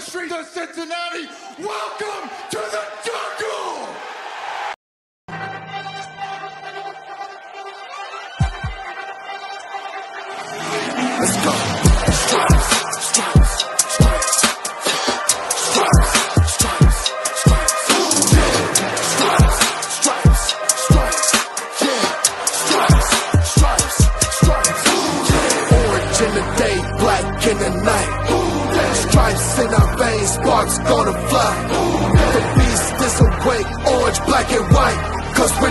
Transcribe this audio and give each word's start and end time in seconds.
the 0.00 0.06
streets 0.06 0.32
of 0.32 0.46
Cincinnati. 0.46 1.28
Welcome 1.58 2.30
to 2.50 2.56
the 2.56 2.99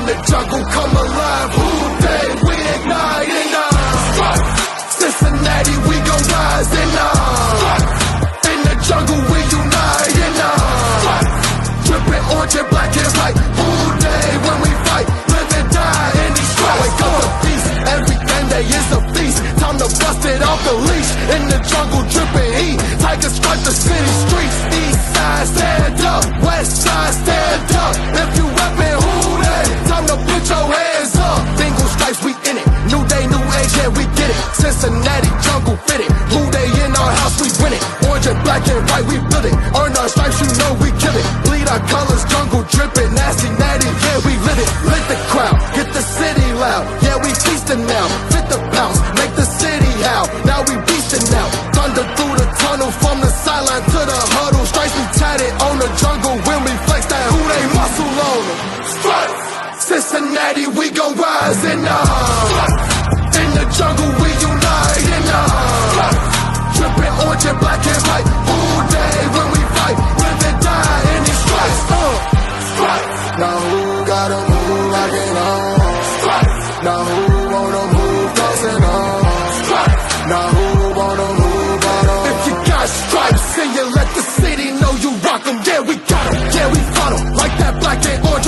the 0.09 0.16
jungle 0.26 0.63
come 0.73 0.94
alive, 0.98 1.49
who 1.54 1.70
dey 2.02 2.27
we 2.41 2.55
ignite 2.58 3.30
and 3.30 3.54
uh, 3.54 4.34
Cincinnati, 4.98 5.76
we 5.85 5.95
gon' 6.02 6.26
rise 6.34 6.72
and 6.82 6.95
uh, 6.98 8.49
in 8.49 8.59
the 8.66 8.76
jungle 8.90 9.22
we 9.30 9.40
unite 9.54 10.18
and 10.26 10.40
uh, 10.41 11.22
dripping 11.85 12.26
orange 12.34 12.55
and 12.58 12.68
black 12.73 12.90
and 12.98 13.12
white. 13.22 13.38
Who 13.38 13.70
dey 14.02 14.30
when 14.45 14.58
we 14.66 14.72
fight, 14.90 15.08
live 15.30 15.52
and 15.62 15.70
die 15.77 16.12
in 16.26 16.32
these 16.34 16.52
stripes. 16.57 16.82
Wake 16.82 17.02
up 17.05 17.13
the 17.21 17.30
beast, 17.46 17.68
Every 17.94 18.18
every 18.18 18.49
day 18.49 18.66
is 18.66 18.88
a 18.98 18.99
feast. 19.13 19.38
Time 19.62 19.77
to 19.77 19.88
bust 19.94 20.26
it 20.26 20.41
off 20.41 20.60
the 20.66 20.73
leash 20.90 21.12
in 21.38 21.41
the 21.54 21.60
jungle, 21.70 22.04
dripping 22.10 22.52
heat. 22.57 22.77
Tigers 22.98 23.34
stripe 23.38 23.62
the 23.62 23.73
city 23.77 24.13
streets. 24.26 24.57
East 24.73 25.02
side, 25.13 25.48
stand 25.54 26.01
up. 26.01 26.26
Jungle 35.90 36.05
fitted. 36.05 36.12
Who 36.34 36.41
dey 36.51 36.70
in 36.85 36.91
our 36.95 37.12
house, 37.18 37.41
we 37.41 37.49
win 37.63 37.73
it. 37.73 37.82
Orange 38.05 38.27
and 38.27 38.40
black 38.43 38.62
and 38.68 38.82
white, 38.90 39.05
we 39.09 39.18
build 39.29 39.45
it. 39.45 39.54
Earn 39.73 39.93
our 39.98 40.09
stripes, 40.09 40.37
you 40.41 40.49
know 40.62 40.71
we 40.82 40.90
kill 41.01 41.15
it. 41.18 41.26
Bleed 41.45 41.68
our 41.68 41.82
colors, 41.90 42.23
jungle 42.29 42.63
dripping. 42.70 43.13
Nasty, 43.13 43.49
natty, 43.57 43.90
yeah, 43.90 44.17
we 44.26 44.34
live 44.45 44.60
it. 44.60 44.70
Lit 44.85 45.04
the 45.10 45.17
crowd, 45.34 45.55
get 45.73 45.90
the 45.93 46.01
city 46.01 46.48
loud. 46.54 46.85
Yeah, 47.01 47.17
we 47.17 47.34
feasting 47.34 47.82
now. 47.85 48.05
Fit 48.29 48.45
the 48.49 48.60
pounce, 48.73 48.99
make 49.17 49.34
the 49.35 49.45
city 49.45 49.91
howl. 50.05 50.27
Now 50.45 50.62
we 50.70 50.77
beasting 50.85 51.26
now. 51.34 51.48
Thunder 51.73 52.05
through 52.15 52.35
the 52.37 52.48
tunnel 52.62 52.91
from 53.01 53.21
the 53.21 53.32
sideline 53.32 53.84
to 53.90 54.01
the 54.05 54.20
huddle. 54.37 54.65
Stripes 54.70 54.93
we 54.93 55.05
tatted 55.17 55.54
on 55.65 55.76
the 55.82 55.90
jungle 55.98 56.37
when 56.45 56.60
we 56.65 56.73
flex 56.85 57.05
that 57.10 57.26
who 57.34 57.41
they 57.49 57.63
muscle 57.73 58.13
on. 58.29 58.41
Stripes. 58.85 59.48
Cincinnati, 59.90 60.67
we 60.67 60.91
gon' 60.91 61.15
rise 61.17 61.65
and 61.65 61.82
uh, 61.82 63.41
in 63.41 63.49
the 63.57 63.65
jungle 63.73 64.09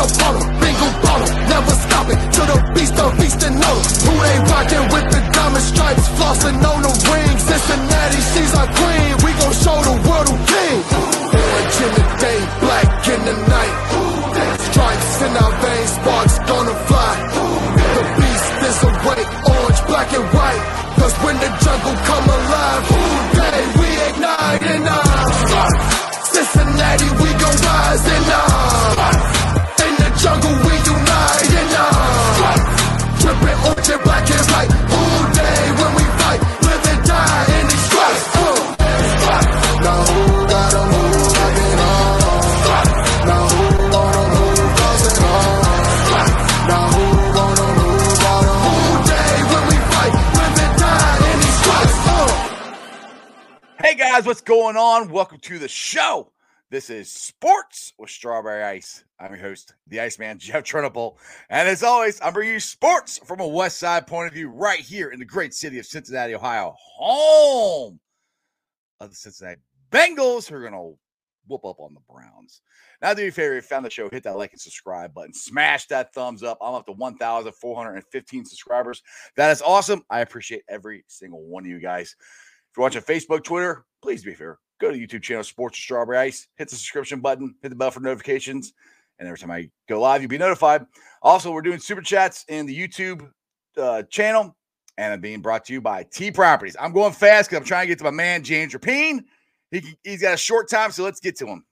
'em, 0.02 0.17
bottle, 0.17 0.50
going 54.74 55.04
on? 55.04 55.12
Welcome 55.12 55.40
to 55.40 55.59
the 55.59 55.68
show. 55.68 56.32
This 56.70 56.90
is 56.90 57.12
Sports 57.12 57.92
with 58.00 58.09
Strawberry 58.09 58.64
Ice. 58.64 59.04
I'm 59.20 59.34
your 59.34 59.42
host, 59.42 59.74
the 59.88 60.00
Iceman, 60.00 60.40
Jeff 60.40 60.64
Trunable. 60.64 61.18
And 61.50 61.68
as 61.68 61.84
always, 61.84 62.22
I'm 62.22 62.32
bringing 62.32 62.54
you 62.54 62.59
sports 62.62 63.20
from 63.26 63.42
a 63.42 63.48
West 63.48 63.80
Side 63.80 64.08
point 64.08 64.30
of 64.30 64.34
view 64.34 64.48
right 64.48 64.80
here 64.80 65.09
in 65.09 65.20
the 65.20 65.26
great 65.26 65.54
city 65.54 65.78
of 65.78 65.86
Cincinnati, 65.86 66.36
Ohio, 66.36 66.74
home 66.96 68.00
of 69.02 69.09
the 69.09 69.16
Cincinnati 69.16 69.59
Bengals, 69.92 70.48
who 70.48 70.56
are 70.56 70.62
going 70.62 70.72
to 70.72 70.98
whoop 71.48 71.66
up 71.66 71.82
on 71.82 71.94
the 71.94 72.00
Browns. 72.09 72.62
Now, 73.02 73.14
do 73.14 73.24
me 73.24 73.28
a 73.28 73.32
favor, 73.34 73.58
if 73.58 73.66
you 73.66 73.68
found 73.68 73.84
the 73.84 73.90
show, 73.90 74.09
hit 74.09 74.24
that 74.24 74.38
like 74.38 74.53
and 74.53 74.62
subscribe 74.62 75.14
button. 75.14 75.34
Smash 75.34 75.88
that 75.88 76.14
thumbs 76.14 76.44
up. 76.44 76.59
I'm 76.62 76.76
up 76.76 76.86
to 76.86 76.94
1,415 76.94 78.46
subscribers. 78.46 79.03
That 79.36 79.52
is 79.52 79.62
awesome. 79.62 80.03
I 80.09 80.22
appreciate 80.22 80.62
every 80.70 81.03
single 81.08 81.44
one 81.44 81.66
of 81.66 81.70
you 81.70 81.82
guys. 81.82 82.16
If 82.72 82.78
you're 82.78 82.84
watching 82.84 83.02
Facebook, 83.02 83.44
Twitter, 83.44 83.84
please 84.01 84.23
be 84.23 84.34
fair. 84.34 84.59
Go 84.79 84.91
to 84.91 84.97
the 84.97 85.07
YouTube 85.07 85.22
channel, 85.22 85.44
Sports 85.44 85.78
Strawberry 85.78 86.17
Ice. 86.17 86.47
Hit 86.56 86.69
the 86.69 86.75
subscription 86.75 87.19
button, 87.19 87.56
hit 87.62 87.69
the 87.69 87.75
bell 87.75 87.91
for 87.91 88.00
notifications. 88.00 88.73
And 89.19 89.28
every 89.28 89.38
time 89.38 89.51
I 89.51 89.69
go 89.88 90.01
live, 90.01 90.22
you'll 90.22 90.29
be 90.29 90.38
notified. 90.38 90.85
Also, 91.22 91.51
we're 91.51 91.62
doing 91.62 91.79
super 91.79 92.01
chats 92.01 92.44
in 92.47 92.66
the 92.66 92.75
YouTube 92.75 93.29
uh, 93.78 94.03
channel. 94.03 94.56
And 94.97 95.13
I'm 95.13 95.22
being 95.22 95.41
brought 95.41 95.66
to 95.66 95.73
you 95.73 95.81
by 95.81 96.03
T 96.03 96.31
Properties. 96.31 96.75
I'm 96.79 96.91
going 96.91 97.13
fast 97.13 97.50
because 97.50 97.61
I'm 97.61 97.66
trying 97.66 97.84
to 97.84 97.88
get 97.88 97.97
to 98.00 98.03
my 98.03 98.11
man, 98.11 98.44
James 98.44 98.73
Rapien. 98.73 99.23
He, 99.69 99.95
he's 100.03 100.22
got 100.22 100.34
a 100.34 100.38
short 100.38 100.69
time, 100.69 100.91
so 100.91 101.03
let's 101.03 101.19
get 101.19 101.38
to 101.38 101.47
him. 101.47 101.63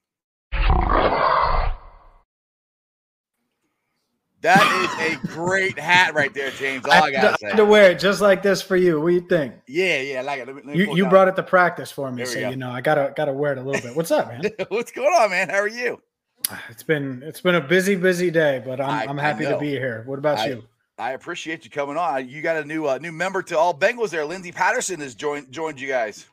That 4.42 5.10
is 5.10 5.14
a 5.18 5.28
great 5.28 5.78
hat 5.78 6.14
right 6.14 6.34
there, 6.34 6.50
James. 6.52 6.86
All 6.86 6.92
I, 6.92 7.00
I, 7.00 7.12
gotta 7.12 7.38
say. 7.40 7.48
I 7.48 7.50
had 7.50 7.58
to 7.58 7.66
wear 7.66 7.92
it 7.92 8.00
just 8.00 8.22
like 8.22 8.42
this 8.42 8.62
for 8.62 8.78
you. 8.78 9.00
What 9.02 9.10
do 9.10 9.16
you 9.16 9.22
think? 9.28 9.56
Yeah, 9.68 10.00
yeah, 10.00 10.20
I 10.20 10.22
like 10.22 10.40
it. 10.40 10.48
Let 10.48 10.56
me- 10.56 10.62
let 10.66 10.76
me 10.78 10.84
You 10.86 10.96
you 10.96 11.10
brought 11.10 11.28
it 11.28 11.36
to 11.36 11.44
practice 11.44 11.92
for 11.92 12.10
me, 12.12 12.24
so 12.26 12.40
go. 12.40 12.50
you 12.50 12.56
know 12.56 12.72
I 12.72 12.80
gotta 12.82 13.14
gotta 13.16 13.34
wear 13.34 13.52
it 13.52 13.58
a 13.58 13.62
little 13.62 13.82
bit. 13.82 13.96
What's 13.98 14.12
up, 14.12 14.30
man? 14.30 14.44
What's 14.70 14.92
going 14.92 15.10
on, 15.14 15.30
man? 15.32 15.50
How 15.50 15.58
are 15.60 15.68
you? 15.68 16.02
It's 16.70 16.84
been 16.84 17.22
it's 17.26 17.42
been 17.42 17.56
a 17.56 17.62
busy 17.62 17.96
busy 17.96 18.32
day, 18.32 18.62
but 18.66 18.80
I- 18.80 19.04
I'm 19.04 19.10
I'm 19.10 19.18
happy 19.18 19.46
to 19.46 19.58
be 19.58 19.72
here. 19.72 20.04
What 20.06 20.20
about 20.20 20.40
I- 20.40 20.48
you? 20.48 20.64
I 20.98 21.12
appreciate 21.12 21.64
you 21.64 21.72
coming 21.72 21.96
on. 21.96 22.28
You 22.28 22.42
got 22.42 22.58
a 22.58 22.66
new 22.66 22.86
uh, 22.86 22.98
new 22.98 23.12
member 23.14 23.42
to 23.44 23.58
all 23.58 23.74
Bengals 23.74 24.10
there. 24.10 24.26
Lindsey 24.26 24.52
Patterson 24.52 25.00
has 25.00 25.16
joined 25.16 25.50
joined 25.52 25.80
you 25.80 25.88
guys. 25.88 26.26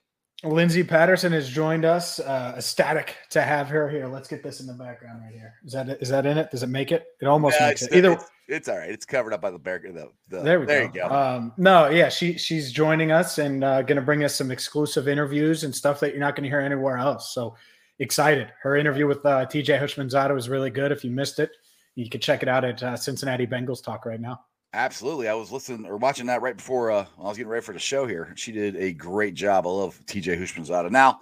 Lindsay 0.45 0.85
Patterson 0.85 1.33
has 1.33 1.49
joined 1.49 1.85
us. 1.85 2.21
Uh, 2.21 2.55
ecstatic 2.57 3.17
to 3.31 3.43
have 3.43 3.69
her 3.69 3.89
here. 3.89 4.07
Let's 4.07 4.29
get 4.29 4.43
this 4.43 4.61
in 4.61 4.67
the 4.67 4.75
background 4.75 5.23
right 5.23 5.33
here. 5.33 5.55
Is 5.65 5.73
that? 5.73 5.89
Is 5.89 6.09
that 6.11 6.27
in 6.27 6.37
it? 6.37 6.51
Does 6.51 6.63
it 6.63 6.69
make 6.69 6.93
it? 6.93 7.07
It 7.21 7.27
almost 7.27 7.59
makes 7.61 7.83
it. 7.83 7.95
Either 7.95 8.13
it's, 8.13 8.25
it's 8.47 8.69
all 8.69 8.77
right. 8.77 8.91
It's 8.91 9.07
covered 9.07 9.33
up 9.33 9.41
by 9.41 9.51
the 9.51 9.59
bear. 9.59 9.81
The, 9.81 10.11
the, 10.29 10.43
there 10.43 10.61
we 10.61 10.67
there 10.67 10.89
go. 10.89 10.95
you 10.95 11.09
go. 11.09 11.15
Um, 11.15 11.53
no, 11.57 11.89
yeah, 11.89 12.11
she 12.11 12.37
she's 12.37 12.71
joining 12.71 13.13
us 13.13 13.39
and 13.39 13.65
uh, 13.65 13.81
going 13.83 13.97
to 13.97 14.03
bring 14.03 14.25
us 14.25 14.35
some 14.35 14.51
exclusive 14.51 15.09
interviews 15.09 15.65
and 15.65 15.75
stuff 15.75 16.01
that 16.01 16.11
you're 16.11 16.21
not 16.21 16.37
going 16.37 16.45
to 16.45 16.51
hear 16.51 16.61
anywhere 16.61 16.99
else. 16.99 17.33
So 17.33 17.57
excited! 17.99 18.53
Her 18.63 18.77
interview 18.77 19.07
with 19.07 19.25
uh, 19.25 19.47
TJ 19.47 19.81
Houshmandzadeh 19.81 20.35
was 20.35 20.51
really 20.51 20.71
good. 20.71 20.93
If 20.93 21.03
you 21.03 21.11
missed 21.11 21.39
it, 21.39 21.51
you 21.95 22.11
can 22.11 22.21
check 22.21 22.43
it 22.43 22.49
out 22.49 22.63
at 22.63 22.83
uh, 22.83 22.97
Cincinnati 22.97 23.47
Bengals 23.47 23.83
Talk 23.83 24.05
right 24.05 24.21
now. 24.21 24.45
Absolutely. 24.77 25.27
I 25.27 25.33
was 25.33 25.51
listening 25.51 25.87
or 25.87 25.97
watching 25.97 26.27
that 26.27 26.43
right 26.43 26.55
before 26.55 26.91
uh, 26.91 27.07
I 27.19 27.23
was 27.23 27.39
getting 27.39 27.51
ready 27.51 27.65
for 27.65 27.73
the 27.73 27.79
show 27.79 28.07
here. 28.07 28.35
She 28.37 28.53
did 28.53 28.77
a 28.77 28.93
great 28.93 29.33
job. 29.33 29.67
I 29.67 29.71
love 29.71 29.99
TJ 30.05 30.39
Houshmandzadeh. 30.39 30.91
Now, 30.91 31.21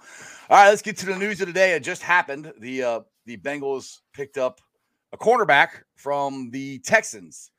all 0.49 0.57
right, 0.57 0.67
let's 0.67 0.81
get 0.81 0.97
to 0.97 1.05
the 1.05 1.17
news 1.17 1.39
of 1.39 1.47
the 1.47 1.53
day. 1.53 1.71
It 1.71 1.81
just 1.81 2.01
happened. 2.01 2.51
The 2.59 2.83
uh, 2.83 2.99
the 3.25 3.37
Bengals 3.37 3.99
picked 4.13 4.37
up 4.37 4.59
a 5.13 5.17
cornerback 5.17 5.69
from 5.95 6.49
the 6.51 6.79
Texans. 6.79 7.49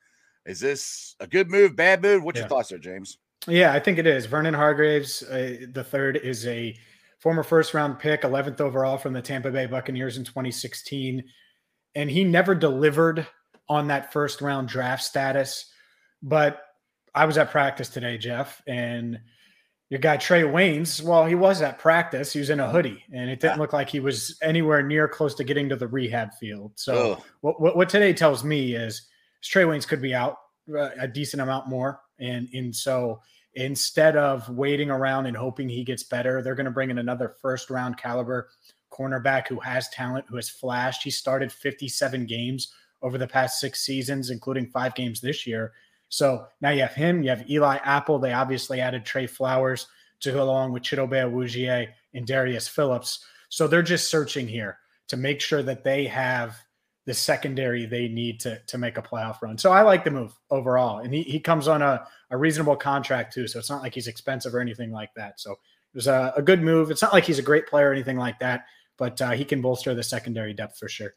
Is 0.45 0.59
this 0.59 1.15
a 1.19 1.25
good 1.25 1.49
move, 1.49 1.75
bad 1.75 2.03
move? 2.03 2.23
What's 2.23 2.37
Yeah. 2.37 2.43
your 2.43 2.49
thoughts 2.49 2.69
there, 2.69 2.77
James? 2.77 3.17
Yeah, 3.47 3.73
I 3.73 3.79
think 3.79 3.97
it 3.97 4.05
is. 4.05 4.27
Vernon 4.27 4.53
Hargreaves, 4.53 5.23
uh, 5.23 5.65
the 5.71 5.83
third, 5.83 6.17
is 6.17 6.45
a 6.45 6.77
former 7.19 7.41
first 7.41 7.73
round 7.73 7.97
pick, 7.97 8.21
11th 8.21 8.61
overall 8.61 8.99
from 8.99 9.13
the 9.13 9.21
Tampa 9.21 9.49
Bay 9.49 9.65
Buccaneers 9.65 10.17
in 10.17 10.23
2016. 10.23 11.23
And 11.95 12.11
he 12.11 12.23
never 12.23 12.53
delivered 12.53 13.25
on 13.67 13.87
that 13.87 14.13
first 14.13 14.41
round 14.41 14.67
draft 14.69 15.03
status. 15.03 15.71
But 16.21 16.61
I 17.13 17.25
was 17.25 17.37
at 17.37 17.51
practice 17.51 17.89
today, 17.89 18.17
Jeff, 18.17 18.61
and 18.67 19.19
your 19.89 19.99
guy 19.99 20.17
Trae 20.17 20.43
Waynes, 20.43 21.01
well, 21.01 21.25
he 21.25 21.35
was 21.35 21.61
at 21.61 21.79
practice. 21.79 22.33
He 22.33 22.39
was 22.39 22.49
in 22.49 22.59
a 22.59 22.69
hoodie, 22.69 23.03
and 23.13 23.29
it 23.29 23.39
didn't 23.39 23.59
look 23.59 23.73
like 23.73 23.89
he 23.89 24.01
was 24.01 24.37
anywhere 24.41 24.83
near 24.83 25.07
close 25.07 25.33
to 25.35 25.43
getting 25.43 25.69
to 25.69 25.75
the 25.75 25.87
rehab 25.87 26.33
field. 26.33 26.73
So, 26.75 27.23
what, 27.41 27.61
what, 27.61 27.77
what 27.77 27.89
today 27.89 28.13
tells 28.13 28.43
me 28.43 28.75
is 28.75 29.07
Trae 29.43 29.65
Waynes 29.65 29.87
could 29.87 30.01
be 30.01 30.13
out 30.13 30.37
uh, 30.69 30.89
a 30.99 31.07
decent 31.07 31.41
amount 31.41 31.67
more, 31.67 32.01
and 32.19 32.49
and 32.53 32.75
so 32.75 33.21
instead 33.53 34.15
of 34.15 34.47
waiting 34.49 34.91
around 34.91 35.25
and 35.25 35.35
hoping 35.35 35.67
he 35.67 35.83
gets 35.83 36.03
better, 36.03 36.41
they're 36.41 36.53
going 36.53 36.65
to 36.65 36.71
bring 36.71 36.91
in 36.91 36.99
another 36.99 37.35
first 37.41 37.69
round 37.69 37.97
caliber 37.97 38.49
cornerback 38.91 39.47
who 39.47 39.59
has 39.59 39.89
talent, 39.89 40.25
who 40.29 40.35
has 40.35 40.49
flashed. 40.49 41.01
He 41.01 41.09
started 41.09 41.51
57 41.51 42.25
games 42.25 42.71
over 43.01 43.17
the 43.17 43.27
past 43.27 43.59
six 43.59 43.81
seasons, 43.81 44.29
including 44.29 44.67
five 44.67 44.95
games 44.95 45.21
this 45.21 45.47
year. 45.47 45.73
So 46.09 46.45
now 46.61 46.69
you 46.69 46.81
have 46.81 46.93
him, 46.93 47.21
you 47.21 47.29
have 47.29 47.49
Eli 47.49 47.77
Apple. 47.77 48.19
They 48.19 48.33
obviously 48.33 48.79
added 48.79 49.05
Tre 49.05 49.27
Flowers 49.27 49.87
to 50.21 50.31
go 50.31 50.43
along 50.43 50.71
with 50.71 50.83
Chidobe 50.83 51.11
Awuzie 51.11 51.89
and 52.13 52.25
Darius 52.25 52.67
Phillips. 52.67 53.25
So 53.49 53.67
they're 53.67 53.83
just 53.83 54.09
searching 54.09 54.47
here 54.47 54.79
to 55.09 55.17
make 55.17 55.41
sure 55.41 55.63
that 55.63 55.83
they 55.83 56.05
have 56.05 56.57
the 57.05 57.13
secondary 57.13 57.85
they 57.85 58.09
need 58.09 58.37
to 58.41 58.59
to 58.67 58.77
make 58.77 58.97
a 58.97 59.01
playoff 59.01 59.41
run. 59.41 59.57
So 59.57 59.71
I 59.71 59.81
like 59.81 60.03
the 60.03 60.11
move 60.11 60.33
overall. 60.51 60.99
And 60.99 61.13
he, 61.13 61.23
he 61.23 61.39
comes 61.39 61.67
on 61.69 61.81
a, 61.81 62.05
a 62.29 62.37
reasonable 62.37 62.75
contract 62.75 63.33
too. 63.33 63.47
So 63.47 63.59
it's 63.59 63.69
not 63.69 63.81
like 63.81 63.95
he's 63.95 64.07
expensive 64.07 64.53
or 64.53 64.59
anything 64.59 64.91
like 64.91 65.13
that. 65.15 65.39
So 65.39 65.53
it 65.53 65.57
was 65.95 66.07
a, 66.07 66.33
a 66.35 66.41
good 66.41 66.61
move. 66.61 66.91
It's 66.91 67.01
not 67.01 67.13
like 67.13 67.23
he's 67.23 67.39
a 67.39 67.43
great 67.43 67.65
player 67.65 67.89
or 67.89 67.93
anything 67.93 68.17
like 68.17 68.39
that, 68.39 68.65
but 68.97 69.21
uh, 69.21 69.31
he 69.31 69.45
can 69.45 69.61
bolster 69.61 69.95
the 69.95 70.03
secondary 70.03 70.53
depth 70.53 70.77
for 70.77 70.89
sure. 70.89 71.13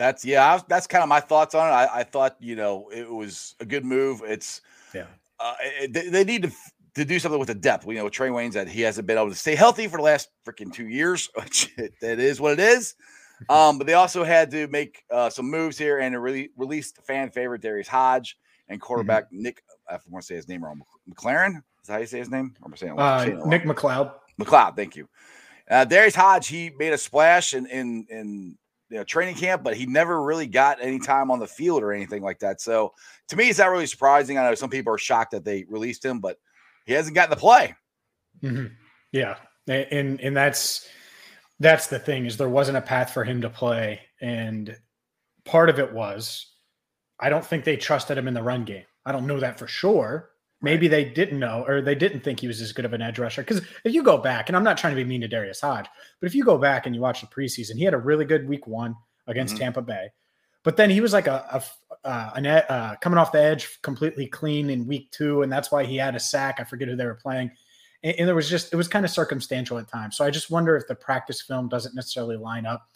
That's 0.00 0.24
yeah. 0.24 0.54
Was, 0.54 0.64
that's 0.66 0.86
kind 0.86 1.02
of 1.02 1.10
my 1.10 1.20
thoughts 1.20 1.54
on 1.54 1.68
it. 1.68 1.72
I, 1.72 2.00
I, 2.00 2.04
thought 2.04 2.36
you 2.40 2.56
know 2.56 2.88
it 2.90 3.06
was 3.06 3.54
a 3.60 3.66
good 3.66 3.84
move. 3.84 4.22
It's 4.24 4.62
yeah. 4.94 5.04
Uh, 5.38 5.52
it, 5.60 5.92
they, 5.92 6.08
they, 6.08 6.24
need 6.24 6.44
to 6.44 6.52
to 6.94 7.04
do 7.04 7.18
something 7.18 7.38
with 7.38 7.48
the 7.48 7.54
depth. 7.54 7.84
We 7.84 7.96
know 7.96 8.06
Trae 8.06 8.30
Waynes 8.30 8.54
that 8.54 8.66
he 8.66 8.80
hasn't 8.80 9.06
been 9.06 9.18
able 9.18 9.28
to 9.28 9.34
stay 9.34 9.54
healthy 9.54 9.88
for 9.88 9.98
the 9.98 10.02
last 10.02 10.30
freaking 10.46 10.72
two 10.72 10.88
years. 10.88 11.28
Which 11.34 11.70
it, 11.76 11.92
it 12.00 12.18
is 12.18 12.40
what 12.40 12.54
it 12.54 12.60
is. 12.60 12.94
Um, 13.48 13.78
but 13.78 13.86
they 13.86 13.94
also 13.94 14.22
had 14.22 14.50
to 14.50 14.68
make 14.68 15.02
uh, 15.10 15.30
some 15.30 15.50
moves 15.50 15.78
here 15.78 15.98
and 15.98 16.22
really 16.22 16.50
released 16.58 16.98
fan 17.06 17.30
favorite 17.30 17.62
Darius 17.62 17.88
Hodge 17.88 18.36
and 18.68 18.78
quarterback 18.78 19.28
mm-hmm. 19.28 19.44
Nick. 19.44 19.62
I 19.88 19.96
want 20.10 20.22
to 20.22 20.26
say 20.26 20.34
his 20.34 20.46
name 20.46 20.62
wrong. 20.62 20.82
McLaren. 21.10 21.56
Is 21.80 21.86
that 21.86 21.94
how 21.94 21.98
you 22.00 22.06
say 22.06 22.18
his 22.18 22.30
name? 22.30 22.54
Or 22.60 22.68
am 22.68 22.74
I 22.74 22.76
saying, 22.76 22.98
uh, 22.98 23.24
saying 23.24 23.48
Nick 23.48 23.62
McLeod? 23.62 24.12
McLeod, 24.38 24.76
Thank 24.76 24.94
you. 24.94 25.08
Uh, 25.70 25.86
Darius 25.86 26.14
Hodge. 26.14 26.48
He 26.48 26.70
made 26.78 26.92
a 26.92 26.98
splash 26.98 27.54
in 27.54 27.64
in 27.64 28.06
in 28.10 28.58
you 28.90 28.96
know, 28.96 29.04
training 29.04 29.36
camp, 29.36 29.62
but 29.62 29.76
he 29.76 29.86
never 29.86 30.22
really 30.22 30.46
got 30.46 30.78
any 30.80 30.98
time 30.98 31.30
on 31.30 31.38
the 31.38 31.46
field 31.46 31.82
or 31.82 31.92
anything 31.92 32.22
like 32.22 32.40
that. 32.40 32.60
So 32.60 32.92
to 33.28 33.36
me, 33.36 33.48
it's 33.48 33.58
not 33.58 33.70
really 33.70 33.86
surprising. 33.86 34.36
I 34.36 34.48
know 34.48 34.54
some 34.54 34.70
people 34.70 34.92
are 34.92 34.98
shocked 34.98 35.30
that 35.30 35.44
they 35.44 35.64
released 35.68 36.04
him, 36.04 36.18
but 36.18 36.38
he 36.86 36.92
hasn't 36.92 37.14
gotten 37.14 37.30
the 37.30 37.36
play. 37.36 37.74
Mm-hmm. 38.42 38.66
Yeah, 39.12 39.36
and 39.68 40.20
and 40.20 40.36
that's 40.36 40.88
that's 41.60 41.86
the 41.86 41.98
thing 41.98 42.26
is 42.26 42.36
there 42.36 42.48
wasn't 42.48 42.78
a 42.78 42.82
path 42.82 43.12
for 43.12 43.22
him 43.22 43.40
to 43.42 43.50
play, 43.50 44.00
and 44.20 44.76
part 45.44 45.68
of 45.68 45.78
it 45.78 45.92
was 45.92 46.46
I 47.18 47.28
don't 47.28 47.44
think 47.44 47.64
they 47.64 47.76
trusted 47.76 48.18
him 48.18 48.28
in 48.28 48.34
the 48.34 48.42
run 48.42 48.64
game. 48.64 48.84
I 49.06 49.12
don't 49.12 49.26
know 49.26 49.40
that 49.40 49.58
for 49.58 49.66
sure. 49.66 50.30
Maybe 50.62 50.88
they 50.88 51.04
didn't 51.04 51.38
know 51.38 51.64
or 51.66 51.80
they 51.80 51.94
didn't 51.94 52.20
think 52.20 52.40
he 52.40 52.46
was 52.46 52.60
as 52.60 52.72
good 52.72 52.84
of 52.84 52.92
an 52.92 53.00
edge 53.00 53.18
rusher. 53.18 53.42
Because 53.42 53.62
if 53.84 53.94
you 53.94 54.02
go 54.02 54.18
back, 54.18 54.48
and 54.48 54.56
I'm 54.56 54.64
not 54.64 54.76
trying 54.76 54.94
to 54.94 55.02
be 55.02 55.08
mean 55.08 55.22
to 55.22 55.28
Darius 55.28 55.60
Hodge, 55.60 55.86
but 56.20 56.26
if 56.26 56.34
you 56.34 56.44
go 56.44 56.58
back 56.58 56.86
and 56.86 56.94
you 56.94 57.00
watch 57.00 57.22
the 57.22 57.26
preseason, 57.26 57.76
he 57.76 57.84
had 57.84 57.94
a 57.94 57.98
really 57.98 58.24
good 58.24 58.48
week 58.48 58.66
one 58.66 58.94
against 59.26 59.54
mm-hmm. 59.54 59.64
Tampa 59.64 59.82
Bay. 59.82 60.10
But 60.62 60.76
then 60.76 60.90
he 60.90 61.00
was 61.00 61.14
like 61.14 61.26
a, 61.26 61.46
a 61.50 61.62
uh, 62.06 62.30
an, 62.34 62.46
uh, 62.46 62.96
coming 63.00 63.18
off 63.18 63.32
the 63.32 63.42
edge 63.42 63.80
completely 63.82 64.26
clean 64.26 64.70
in 64.70 64.86
week 64.86 65.10
two, 65.10 65.42
and 65.42 65.52
that's 65.52 65.70
why 65.70 65.84
he 65.84 65.96
had 65.96 66.14
a 66.14 66.20
sack. 66.20 66.56
I 66.58 66.64
forget 66.64 66.88
who 66.88 66.96
they 66.96 67.04
were 67.04 67.14
playing, 67.14 67.50
and, 68.02 68.14
and 68.18 68.28
there 68.28 68.34
was 68.34 68.48
just 68.48 68.72
it 68.72 68.76
was 68.76 68.88
kind 68.88 69.04
of 69.04 69.10
circumstantial 69.10 69.78
at 69.78 69.88
times. 69.88 70.16
So 70.16 70.24
I 70.24 70.30
just 70.30 70.50
wonder 70.50 70.76
if 70.76 70.86
the 70.86 70.94
practice 70.94 71.40
film 71.40 71.68
doesn't 71.68 71.94
necessarily 71.94 72.36
line 72.36 72.66
up 72.66 72.88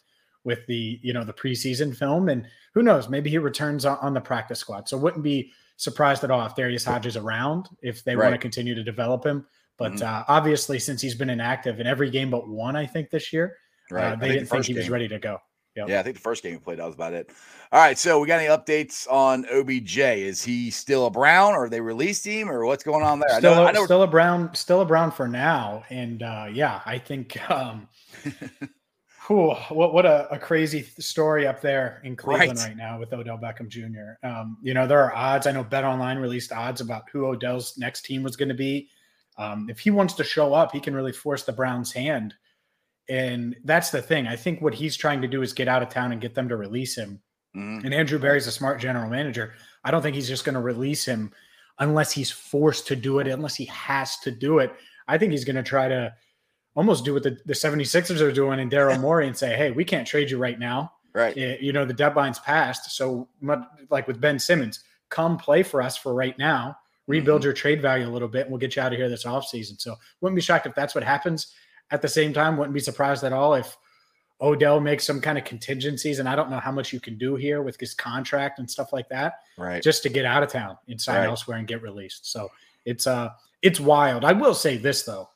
with 0.45 0.67
the 0.67 0.99
you 1.03 1.13
know 1.13 1.25
the 1.25 1.33
preseason 1.33 1.97
film, 1.97 2.29
and 2.29 2.47
who 2.73 2.83
knows, 2.83 3.09
maybe 3.09 3.31
he 3.31 3.39
returns 3.39 3.85
on, 3.85 3.99
on 3.99 4.15
the 4.15 4.21
practice 4.21 4.59
squad. 4.59 4.89
So 4.89 4.97
it 4.97 5.03
wouldn't 5.03 5.25
be 5.25 5.53
surprised 5.77 6.25
at 6.25 6.31
all 6.31 6.45
if 6.47 6.55
Darius 6.55 6.85
Hodges 6.85 7.17
around 7.17 7.69
if 7.83 8.05
they 8.05 8.17
right. 8.17 8.27
want 8.27 8.35
to 8.35 8.39
continue 8.39 8.75
to 8.75 8.83
develop 8.83 9.25
him. 9.25 9.47
But 9.77 9.95
mm-hmm. 9.95 10.07
uh, 10.07 10.25
obviously, 10.29 10.79
since 10.79 11.01
he's 11.01 11.15
been 11.15 11.31
inactive 11.31 11.81
in 11.81 11.87
every 11.87 12.11
game 12.11 12.31
but 12.31 12.49
one, 12.49 12.77
I 12.77 12.87
think 12.87 13.11
this 13.11 13.33
year, 13.33 13.57
uh, 13.91 13.95
right. 13.95 14.13
Uh, 14.13 14.17
they 14.17 14.29
didn't 14.29 14.45
the 14.45 14.51
think 14.51 14.67
he 14.67 14.73
game. 14.73 14.81
was 14.81 14.91
ready 14.91 15.09
to 15.09 15.19
go. 15.19 15.39
Yep. 15.77 15.89
Yeah, 15.89 15.99
I 15.99 16.03
think 16.05 16.15
the 16.15 16.23
first 16.23 16.45
game 16.45 16.53
he 16.53 16.59
played, 16.61 16.79
that 16.79 16.87
was 16.87 16.95
about 16.95 17.15
it. 17.15 17.31
All 17.73 17.81
right, 17.81 17.99
so 17.99 18.21
we 18.21 18.29
got 18.29 18.39
any 18.39 18.47
updates 18.47 19.11
on 19.11 19.45
OBJ? 19.47 19.99
Is 19.99 20.45
he 20.45 20.71
still 20.71 21.07
a 21.07 21.11
Brown, 21.11 21.55
or 21.55 21.69
they 21.69 21.81
released 21.81 22.25
him, 22.25 22.49
or 22.49 22.65
what's 22.65 22.85
going 22.85 23.05
on 23.05 23.19
there? 23.19 23.29
Still, 23.39 23.55
I 23.55 23.57
know, 23.57 23.67
I 23.67 23.73
know 23.73 23.85
still 23.85 24.03
a 24.03 24.07
Brown, 24.07 24.55
still 24.55 24.83
a 24.83 24.85
Brown 24.85 25.11
for 25.11 25.27
now. 25.27 25.83
And 25.91 26.23
uh, 26.23 26.47
yeah, 26.53 26.81
I 26.87 26.99
think 26.99 27.51
um, 27.51 27.89
Cool. 29.25 29.55
What 29.71 29.95
what 29.95 30.05
a, 30.05 30.31
a, 30.31 30.39
crazy 30.39 30.83
story 30.99 31.47
up 31.47 31.63
there 31.63 32.03
in 32.05 32.15
Cleveland 32.15 32.59
right. 32.59 32.69
right, 32.69 32.77
now 32.77 32.99
with 32.99 33.11
Odell 33.15 33.39
Beckham 33.39 33.69
Jr. 33.69 34.23
Um, 34.23 34.59
you 34.61 34.75
know, 34.75 34.87
there 34.87 35.01
are 35.03 35.15
odds. 35.15 35.47
I 35.47 35.53
know 35.53 35.65
Bet 35.65 35.83
Online 35.83 36.19
released 36.19 36.53
odds 36.53 36.83
about 36.83 37.09
who 37.11 37.25
Odell's 37.25 37.79
next 37.79 38.03
team 38.03 38.23
was 38.23 38.37
going 38.37 38.51
to 38.51 38.55
be. 38.55 38.91
Um, 39.39 39.71
if 39.71 39.79
he 39.79 39.91
wants 39.91 40.13
to 40.15 40.25
show 40.25 40.53
up, 40.53 40.73
he 40.73 40.81
can 40.81 40.95
really 40.95 41.11
force 41.11 41.43
the 41.43 41.55
Browns' 41.55 41.91
hand. 41.91 42.35
And 43.09 43.57
that's 43.65 43.89
the 43.89 44.03
thing. 44.03 44.27
I 44.27 44.37
think 44.37 44.61
what 44.61 44.75
he's 44.75 44.95
trying 44.95 45.23
to 45.23 45.29
do 45.29 45.41
is 45.41 45.55
get 45.55 45.69
out 45.69 45.83
of 45.83 45.89
town 45.89 46.13
and 46.13 46.21
get 46.21 46.35
them 46.35 46.51
to 46.51 46.57
release 46.59 46.95
him. 46.95 47.23
Mm-hmm. 47.57 47.87
And 47.87 47.95
Andrew 47.95 48.19
Berry's 48.19 48.47
a 48.47 48.53
smart 48.53 48.79
general 48.79 49.09
manager. 49.09 49.55
I 49.85 49.91
don't 49.91 50.03
think 50.03 50.17
he's 50.17 50.29
just 50.29 50.45
going 50.45 50.55
to 50.55 50.61
release 50.61 51.07
him 51.07 51.33
unless 51.79 52.13
he's 52.13 52.31
forced 52.31 52.89
to 52.89 52.97
do 52.97 53.21
it, 53.21 53.29
unless 53.29 53.55
he 53.55 53.65
has 53.65 54.19
to 54.19 54.31
do 54.31 54.59
it. 54.59 54.71
I 55.09 55.17
think 55.17 55.33
he's 55.33 55.47
going 55.47 55.57
to 55.57 55.63
try 55.63 55.89
to 55.89 56.13
almost 56.75 57.05
do 57.05 57.15
what 57.15 57.23
the, 57.23 57.39
the 57.47 57.55
76ers 57.55 58.21
are 58.21 58.33
doing 58.33 58.59
in 58.59 58.69
Daryl 58.69 59.01
Morey 59.01 59.27
and 59.27 59.37
say, 59.37 59.57
hey, 59.57 59.71
we 59.71 59.85
can't 59.85 60.07
trade 60.07 60.31
you 60.31 60.39
right 60.39 60.59
now. 60.59 60.93
Right. 61.13 61.37
You 61.37 61.73
know, 61.73 61.85
the 61.85 61.95
deadline's 61.95 62.41
passed. 62.41 62.91
So, 62.91 63.29
like 63.89 64.09
with 64.09 64.21
Ben 64.21 64.39
Simmons, 64.41 64.81
come 65.11 65.39
play 65.39 65.63
for 65.63 65.81
us 65.81 65.97
for 65.97 66.13
right 66.13 66.37
now, 66.39 66.77
rebuild 67.07 67.41
mm-hmm. 67.41 67.47
your 67.47 67.53
trade 67.53 67.81
value 67.81 68.09
a 68.09 68.11
little 68.11 68.27
bit, 68.27 68.43
and 68.43 68.51
we'll 68.51 68.59
get 68.59 68.75
you 68.75 68.83
out 68.83 68.93
of 68.93 68.99
here 68.99 69.09
this 69.09 69.25
offseason. 69.25 69.81
So, 69.81 69.95
wouldn't 70.21 70.35
be 70.35 70.43
shocked 70.43 70.67
if 70.67 70.75
that's 70.75 70.93
what 70.95 71.05
happens. 71.05 71.55
At 71.93 72.03
the 72.03 72.09
same 72.09 72.33
time, 72.33 72.57
wouldn't 72.57 72.75
be 72.75 72.81
surprised 72.81 73.23
at 73.23 73.33
all 73.33 73.55
if 73.55 73.77
Odell 74.41 74.81
makes 74.81 75.05
some 75.05 75.21
kind 75.21 75.39
of 75.39 75.45
contingencies. 75.45 76.19
And 76.19 76.29
I 76.29 76.35
don't 76.35 76.51
know 76.51 76.59
how 76.59 76.73
much 76.73 76.93
you 76.93 76.99
can 76.99 77.17
do 77.17 77.37
here 77.37 77.63
with 77.63 77.79
his 77.79 77.95
contract 77.95 78.59
and 78.59 78.69
stuff 78.69 78.93
like 78.93 79.09
that. 79.11 79.35
Right. 79.57 79.81
Just 79.81 80.03
to 80.03 80.09
get 80.09 80.25
out 80.25 80.43
of 80.43 80.49
town 80.49 80.79
and 80.89 81.01
sign 81.01 81.19
right. 81.19 81.27
elsewhere 81.27 81.59
and 81.59 81.69
get 81.69 81.81
released. 81.81 82.33
So, 82.33 82.51
it's 82.85 83.07
uh 83.07 83.31
it's 83.63 83.79
wild. 83.79 84.25
I 84.25 84.33
will 84.33 84.55
say 84.55 84.77
this 84.77 85.05
though 85.05 85.29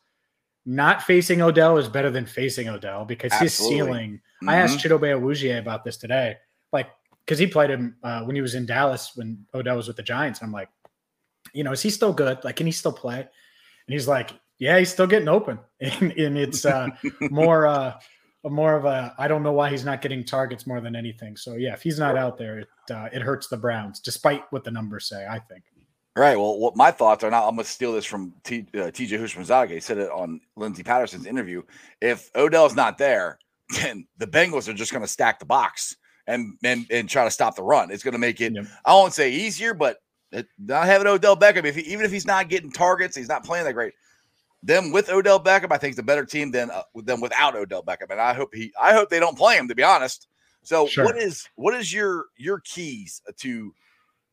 not 0.68 1.02
facing 1.02 1.40
Odell 1.40 1.78
is 1.78 1.88
better 1.88 2.10
than 2.10 2.26
facing 2.26 2.68
Odell 2.68 3.06
because 3.06 3.32
Absolutely. 3.32 3.46
his 3.48 3.86
ceiling. 3.86 4.10
Mm-hmm. 4.12 4.48
I 4.50 4.56
asked 4.56 4.78
Chidobe 4.78 5.18
Awuzie 5.18 5.58
about 5.58 5.82
this 5.82 5.96
today, 5.96 6.36
like 6.74 6.90
because 7.24 7.38
he 7.38 7.46
played 7.46 7.70
him 7.70 7.96
uh, 8.02 8.22
when 8.24 8.36
he 8.36 8.42
was 8.42 8.54
in 8.54 8.66
Dallas 8.66 9.12
when 9.14 9.46
Odell 9.54 9.76
was 9.76 9.88
with 9.88 9.96
the 9.96 10.02
Giants. 10.02 10.42
I'm 10.42 10.52
like, 10.52 10.68
you 11.54 11.64
know, 11.64 11.72
is 11.72 11.80
he 11.80 11.88
still 11.88 12.12
good? 12.12 12.44
Like, 12.44 12.56
can 12.56 12.66
he 12.66 12.72
still 12.72 12.92
play? 12.92 13.20
And 13.20 13.28
he's 13.88 14.06
like, 14.06 14.32
yeah, 14.58 14.78
he's 14.78 14.92
still 14.92 15.06
getting 15.06 15.28
open, 15.28 15.58
and, 15.80 16.12
and 16.12 16.36
it's 16.36 16.66
uh, 16.66 16.88
more 17.30 17.66
uh, 17.66 17.98
more 18.44 18.76
of 18.76 18.84
a 18.84 19.14
I 19.16 19.26
don't 19.26 19.42
know 19.42 19.52
why 19.52 19.70
he's 19.70 19.86
not 19.86 20.02
getting 20.02 20.22
targets 20.22 20.66
more 20.66 20.82
than 20.82 20.94
anything. 20.94 21.38
So 21.38 21.54
yeah, 21.54 21.72
if 21.72 21.80
he's 21.80 21.98
not 21.98 22.18
out 22.18 22.36
there, 22.36 22.58
it 22.58 22.68
uh, 22.90 23.08
it 23.10 23.22
hurts 23.22 23.48
the 23.48 23.56
Browns, 23.56 24.00
despite 24.00 24.44
what 24.50 24.64
the 24.64 24.70
numbers 24.70 25.08
say. 25.08 25.26
I 25.26 25.38
think. 25.38 25.64
All 26.18 26.24
right. 26.24 26.36
Well, 26.36 26.58
what 26.58 26.74
my 26.74 26.90
thoughts 26.90 27.22
are 27.22 27.30
now, 27.30 27.46
I'm 27.46 27.54
going 27.54 27.64
to 27.64 27.70
steal 27.70 27.92
this 27.92 28.04
from 28.04 28.34
T, 28.42 28.66
uh, 28.74 28.90
TJ 28.90 29.20
Houshmandzadeh. 29.20 29.70
He 29.70 29.78
said 29.78 29.98
it 29.98 30.10
on 30.10 30.40
Lindsey 30.56 30.82
Patterson's 30.82 31.26
interview. 31.26 31.62
If 32.00 32.28
Odell's 32.34 32.74
not 32.74 32.98
there, 32.98 33.38
then 33.80 34.04
the 34.16 34.26
Bengals 34.26 34.66
are 34.66 34.74
just 34.74 34.90
going 34.90 35.04
to 35.04 35.08
stack 35.08 35.38
the 35.38 35.46
box 35.46 35.94
and, 36.26 36.54
and 36.64 36.86
and 36.90 37.08
try 37.08 37.22
to 37.22 37.30
stop 37.30 37.54
the 37.54 37.62
run. 37.62 37.92
It's 37.92 38.02
going 38.02 38.14
to 38.14 38.18
make 38.18 38.40
it, 38.40 38.52
yep. 38.52 38.66
I 38.84 38.94
won't 38.94 39.12
say 39.14 39.30
easier, 39.30 39.74
but 39.74 39.98
it, 40.32 40.48
not 40.58 40.86
having 40.86 41.06
Odell 41.06 41.36
Beckham, 41.36 41.64
if 41.64 41.76
he, 41.76 41.82
even 41.82 42.04
if 42.04 42.10
he's 42.10 42.26
not 42.26 42.48
getting 42.48 42.72
targets, 42.72 43.14
he's 43.14 43.28
not 43.28 43.44
playing 43.44 43.66
that 43.66 43.74
great. 43.74 43.92
Them 44.64 44.90
with 44.90 45.10
Odell 45.10 45.38
Beckham, 45.38 45.70
I 45.70 45.78
think 45.78 45.92
is 45.92 46.00
a 46.00 46.02
better 46.02 46.24
team 46.24 46.50
than 46.50 46.72
uh, 46.72 46.82
than 46.96 47.20
without 47.20 47.54
Odell 47.54 47.84
Beckham, 47.84 48.10
and 48.10 48.20
I 48.20 48.34
hope 48.34 48.52
he, 48.52 48.72
I 48.80 48.92
hope 48.92 49.08
they 49.08 49.20
don't 49.20 49.38
play 49.38 49.56
him. 49.56 49.68
To 49.68 49.74
be 49.76 49.84
honest, 49.84 50.26
so 50.64 50.88
sure. 50.88 51.04
what 51.04 51.16
is 51.16 51.48
what 51.54 51.74
is 51.74 51.92
your 51.92 52.24
your 52.36 52.58
keys 52.64 53.22
to 53.36 53.72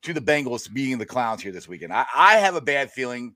to 0.05 0.13
the 0.13 0.21
Bengals 0.21 0.71
being 0.71 0.97
the 0.97 1.05
clowns 1.05 1.41
here 1.41 1.51
this 1.51 1.67
weekend. 1.67 1.91
I, 1.91 2.05
I 2.15 2.35
have 2.37 2.55
a 2.55 2.61
bad 2.61 2.91
feeling. 2.91 3.35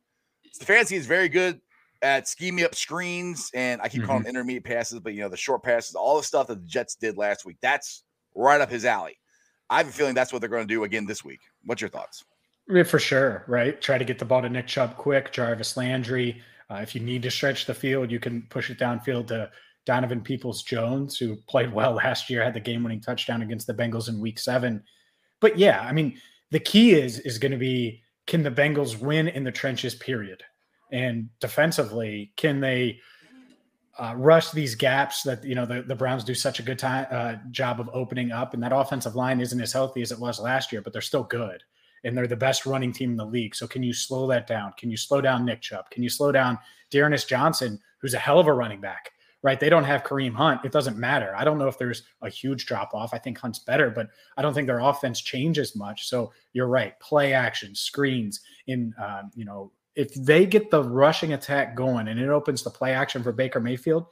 Stefanski 0.60 0.98
is 0.98 1.06
very 1.06 1.30
good 1.30 1.60
at 2.02 2.28
scheming 2.28 2.64
up 2.64 2.76
screens, 2.76 3.52
and 3.54 3.82
I 3.82 3.90
keep 3.90 4.02
mm-hmm. 4.02 4.08
calling 4.08 4.24
them 4.24 4.30
intermediate 4.30 4.64
passes, 4.64 5.00
but 5.00 5.14
you 5.14 5.22
know 5.22 5.30
the 5.30 5.38
short 5.38 5.64
passes, 5.64 5.96
all 5.96 6.18
the 6.18 6.24
stuff 6.24 6.48
that 6.48 6.62
the 6.62 6.68
Jets 6.68 6.96
did 6.96 7.18
last 7.18 7.46
week. 7.46 7.58
That's 7.62 8.04
right 8.36 8.62
up 8.62 8.70
his 8.70 8.86
alley. 8.86 9.18
I 9.70 9.78
have 9.78 9.88
a 9.88 9.92
feeling 9.92 10.16
that's 10.16 10.32
what 10.32 10.40
they're 10.40 10.50
going 10.50 10.68
to 10.68 10.74
do 10.74 10.84
again 10.84 11.06
this 11.06 11.24
week. 11.24 11.42
What's 11.66 11.82
your 11.82 11.90
thoughts? 11.90 12.24
Yeah, 12.68 12.84
for 12.84 13.00
sure, 13.00 13.44
right? 13.48 13.80
Try 13.82 13.98
to 13.98 14.06
get 14.06 14.20
the 14.20 14.26
ball 14.26 14.42
to 14.42 14.50
Nick 14.50 14.68
Chubb 14.68 14.96
quick, 14.96 15.32
Jarvis 15.32 15.76
Landry. 15.76 16.42
Uh, 16.70 16.76
if 16.76 16.94
you 16.94 17.02
need 17.02 17.24
to 17.24 17.32
stretch 17.32 17.66
the 17.66 17.74
field, 17.74 18.12
you 18.12 18.20
can 18.20 18.44
push 18.50 18.70
it 18.70 18.78
downfield 18.78 19.28
to 19.28 19.50
Donovan 19.86 20.22
Peoples 20.22 20.62
Jones, 20.64 21.18
who 21.18 21.36
played 21.48 21.74
well 21.74 21.94
last 22.06 22.30
year, 22.30 22.44
had 22.44 22.54
the 22.54 22.60
game 22.60 22.84
winning 22.84 23.02
touchdown 23.02 23.42
against 23.42 23.68
the 23.68 23.74
Bengals 23.74 24.08
in 24.08 24.20
week 24.20 24.40
seven. 24.40 24.84
But 25.40 25.58
yeah, 25.58 25.82
I 25.82 25.92
mean, 25.92 26.20
the 26.52 26.60
key 26.60 26.94
is 26.94 27.20
is 27.20 27.38
going 27.38 27.52
to 27.52 27.58
be 27.58 28.02
can 28.28 28.44
the 28.44 28.52
Bengals 28.52 29.00
win 29.00 29.28
in 29.28 29.44
the 29.44 29.52
trenches, 29.52 29.96
period. 29.96 30.44
And 30.92 31.30
defensively, 31.40 32.32
can 32.36 32.60
they 32.60 33.00
uh, 33.98 34.14
rush 34.16 34.52
these 34.52 34.76
gaps 34.76 35.24
that 35.24 35.44
you 35.44 35.56
know 35.56 35.66
the, 35.66 35.82
the 35.82 35.96
Browns 35.96 36.24
do 36.24 36.34
such 36.34 36.60
a 36.60 36.64
good 36.64 36.80
time 36.80 37.06
uh, 37.12 37.36
job 37.52 37.80
of 37.80 37.90
opening 37.94 38.32
up, 38.32 38.54
and 38.54 38.64
that 38.64 38.72
offensive 38.72 39.16
line 39.16 39.42
isn't 39.42 39.62
as 39.62 39.74
healthy 39.74 40.02
as 40.02 40.12
it 40.12 40.20
was 40.20 40.40
last 40.40 40.72
year, 40.72 40.82
but 40.82 40.94
they're 40.94 41.02
still 41.02 41.24
good, 41.24 41.62
and 42.04 42.18
they're 42.18 42.28
the 42.28 42.36
best 42.36 42.66
running 42.66 42.94
team 42.94 43.12
in 43.12 43.18
the 43.18 43.26
league. 43.26 43.56
So 43.56 43.68
can 43.68 43.84
you 43.84 43.94
slow 43.94 44.28
that 44.28 44.48
down? 44.48 44.74
Can 44.78 44.90
you 44.90 44.98
slow 44.98 45.22
down 45.22 45.46
Nick 45.46 45.62
Chubb? 45.62 45.90
Can 45.90 46.02
you 46.02 46.10
slow 46.10 46.32
down 46.32 46.58
D'Ernest 46.92 47.28
Johnson, 47.28 47.80
who's 48.00 48.14
a 48.14 48.20
hell 48.20 48.40
of 48.40 48.48
a 48.48 48.54
running 48.54 48.80
back? 48.80 49.12
Right? 49.42 49.60
They 49.60 49.70
don't 49.70 49.86
have 49.86 50.04
Kareem 50.04 50.34
Hunt. 50.34 50.66
It 50.66 50.74
doesn't 50.74 50.98
matter. 50.98 51.34
I 51.34 51.46
don't 51.46 51.58
know 51.58 51.70
if 51.70 51.78
there's 51.78 52.04
a 52.22 52.30
huge 52.30 52.66
drop 52.66 52.94
off. 52.94 53.14
I 53.14 53.20
think 53.20 53.38
Hunt's 53.38 53.60
better, 53.60 53.90
but 53.90 54.10
I 54.36 54.42
don't 54.42 54.54
think 54.54 54.68
their 54.68 54.80
offense 54.80 55.22
changes 55.22 55.78
much. 55.78 56.10
So 56.10 56.34
you're 56.52 56.68
right. 56.68 57.00
Play 57.00 57.34
action, 57.34 57.74
screens, 57.74 58.42
in 58.68 58.94
um, 59.02 59.32
you 59.36 59.46
know 59.46 59.72
if 59.96 60.14
they 60.14 60.46
get 60.46 60.72
the 60.72 60.84
rushing 60.84 61.34
attack 61.34 61.76
going 61.76 62.08
and 62.08 62.20
it 62.20 62.30
opens 62.30 62.64
the 62.64 62.70
play 62.70 62.94
action 62.94 63.22
for 63.22 63.34
Baker 63.34 63.60
Mayfield, 63.60 64.06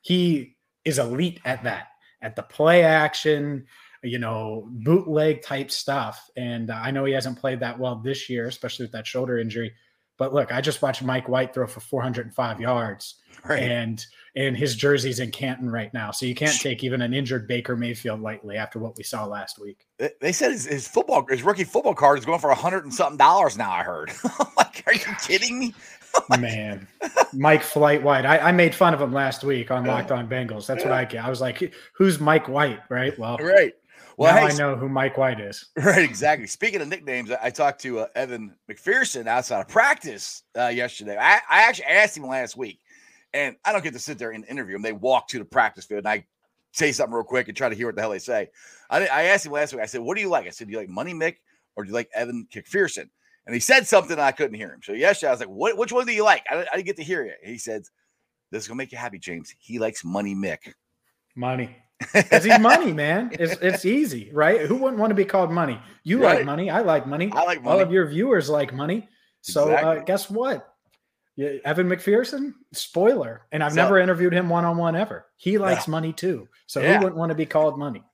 he 0.00 0.56
is 0.84 0.98
elite 0.98 1.40
at 1.44 1.62
that, 1.62 1.88
at 2.20 2.34
the 2.34 2.42
play 2.42 2.82
action, 2.82 3.66
you 4.02 4.18
know, 4.18 4.68
bootleg 4.70 5.42
type 5.42 5.70
stuff. 5.70 6.28
And 6.36 6.70
I 6.70 6.90
know 6.90 7.04
he 7.04 7.12
hasn't 7.12 7.38
played 7.38 7.60
that 7.60 7.78
well 7.78 7.96
this 7.96 8.28
year, 8.28 8.46
especially 8.48 8.84
with 8.84 8.92
that 8.92 9.06
shoulder 9.06 9.38
injury. 9.38 9.72
But 10.20 10.34
look, 10.34 10.52
I 10.52 10.60
just 10.60 10.82
watched 10.82 11.02
Mike 11.02 11.30
White 11.30 11.54
throw 11.54 11.66
for 11.66 11.80
405 11.80 12.60
yards, 12.60 13.14
Right. 13.42 13.62
and 13.62 14.04
and 14.36 14.54
his 14.54 14.76
jersey's 14.76 15.18
in 15.18 15.30
Canton 15.30 15.70
right 15.70 15.92
now, 15.94 16.10
so 16.10 16.26
you 16.26 16.34
can't 16.34 16.54
take 16.60 16.84
even 16.84 17.00
an 17.00 17.14
injured 17.14 17.48
Baker 17.48 17.74
Mayfield 17.74 18.20
lightly 18.20 18.58
after 18.58 18.78
what 18.78 18.98
we 18.98 19.02
saw 19.02 19.24
last 19.24 19.58
week. 19.58 19.86
They- 20.20 20.32
said 20.32 20.52
his, 20.52 20.66
his 20.66 20.86
football, 20.86 21.24
his 21.26 21.42
rookie 21.42 21.64
football 21.64 21.94
card 21.94 22.18
is 22.18 22.26
going 22.26 22.38
for 22.38 22.50
a 22.50 22.54
hundred 22.54 22.84
and 22.84 22.92
something 22.92 23.16
dollars 23.16 23.56
now. 23.56 23.70
I 23.72 23.82
heard. 23.82 24.12
like, 24.58 24.82
are 24.86 24.92
you 24.92 25.00
kidding 25.26 25.58
me? 25.58 25.74
Man, 26.38 26.86
Mike 27.32 27.62
Flight 27.62 28.02
White. 28.02 28.26
I, 28.26 28.38
I 28.40 28.52
made 28.52 28.74
fun 28.74 28.92
of 28.92 29.00
him 29.00 29.14
last 29.14 29.42
week 29.42 29.70
on 29.70 29.86
Locked 29.86 30.10
On 30.10 30.28
Bengals. 30.28 30.66
That's 30.66 30.84
what 30.84 30.92
I 30.92 31.06
get. 31.06 31.24
I 31.24 31.30
was 31.30 31.40
like, 31.40 31.72
"Who's 31.94 32.20
Mike 32.20 32.46
White?" 32.48 32.80
Right. 32.90 33.18
Well, 33.18 33.38
Right. 33.38 33.72
Well, 34.20 34.34
now 34.34 34.46
hey, 34.46 34.52
I 34.52 34.58
know 34.58 34.76
who 34.76 34.86
Mike 34.86 35.16
White 35.16 35.40
is. 35.40 35.70
Right, 35.78 36.04
exactly. 36.04 36.46
Speaking 36.46 36.82
of 36.82 36.88
nicknames, 36.88 37.30
I, 37.30 37.48
talked 37.48 37.80
to 37.80 38.00
uh, 38.00 38.06
Evan 38.14 38.54
McPherson 38.70 39.26
outside 39.26 39.60
of 39.62 39.68
practice 39.68 40.42
uh, 40.58 40.66
yesterday. 40.66 41.16
I, 41.16 41.40
I 41.50 41.62
actually 41.62 41.86
asked 41.86 42.18
him 42.18 42.26
last 42.26 42.54
week, 42.54 42.80
and 43.32 43.56
I 43.64 43.72
don't 43.72 43.82
get 43.82 43.94
to 43.94 43.98
sit 43.98 44.18
there 44.18 44.32
and 44.32 44.44
interview 44.44 44.76
him. 44.76 44.82
They 44.82 44.92
walk 44.92 45.28
to 45.28 45.38
the 45.38 45.44
practice 45.46 45.86
field, 45.86 46.00
and 46.00 46.08
I 46.08 46.26
say 46.72 46.92
something 46.92 47.14
real 47.14 47.24
quick 47.24 47.48
and 47.48 47.56
try 47.56 47.70
to 47.70 47.74
hear 47.74 47.86
what 47.86 47.94
the 47.94 48.02
hell 48.02 48.10
they 48.10 48.18
say. 48.18 48.50
I, 48.90 49.06
I 49.06 49.22
asked 49.22 49.46
him 49.46 49.52
last 49.52 49.72
week. 49.72 49.82
I 49.82 49.86
said, 49.86 50.02
"What 50.02 50.16
do 50.16 50.20
you 50.20 50.28
like?" 50.28 50.46
I 50.46 50.50
said, 50.50 50.66
"Do 50.66 50.72
you 50.72 50.78
like 50.78 50.90
Money 50.90 51.14
Mick 51.14 51.36
or 51.74 51.84
do 51.84 51.88
you 51.88 51.94
like 51.94 52.10
Evan 52.14 52.46
McPherson?" 52.54 53.08
And 53.46 53.54
he 53.54 53.60
said 53.60 53.86
something 53.86 54.12
and 54.12 54.20
I 54.20 54.32
couldn't 54.32 54.52
hear 54.52 54.70
him. 54.70 54.80
So 54.82 54.92
yesterday 54.92 55.28
I 55.28 55.32
was 55.32 55.40
like, 55.40 55.48
"What? 55.48 55.78
Which 55.78 55.92
one 55.92 56.04
do 56.04 56.12
you 56.12 56.24
like?" 56.24 56.44
I, 56.50 56.66
I 56.70 56.76
didn't 56.76 56.84
get 56.84 56.96
to 56.96 57.02
hear 57.02 57.24
it. 57.24 57.38
He 57.42 57.56
said, 57.56 57.84
"This 58.50 58.64
is 58.64 58.68
gonna 58.68 58.76
make 58.76 58.92
you 58.92 58.98
happy, 58.98 59.18
James." 59.18 59.54
He 59.58 59.78
likes 59.78 60.04
Money 60.04 60.34
Mick. 60.34 60.74
Money. 61.34 61.74
Because 62.12 62.44
he's 62.44 62.58
money, 62.58 62.92
man. 63.04 63.30
It's 63.32 63.60
it's 63.60 63.84
easy, 63.84 64.30
right? 64.32 64.62
Who 64.62 64.76
wouldn't 64.76 64.98
want 64.98 65.10
to 65.10 65.14
be 65.14 65.24
called 65.24 65.50
money? 65.52 65.78
You 66.02 66.22
Right. 66.22 66.36
like 66.38 66.46
money. 66.46 66.70
I 66.70 66.80
like 66.80 67.06
money. 67.06 67.30
I 67.34 67.44
like 67.44 67.64
All 67.64 67.78
of 67.80 67.92
your 67.92 68.06
viewers 68.06 68.48
like 68.48 68.72
money. 68.72 69.08
So 69.42 69.70
uh, 69.72 70.00
guess 70.04 70.28
what? 70.30 70.66
Evan 71.38 71.88
McPherson, 71.88 72.52
spoiler. 72.72 73.42
And 73.52 73.62
I've 73.64 73.72
So- 73.72 73.76
never 73.82 73.98
interviewed 73.98 74.32
him 74.34 74.48
one 74.48 74.64
on 74.64 74.76
one 74.76 74.94
ever. 74.96 75.26
He 75.36 75.56
likes 75.58 75.88
money 75.88 76.12
too. 76.12 76.48
So 76.66 76.80
Yeah. 76.80 76.94
who 76.98 77.04
wouldn't 77.04 77.16
want 77.16 77.30
to 77.30 77.34
be 77.34 77.46
called 77.46 77.78
money? 77.78 78.04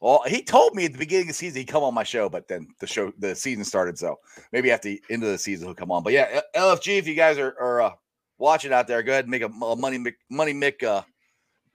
Well, 0.00 0.22
he 0.28 0.42
told 0.44 0.76
me 0.76 0.84
at 0.84 0.92
the 0.92 0.98
beginning 0.98 1.22
of 1.24 1.28
the 1.28 1.34
season 1.34 1.58
he'd 1.58 1.64
come 1.66 1.82
on 1.82 1.92
my 1.92 2.04
show, 2.04 2.28
but 2.28 2.46
then 2.46 2.68
the 2.78 2.86
show, 2.86 3.12
the 3.18 3.34
season 3.34 3.64
started. 3.64 3.98
So 3.98 4.16
maybe 4.52 4.70
at 4.70 4.80
the 4.82 5.02
end 5.10 5.24
of 5.24 5.30
the 5.30 5.38
season 5.38 5.66
he'll 5.66 5.74
come 5.74 5.90
on. 5.90 6.04
But 6.04 6.12
yeah, 6.12 6.40
LFG, 6.54 6.98
if 6.98 7.08
you 7.08 7.16
guys 7.16 7.36
are, 7.36 7.56
are 7.60 7.80
uh, 7.82 7.90
watching 8.38 8.72
out 8.72 8.86
there, 8.86 9.02
go 9.02 9.10
ahead 9.10 9.24
and 9.24 9.30
make 9.32 9.42
a, 9.42 9.46
a 9.46 9.74
money 9.76 9.98
Mick, 9.98 10.14
money 10.30 10.54
Mick 10.54 10.84
uh, 10.84 11.02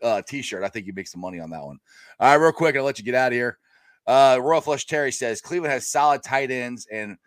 uh, 0.03 0.21
t-shirt. 0.21 0.63
I 0.63 0.69
think 0.69 0.85
you 0.85 0.93
make 0.93 1.07
some 1.07 1.21
money 1.21 1.39
on 1.39 1.49
that 1.51 1.63
one. 1.63 1.79
All 2.19 2.29
right, 2.29 2.35
real 2.35 2.51
quick, 2.51 2.75
I'll 2.75 2.83
let 2.83 2.99
you 2.99 3.05
get 3.05 3.15
out 3.15 3.31
of 3.31 3.35
here. 3.35 3.57
Uh, 4.05 4.37
Royal 4.41 4.61
Flush 4.61 4.85
Terry 4.85 5.11
says 5.11 5.41
Cleveland 5.41 5.71
has 5.71 5.89
solid 5.89 6.23
tight 6.23 6.51
ends 6.51 6.87
and 6.91 7.17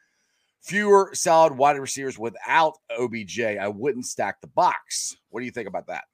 fewer 0.62 1.10
solid 1.14 1.56
wide 1.56 1.78
receivers 1.78 2.18
without 2.18 2.74
OBJ. 2.98 3.40
I 3.40 3.68
wouldn't 3.68 4.06
stack 4.06 4.40
the 4.40 4.48
box. 4.48 5.16
What 5.30 5.40
do 5.40 5.46
you 5.46 5.52
think 5.52 5.68
about 5.68 5.86
that? 5.86 6.04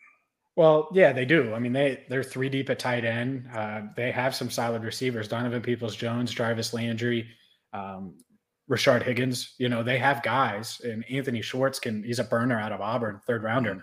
Well, 0.54 0.88
yeah, 0.92 1.12
they 1.12 1.24
do. 1.24 1.54
I 1.54 1.58
mean, 1.58 1.72
they 1.72 2.04
they're 2.08 2.22
three 2.22 2.50
deep 2.50 2.68
at 2.68 2.78
tight 2.78 3.04
end. 3.04 3.48
Uh, 3.54 3.82
they 3.96 4.12
have 4.12 4.34
some 4.34 4.50
solid 4.50 4.84
receivers: 4.84 5.26
Donovan 5.26 5.62
Peoples 5.62 5.96
Jones, 5.96 6.30
Jarvis 6.30 6.74
Landry, 6.74 7.26
um, 7.72 8.18
Rashard 8.70 9.02
Higgins. 9.02 9.54
You 9.56 9.70
know, 9.70 9.82
they 9.82 9.98
have 9.98 10.22
guys, 10.22 10.80
and 10.84 11.04
Anthony 11.10 11.40
Schwartz 11.40 11.78
can. 11.78 12.02
He's 12.02 12.18
a 12.18 12.24
burner 12.24 12.60
out 12.60 12.72
of 12.72 12.82
Auburn, 12.82 13.20
third 13.26 13.42
rounder. 13.42 13.82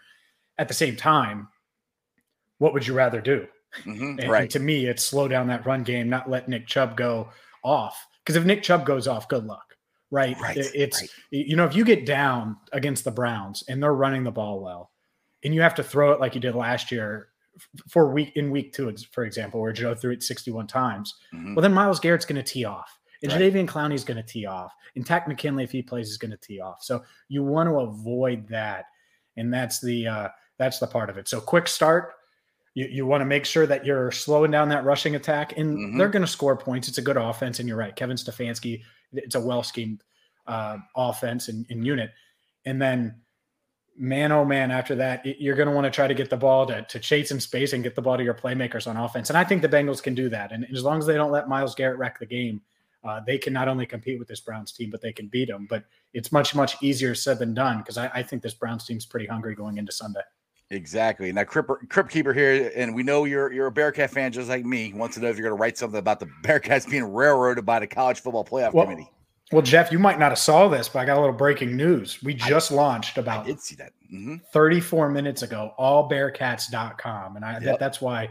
At 0.60 0.68
the 0.68 0.74
same 0.74 0.96
time, 0.96 1.48
what 2.60 2.74
would 2.74 2.86
you 2.88 2.94
rather 2.94 3.20
do? 3.22 3.48
Mhm, 3.86 4.20
And, 4.22 4.30
right. 4.32 4.42
and 4.44 4.52
to 4.52 4.60
me, 4.60 4.86
it's 4.86 5.04
slow 5.04 5.28
down 5.28 5.48
that 5.48 5.66
run 5.66 5.84
game, 5.84 6.10
not 6.10 6.30
let 6.30 6.48
Nick 6.48 6.66
Chubb 6.68 6.96
go 6.96 7.30
off. 7.64 8.08
Because 8.24 8.36
if 8.36 8.46
Nick 8.46 8.64
Chubb 8.64 8.86
goes 8.86 9.08
off, 9.08 9.28
good 9.28 9.46
luck. 9.46 9.76
Right. 10.12 10.40
Right, 10.40 10.58
It- 10.58 10.72
It's 10.74 11.02
right. 11.02 11.10
you 11.32 11.56
know, 11.56 11.66
if 11.66 11.76
you 11.76 11.84
get 11.86 12.06
down 12.06 12.58
against 12.74 13.04
the 13.04 13.12
Browns 13.12 13.64
and 13.68 13.82
they're 13.82 13.94
running 13.94 14.24
the 14.24 14.32
ball 14.32 14.60
well, 14.62 14.92
and 15.44 15.54
you 15.54 15.62
have 15.62 15.76
to 15.76 15.84
throw 15.84 16.12
it 16.14 16.20
like 16.20 16.34
you 16.36 16.42
did 16.42 16.56
last 16.56 16.92
year 16.92 17.30
for 17.90 18.12
week 18.12 18.32
in 18.36 18.50
week 18.52 18.74
two, 18.74 18.94
for 19.12 19.24
example, 19.24 19.60
where 19.62 19.72
Joe 19.74 19.94
threw 19.94 20.12
it 20.14 20.24
61 20.24 20.66
times, 20.68 21.14
Mhm. 21.34 21.56
well, 21.56 21.62
then 21.62 21.74
Myles 21.74 22.00
Garrett's 22.00 22.26
going 22.26 22.44
to 22.44 22.52
tee 22.54 22.66
off. 22.66 22.98
And 23.22 23.32
Right. 23.32 23.42
Jadeveon 23.42 23.68
Clowney's 23.68 24.04
going 24.06 24.18
to 24.18 24.24
tee 24.24 24.46
off. 24.46 24.74
And 24.96 25.06
Takk 25.06 25.28
McKinley, 25.28 25.64
if 25.64 25.72
he 25.72 25.82
plays, 25.84 26.10
is 26.10 26.18
going 26.18 26.32
to 26.32 26.38
tee 26.38 26.60
off. 26.60 26.82
So 26.84 27.04
you 27.28 27.44
want 27.44 27.68
to 27.70 27.76
avoid 27.82 28.48
that. 28.48 28.86
And 29.38 29.54
that's 29.54 29.80
the 29.80 30.08
uh 30.08 30.30
that's 30.58 30.80
the 30.80 30.88
part 30.88 31.10
of 31.10 31.18
it. 31.18 31.28
So 31.30 31.40
quick 31.40 31.68
start. 31.68 32.14
You, 32.80 32.88
you 32.88 33.06
want 33.06 33.20
to 33.22 33.26
make 33.26 33.46
sure 33.46 33.68
that 33.68 33.86
you're 33.86 34.10
slowing 34.12 34.52
down 34.52 34.70
that 34.70 34.86
rushing 34.86 35.16
attack, 35.16 35.58
and 35.58 35.78
Mhm. 35.78 35.98
they're 35.98 36.08
going 36.08 36.22
to 36.22 36.28
score 36.38 36.56
points. 36.56 36.88
It's 36.88 36.98
a 36.98 37.02
good 37.02 37.18
offense, 37.18 37.60
and 37.60 37.68
you're 37.68 37.78
right. 37.78 37.94
Kevin 37.94 38.16
Stefanski, 38.16 38.84
it's 39.12 39.36
a 39.36 39.42
well 39.42 39.64
schemed 39.64 40.04
uh, 40.48 40.78
offense 40.96 41.50
and, 41.50 41.66
and 41.70 41.86
unit. 41.86 42.12
And 42.66 42.82
then, 42.82 43.22
man, 43.98 44.32
oh 44.32 44.46
man, 44.46 44.72
after 44.72 44.96
that, 44.96 45.26
you're 45.26 45.56
going 45.58 45.68
to 45.68 45.76
want 45.76 45.86
to 45.86 45.92
try 45.92 46.08
to 46.08 46.14
get 46.14 46.30
the 46.30 46.38
ball 46.38 46.66
to, 46.68 46.82
to 46.84 47.00
chase 47.00 47.32
in 47.32 47.40
space 47.40 47.74
and 47.74 47.84
get 47.84 47.96
the 47.96 48.02
ball 48.02 48.18
to 48.18 48.24
your 48.24 48.34
playmakers 48.34 48.88
on 48.88 48.96
offense. 48.98 49.30
And 49.30 49.38
I 49.38 49.44
think 49.44 49.62
the 49.62 49.70
Bengals 49.70 50.02
can 50.02 50.16
do 50.16 50.30
that. 50.30 50.52
And 50.54 50.66
as 50.74 50.84
long 50.84 51.00
as 51.00 51.06
they 51.06 51.16
don't 51.16 51.32
let 51.32 51.50
Myles 51.50 51.76
Garrett 51.76 52.00
wreck 52.00 52.18
the 52.18 52.26
game, 52.26 52.62
uh, 53.04 53.20
they 53.28 53.38
can 53.38 53.54
not 53.54 53.68
only 53.68 53.86
compete 53.86 54.18
with 54.20 54.28
this 54.28 54.40
Browns 54.40 54.72
team, 54.72 54.90
but 54.90 55.02
they 55.02 55.14
can 55.14 55.28
beat 55.28 55.50
them. 55.50 55.68
But 55.70 55.84
it's 56.14 56.32
much, 56.32 56.56
much 56.56 56.82
easier 56.82 57.14
said 57.14 57.40
than 57.40 57.54
done 57.54 57.80
because 57.80 57.98
I, 57.98 58.08
I 58.14 58.24
think 58.24 58.42
this 58.42 58.54
Browns 58.54 58.86
team's 58.86 59.06
pretty 59.06 59.26
hungry 59.28 59.54
going 59.54 59.78
into 59.78 59.92
Sunday. 59.92 60.22
Exactly. 60.72 61.32
Now, 61.32 61.44
Crip, 61.46 61.68
Crip 61.90 62.10
Keeper 62.10 62.32
here, 62.34 62.72
and 62.76 62.94
we 62.94 63.02
know 63.02 63.26
you're 63.26 63.52
you're 63.52 63.68
a 63.68 63.72
Bearcat 63.72 64.12
fan 64.12 64.32
just 64.32 64.50
like 64.50 64.66
me. 64.66 64.94
Wants 64.94 65.16
to 65.16 65.22
know 65.22 65.28
if 65.30 65.36
you're 65.38 65.48
going 65.50 65.58
to 65.58 65.62
write 65.62 65.78
something 65.78 65.98
about 65.98 66.20
the 66.20 66.28
Bearcats 66.44 66.88
being 66.90 67.12
railroaded 67.12 67.66
by 67.66 67.80
the 67.80 67.88
College 67.88 68.20
Football 68.20 68.46
Playoff 68.46 68.74
Well, 68.74 68.86
Committee. 68.86 69.10
Well, 69.52 69.64
Jeff, 69.64 69.92
you 69.92 69.98
might 69.98 70.20
not 70.20 70.30
have 70.30 70.38
saw 70.38 70.68
this, 70.68 70.88
but 70.88 71.00
I 71.00 71.06
got 71.06 71.18
a 71.18 71.22
little 71.22 71.36
breaking 71.36 71.76
news. 71.76 72.22
We 72.22 72.36
just 72.36 72.72
launched 72.72 73.18
I 73.18 73.22
about 73.22 73.46
did 73.48 73.60
see 73.60 73.76
that. 73.78 73.94
hmm 74.08 74.36
34 74.54 75.10
minutes 75.10 75.42
ago, 75.42 75.74
allbearcats.com. 75.80 77.36
And 77.36 77.44
I, 77.46 77.54
Yep. 77.54 77.62
that, 77.64 77.80
that's 77.80 78.00
why 78.00 78.30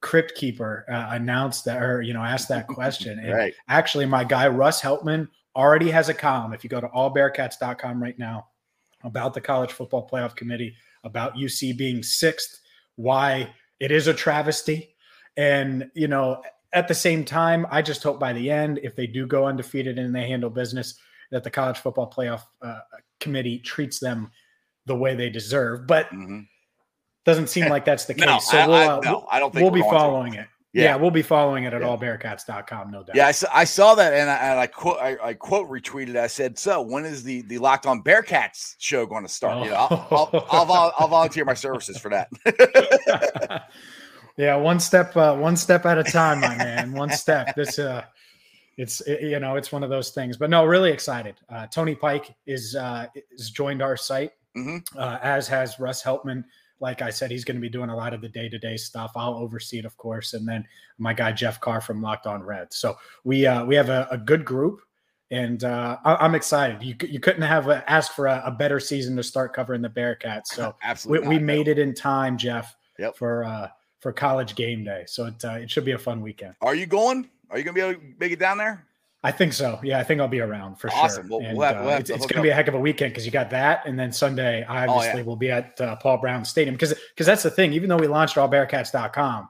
Crypt 0.00 0.34
Keeper 0.34 0.84
uh, 0.88 1.10
announced 1.14 1.64
that, 1.66 1.80
or, 1.80 2.02
you 2.02 2.14
know, 2.14 2.22
asked 2.22 2.48
that 2.48 2.66
question. 2.68 3.20
And 3.20 3.32
Right. 3.32 3.54
actually, 3.68 4.06
my 4.06 4.24
guy, 4.24 4.48
Russ 4.48 4.80
Heltman, 4.80 5.28
already 5.54 5.90
has 5.90 6.08
a 6.08 6.14
column. 6.14 6.52
If 6.52 6.64
you 6.64 6.70
go 6.70 6.80
to 6.80 6.88
allbearcats.com 6.88 8.02
right 8.02 8.18
now 8.18 8.48
about 9.04 9.34
the 9.34 9.40
College 9.40 9.70
Football 9.72 10.08
Playoff 10.08 10.34
Committee, 10.34 10.74
about 11.04 11.34
UC 11.36 11.76
being 11.76 12.02
sixth, 12.02 12.60
why 12.96 13.54
it 13.78 13.90
is 13.90 14.06
a 14.06 14.14
travesty. 14.14 14.94
And, 15.36 15.90
you 15.94 16.08
know, 16.08 16.42
at 16.72 16.88
the 16.88 16.94
same 16.94 17.24
time, 17.24 17.66
I 17.70 17.82
just 17.82 18.02
hope 18.02 18.20
by 18.20 18.32
the 18.32 18.50
end, 18.50 18.78
if 18.82 18.94
they 18.96 19.06
do 19.06 19.26
go 19.26 19.46
undefeated 19.46 19.98
and 19.98 20.14
they 20.14 20.28
handle 20.28 20.50
business, 20.50 20.98
that 21.30 21.44
the 21.44 21.50
College 21.50 21.78
Football 21.78 22.10
Playoff 22.10 22.42
uh, 22.62 22.80
Committee 23.20 23.58
treats 23.58 23.98
them 24.00 24.30
the 24.86 24.96
way 24.96 25.14
they 25.14 25.30
deserve. 25.30 25.86
But 25.86 26.08
hmm 26.10 26.40
doesn't 27.26 27.48
seem 27.48 27.68
like 27.70 27.84
that's 27.84 28.06
the 28.06 28.14
case. 28.14 28.24
No, 28.24 28.38
so 28.38 28.66
we'll, 28.68 28.76
I- 28.76 28.86
uh, 28.86 29.00
no, 29.04 29.26
I 29.30 29.38
don't 29.38 29.52
think 29.52 29.62
we'll 29.62 29.70
be 29.70 29.80
going 29.80 29.92
to. 29.92 29.98
following 29.98 30.34
it. 30.34 30.48
Yeah. 30.72 30.84
Yeah. 30.84 30.96
we'll 30.96 31.10
be 31.10 31.22
following 31.22 31.64
it 31.64 31.72
at 31.74 31.80
Yeah. 31.82 31.88
allbearcats.com, 31.88 32.90
no 32.92 33.02
doubt. 33.02 33.16
Yeah, 33.16 33.26
I 33.26 33.32
saw, 33.32 33.48
I 33.52 33.64
saw 33.64 33.94
that, 33.96 34.12
and 34.12 34.30
I, 34.30 34.36
and 34.36 34.60
I 34.60 34.66
quote 34.68 34.98
I, 35.00 35.16
I 35.22 35.34
quote 35.34 35.68
retweeted. 35.68 36.16
I 36.16 36.28
said, 36.28 36.58
"So 36.58 36.80
when 36.80 37.04
is 37.04 37.24
the 37.24 37.42
the 37.42 37.58
Locked 37.58 37.86
On 37.86 38.02
Bearcats 38.02 38.76
show 38.78 39.04
going 39.06 39.24
to 39.24 39.28
start?" 39.28 39.64
You 39.64 39.70
know, 39.72 39.76
I'll, 39.76 40.30
I'll, 40.50 40.72
I'll, 40.72 40.94
I'll 40.98 41.08
volunteer 41.08 41.44
my 41.44 41.54
services 41.54 41.98
for 41.98 42.08
that. 42.10 42.28
yeah, 44.36 44.56
one 44.56 44.80
step, 44.80 45.16
uh, 45.16 45.34
one 45.36 45.56
step 45.56 45.86
at 45.86 45.98
a 45.98 46.04
time, 46.04 46.40
my 46.40 46.56
man. 46.56 46.92
One 46.92 47.10
step. 47.10 47.54
This, 47.56 47.78
uh, 47.78 48.04
it's 48.76 49.00
it- 49.02 49.22
you 49.22 49.38
know, 49.40 49.56
it's 49.56 49.72
one 49.72 49.82
of 49.82 49.90
those 49.90 50.10
things. 50.10 50.36
But 50.36 50.50
no, 50.50 50.64
really 50.64 50.90
excited. 50.92 51.34
Uh, 51.48 51.66
Tony 51.66 51.94
Pike 51.94 52.34
is 52.46 52.76
uh, 52.76 53.06
is 53.32 53.50
joined 53.50 53.82
our 53.82 53.96
site 53.96 54.32
Mhm. 54.56 54.82
uh, 54.96 55.18
as 55.22 55.48
has 55.48 55.78
Russ 55.80 56.02
Heltman. 56.02 56.44
Like 56.80 57.02
I 57.02 57.10
said, 57.10 57.30
he's 57.30 57.44
going 57.44 57.56
to 57.56 57.60
be 57.60 57.68
doing 57.68 57.90
a 57.90 57.96
lot 57.96 58.14
of 58.14 58.20
the 58.22 58.28
day 58.28 58.48
to 58.48 58.58
day 58.58 58.76
stuff. 58.76 59.12
I'll 59.14 59.34
oversee 59.34 59.78
it, 59.78 59.84
of 59.84 59.96
course, 59.96 60.32
and 60.34 60.48
then 60.48 60.66
my 60.98 61.12
guy 61.12 61.30
Jeff 61.32 61.60
Carr 61.60 61.80
from 61.80 62.00
Locked 62.02 62.26
On 62.26 62.42
Red. 62.42 62.72
So 62.72 62.96
we 63.24 63.46
uh, 63.46 63.64
we 63.64 63.74
have 63.74 63.90
a, 63.90 64.08
a 64.10 64.16
good 64.18 64.44
group, 64.44 64.80
and 65.30 65.62
uh, 65.62 65.98
I, 66.04 66.16
I'm 66.16 66.34
excited. 66.34 66.82
You 66.82 66.94
you 67.06 67.20
couldn't 67.20 67.42
have 67.42 67.68
uh, 67.68 67.82
asked 67.86 68.12
for 68.16 68.26
a, 68.26 68.42
a 68.46 68.50
better 68.50 68.80
season 68.80 69.14
to 69.16 69.22
start 69.22 69.52
covering 69.52 69.82
the 69.82 69.90
Bearcats. 69.90 70.46
So 70.48 70.68
we, 70.68 70.72
Absolutely. 70.88 71.28
we 71.28 71.38
made 71.38 71.68
it 71.68 71.78
in 71.78 71.94
time, 71.94 72.36
Jeff, 72.38 72.74
Yep. 72.98 73.16
for 73.16 73.44
uh, 73.44 73.68
for 74.00 74.12
college 74.12 74.54
game 74.54 74.82
day. 74.82 75.04
So 75.06 75.26
it 75.26 75.44
uh, 75.44 75.52
it 75.60 75.70
should 75.70 75.84
be 75.84 75.92
a 75.92 75.98
fun 75.98 76.22
weekend. 76.22 76.54
Are 76.62 76.74
you 76.74 76.86
going? 76.86 77.28
Are 77.50 77.58
you 77.58 77.64
going 77.64 77.74
to 77.74 77.80
be 77.82 77.86
able 77.86 78.00
to 78.00 78.06
make 78.18 78.32
it 78.32 78.38
down 78.38 78.56
there? 78.58 78.86
I 79.22 79.30
think 79.32 79.52
so. 79.52 79.78
Yeah, 79.82 79.98
I 79.98 80.04
think 80.04 80.20
I'll 80.20 80.28
be 80.28 80.40
around 80.40 80.76
for 80.76 80.88
Awesome. 80.92 81.28
sure. 81.28 81.38
Well, 81.38 81.46
And, 81.46 81.58
we'll 81.58 81.66
have- 81.66 81.76
uh, 81.76 81.80
we'll 81.80 81.90
have 81.90 82.00
it's 82.00 82.10
it's 82.10 82.26
going 82.26 82.36
to 82.36 82.42
be 82.42 82.48
a 82.48 82.54
heck 82.54 82.68
of 82.68 82.74
a 82.74 82.78
weekend 82.80 83.12
because 83.12 83.26
you 83.26 83.30
got 83.32 83.50
that, 83.50 83.84
and 83.86 83.98
then 83.98 84.12
Sunday, 84.12 84.64
I 84.64 84.86
Oh, 84.86 84.92
obviously 84.92 85.20
yeah. 85.20 85.26
will 85.26 85.36
be 85.36 85.50
at 85.50 85.78
uh, 85.80 85.96
Paul 85.96 86.18
Brown 86.18 86.44
Stadium 86.44 86.74
because 86.74 86.94
because 87.14 87.26
that's 87.26 87.42
the 87.42 87.50
thing. 87.50 87.72
Even 87.74 87.88
though 87.90 87.98
we 87.98 88.06
launched 88.06 88.36
allbearcats.com, 88.36 89.48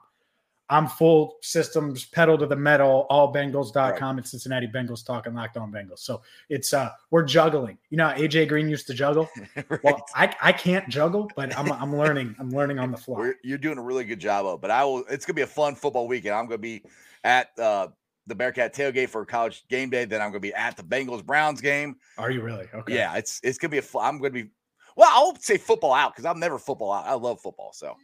I'm 0.69 0.87
full 0.87 1.37
systems 1.41 2.05
pedal 2.05 2.37
to 2.37 2.45
the 2.45 2.55
metal, 2.55 3.05
allbengals.com 3.09 4.17
and 4.17 4.25
Cincinnati 4.27 4.67
Bengals 4.67 5.05
talking 5.05 5.33
locked 5.33 5.57
on 5.57 5.71
Bengals. 5.71 5.99
So 5.99 6.21
it's 6.49 6.73
uh 6.73 6.89
we're 7.09 7.23
juggling. 7.23 7.77
You 7.89 7.97
know, 7.97 8.07
how 8.09 8.15
AJ 8.15 8.49
Green 8.49 8.69
used 8.69 8.87
to 8.87 8.93
juggle. 8.93 9.29
right. 9.69 9.83
Well, 9.83 10.05
I, 10.15 10.35
I 10.41 10.51
can't 10.51 10.87
juggle, 10.89 11.29
but 11.35 11.57
I'm 11.57 11.71
I'm 11.71 11.95
learning. 11.95 12.35
I'm 12.39 12.49
learning 12.51 12.79
on 12.79 12.91
the 12.91 12.97
fly. 12.97 13.17
We're, 13.19 13.35
you're 13.43 13.57
doing 13.57 13.77
a 13.77 13.81
really 13.81 14.03
good 14.03 14.19
job 14.19 14.45
of. 14.45 14.59
But 14.61 14.71
I 14.71 14.83
will. 14.83 15.05
It's 15.09 15.25
gonna 15.25 15.35
be 15.35 15.41
a 15.43 15.47
fun 15.47 15.75
football 15.75 16.07
weekend. 16.09 16.35
I'm 16.35 16.45
gonna 16.45 16.57
be 16.57 16.83
at 17.23 17.57
uh, 17.59 17.87
the 18.27 18.35
Bearcat 18.35 18.73
tailgate 18.75 19.09
for 19.09 19.25
college 19.25 19.63
game 19.69 19.89
day. 19.89 20.05
Then 20.05 20.21
I'm 20.21 20.29
gonna 20.29 20.39
be 20.39 20.53
at 20.53 20.77
the 20.77 20.83
Bengals 20.83 21.25
Browns 21.25 21.61
game. 21.61 21.95
Are 22.17 22.31
you 22.31 22.41
really? 22.41 22.67
Okay. 22.73 22.95
Yeah, 22.95 23.15
it's 23.17 23.39
it's 23.43 23.57
gonna 23.57 23.71
be 23.71 23.79
a. 23.79 23.83
I'm 23.99 24.17
gonna 24.19 24.29
be. 24.31 24.49
Well, 24.95 25.09
I'll 25.11 25.35
say 25.39 25.57
football 25.57 25.93
out 25.93 26.13
because 26.13 26.25
I'm 26.25 26.39
never 26.39 26.57
football 26.59 26.91
out. 26.91 27.05
I 27.05 27.13
love 27.13 27.39
football, 27.41 27.71
so 27.73 27.95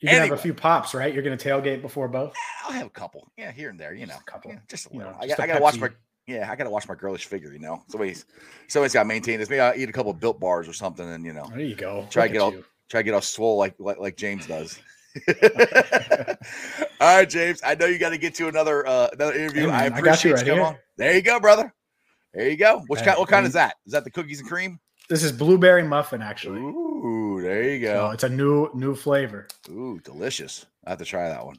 You're 0.00 0.10
gonna 0.10 0.22
Anyway. 0.22 0.28
have 0.30 0.38
a 0.38 0.42
few 0.42 0.54
pops, 0.54 0.92
right? 0.94 1.12
You're 1.14 1.22
gonna 1.22 1.36
tailgate 1.36 1.80
before 1.82 2.08
both. 2.08 2.34
I'll 2.64 2.72
have 2.72 2.86
a 2.86 2.90
couple. 2.90 3.30
Yeah, 3.36 3.52
here 3.52 3.70
and 3.70 3.78
there. 3.78 3.94
You 3.94 4.06
know, 4.06 4.14
Just 4.14 4.22
a 4.22 4.24
couple. 4.30 4.50
Yeah, 4.52 4.58
just 4.68 4.86
a 4.86 4.90
You 4.92 4.98
little. 4.98 5.12
know, 5.12 5.18
I, 5.20 5.26
just 5.26 5.36
got, 5.38 5.42
a 5.42 5.44
I 5.44 5.52
gotta 5.54 5.62
watch 5.62 5.78
my. 5.78 5.90
Yeah, 6.26 6.48
I 6.50 6.54
gotta 6.56 6.70
watch 6.70 6.88
my 6.88 6.94
girlish 6.94 7.26
figure. 7.26 7.52
You 7.52 7.58
know, 7.60 7.82
somebody's 7.88 8.26
somebody's 8.68 8.92
got 8.92 9.02
to 9.02 9.08
maintain 9.08 9.38
this. 9.40 9.48
Maybe 9.50 9.60
I'll 9.60 9.76
eat 9.76 9.88
a 9.88 9.92
couple 9.92 10.10
of 10.12 10.20
built 10.20 10.38
bars 10.40 10.68
or 10.68 10.72
something, 10.72 11.08
and 11.08 11.24
you 11.24 11.32
know, 11.32 11.46
There 11.50 11.60
you 11.60 11.74
go. 11.74 12.06
Try 12.10 12.24
Look 12.24 12.28
to 12.28 12.32
get 12.32 12.42
all- 12.42 12.52
you. 12.52 12.64
try 12.88 13.00
to 13.00 13.04
get 13.04 13.14
all 13.14 13.20
swole 13.20 13.56
like 13.56 13.74
like, 13.78 13.98
like 13.98 14.16
James 14.16 14.46
does. 14.46 14.78
all 17.00 17.16
right, 17.18 17.28
James. 17.28 17.60
I 17.64 17.74
know 17.74 17.86
you 17.86 17.98
got 17.98 18.10
to 18.10 18.18
get 18.18 18.34
to 18.36 18.48
another 18.48 18.86
uh 18.86 19.08
another 19.12 19.34
interview. 19.34 19.68
Hey, 19.68 19.70
I 19.72 19.88
man, 19.88 19.92
I 19.94 19.98
appreciate 19.98 20.12
got 20.12 20.24
you 20.24 20.30
you 20.30 20.34
right 20.36 20.40
coming 20.46 20.56
here. 20.58 20.64
on. 20.66 20.76
There 20.96 21.14
you 21.14 21.22
go, 21.22 21.40
brother. 21.40 21.74
There 22.34 22.48
you 22.48 22.56
go. 22.56 22.82
Which 22.86 23.00
Hey, 23.00 23.06
kind? 23.06 23.18
What 23.18 23.28
kind 23.28 23.44
hey. 23.44 23.48
is 23.48 23.52
that? 23.54 23.74
Is 23.86 23.92
that 23.92 24.04
the 24.04 24.10
cookies 24.10 24.40
and 24.40 24.48
cream? 24.48 24.80
This 25.08 25.22
is 25.24 25.32
blueberry 25.32 25.82
muffin, 25.82 26.22
actually. 26.22 26.60
Ooh, 26.60 27.40
there 27.42 27.62
you 27.74 27.84
So 27.86 27.92
go. 27.92 28.10
it's 28.12 28.24
a 28.24 28.28
new 28.28 28.70
new 28.74 28.94
flavor. 28.94 29.48
Ooh, 29.68 30.00
delicious. 30.02 30.64
I 30.86 30.90
have 30.90 30.98
to 31.00 31.04
try 31.04 31.28
that 31.28 31.44
one. 31.44 31.56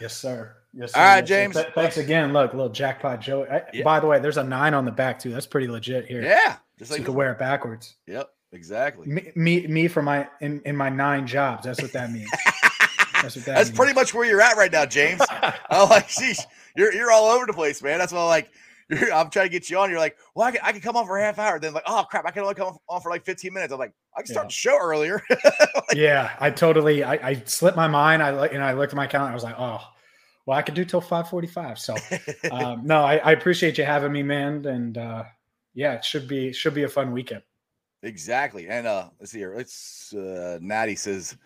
Yes, 0.00 0.16
sir. 0.16 0.56
Yes, 0.72 0.94
All 0.94 1.00
sir. 1.02 1.06
right, 1.06 1.18
Yes. 1.18 1.28
James. 1.28 1.54
Th- 1.56 1.68
thanks 1.74 1.96
again. 1.96 2.32
Look, 2.32 2.52
little 2.52 2.68
jackpot 2.68 3.20
Joe. 3.20 3.44
I, 3.50 3.62
Yeah. 3.72 3.82
By 3.82 4.00
the 4.00 4.06
way, 4.06 4.18
there's 4.20 4.36
a 4.36 4.44
nine 4.44 4.74
on 4.74 4.84
the 4.84 4.90
back 4.90 5.18
too. 5.18 5.30
That's 5.32 5.46
pretty 5.46 5.68
legit 5.68 6.06
here. 6.06 6.22
Yeah, 6.22 6.56
just 6.78 6.90
so 6.90 6.94
like 6.94 7.00
you 7.00 7.04
can 7.06 7.14
wear 7.14 7.32
it 7.32 7.38
backwards. 7.38 7.96
Yep, 8.06 8.30
exactly. 8.52 9.06
Me, 9.08 9.32
me, 9.34 9.66
me 9.66 9.88
for 9.88 10.02
my 10.02 10.28
in, 10.40 10.60
in 10.64 10.76
my 10.76 10.88
nine 10.90 11.26
jobs. 11.26 11.64
That's 11.64 11.80
what 11.82 11.92
that 11.92 12.10
means. 12.12 12.30
That's 13.22 13.34
that 13.34 13.44
That's 13.46 13.70
pretty 13.70 13.92
much 13.94 14.14
where 14.14 14.24
you're 14.26 14.40
at 14.40 14.56
right 14.56 14.70
now, 14.72 14.86
James. 14.86 15.20
I'm 15.70 15.88
like, 15.88 16.08
sheesh, 16.08 16.40
you're 16.76 16.92
you're 16.92 17.10
all 17.10 17.26
over 17.26 17.46
the 17.46 17.52
place, 17.52 17.82
man. 17.82 17.98
That's 17.98 18.12
why 18.12 18.20
I'm 18.20 18.26
like, 18.28 18.50
you're, 18.88 19.12
I'm 19.12 19.30
trying 19.30 19.46
to 19.46 19.50
get 19.52 19.68
you 19.70 19.78
on. 19.78 19.90
You're 19.90 19.98
like, 19.98 20.16
well, 20.34 20.46
I 20.46 20.52
can, 20.52 20.60
I 20.62 20.72
can 20.72 20.80
come 20.80 20.96
on 20.96 21.06
for 21.06 21.18
a 21.18 21.22
half 21.22 21.38
hour. 21.38 21.58
Then 21.58 21.72
like, 21.74 21.84
oh 21.86 22.04
crap, 22.10 22.24
I 22.26 22.30
can 22.30 22.42
only 22.42 22.54
come 22.54 22.76
on 22.88 23.00
for 23.00 23.10
like 23.10 23.24
15 23.24 23.52
minutes. 23.52 23.72
I'm 23.72 23.78
like, 23.78 23.92
I 24.16 24.20
can 24.22 24.26
start 24.28 24.44
Yeah. 24.44 24.48
the 24.48 24.52
show 24.52 24.78
earlier. 24.80 25.22
yeah, 25.94 26.36
I 26.40 26.50
totally. 26.50 27.02
I, 27.04 27.14
I 27.30 27.42
slipped 27.46 27.76
my 27.76 27.88
mind. 27.88 28.22
I 28.22 28.30
like, 28.30 28.52
and 28.52 28.62
I 28.62 28.72
looked 28.74 28.92
at 28.92 28.96
my 28.96 29.06
calendar. 29.06 29.32
I 29.32 29.34
was 29.34 29.44
like, 29.44 29.56
oh, 29.58 29.80
well, 30.46 30.56
I 30.56 30.62
could 30.62 30.74
do 30.74 30.84
till 30.84 31.00
five 31.00 31.28
forty-five. 31.28 31.78
So, 31.78 31.96
um, 32.52 32.86
no, 32.86 33.02
I, 33.02 33.16
I 33.16 33.32
appreciate 33.32 33.78
you 33.78 33.84
having 33.84 34.12
me, 34.12 34.22
man. 34.22 34.64
And 34.66 34.96
uh, 34.98 35.24
yeah, 35.74 35.94
it 35.94 36.04
should 36.04 36.28
be 36.28 36.52
should 36.52 36.74
be 36.74 36.84
a 36.84 36.88
fun 36.88 37.10
weekend. 37.12 37.42
exactly. 38.02 38.68
And 38.68 38.86
uh, 38.86 39.08
let's 39.18 39.32
see 39.32 39.38
here. 39.38 39.54
Let's 39.56 40.14
uh, 40.14 40.58
Natty 40.62 40.94
says. 40.94 41.36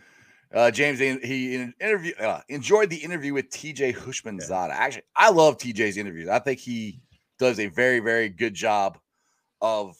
Uh, 0.53 0.71
James, 0.71 0.99
he, 0.99 1.17
he 1.19 1.55
in- 1.55 1.75
interview 1.81 2.13
uh, 2.19 2.41
enjoyed 2.49 2.91
the 2.91 2.97
interview 2.97 3.33
with 3.33 3.51
TJ 3.51 3.95
Houshmandzadeh. 3.95 4.71
Actually, 4.71 5.03
I 5.15 5.31
love 5.31 5.59
TJ's 5.59 5.97
interviews. 5.97 6.29
I 6.29 6.41
think 6.41 6.59
he 6.59 7.01
does 7.39 7.61
a 7.61 7.69
very, 7.69 8.01
very 8.01 8.29
good 8.29 8.55
job 8.55 8.99
of 9.61 9.97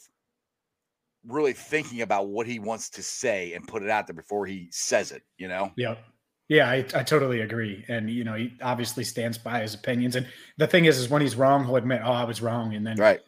really 1.25 1.53
thinking 1.53 2.01
about 2.01 2.27
what 2.27 2.47
he 2.47 2.59
wants 2.59 2.89
to 2.89 3.03
say 3.03 3.53
and 3.53 3.67
put 3.67 3.83
it 3.83 3.89
out 3.89 4.07
there 4.07 4.15
before 4.15 4.45
he 4.45 4.67
says 4.71 5.11
it. 5.11 5.23
You 5.37 5.47
know, 5.47 5.71
Yep. 5.77 5.99
Yeah, 6.49 6.69
I, 6.69 6.85
I 6.93 7.03
totally 7.03 7.41
agree. 7.41 7.85
And 7.87 8.09
you 8.09 8.25
know, 8.25 8.33
he 8.33 8.53
obviously 8.61 9.05
stands 9.05 9.37
by 9.37 9.61
his 9.61 9.73
opinions. 9.73 10.17
And 10.17 10.27
the 10.57 10.67
thing 10.67 10.83
is, 10.83 10.97
is 10.97 11.09
when 11.09 11.21
he's 11.21 11.37
wrong, 11.37 11.65
he'll 11.65 11.77
admit, 11.77 12.01
"Oh, 12.03 12.11
I 12.11 12.25
was 12.25 12.41
wrong," 12.41 12.75
and 12.75 12.85
then 12.85 12.97
right? 12.97 13.21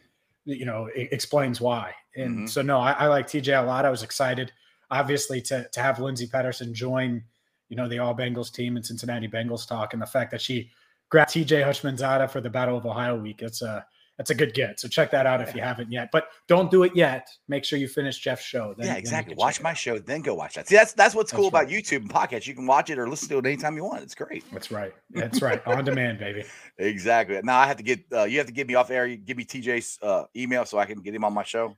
you 0.43 0.65
know 0.65 0.89
explains 0.93 1.61
why. 1.61 1.93
And 2.17 2.39
Mhm. 2.39 2.49
so, 2.49 2.61
no, 2.61 2.79
I, 2.79 2.91
I 2.91 3.07
like 3.07 3.27
TJ 3.27 3.63
a 3.63 3.65
lot. 3.65 3.85
I 3.85 3.89
was 3.89 4.03
excited, 4.03 4.51
obviously, 4.91 5.41
to 5.41 5.67
to 5.69 5.81
have 5.81 5.99
Lindsey 5.99 6.27
Patterson 6.27 6.73
join, 6.73 7.23
you 7.69 7.77
know, 7.77 7.87
the 7.87 7.99
All 7.99 8.15
Bengals 8.15 8.51
team 8.51 8.75
and 8.75 8.85
Cincinnati 8.85 9.27
Bengals 9.27 9.67
talk, 9.67 9.93
and 9.93 10.01
the 10.01 10.07
fact 10.07 10.31
that 10.31 10.41
she 10.41 10.69
grabbed 11.09 11.31
TJ 11.31 11.63
Houshmandzadeh 11.63 12.29
for 12.29 12.41
the 12.41 12.49
Battle 12.49 12.77
of 12.77 12.85
Ohio 12.85 13.17
week. 13.17 13.41
It's 13.41 13.61
a 13.61 13.85
that's 14.17 14.29
a 14.29 14.35
good 14.35 14.53
get. 14.53 14.79
So 14.79 14.87
check 14.87 15.09
that 15.11 15.25
out 15.25 15.41
if 15.41 15.55
you 15.55 15.61
haven't 15.61 15.91
yet. 15.91 16.09
But 16.11 16.27
don't 16.47 16.69
do 16.69 16.83
it 16.83 16.95
yet. 16.95 17.27
Make 17.47 17.65
sure 17.65 17.79
you 17.79 17.87
finish 17.87 18.19
Jeff's 18.19 18.43
show. 18.43 18.75
Then- 18.77 18.87
yeah, 18.87 18.95
exactly. 18.95 19.35
Watch 19.35 19.61
my 19.61 19.73
show, 19.73 19.97
then 19.97 20.21
go 20.21 20.35
watch 20.35 20.55
that. 20.55 20.67
See, 20.67 20.75
that's 20.75 20.93
that's 20.93 21.15
what's 21.15 21.31
cool 21.31 21.49
That's 21.49 21.65
about 21.65 21.69
YouTube 21.69 22.01
and 22.01 22.09
podcasts. 22.09 22.45
You 22.45 22.53
can 22.53 22.67
watch 22.67 22.89
it 22.89 22.99
or 22.99 23.09
listen 23.09 23.29
to 23.29 23.39
it 23.39 23.45
anytime 23.45 23.75
you 23.75 23.83
want. 23.83 24.03
It's 24.03 24.15
great. 24.15 24.43
That's 24.51 24.71
right. 24.71 24.93
That's 25.11 25.41
right. 25.41 25.61
On 25.67 25.83
demand, 25.83 26.19
baby. 26.19 26.43
Exactly. 26.77 27.39
Now 27.43 27.57
I 27.57 27.65
have 27.65 27.77
to 27.77 27.83
get 27.83 28.03
uh, 28.11 28.23
you 28.25 28.37
have 28.37 28.47
to 28.47 28.53
get 28.53 28.67
me 28.67 28.75
off 28.75 28.91
air. 28.91 29.07
You 29.07 29.17
give 29.17 29.37
me 29.37 29.45
TJ's 29.45 29.97
uh, 30.01 30.25
email 30.35 30.65
so 30.65 30.77
I 30.77 30.85
can 30.85 31.01
get 31.01 31.15
him 31.15 31.23
on 31.23 31.33
my 31.33 31.43
show. 31.43 31.75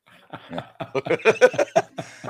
Yeah. 0.51 0.65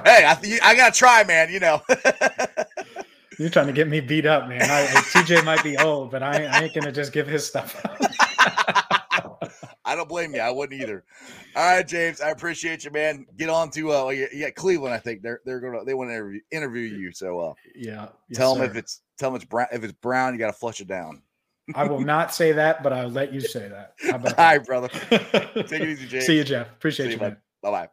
hey, 0.04 0.26
I 0.28 0.38
th- 0.39 0.62
I 0.62 0.76
gotta 0.76 0.96
try, 0.96 1.24
man. 1.24 1.52
You 1.52 1.60
know. 1.60 1.82
You're 3.39 3.50
trying 3.50 3.68
to 3.68 3.74
get 3.74 3.89
me 3.89 4.00
beat 4.00 4.26
up, 4.26 4.48
man. 4.48 4.62
I, 4.62 4.86
TJ 5.12 5.44
might 5.44 5.62
be 5.62 5.76
old, 5.78 6.10
but 6.10 6.24
I, 6.24 6.46
I 6.46 6.63
ain't 6.63 6.74
gonna 6.74 6.91
just 6.91 7.12
give 7.12 7.28
his 7.28 7.46
stuff. 7.46 7.76
I 9.86 9.95
don't 9.95 10.10
blame 10.10 10.34
you. 10.34 10.41
I 10.41 10.50
wouldn't 10.50 10.82
either. 10.82 11.04
All 11.56 11.76
right, 11.76 11.88
James. 11.88 12.19
I 12.19 12.32
appreciate 12.32 12.84
you, 12.84 12.91
man. 12.91 13.26
Get 13.38 13.50
on 13.50 13.69
to 13.71 13.91
uh, 13.91 14.10
you 14.10 14.52
Cleveland. 14.56 14.93
I 14.93 14.98
think 14.98 15.21
they're 15.21 15.41
they're 15.45 15.60
gonna 15.60 15.86
they 15.86 15.93
want 15.93 16.10
to 16.10 16.15
interview, 16.15 16.41
interview 16.52 16.82
you. 16.82 17.12
So 17.12 17.39
uh, 17.39 17.54
yeah. 17.76 18.08
yes, 18.28 18.38
tell 18.38 18.56
them 18.56 18.63
if 18.63 18.76
it's 18.76 19.02
tell 19.17 19.30
them 19.30 19.36
it's 19.36 19.45
brown. 19.45 19.67
If 19.71 19.84
it's 19.84 19.93
brown, 19.93 20.34
you 20.34 20.39
got 20.39 20.48
to 20.48 20.54
flush 20.54 20.82
it 20.82 20.88
down. 20.88 21.21
I 21.76 21.84
will 21.86 22.00
not 22.02 22.34
say 22.34 22.52
that, 22.52 22.82
but 22.82 22.93
I'll 22.93 23.10
let 23.10 23.32
you 23.32 23.41
say 23.41 23.69
that. 23.69 23.93
All 24.12 24.34
right, 24.38 24.65
brother. 24.65 24.88
Take 24.89 25.71
it 25.71 25.89
easy, 25.89 26.08
James. 26.10 26.26
See 26.26 26.38
you, 26.38 26.43
Jeff. 26.43 26.71
Appreciate 26.71 27.08
See 27.08 27.13
you, 27.13 27.19
man. 27.19 27.38
Bye 27.62 27.71
bye. 27.71 27.89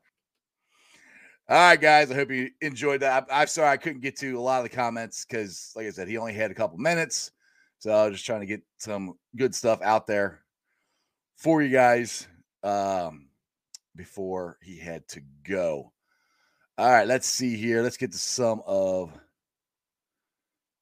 All 1.49 1.57
right, 1.57 1.81
guys. 1.81 2.11
I 2.11 2.15
hope 2.15 2.31
you 2.31 2.51
enjoyed 2.63 3.01
that. 3.01 3.27
I, 3.31 3.43
I'm 3.43 3.49
sorry 3.49 3.69
I 3.69 3.77
couldn't 3.77 4.01
get 4.01 4.17
to 4.19 4.39
a 4.39 4.41
lot 4.41 4.65
of 4.65 4.71
the 4.71 4.75
comments 4.75 5.27
because, 5.29 5.73
like 5.77 5.87
I 5.87 5.91
said, 5.91 6.09
he 6.09 6.17
only 6.17 6.33
had 6.33 6.51
a 6.51 6.55
couple 6.55 6.79
minutes. 6.79 7.33
So 7.81 7.91
I 7.91 8.05
was 8.05 8.15
just 8.15 8.27
trying 8.27 8.41
to 8.41 8.47
get 8.47 8.63
some 8.79 9.15
good 9.37 9.55
stuff 9.55 9.83
out 9.83 10.07
there 10.07 10.42
for 11.43 11.61
you 11.61 11.71
guys 11.71 12.29
um, 12.63 13.27
before 13.97 14.59
he 14.63 14.79
had 14.79 15.07
to 15.09 15.21
go. 15.43 15.93
All 16.79 16.89
right, 16.89 17.07
let's 17.07 17.27
see 17.27 17.57
here. 17.57 17.83
Let's 17.83 17.97
get 17.97 18.13
to 18.13 18.19
some 18.19 18.63
of 18.65 19.13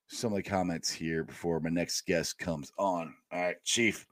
some 0.09 0.33
of 0.33 0.37
the 0.37 0.43
comments 0.43 0.91
here 0.91 1.25
before 1.25 1.61
my 1.61 1.71
next 1.71 2.03
guest 2.03 2.39
comes 2.39 2.73
on. 2.79 3.15
All 3.33 3.41
right, 3.41 3.57
Chief. 3.65 4.07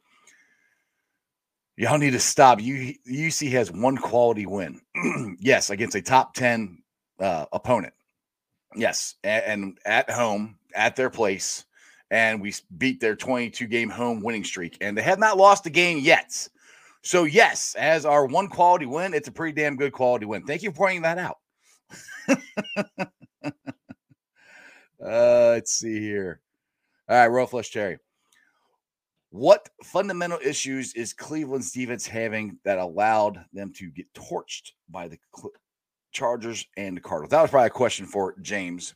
Y'all 1.77 1.99
need 1.99 2.13
to 2.13 2.19
stop. 2.19 2.63
You 2.63 2.95
UC 3.07 3.51
has 3.51 3.71
one 3.71 3.99
quality 3.99 4.47
win. 4.47 4.81
yes, 5.41 5.69
against 5.69 5.97
a 5.97 6.03
top 6.03 6.33
10 6.35 6.83
uh, 7.21 7.45
opponent. 7.53 7.93
Yes, 8.75 9.17
and, 9.23 9.45
and 9.45 9.79
at 9.85 10.11
home, 10.11 10.57
at 10.75 10.97
their 10.97 11.11
place, 11.11 11.67
and 12.11 12.41
we 12.41 12.55
beat 12.77 13.01
their 13.01 13.17
22 13.17 13.67
game 13.67 13.91
home 13.91 14.23
winning 14.23 14.45
streak, 14.45 14.79
and 14.81 14.97
they 14.97 15.03
have 15.03 15.19
not 15.19 15.37
lost 15.37 15.67
a 15.67 15.71
game 15.71 15.99
yet. 15.99 16.49
So, 17.03 17.25
yes, 17.25 17.75
as 17.79 18.05
our 18.05 18.27
one 18.27 18.49
quality 18.49 18.87
win, 18.87 19.15
it's 19.15 19.29
a 19.29 19.33
pretty 19.33 19.61
damn 19.61 19.77
good 19.77 19.93
quality 19.93 20.27
win. 20.27 20.45
Thank 20.45 20.63
you 20.63 20.71
for 20.71 20.77
pointing 20.77 21.03
that 21.03 21.19
out. 21.19 21.39
uh, 22.29 23.07
let's 25.01 25.73
see 25.73 26.01
here. 26.01 26.41
All 27.09 27.17
right, 27.17 27.27
Royal 27.29 27.47
Flush 27.47 27.71
Cherry. 27.71 27.99
What 29.31 29.69
fundamental 29.85 30.39
issues 30.43 30.95
is 30.95 31.13
Cleveland's 31.13 31.71
defense 31.71 32.07
having 32.07 32.59
that 32.65 32.79
allowed 32.79 33.45
them 33.53 33.73
to 33.75 33.91
get 33.91 34.13
torched 34.15 34.73
by 34.89 35.09
the 35.09 35.19
Chargers 36.13 36.67
and 36.77 36.97
the 36.97 37.01
Cardinals? 37.01 37.31
That 37.31 37.43
was 37.43 37.51
probably 37.51 37.67
a 37.67 37.71
question 37.71 38.07
for 38.07 38.37
James 38.41 38.95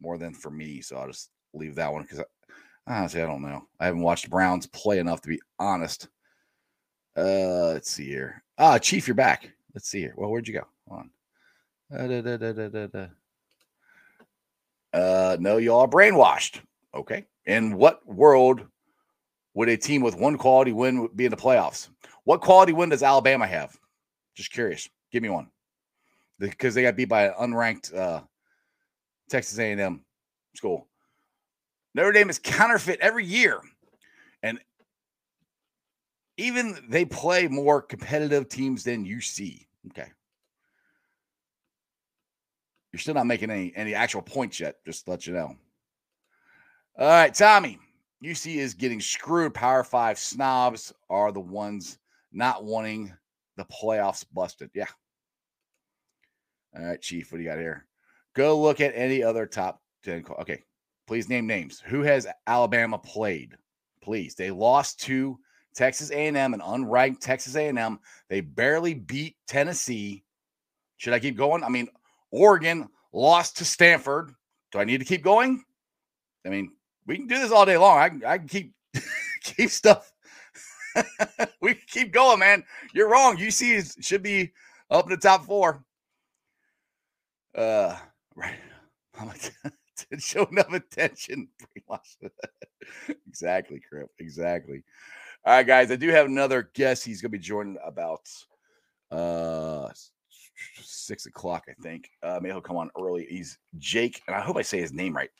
more 0.00 0.18
than 0.18 0.34
for 0.34 0.50
me. 0.50 0.80
So 0.80 0.96
I'll 0.96 1.06
just 1.06 1.30
leave 1.54 1.76
that 1.76 1.92
one 1.92 2.02
because 2.02 2.24
honestly, 2.88 3.22
I 3.22 3.26
don't 3.26 3.42
know. 3.42 3.66
I 3.78 3.86
haven't 3.86 4.02
watched 4.02 4.30
Browns 4.30 4.66
play 4.66 4.98
enough 4.98 5.20
to 5.22 5.28
be 5.28 5.40
honest. 5.58 6.08
Uh, 7.16 7.72
let's 7.72 7.90
see 7.90 8.06
here. 8.06 8.42
Ah, 8.58 8.78
Chief, 8.78 9.06
you're 9.06 9.14
back. 9.14 9.50
Let's 9.74 9.88
see 9.88 10.00
here. 10.00 10.14
Well, 10.16 10.30
where'd 10.30 10.48
you 10.48 10.54
go? 10.54 10.66
Hold 10.88 11.00
on. 11.00 11.10
Da, 11.90 12.36
da, 12.68 12.86
da. 12.86 13.06
Uh, 14.92 15.36
no, 15.40 15.56
y'all 15.58 15.80
are 15.80 15.88
brainwashed. 15.88 16.60
Okay. 16.94 17.26
In 17.46 17.76
what 17.76 18.06
world 18.06 18.66
would 19.54 19.68
a 19.68 19.76
team 19.76 20.02
with 20.02 20.16
one 20.16 20.36
quality 20.36 20.72
win 20.72 21.08
be 21.14 21.24
in 21.24 21.30
the 21.30 21.36
playoffs? 21.36 21.88
What 22.24 22.40
quality 22.40 22.72
win 22.72 22.88
does 22.88 23.02
Alabama 23.02 23.46
have? 23.46 23.76
Just 24.34 24.52
curious. 24.52 24.88
Give 25.10 25.22
me 25.22 25.30
one. 25.30 25.48
Because 26.38 26.74
they 26.74 26.82
got 26.82 26.96
beat 26.96 27.08
by 27.08 27.26
an 27.26 27.34
unranked 27.40 27.94
uh, 27.94 28.20
Texas 29.28 29.58
A&M 29.58 30.04
school. 30.54 30.86
Notre 31.98 32.12
Dame 32.12 32.30
is 32.30 32.38
counterfeit 32.38 33.00
every 33.00 33.24
year, 33.24 33.60
and 34.44 34.60
even 36.36 36.78
they 36.88 37.04
play 37.04 37.48
more 37.48 37.82
competitive 37.82 38.48
teams 38.48 38.84
than 38.84 39.04
UC. 39.04 39.66
Okay, 39.88 40.06
you're 42.92 43.00
still 43.00 43.14
not 43.14 43.26
making 43.26 43.50
any 43.50 43.72
any 43.74 43.94
actual 43.94 44.22
points 44.22 44.60
yet. 44.60 44.76
Just 44.86 45.06
to 45.06 45.10
let 45.10 45.26
you 45.26 45.32
know. 45.32 45.56
All 47.00 47.08
right, 47.08 47.34
Tommy. 47.34 47.80
UC 48.24 48.58
is 48.58 48.74
getting 48.74 49.00
screwed. 49.00 49.52
Power 49.52 49.82
Five 49.82 50.20
snobs 50.20 50.92
are 51.10 51.32
the 51.32 51.40
ones 51.40 51.98
not 52.30 52.62
wanting 52.62 53.12
the 53.56 53.64
playoffs 53.64 54.24
busted. 54.32 54.70
Yeah. 54.72 54.86
All 56.76 56.84
right, 56.84 57.02
Chief. 57.02 57.32
What 57.32 57.38
do 57.38 57.42
you 57.42 57.50
got 57.50 57.58
here? 57.58 57.86
Go 58.36 58.56
look 58.56 58.80
at 58.80 58.92
any 58.94 59.20
other 59.20 59.46
top 59.46 59.82
ten. 60.04 60.24
Okay, 60.38 60.62
please 61.08 61.28
name 61.28 61.46
names. 61.46 61.80
Who 61.86 62.02
has 62.02 62.26
Alabama 62.46 62.98
played? 62.98 63.56
Please. 64.02 64.34
They 64.34 64.50
lost 64.50 65.00
to 65.00 65.38
Texas 65.74 66.10
A&M, 66.10 66.36
an 66.36 66.60
unranked 66.60 67.20
Texas 67.20 67.56
A&M. 67.56 67.98
They 68.28 68.42
barely 68.42 68.92
beat 68.94 69.36
Tennessee. 69.46 70.22
Should 70.98 71.14
I 71.14 71.18
keep 71.18 71.36
going? 71.36 71.64
I 71.64 71.70
mean, 71.70 71.88
Oregon 72.30 72.88
lost 73.12 73.56
to 73.56 73.64
Stanford. 73.64 74.32
Do 74.70 74.78
I 74.80 74.84
need 74.84 74.98
to 74.98 75.06
keep 75.06 75.24
going? 75.24 75.64
I 76.46 76.50
mean, 76.50 76.72
we 77.06 77.16
can 77.16 77.26
do 77.26 77.38
this 77.38 77.52
all 77.52 77.64
day 77.64 77.78
long. 77.78 77.98
I, 77.98 78.08
can- 78.10 78.24
I 78.24 78.38
can 78.38 78.48
keep 78.48 78.74
keep 79.42 79.70
stuff. 79.70 80.12
we 81.62 81.74
keep 81.74 82.12
going, 82.12 82.38
man. 82.40 82.64
You're 82.92 83.08
wrong. 83.10 83.38
UC 83.38 83.74
is, 83.74 83.96
should 84.00 84.22
be 84.22 84.52
up 84.90 85.06
in 85.06 85.10
the 85.10 85.16
top 85.16 85.46
four. 85.46 85.82
Uh, 87.54 87.96
right. 88.36 88.58
I'm 89.18 89.28
like, 89.28 89.52
didn't 90.10 90.22
show 90.22 90.44
enough 90.46 90.72
attention. 90.72 91.48
Exactly, 93.28 93.80
Crip. 93.86 94.08
Exactly. 94.18 94.82
All 95.44 95.54
right, 95.54 95.66
guys. 95.66 95.90
I 95.90 95.96
do 95.96 96.08
have 96.08 96.26
another 96.26 96.70
guest. 96.74 97.04
He's 97.04 97.20
gonna 97.20 97.30
be 97.30 97.38
joining 97.38 97.76
about 97.84 98.28
uh 99.10 99.88
six 100.82 101.26
o'clock, 101.26 101.64
I 101.68 101.74
think. 101.82 102.10
Uh 102.22 102.38
maybe 102.40 102.52
he'll 102.52 102.60
come 102.60 102.76
on 102.76 102.90
early. 102.98 103.26
He's 103.28 103.58
Jake, 103.78 104.22
and 104.26 104.36
I 104.36 104.40
hope 104.40 104.56
I 104.56 104.62
say 104.62 104.80
his 104.80 104.92
name 104.92 105.14
right. 105.14 105.30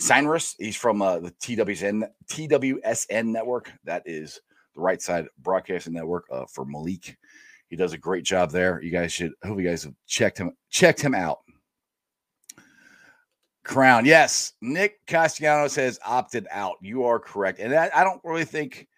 Sinrus. 0.00 0.54
He's 0.58 0.76
from 0.76 1.00
uh, 1.02 1.20
the 1.20 1.30
TWSN 1.30 2.08
TWSN 2.28 3.26
network. 3.26 3.72
That 3.84 4.02
is 4.06 4.40
the 4.74 4.80
right 4.80 5.00
side 5.00 5.26
broadcasting 5.38 5.92
network 5.92 6.24
uh, 6.30 6.44
for 6.52 6.64
Malik. 6.64 7.16
He 7.68 7.76
does 7.76 7.92
a 7.92 7.98
great 7.98 8.24
job 8.24 8.50
there. 8.50 8.82
You 8.82 8.90
guys 8.90 9.12
should 9.12 9.32
I 9.42 9.48
hope 9.48 9.58
you 9.60 9.68
guys 9.68 9.84
have 9.84 9.94
checked 10.06 10.38
him 10.38 10.52
checked 10.70 11.00
him 11.00 11.14
out. 11.14 11.40
Crown, 13.64 14.04
yes. 14.04 14.54
Nick 14.60 14.98
Castellanos 15.06 15.76
has 15.76 15.98
opted 16.04 16.48
out. 16.50 16.76
You 16.80 17.04
are 17.04 17.20
correct, 17.20 17.60
and 17.60 17.74
I, 17.74 17.90
I 17.94 18.04
don't 18.04 18.20
really 18.24 18.44
think 18.44 18.88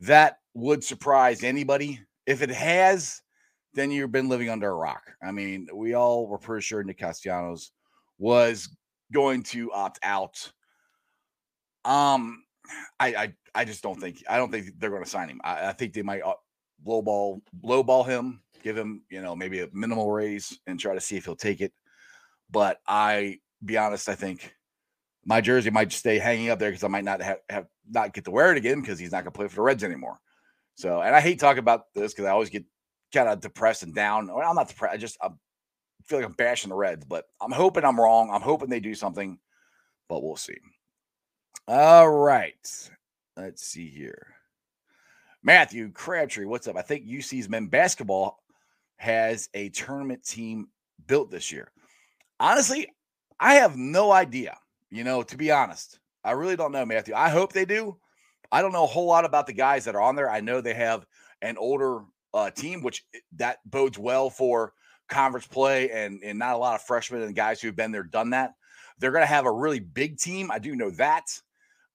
that 0.00 0.38
would 0.54 0.82
surprise 0.82 1.44
anybody. 1.44 2.00
If 2.26 2.42
it 2.42 2.50
has, 2.50 3.20
then 3.74 3.90
you've 3.90 4.12
been 4.12 4.28
living 4.28 4.48
under 4.48 4.70
a 4.70 4.74
rock. 4.74 5.02
I 5.22 5.32
mean, 5.32 5.68
we 5.74 5.94
all 5.94 6.26
were 6.26 6.38
pretty 6.38 6.62
sure 6.62 6.82
Nick 6.82 6.98
Castellanos 6.98 7.72
was 8.18 8.68
going 9.12 9.42
to 9.42 9.72
opt 9.72 9.98
out. 10.02 10.50
Um, 11.84 12.42
I 12.98 13.14
I, 13.14 13.34
I 13.54 13.64
just 13.64 13.82
don't 13.82 14.00
think 14.00 14.22
I 14.28 14.38
don't 14.38 14.50
think 14.50 14.78
they're 14.78 14.90
going 14.90 15.04
to 15.04 15.10
sign 15.10 15.28
him. 15.28 15.40
I, 15.44 15.68
I 15.68 15.72
think 15.72 15.92
they 15.92 16.02
might 16.02 16.22
uh, 16.22 16.34
lowball 16.86 17.42
lowball 17.62 18.06
him, 18.06 18.40
give 18.62 18.76
him 18.76 19.02
you 19.10 19.20
know 19.20 19.36
maybe 19.36 19.60
a 19.60 19.68
minimal 19.72 20.10
raise, 20.10 20.58
and 20.66 20.80
try 20.80 20.94
to 20.94 21.00
see 21.00 21.16
if 21.16 21.24
he'll 21.26 21.36
take 21.36 21.60
it. 21.60 21.72
But 22.50 22.80
I 22.86 23.38
be 23.64 23.76
honest, 23.76 24.08
I 24.08 24.14
think 24.14 24.54
my 25.24 25.40
jersey 25.40 25.70
might 25.70 25.92
stay 25.92 26.18
hanging 26.18 26.50
up 26.50 26.58
there 26.58 26.70
because 26.70 26.84
I 26.84 26.88
might 26.88 27.04
not 27.04 27.20
have, 27.22 27.38
have 27.48 27.66
not 27.88 28.14
get 28.14 28.24
to 28.24 28.30
wear 28.30 28.52
it 28.52 28.58
again 28.58 28.80
because 28.80 28.98
he's 28.98 29.12
not 29.12 29.24
going 29.24 29.32
to 29.32 29.38
play 29.38 29.48
for 29.48 29.56
the 29.56 29.62
Reds 29.62 29.84
anymore. 29.84 30.18
So, 30.76 31.00
and 31.00 31.14
I 31.14 31.20
hate 31.20 31.38
talking 31.38 31.58
about 31.58 31.92
this 31.94 32.12
because 32.12 32.26
I 32.26 32.30
always 32.30 32.50
get 32.50 32.64
kind 33.12 33.28
of 33.28 33.40
depressed 33.40 33.82
and 33.82 33.94
down. 33.94 34.28
Well, 34.28 34.48
I'm 34.48 34.54
not 34.54 34.68
depressed. 34.68 34.94
I 34.94 34.96
just 34.96 35.18
I 35.20 35.28
feel 36.06 36.18
like 36.18 36.26
I'm 36.26 36.32
bashing 36.32 36.70
the 36.70 36.76
Reds, 36.76 37.04
but 37.04 37.26
I'm 37.40 37.52
hoping 37.52 37.84
I'm 37.84 38.00
wrong. 38.00 38.30
I'm 38.30 38.40
hoping 38.40 38.70
they 38.70 38.80
do 38.80 38.94
something, 38.94 39.38
but 40.08 40.22
we'll 40.22 40.36
see. 40.36 40.56
All 41.68 42.08
right, 42.08 42.90
let's 43.36 43.64
see 43.64 43.88
here. 43.88 44.34
Matthew 45.42 45.90
Crabtree, 45.92 46.46
what's 46.46 46.68
up? 46.68 46.76
I 46.76 46.82
think 46.82 47.06
UC's 47.06 47.48
men 47.48 47.66
basketball 47.66 48.42
has 48.96 49.48
a 49.54 49.70
tournament 49.70 50.24
team 50.24 50.68
built 51.06 51.30
this 51.30 51.50
year. 51.50 51.70
Honestly, 52.38 52.88
I 53.40 53.54
have 53.54 53.76
no 53.76 54.12
idea. 54.12 54.58
You 54.90 55.04
know, 55.04 55.22
to 55.22 55.36
be 55.36 55.50
honest, 55.50 55.98
I 56.22 56.32
really 56.32 56.56
don't 56.56 56.72
know, 56.72 56.84
Matthew. 56.84 57.14
I 57.14 57.30
hope 57.30 57.52
they 57.52 57.64
do. 57.64 57.96
I 58.52 58.60
don't 58.60 58.72
know 58.72 58.84
a 58.84 58.88
whole 58.88 59.06
lot 59.06 59.24
about 59.24 59.46
the 59.46 59.52
guys 59.52 59.84
that 59.84 59.94
are 59.94 60.00
on 60.00 60.16
there. 60.16 60.30
I 60.30 60.40
know 60.40 60.60
they 60.60 60.74
have 60.74 61.06
an 61.40 61.56
older 61.56 62.00
uh, 62.34 62.50
team, 62.50 62.82
which 62.82 63.04
that 63.36 63.58
bodes 63.64 63.98
well 63.98 64.28
for 64.28 64.74
conference 65.08 65.46
play 65.46 65.90
and 65.90 66.22
and 66.22 66.38
not 66.38 66.54
a 66.54 66.58
lot 66.58 66.74
of 66.74 66.82
freshmen 66.82 67.22
and 67.22 67.34
guys 67.34 67.60
who've 67.60 67.74
been 67.74 67.92
there, 67.92 68.02
done 68.02 68.30
that. 68.30 68.52
They're 68.98 69.12
going 69.12 69.22
to 69.22 69.26
have 69.26 69.46
a 69.46 69.52
really 69.52 69.80
big 69.80 70.18
team. 70.18 70.50
I 70.50 70.58
do 70.58 70.76
know 70.76 70.90
that. 70.92 71.26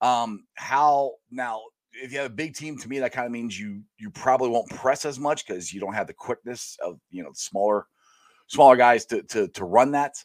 Um, 0.01 0.45
how 0.55 1.13
now? 1.31 1.61
If 1.97 2.11
you 2.11 2.17
have 2.17 2.31
a 2.31 2.33
big 2.33 2.55
team, 2.55 2.77
to 2.79 2.89
me, 2.89 2.99
that 2.99 3.13
kind 3.13 3.25
of 3.25 3.31
means 3.31 3.57
you 3.57 3.81
you 3.97 4.09
probably 4.09 4.49
won't 4.49 4.69
press 4.69 5.05
as 5.05 5.17
much 5.17 5.47
because 5.47 5.73
you 5.73 5.79
don't 5.79 5.93
have 5.93 6.07
the 6.07 6.13
quickness 6.13 6.77
of 6.83 6.99
you 7.09 7.23
know 7.23 7.31
smaller 7.33 7.87
smaller 8.47 8.75
guys 8.75 9.05
to 9.07 9.23
to 9.23 9.47
to 9.49 9.63
run 9.63 9.91
that. 9.91 10.15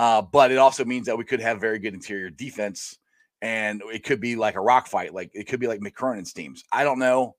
Uh, 0.00 0.22
but 0.22 0.50
it 0.50 0.56
also 0.56 0.82
means 0.82 1.04
that 1.04 1.18
we 1.18 1.24
could 1.24 1.40
have 1.40 1.60
very 1.60 1.78
good 1.78 1.92
interior 1.92 2.30
defense, 2.30 2.96
and 3.42 3.82
it 3.92 4.02
could 4.02 4.18
be 4.18 4.34
like 4.34 4.54
a 4.54 4.60
rock 4.60 4.86
fight. 4.86 5.12
Like 5.12 5.30
it 5.34 5.46
could 5.46 5.60
be 5.60 5.66
like 5.66 5.80
McKernan's 5.80 6.32
teams. 6.32 6.64
I 6.72 6.84
don't 6.84 6.98
know 6.98 7.36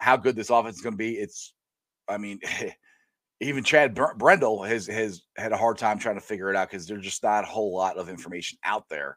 how 0.00 0.18
good 0.18 0.36
this 0.36 0.50
offense 0.50 0.76
is 0.76 0.82
going 0.82 0.92
to 0.92 0.98
be. 0.98 1.14
It's, 1.14 1.54
I 2.06 2.18
mean, 2.18 2.40
even 3.40 3.64
Chad 3.64 3.94
Br- 3.94 4.18
Brendel 4.18 4.62
has 4.62 4.86
has 4.86 5.22
had 5.38 5.52
a 5.52 5.56
hard 5.56 5.78
time 5.78 5.98
trying 5.98 6.16
to 6.16 6.20
figure 6.20 6.50
it 6.50 6.56
out 6.56 6.68
because 6.70 6.86
there's 6.86 7.04
just 7.04 7.22
not 7.22 7.44
a 7.44 7.46
whole 7.46 7.74
lot 7.74 7.96
of 7.96 8.10
information 8.10 8.58
out 8.64 8.86
there 8.90 9.16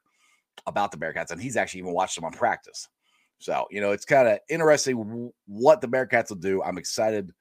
about 0.65 0.93
the 0.93 0.97
Bearcats, 0.97 1.31
and 1.31 1.41
he's 1.41 1.57
actually 1.57 1.81
even 1.81 1.93
watched 1.93 2.15
them 2.15 2.23
on 2.23 2.31
practice. 2.31 2.87
So 3.39 3.65
you 3.69 3.81
know, 3.81 3.91
it's 3.91 4.05
kind 4.05 4.29
of 4.29 4.39
interesting 4.47 5.29
what 5.45 5.81
the 5.81 5.89
Bearcats 5.89 6.29
will 6.29 6.37
do. 6.37 6.63
I'm 6.63 6.77
excited 6.77 7.33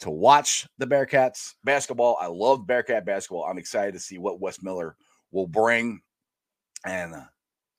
to 0.00 0.10
watch 0.10 0.66
the 0.78 0.86
Bearcats 0.86 1.54
basketball. 1.64 2.16
I 2.20 2.26
love 2.26 2.66
Bearcat 2.66 3.04
basketball. 3.04 3.44
I'm 3.44 3.58
excited 3.58 3.94
to 3.94 4.00
see 4.00 4.18
what 4.18 4.40
Wes 4.40 4.62
Miller 4.62 4.96
will 5.30 5.46
bring, 5.46 6.00
and 6.84 7.14
uh, 7.14 7.24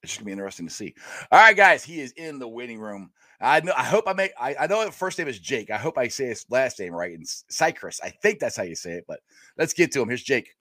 it's 0.03 0.13
just 0.13 0.19
gonna 0.19 0.27
be 0.27 0.31
interesting 0.31 0.67
to 0.67 0.73
see. 0.73 0.93
All 1.31 1.39
right, 1.39 1.55
guys, 1.55 1.83
he 1.83 1.99
is 1.99 2.11
in 2.13 2.39
the 2.39 2.47
waiting 2.47 2.79
room. 2.79 3.11
I 3.39 3.59
know. 3.61 3.73
I 3.75 3.83
hope 3.83 4.07
I 4.07 4.13
make. 4.13 4.31
I, 4.39 4.55
I 4.59 4.67
know 4.67 4.89
first 4.91 5.17
name 5.17 5.27
is 5.27 5.39
Jake. 5.39 5.71
I 5.71 5.77
hope 5.77 5.97
I 5.97 6.07
say 6.07 6.27
his 6.27 6.45
last 6.49 6.79
name 6.79 6.93
right. 6.93 7.13
And 7.13 7.27
Cypress. 7.27 7.99
I 8.03 8.09
think 8.09 8.39
that's 8.39 8.55
how 8.55 8.63
you 8.63 8.75
say 8.75 8.93
it. 8.93 9.05
But 9.07 9.19
let's 9.57 9.73
get 9.73 9.91
to 9.93 10.01
him. 10.01 10.07
Here's 10.07 10.23
Jake. 10.23 10.55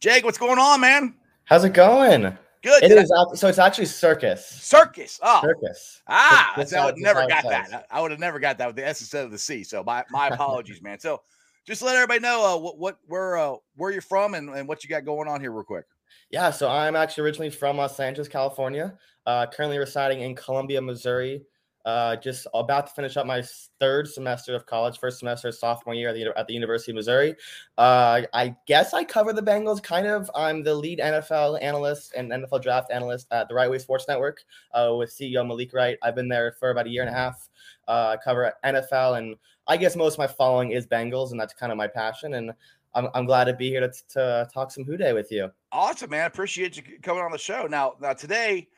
Jake, 0.00 0.24
what's 0.24 0.38
going 0.38 0.58
on, 0.58 0.80
man? 0.80 1.14
How's 1.44 1.64
it 1.64 1.74
going? 1.74 2.38
Good. 2.62 2.82
It 2.82 2.88
Did 2.88 2.98
I- 2.98 3.34
so 3.34 3.46
it's 3.48 3.58
actually 3.58 3.86
circus. 3.86 4.44
circus. 4.46 5.20
Oh, 5.22 5.40
Circus. 5.42 6.02
ah, 6.08 6.52
That's 6.56 6.72
I 6.72 6.84
would 6.86 6.98
never 6.98 7.26
got 7.26 7.44
that. 7.44 7.70
says. 7.70 7.80
I 7.90 8.00
would 8.00 8.10
have 8.10 8.20
never 8.20 8.38
got 8.40 8.58
that 8.58 8.66
with 8.66 8.76
the 8.76 8.86
S 8.86 9.00
instead 9.00 9.24
of 9.24 9.30
the 9.30 9.38
C. 9.38 9.62
So 9.64 9.82
my 9.84 10.04
my 10.10 10.28
apologies, 10.32 10.82
man. 10.82 10.98
So 10.98 11.22
just 11.66 11.82
let 11.82 11.94
everybody 11.94 12.20
know 12.20 12.54
uh, 12.54 12.58
what 12.58 12.78
what 12.78 12.98
where 13.06 13.36
uh, 13.36 13.54
where 13.76 13.90
you're 13.92 14.02
from 14.02 14.34
and, 14.34 14.48
and 14.50 14.66
what 14.68 14.82
you 14.82 14.90
got 14.90 15.04
going 15.04 15.28
on 15.28 15.40
here, 15.40 15.52
real 15.52 15.62
quick. 15.64 15.84
Yeah, 16.30 16.50
so 16.50 16.68
I'm 16.68 16.96
actually 16.96 17.24
originally 17.24 17.50
from 17.50 17.76
Los 17.76 17.98
Angeles, 18.00 18.28
California. 18.28 18.98
Uh, 19.26 19.46
currently 19.46 19.78
residing 19.78 20.20
in 20.22 20.34
Columbia, 20.34 20.80
Missouri. 20.80 21.42
Uh, 21.88 22.14
just 22.16 22.46
about 22.52 22.86
to 22.86 22.92
finish 22.92 23.16
up 23.16 23.24
my 23.24 23.42
third 23.80 24.06
semester 24.06 24.54
of 24.54 24.66
college, 24.66 24.98
first 24.98 25.20
semester 25.20 25.50
sophomore 25.50 25.94
year 25.94 26.10
at 26.10 26.14
the, 26.14 26.38
at 26.38 26.46
the 26.46 26.52
University 26.52 26.92
of 26.92 26.96
Missouri. 26.96 27.34
Uh, 27.78 28.20
I 28.34 28.54
guess 28.66 28.92
I 28.92 29.04
cover 29.04 29.32
the 29.32 29.40
Bengals 29.40 29.82
kind 29.82 30.06
of. 30.06 30.30
I'm 30.34 30.62
the 30.62 30.74
lead 30.74 30.98
NFL 30.98 31.62
analyst 31.62 32.12
and 32.14 32.30
NFL 32.30 32.60
draft 32.60 32.92
analyst 32.92 33.26
at 33.30 33.48
the 33.48 33.54
Right 33.54 33.70
Way 33.70 33.78
Sports 33.78 34.04
Network 34.06 34.44
uh, 34.74 34.96
with 34.98 35.08
CEO 35.08 35.48
Malik 35.48 35.72
Wright. 35.72 35.96
I've 36.02 36.14
been 36.14 36.28
there 36.28 36.52
for 36.60 36.68
about 36.68 36.84
a 36.84 36.90
year 36.90 37.00
and 37.00 37.10
a 37.10 37.14
half. 37.18 37.48
Uh, 37.88 38.16
I 38.18 38.22
cover 38.22 38.52
NFL, 38.66 39.16
and 39.16 39.36
I 39.66 39.78
guess 39.78 39.96
most 39.96 40.16
of 40.16 40.18
my 40.18 40.26
following 40.26 40.72
is 40.72 40.86
Bengals, 40.86 41.30
and 41.30 41.40
that's 41.40 41.54
kind 41.54 41.72
of 41.72 41.78
my 41.78 41.86
passion. 41.86 42.34
And 42.34 42.52
I'm, 42.94 43.08
I'm 43.14 43.24
glad 43.24 43.44
to 43.44 43.54
be 43.54 43.70
here 43.70 43.80
to, 43.80 43.90
to 44.10 44.46
talk 44.52 44.72
some 44.72 44.84
Who 44.84 44.98
Dey 44.98 45.14
with 45.14 45.32
you. 45.32 45.50
Awesome, 45.72 46.10
man. 46.10 46.26
Appreciate 46.26 46.76
you 46.76 46.82
coming 47.00 47.22
on 47.22 47.32
the 47.32 47.38
show. 47.38 47.66
Now, 47.66 47.94
now 47.98 48.12
today, 48.12 48.68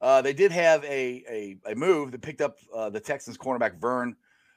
uh, 0.00 0.22
they 0.22 0.32
did 0.32 0.52
have 0.52 0.84
a 0.84 1.24
a, 1.28 1.72
a 1.72 1.74
move 1.74 2.12
that 2.12 2.22
picked 2.22 2.40
up 2.40 2.58
uh, 2.74 2.90
the 2.90 3.00
Texans 3.00 3.36
cornerback 3.36 3.80
Vern 3.80 4.16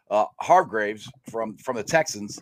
uh, 0.10 0.25
Hargreaves 0.39 1.10
from 1.29 1.58
from 1.58 1.75
the 1.75 1.84
Texans. 1.84 2.41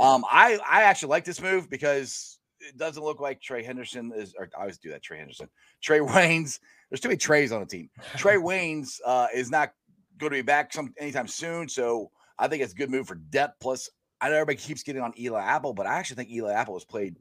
Um, 0.00 0.24
I 0.30 0.58
I 0.68 0.82
actually 0.82 1.10
like 1.10 1.24
this 1.24 1.40
move 1.40 1.68
because 1.70 2.38
it 2.60 2.76
doesn't 2.76 3.02
look 3.02 3.20
like 3.20 3.40
Trey 3.40 3.62
Henderson 3.62 4.12
is. 4.14 4.34
Or 4.38 4.48
I 4.56 4.62
always 4.62 4.78
do 4.78 4.90
that. 4.90 5.02
Trey 5.02 5.18
Henderson, 5.18 5.48
Trae 5.82 6.06
Waynes. 6.06 6.60
There's 6.90 7.00
too 7.00 7.08
many 7.08 7.18
Treys 7.18 7.52
on 7.52 7.60
the 7.60 7.66
team. 7.66 7.88
Trae 8.14 8.36
Waynes 8.42 9.00
uh, 9.04 9.28
is 9.34 9.50
not 9.50 9.72
going 10.18 10.30
to 10.30 10.38
be 10.38 10.42
back 10.42 10.72
some 10.72 10.92
anytime 10.98 11.28
soon. 11.28 11.68
So 11.68 12.10
I 12.38 12.48
think 12.48 12.62
it's 12.62 12.72
a 12.72 12.76
good 12.76 12.90
move 12.90 13.06
for 13.06 13.14
depth. 13.14 13.60
Plus, 13.60 13.88
I 14.20 14.28
know 14.28 14.34
everybody 14.34 14.56
keeps 14.56 14.82
getting 14.82 15.02
on 15.02 15.12
Eli 15.18 15.40
Apple, 15.40 15.72
but 15.72 15.86
I 15.86 15.94
actually 15.94 16.16
think 16.16 16.30
Eli 16.30 16.52
Apple 16.52 16.74
has 16.74 16.84
played 16.84 17.16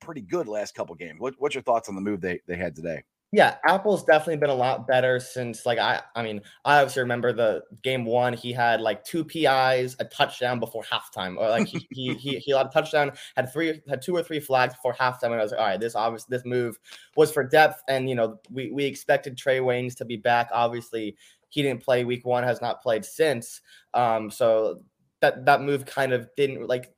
pretty 0.00 0.20
good 0.20 0.46
last 0.46 0.74
couple 0.74 0.94
games. 0.94 1.20
What, 1.20 1.34
what's 1.38 1.54
your 1.54 1.62
thoughts 1.62 1.88
on 1.88 1.94
the 1.94 2.00
move 2.00 2.20
they, 2.20 2.40
they 2.46 2.56
had 2.56 2.76
today? 2.76 3.02
Yeah, 3.34 3.56
Apple's 3.66 4.04
definitely 4.04 4.36
been 4.36 4.50
a 4.50 4.54
lot 4.54 4.86
better 4.86 5.18
since 5.18 5.66
like 5.66 5.78
I 5.80 6.00
I 6.14 6.22
mean, 6.22 6.40
I 6.64 6.78
obviously 6.78 7.02
remember 7.02 7.32
the 7.32 7.62
game 7.82 8.04
one, 8.04 8.32
he 8.32 8.52
had 8.52 8.80
like 8.80 9.02
two 9.02 9.24
PIs, 9.24 9.96
a 9.98 10.04
touchdown 10.04 10.60
before 10.60 10.84
halftime. 10.84 11.36
Or 11.36 11.48
like 11.48 11.66
he 11.66 11.84
he 11.90 12.14
he, 12.14 12.38
he 12.38 12.52
had 12.56 12.66
a 12.66 12.68
touchdown, 12.68 13.10
had 13.34 13.52
three 13.52 13.82
had 13.88 14.02
two 14.02 14.14
or 14.14 14.22
three 14.22 14.38
flags 14.38 14.74
before 14.74 14.94
halftime. 14.94 15.32
And 15.32 15.34
I 15.34 15.42
was 15.42 15.50
like, 15.50 15.60
all 15.60 15.66
right, 15.66 15.80
this 15.80 15.96
obviously 15.96 16.36
this 16.36 16.46
move 16.46 16.78
was 17.16 17.32
for 17.32 17.42
depth. 17.42 17.82
And 17.88 18.08
you 18.08 18.14
know, 18.14 18.38
we 18.52 18.70
we 18.70 18.84
expected 18.84 19.36
Trae 19.36 19.60
Waynes 19.60 19.96
to 19.96 20.04
be 20.04 20.16
back. 20.16 20.50
Obviously, 20.52 21.16
he 21.48 21.60
didn't 21.62 21.82
play 21.82 22.04
week 22.04 22.24
one, 22.24 22.44
has 22.44 22.60
not 22.62 22.82
played 22.82 23.04
since. 23.04 23.60
Um, 23.94 24.30
so 24.30 24.80
that 25.22 25.44
that 25.46 25.60
move 25.60 25.86
kind 25.86 26.12
of 26.12 26.28
didn't 26.36 26.68
like 26.68 26.93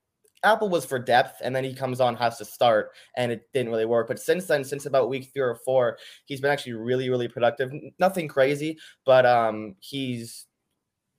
Apple 0.46 0.68
was 0.68 0.87
for 0.87 0.98
depth, 0.98 1.40
and 1.42 1.54
then 1.54 1.64
he 1.64 1.74
comes 1.74 2.00
on, 2.00 2.14
has 2.16 2.38
to 2.38 2.44
start, 2.44 2.92
and 3.16 3.32
it 3.32 3.48
didn't 3.52 3.70
really 3.70 3.85
work. 3.85 4.06
But 4.09 4.20
since 4.20 4.46
then, 4.46 4.64
since 4.64 4.87
about 4.87 5.09
week 5.09 5.30
three 5.32 5.42
or 5.42 5.56
four, 5.56 5.98
he's 6.24 6.40
been 6.40 6.52
actually 6.52 6.74
really, 6.74 7.11
really 7.11 7.28
productive. 7.28 7.72
Nothing 7.98 8.28
crazy, 8.28 8.78
but 9.04 9.26
um, 9.26 9.74
he's 9.80 10.46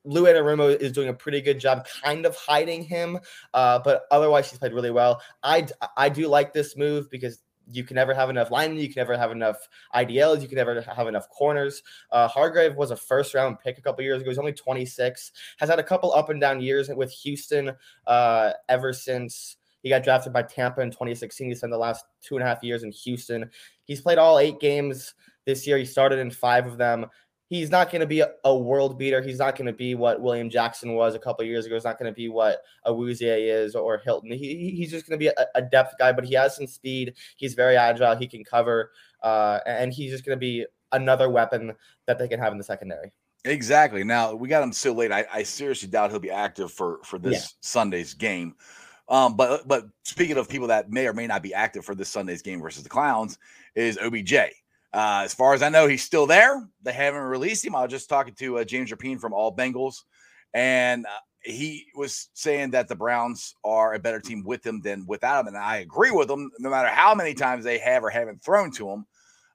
Lou 0.05 0.23
Anarumo 0.23 0.73
is 0.73 0.93
doing 0.93 1.09
a 1.09 1.13
pretty 1.13 1.41
good 1.41 1.59
job, 1.59 1.85
kind 2.03 2.25
of 2.25 2.35
hiding 2.35 2.83
him. 2.83 3.19
Uh, 3.53 3.79
but 3.83 4.03
otherwise, 4.09 4.49
he's 4.49 4.57
played 4.59 4.73
really 4.73 4.91
well. 4.91 5.21
I 5.43 5.67
I 5.97 6.09
do 6.09 6.27
like 6.27 6.53
this 6.53 6.77
move 6.77 7.11
because 7.11 7.39
you 7.71 7.83
can 7.83 7.95
never 7.95 8.13
have 8.13 8.29
enough 8.29 8.51
linemen. 8.51 8.79
You 8.79 8.87
can 8.87 9.01
never 9.01 9.17
have 9.17 9.31
enough 9.31 9.67
IDLs. 9.93 10.41
You 10.41 10.47
can 10.47 10.57
never 10.57 10.81
have 10.81 11.07
enough 11.07 11.29
corners. 11.29 11.83
Uh, 12.11 12.27
Hargrave 12.27 12.75
was 12.75 12.91
a 12.91 12.95
first 12.95 13.33
round 13.33 13.59
pick 13.59 13.77
a 13.77 13.81
couple 13.81 14.03
years 14.03 14.21
ago. 14.21 14.29
He's 14.31 14.39
only 14.39 14.53
26. 14.53 15.31
Has 15.59 15.69
had 15.69 15.79
a 15.79 15.83
couple 15.83 16.13
up 16.13 16.29
and 16.29 16.39
down 16.39 16.61
years 16.61 16.89
with 16.89 17.11
Houston 17.11 17.71
uh, 18.05 18.51
ever 18.69 18.93
since 18.93 19.57
he 19.83 19.89
got 19.89 20.03
drafted 20.03 20.33
by 20.33 20.43
Tampa 20.43 20.81
in 20.81 20.91
2016. 20.91 21.49
He 21.49 21.55
spent 21.55 21.71
the 21.71 21.77
last 21.77 22.05
two 22.21 22.35
and 22.35 22.43
a 22.43 22.47
half 22.47 22.63
years 22.63 22.83
in 22.83 22.91
Houston. 22.91 23.49
He's 23.83 24.01
played 24.01 24.17
all 24.17 24.39
eight 24.39 24.59
games 24.59 25.13
this 25.45 25.65
year. 25.67 25.77
He 25.77 25.85
started 25.85 26.19
in 26.19 26.31
five 26.31 26.67
of 26.67 26.77
them 26.77 27.05
he's 27.49 27.69
not 27.69 27.91
going 27.91 28.01
to 28.01 28.07
be 28.07 28.19
a, 28.19 28.31
a, 28.43 28.55
world 28.55 28.97
beater. 28.97 29.21
He's 29.21 29.39
not 29.39 29.55
going 29.55 29.67
to 29.67 29.73
be 29.73 29.95
what 29.95 30.21
William 30.21 30.49
Jackson 30.49 30.93
was 30.93 31.15
a 31.15 31.19
couple 31.19 31.45
years 31.45 31.65
ago. 31.65 31.75
He's 31.75 31.83
not 31.83 31.97
going 31.97 32.11
to 32.11 32.15
be 32.15 32.29
what 32.29 32.61
Awuzie 32.85 33.47
is 33.47 33.75
or 33.75 33.97
Hilton. 33.97 34.31
He, 34.31 34.73
he's 34.75 34.91
just 34.91 35.07
going 35.07 35.19
to 35.19 35.23
be 35.23 35.27
a, 35.27 35.45
a, 35.55 35.61
depth 35.61 35.95
guy, 35.97 36.11
but 36.11 36.25
he 36.25 36.35
has 36.35 36.55
some 36.55 36.67
speed. 36.67 37.13
He's 37.37 37.53
very 37.53 37.77
agile. 37.77 38.15
He 38.15 38.27
can 38.27 38.43
cover, 38.43 38.91
uh, 39.23 39.59
and 39.65 39.93
he's 39.93 40.11
just 40.11 40.25
going 40.25 40.35
to 40.35 40.39
be 40.39 40.65
another 40.91 41.29
weapon 41.29 41.73
that 42.05 42.19
they 42.19 42.27
can 42.27 42.39
have 42.39 42.51
in 42.51 42.57
the 42.57 42.63
secondary. 42.63 43.11
Exactly. 43.45 44.03
Now 44.03 44.33
we 44.33 44.47
got 44.49 44.63
him 44.63 44.73
so 44.73 44.91
late. 44.91 45.11
I, 45.11 45.25
I 45.31 45.43
seriously 45.43 45.87
doubt 45.87 46.11
he'll 46.11 46.19
be 46.19 46.31
active 46.31 46.71
for 46.71 46.99
for 47.03 47.17
this 47.17 47.33
yeah. 47.33 47.47
Sunday's 47.61 48.13
game. 48.13 48.55
Um, 49.09 49.37
but 49.37 49.67
but 49.67 49.85
speaking 50.03 50.37
of 50.37 50.49
people 50.49 50.67
that 50.67 50.91
may 50.91 51.07
or 51.07 51.13
may 51.13 51.27
not 51.27 51.41
be 51.41 51.53
active 51.53 51.85
for 51.85 51.95
this 51.95 52.09
Sunday's 52.09 52.41
game 52.41 52.61
versus 52.61 52.83
the 52.83 52.89
Clowns, 52.89 53.37
is 53.75 53.97
OBJ. 53.97 54.33
Uh, 54.97 55.21
as 55.23 55.31
far 55.31 55.53
as 55.53 55.61
I 55.61 55.69
know, 55.69 55.85
he's 55.85 56.03
still 56.03 56.25
there. 56.25 56.67
They 56.81 56.91
haven't 56.91 57.21
released 57.21 57.63
him. 57.63 57.75
I 57.75 57.83
was 57.83 57.91
just 57.91 58.09
talking 58.09 58.33
to 58.39 58.57
uh, 58.57 58.63
James 58.63 58.91
Rapien 58.91 59.19
from 59.19 59.31
All 59.31 59.55
Bengals, 59.55 59.97
and 60.55 61.05
uh, 61.05 61.19
he 61.41 61.85
was 61.93 62.29
saying 62.33 62.71
that 62.71 62.87
the 62.87 62.95
Browns 62.95 63.53
are 63.63 63.93
a 63.93 63.99
better 63.99 64.19
team 64.19 64.43
with 64.43 64.65
him 64.65 64.81
than 64.81 65.05
without 65.05 65.41
him. 65.41 65.49
And 65.49 65.57
I 65.57 65.77
agree 65.77 66.09
with 66.09 66.31
him, 66.31 66.49
no 66.57 66.71
matter 66.71 66.87
how 66.87 67.13
many 67.13 67.35
times 67.35 67.63
they 67.63 67.77
have 67.77 68.03
or 68.03 68.09
haven't 68.09 68.43
thrown 68.43 68.71
to 68.71 68.89
him. 68.89 69.05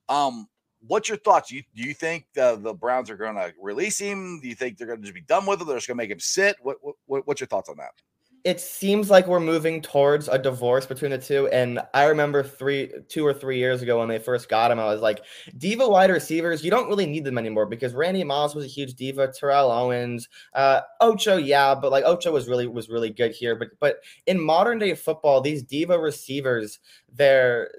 Um, 0.09 0.46
what's 0.87 1.09
your 1.09 1.18
thoughts? 1.18 1.48
Do 1.48 1.57
you, 1.57 1.64
do 1.74 1.83
you 1.83 1.92
think 1.92 2.26
the, 2.35 2.57
the 2.62 2.72
Browns 2.72 3.11
are 3.11 3.16
going 3.16 3.35
to 3.35 3.52
release 3.61 3.98
him? 3.98 4.38
Do 4.40 4.46
you 4.46 4.55
think 4.55 4.78
they're 4.78 4.87
going 4.87 5.00
to 5.00 5.05
just 5.05 5.14
be 5.14 5.22
done 5.22 5.44
with 5.44 5.61
him? 5.61 5.66
They're 5.66 5.76
just 5.76 5.88
going 5.88 5.96
to 5.96 6.02
make 6.05 6.12
him 6.12 6.20
sit? 6.20 6.55
What, 6.62 6.76
what, 7.07 7.26
what's 7.26 7.40
your 7.40 7.48
thoughts 7.48 7.68
on 7.68 7.78
that? 7.78 7.90
It 8.44 8.61
seems 8.61 9.09
like 9.09 9.28
we're 9.28 9.40
moving 9.40 9.81
towards 9.81 10.26
a 10.28 10.38
divorce 10.38 10.85
between 10.85 11.12
the 11.12 11.18
two. 11.18 11.46
And 11.48 11.81
I 11.94 12.07
remember 12.07 12.42
three, 12.42 12.92
two 13.09 13.24
or 13.24 13.33
three 13.33 13.59
years 13.59 13.83
ago 13.83 14.00
when 14.00 14.09
they 14.09 14.18
first 14.18 14.48
got 14.48 14.70
him, 14.70 14.81
I 14.81 14.87
was 14.87 15.00
like, 15.00 15.24
diva 15.59 15.88
wide 15.88 16.11
receivers, 16.11 16.64
you 16.64 16.70
don't 16.70 16.88
really 16.88 17.07
need 17.07 17.24
them 17.24 17.38
anymore 17.38 17.66
because 17.66 17.94
Randy 17.94 18.24
Moss 18.24 18.55
was 18.55 18.64
a 18.64 18.68
huge 18.68 18.94
diva, 18.94 19.33
Terrell 19.33 19.70
Owens, 19.70 20.28
uh, 20.55 20.81
Ocho, 21.00 21.37
yeah, 21.37 21.74
but 21.74 21.92
like 21.92 22.05
Ocho 22.05 22.33
was 22.33 22.48
really 22.48 22.66
was 22.66 22.88
really 22.88 23.11
good 23.11 23.33
here. 23.33 23.55
But 23.55 23.68
but 23.78 23.98
in 24.26 24.40
modern 24.40 24.78
day 24.78 24.94
football, 24.94 25.40
these 25.40 25.62
diva 25.62 25.98
receivers, 25.98 26.81
they're 27.12 27.70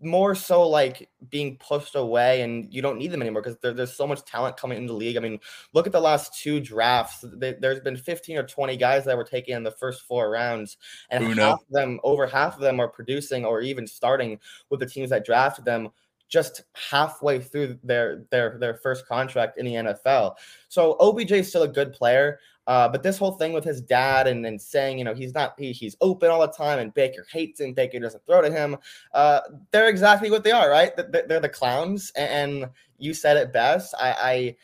more 0.00 0.34
so 0.34 0.66
like 0.68 1.08
being 1.28 1.56
pushed 1.56 1.96
away 1.96 2.42
and 2.42 2.72
you 2.72 2.80
don't 2.80 2.98
need 2.98 3.10
them 3.10 3.20
anymore 3.20 3.42
because 3.42 3.58
there, 3.58 3.72
there's 3.72 3.92
so 3.92 4.06
much 4.06 4.24
talent 4.24 4.56
coming 4.56 4.78
into 4.78 4.92
the 4.92 4.98
league. 4.98 5.16
I 5.16 5.20
mean, 5.20 5.40
look 5.72 5.86
at 5.86 5.92
the 5.92 6.00
last 6.00 6.40
two 6.40 6.60
drafts. 6.60 7.24
There's 7.32 7.80
been 7.80 7.96
15 7.96 8.36
or 8.38 8.44
20 8.44 8.76
guys 8.76 9.04
that 9.04 9.16
were 9.16 9.24
taken 9.24 9.56
in 9.56 9.62
the 9.64 9.72
first 9.72 10.02
four 10.02 10.30
rounds, 10.30 10.76
and 11.10 11.24
Uno. 11.24 11.42
half 11.42 11.60
of 11.60 11.70
them, 11.70 12.00
over 12.04 12.26
half 12.26 12.54
of 12.54 12.60
them, 12.60 12.78
are 12.80 12.88
producing 12.88 13.44
or 13.44 13.60
even 13.60 13.86
starting 13.86 14.38
with 14.70 14.80
the 14.80 14.86
teams 14.86 15.10
that 15.10 15.24
drafted 15.24 15.64
them 15.64 15.88
just 16.28 16.62
halfway 16.90 17.40
through 17.40 17.78
their 17.82 18.24
their 18.30 18.58
their 18.58 18.74
first 18.74 19.06
contract 19.08 19.58
in 19.58 19.66
the 19.66 19.72
NFL. 19.72 20.34
So 20.68 20.96
OBJ 21.00 21.32
is 21.32 21.48
still 21.48 21.62
a 21.62 21.68
good 21.68 21.92
player. 21.92 22.38
Uh, 22.68 22.86
but 22.86 23.02
this 23.02 23.16
whole 23.16 23.32
thing 23.32 23.54
with 23.54 23.64
his 23.64 23.80
dad 23.80 24.26
and, 24.26 24.44
and 24.44 24.60
saying, 24.60 24.98
you 24.98 25.04
know, 25.04 25.14
he's 25.14 25.32
not 25.32 25.54
he, 25.58 25.72
he's 25.72 25.96
open 26.02 26.30
all 26.30 26.42
the 26.42 26.48
time 26.48 26.78
and 26.78 26.92
Baker 26.92 27.26
hates 27.32 27.60
him, 27.60 27.72
Baker 27.72 27.98
doesn't 27.98 28.24
throw 28.26 28.42
to 28.42 28.50
him. 28.50 28.76
Uh, 29.14 29.40
they're 29.70 29.88
exactly 29.88 30.30
what 30.30 30.44
they 30.44 30.52
are, 30.52 30.68
right? 30.70 30.92
They're 30.96 31.40
the 31.40 31.48
clowns, 31.48 32.12
and 32.14 32.68
you 32.98 33.14
said 33.14 33.38
it 33.38 33.54
best. 33.54 33.94
I 33.98 34.56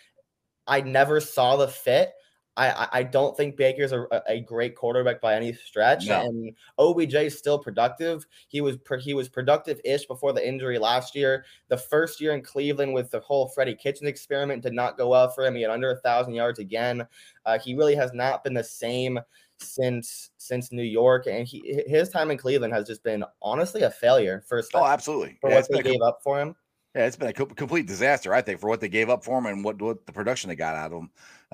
I, 0.67 0.79
I 0.79 0.81
never 0.83 1.19
saw 1.19 1.57
the 1.57 1.67
fit. 1.67 2.13
I, 2.57 2.89
I 2.93 3.03
don't 3.03 3.37
think 3.37 3.57
Baker's 3.57 3.93
a, 3.93 4.07
a 4.29 4.41
great 4.41 4.77
quarterback 4.77 5.21
by 5.21 5.35
any 5.35 5.53
stretch, 5.53 6.07
no. 6.07 6.21
and 6.21 6.55
OBJ 6.79 7.15
is 7.15 7.37
still 7.37 7.59
productive. 7.59 8.25
He 8.47 8.61
was 8.61 8.77
he 9.01 9.13
was 9.13 9.29
productive 9.29 9.81
ish 9.85 10.07
before 10.07 10.33
the 10.33 10.47
injury 10.47 10.79
last 10.79 11.17
year. 11.17 11.45
The 11.69 11.77
first 11.77 12.21
year 12.21 12.33
in 12.33 12.43
Cleveland 12.43 12.95
with 12.95 13.11
the 13.11 13.21
whole 13.21 13.49
Freddie 13.49 13.75
Kitchen 13.75 14.07
experiment 14.07 14.63
did 14.63 14.73
not 14.73 14.97
go 14.97 15.09
well 15.09 15.29
for 15.31 15.45
him. 15.45 15.57
He 15.57 15.63
had 15.63 15.71
under 15.73 15.91
a 15.91 15.97
thousand 15.97 16.35
yards 16.35 16.61
again. 16.61 17.07
Uh, 17.45 17.59
he 17.59 17.75
really 17.75 17.97
has 17.97 18.13
not 18.13 18.45
been 18.45 18.55
the 18.55 18.63
same 18.63 19.19
since 19.59 20.31
since 20.39 20.71
New 20.71 20.83
York, 20.85 21.27
and 21.27 21.49
he 21.49 21.83
his 21.89 22.09
time 22.09 22.31
in 22.31 22.39
Cleveland 22.39 22.73
has 22.73 22.87
just 22.87 23.03
been 23.03 23.25
honestly 23.43 23.83
a 23.83 23.91
failure. 23.91 24.45
For 24.47 24.63
oh, 24.75 24.85
absolutely 24.87 25.39
for 25.41 25.51
yeah, 25.51 25.57
what 25.57 25.69
they 25.71 25.83
gave 25.83 26.03
up 26.03 26.21
for 26.23 26.41
him. 26.41 26.55
Yeah, 26.95 27.07
it's 27.07 27.17
been 27.17 27.29
a 27.29 27.33
co- 27.33 27.47
complete 27.47 27.87
disaster, 27.87 28.33
I 28.33 28.43
think, 28.43 28.61
for 28.61 28.69
what 28.69 28.81
they 28.81 28.89
gave 28.89 29.11
up 29.11 29.25
for 29.25 29.39
him 29.39 29.47
and 29.47 29.65
what, 29.65 29.81
what 29.83 30.07
the 30.07 30.13
production 30.13 30.49
they 30.49 30.57
got 30.57 30.77
out 30.77 30.93
of 30.93 30.99
him. 30.99 31.11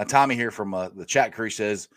Tommy 0.06 0.34
here 0.34 0.50
from 0.50 0.74
uh, 0.74 0.88
the 0.90 1.04
chat 1.04 1.32
crew 1.32 1.50
says, 1.50 1.88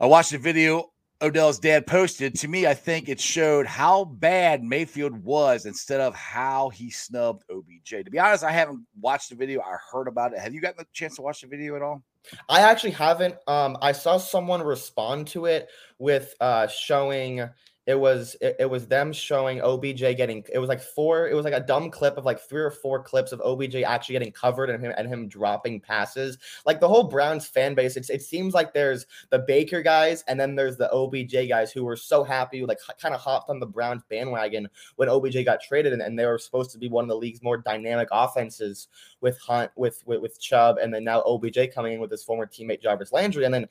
I 0.00 0.06
watched 0.06 0.32
the 0.32 0.38
video 0.38 0.92
Odell's 1.22 1.60
dad 1.60 1.86
posted. 1.86 2.34
To 2.36 2.48
me, 2.48 2.66
I 2.66 2.74
think 2.74 3.08
it 3.08 3.20
showed 3.20 3.64
how 3.64 4.04
bad 4.04 4.64
Mayfield 4.64 5.22
was 5.22 5.66
instead 5.66 6.00
of 6.00 6.14
how 6.14 6.70
he 6.70 6.90
snubbed 6.90 7.44
OBJ. 7.48 8.04
To 8.04 8.10
be 8.10 8.18
honest, 8.18 8.42
I 8.42 8.50
haven't 8.50 8.84
watched 9.00 9.30
the 9.30 9.36
video. 9.36 9.60
I 9.60 9.76
heard 9.90 10.08
about 10.08 10.32
it. 10.32 10.40
Have 10.40 10.52
you 10.52 10.60
gotten 10.60 10.80
a 10.80 10.86
chance 10.92 11.16
to 11.16 11.22
watch 11.22 11.42
the 11.42 11.46
video 11.46 11.76
at 11.76 11.82
all? 11.82 12.02
I 12.48 12.60
actually 12.60 12.90
haven't. 12.90 13.36
Um, 13.46 13.76
I 13.80 13.92
saw 13.92 14.18
someone 14.18 14.62
respond 14.62 15.28
to 15.28 15.46
it 15.46 15.68
with 15.98 16.34
uh, 16.40 16.66
showing 16.66 17.48
it 17.86 17.98
was 17.98 18.36
it, 18.40 18.56
it, 18.60 18.70
was 18.70 18.86
them 18.86 19.12
showing 19.12 19.60
OBJ 19.60 20.16
getting 20.16 20.44
it 20.52 20.58
was 20.58 20.68
like 20.68 20.80
four 20.80 21.28
it 21.28 21.34
was 21.34 21.44
like 21.44 21.54
a 21.54 21.60
dumb 21.60 21.90
clip 21.90 22.16
of 22.16 22.24
like 22.24 22.38
three 22.38 22.60
or 22.60 22.70
four 22.70 23.02
clips 23.02 23.32
of 23.32 23.40
OBJ 23.40 23.76
actually 23.76 24.12
getting 24.12 24.30
covered 24.30 24.70
and 24.70 24.82
him 24.82 24.92
and 24.96 25.08
him 25.08 25.28
dropping 25.28 25.80
passes. 25.80 26.38
Like 26.64 26.78
the 26.78 26.86
whole 26.86 27.04
Browns 27.04 27.46
fan 27.46 27.74
base 27.74 27.96
it's, 27.96 28.08
it 28.08 28.22
seems 28.22 28.54
like 28.54 28.72
there's 28.72 29.06
the 29.30 29.40
Baker 29.40 29.82
guys 29.82 30.22
and 30.28 30.38
then 30.38 30.54
there's 30.54 30.76
the 30.76 30.92
OBJ 30.92 31.48
guys 31.48 31.72
who 31.72 31.84
were 31.84 31.96
so 31.96 32.22
happy 32.22 32.64
like 32.64 32.78
kind 33.00 33.14
of 33.14 33.20
hopped 33.20 33.50
on 33.50 33.58
the 33.58 33.66
Browns 33.66 34.02
bandwagon 34.08 34.68
when 34.96 35.08
OBJ 35.08 35.44
got 35.44 35.60
traded 35.60 35.92
and, 35.92 36.02
and 36.02 36.16
they 36.16 36.26
were 36.26 36.38
supposed 36.38 36.70
to 36.70 36.78
be 36.78 36.88
one 36.88 37.04
of 37.04 37.08
the 37.08 37.16
league's 37.16 37.42
more 37.42 37.58
dynamic 37.58 38.08
offenses 38.12 38.86
with 39.20 39.38
Hunt 39.40 39.72
with 39.74 40.02
with, 40.06 40.20
with 40.22 40.40
Chubb 40.40 40.78
and 40.78 40.94
then 40.94 41.02
now 41.02 41.22
OBJ 41.22 41.74
coming 41.74 41.94
in 41.94 42.00
with 42.00 42.12
his 42.12 42.22
former 42.22 42.46
teammate 42.46 42.80
Jarvis 42.80 43.12
Landry. 43.12 43.44
And 43.44 43.52
then 43.52 43.66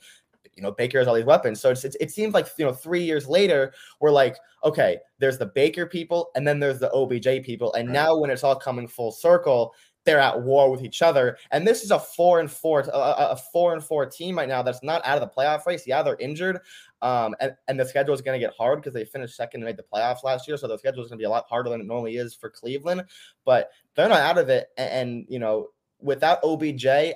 you 0.56 0.64
know, 0.64 0.72
Baker 0.72 1.00
has 1.00 1.08
all 1.08 1.16
these 1.16 1.26
weapons. 1.26 1.60
So 1.60 1.70
it's, 1.70 1.84
it's, 1.84 1.96
it 2.00 2.12
seems 2.12 2.34
like, 2.34 2.48
you 2.58 2.66
know, 2.66 2.74
three 2.74 3.04
years 3.04 3.28
later, 3.28 3.74
we're 4.00 4.12
like, 4.12 4.38
okay, 4.64 4.98
there's 5.20 5.38
the 5.38 5.46
Baker 5.46 5.86
people 5.86 6.30
and 6.36 6.48
then 6.48 6.60
there's 6.60 6.80
the 6.80 6.92
OBJ 6.92 7.44
people. 7.44 7.74
And 7.74 7.88
right. 7.88 7.94
now 7.94 8.18
when 8.18 8.30
it's 8.30 8.44
all 8.44 8.56
coming 8.56 8.88
full 8.88 9.12
circle, 9.12 9.74
they're 10.04 10.20
at 10.20 10.42
war 10.42 10.72
with 10.72 10.84
each 10.84 11.02
other. 11.02 11.38
And 11.52 11.66
this 11.66 11.84
is 11.84 11.92
a 11.92 12.00
four 12.00 12.40
and 12.40 12.52
four, 12.52 12.82
a, 12.82 12.98
a 12.98 13.42
four 13.52 13.74
and 13.74 13.84
four 13.84 14.06
team 14.06 14.38
right 14.38 14.48
now 14.48 14.62
that's 14.64 14.82
not 14.82 15.06
out 15.06 15.22
of 15.22 15.30
the 15.30 15.36
playoff 15.36 15.66
race. 15.66 15.86
Yeah, 15.86 16.02
they're 16.02 16.18
injured. 16.20 16.60
Um, 17.04 17.36
and, 17.40 17.56
and 17.68 17.80
the 17.80 17.86
schedule 17.86 18.14
is 18.14 18.22
going 18.22 18.40
to 18.40 18.46
get 18.46 18.56
hard 18.56 18.80
because 18.80 18.94
they 18.94 19.06
finished 19.06 19.36
second 19.36 19.62
and 19.62 19.66
made 19.66 19.78
the 19.78 19.84
playoffs 19.84 20.24
last 20.24 20.48
year. 20.48 20.58
So 20.58 20.68
the 20.68 20.78
schedule 20.78 21.04
is 21.04 21.10
going 21.10 21.20
to 21.20 21.22
be 21.22 21.28
a 21.28 21.30
lot 21.30 21.46
harder 21.48 21.70
than 21.70 21.82
it 21.82 21.88
normally 21.88 22.18
is 22.18 22.34
for 22.34 22.50
Cleveland, 22.50 23.04
but 23.46 23.70
they're 23.96 24.10
not 24.10 24.22
out 24.22 24.38
of 24.38 24.50
it. 24.50 24.70
And, 24.78 24.90
and 24.90 25.26
you 25.30 25.40
know, 25.40 25.68
without 26.02 26.40
OBJ, 26.44 26.86
I, 26.88 27.14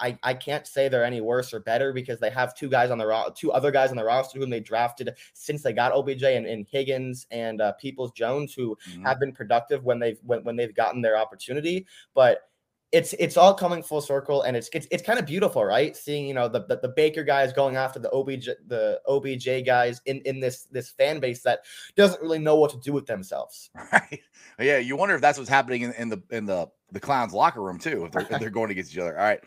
I 0.00 0.18
I 0.22 0.34
can't 0.34 0.66
say 0.66 0.88
they're 0.88 1.04
any 1.04 1.20
worse 1.20 1.52
or 1.52 1.60
better 1.60 1.92
because 1.92 2.20
they 2.20 2.30
have 2.30 2.54
two 2.54 2.68
guys 2.68 2.90
on 2.90 2.98
the 2.98 3.06
ro- 3.06 3.32
two 3.34 3.52
other 3.52 3.70
guys 3.70 3.90
on 3.90 3.96
the 3.96 4.04
roster 4.04 4.38
whom 4.38 4.50
they 4.50 4.60
drafted 4.60 5.14
since 5.32 5.62
they 5.62 5.72
got 5.72 5.92
OBJ 5.92 6.22
and, 6.22 6.46
and 6.46 6.66
Higgins 6.70 7.26
and 7.30 7.60
uh, 7.60 7.72
Peoples 7.72 8.12
Jones 8.12 8.54
who 8.54 8.76
Mhm. 8.88 9.04
have 9.04 9.20
been 9.20 9.32
productive 9.32 9.84
when 9.84 9.98
they've 9.98 10.18
when, 10.24 10.44
when 10.44 10.56
they've 10.56 10.74
gotten 10.74 11.02
their 11.02 11.16
opportunity. 11.16 11.86
But 12.14 12.48
it's 12.90 13.12
it's 13.18 13.36
all 13.36 13.52
coming 13.52 13.82
full 13.82 14.00
circle 14.00 14.42
and 14.42 14.56
it's 14.56 14.70
it's, 14.72 14.86
it's 14.90 15.02
kind 15.02 15.18
of 15.18 15.26
beautiful, 15.26 15.64
right? 15.64 15.96
Seeing 15.96 16.26
you 16.26 16.34
know 16.34 16.48
the, 16.48 16.64
the 16.64 16.78
the 16.80 16.88
Baker 16.88 17.22
guys 17.22 17.52
going 17.52 17.76
after 17.76 17.98
the 17.98 18.10
OBJ 18.10 18.48
the 18.66 19.00
OBJ 19.06 19.66
guys 19.66 20.00
in 20.06 20.20
in 20.22 20.40
this 20.40 20.64
this 20.70 20.90
fan 20.90 21.20
base 21.20 21.42
that 21.42 21.60
doesn't 21.96 22.22
really 22.22 22.38
know 22.38 22.56
what 22.56 22.70
to 22.70 22.78
do 22.78 22.92
with 22.92 23.06
themselves. 23.06 23.70
Right. 23.92 24.20
Yeah, 24.60 24.78
you 24.78 24.96
wonder 24.96 25.14
if 25.14 25.20
that's 25.20 25.38
what's 25.38 25.50
happening 25.50 25.82
in, 25.82 25.92
in 25.92 26.08
the 26.08 26.22
in 26.30 26.44
the 26.44 26.68
the 26.92 27.00
clowns 27.00 27.32
locker 27.32 27.62
room 27.62 27.78
too, 27.78 28.06
if 28.06 28.12
they're, 28.12 28.26
if 28.30 28.40
they're 28.40 28.50
going 28.50 28.70
against 28.70 28.92
each 28.92 28.98
other. 28.98 29.16
All 29.18 29.24
right. 29.24 29.40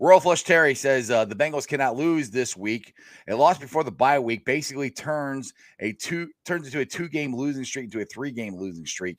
Royal 0.00 0.18
Flush 0.18 0.44
Terry 0.44 0.74
says 0.74 1.10
uh, 1.10 1.26
the 1.26 1.34
Bengals 1.34 1.68
cannot 1.68 1.94
lose 1.94 2.30
this 2.30 2.56
week. 2.56 2.94
A 3.28 3.34
loss 3.34 3.58
before 3.58 3.84
the 3.84 3.92
bye 3.92 4.18
week 4.18 4.46
basically 4.46 4.90
turns 4.90 5.52
a 5.80 5.92
two 5.92 6.30
turns 6.46 6.66
into 6.66 6.80
a 6.80 6.86
two 6.86 7.08
game 7.08 7.36
losing 7.36 7.64
streak 7.64 7.84
into 7.84 8.00
a 8.00 8.04
three 8.06 8.30
game 8.30 8.56
losing 8.56 8.86
streak, 8.86 9.18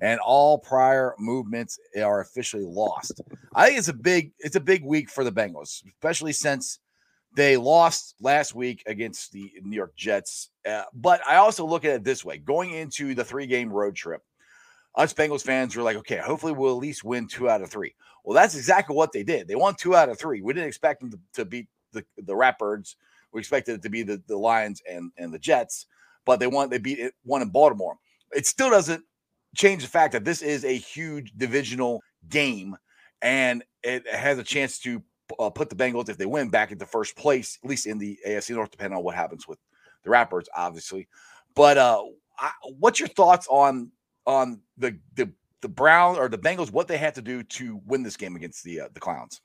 and 0.00 0.20
all 0.20 0.58
prior 0.58 1.14
movements 1.18 1.78
are 2.00 2.20
officially 2.20 2.64
lost. 2.64 3.20
I 3.54 3.66
think 3.66 3.78
it's 3.78 3.88
a 3.88 3.94
big 3.94 4.32
it's 4.38 4.56
a 4.56 4.60
big 4.60 4.84
week 4.84 5.10
for 5.10 5.24
the 5.24 5.32
Bengals, 5.32 5.82
especially 5.86 6.32
since 6.32 6.78
they 7.34 7.56
lost 7.56 8.14
last 8.20 8.54
week 8.54 8.82
against 8.86 9.32
the 9.32 9.52
New 9.62 9.76
York 9.76 9.94
Jets. 9.96 10.50
Uh, 10.68 10.84
but 10.94 11.20
I 11.26 11.36
also 11.36 11.66
look 11.66 11.84
at 11.84 11.94
it 11.94 12.04
this 12.04 12.24
way: 12.24 12.38
going 12.38 12.72
into 12.74 13.14
the 13.14 13.24
three 13.24 13.46
game 13.46 13.70
road 13.70 13.94
trip 13.94 14.22
us 14.98 15.14
Bengals 15.14 15.42
fans 15.42 15.76
were 15.76 15.82
like, 15.82 15.96
okay, 15.96 16.18
hopefully 16.18 16.52
we'll 16.52 16.72
at 16.72 16.82
least 16.82 17.04
win 17.04 17.28
two 17.28 17.48
out 17.48 17.62
of 17.62 17.70
three. 17.70 17.94
Well, 18.24 18.34
that's 18.34 18.56
exactly 18.56 18.96
what 18.96 19.12
they 19.12 19.22
did. 19.22 19.48
They 19.48 19.54
won 19.54 19.74
two 19.76 19.94
out 19.94 20.08
of 20.08 20.18
three. 20.18 20.42
We 20.42 20.52
didn't 20.52 20.68
expect 20.68 21.00
them 21.00 21.10
to, 21.10 21.18
to 21.34 21.44
beat 21.44 21.68
the, 21.92 22.04
the 22.16 22.34
Ratbirds. 22.34 22.96
We 23.32 23.38
expected 23.38 23.76
it 23.76 23.82
to 23.82 23.90
be 23.90 24.02
the, 24.02 24.20
the 24.26 24.36
Lions 24.36 24.82
and, 24.90 25.12
and 25.16 25.32
the 25.32 25.38
Jets, 25.38 25.86
but 26.26 26.40
they 26.40 26.46
won, 26.46 26.68
they 26.68 26.78
beat 26.78 26.98
it 26.98 27.14
one 27.24 27.42
in 27.42 27.48
Baltimore. 27.48 27.96
It 28.32 28.46
still 28.46 28.70
doesn't 28.70 29.04
change 29.56 29.82
the 29.82 29.88
fact 29.88 30.12
that 30.12 30.24
this 30.24 30.42
is 30.42 30.64
a 30.64 30.76
huge 30.76 31.32
divisional 31.36 32.02
game 32.28 32.76
and 33.22 33.64
it 33.82 34.06
has 34.08 34.38
a 34.38 34.44
chance 34.44 34.78
to 34.80 35.02
uh, 35.38 35.50
put 35.50 35.68
the 35.68 35.76
Bengals, 35.76 36.08
if 36.08 36.16
they 36.16 36.26
win, 36.26 36.48
back 36.48 36.70
into 36.70 36.86
first 36.86 37.16
place, 37.16 37.58
at 37.62 37.68
least 37.68 37.86
in 37.86 37.98
the 37.98 38.18
AFC 38.26 38.54
North, 38.54 38.70
depending 38.70 38.96
on 38.96 39.04
what 39.04 39.14
happens 39.14 39.46
with 39.46 39.58
the 40.04 40.10
Ratbirds, 40.10 40.46
obviously. 40.56 41.08
But 41.54 41.78
uh, 41.78 42.02
I, 42.38 42.50
what's 42.78 43.00
your 43.00 43.08
thoughts 43.08 43.46
on 43.50 43.90
on 44.26 44.60
the 44.76 44.98
the 45.14 45.32
the 45.60 45.68
Brown 45.68 46.16
or 46.16 46.28
the 46.28 46.38
Bengals 46.38 46.70
what 46.70 46.88
they 46.88 46.98
had 46.98 47.14
to 47.16 47.22
do 47.22 47.42
to 47.42 47.80
win 47.86 48.02
this 48.02 48.16
game 48.16 48.36
against 48.36 48.62
the 48.64 48.82
uh, 48.82 48.88
the 48.92 49.00
Clowns. 49.00 49.40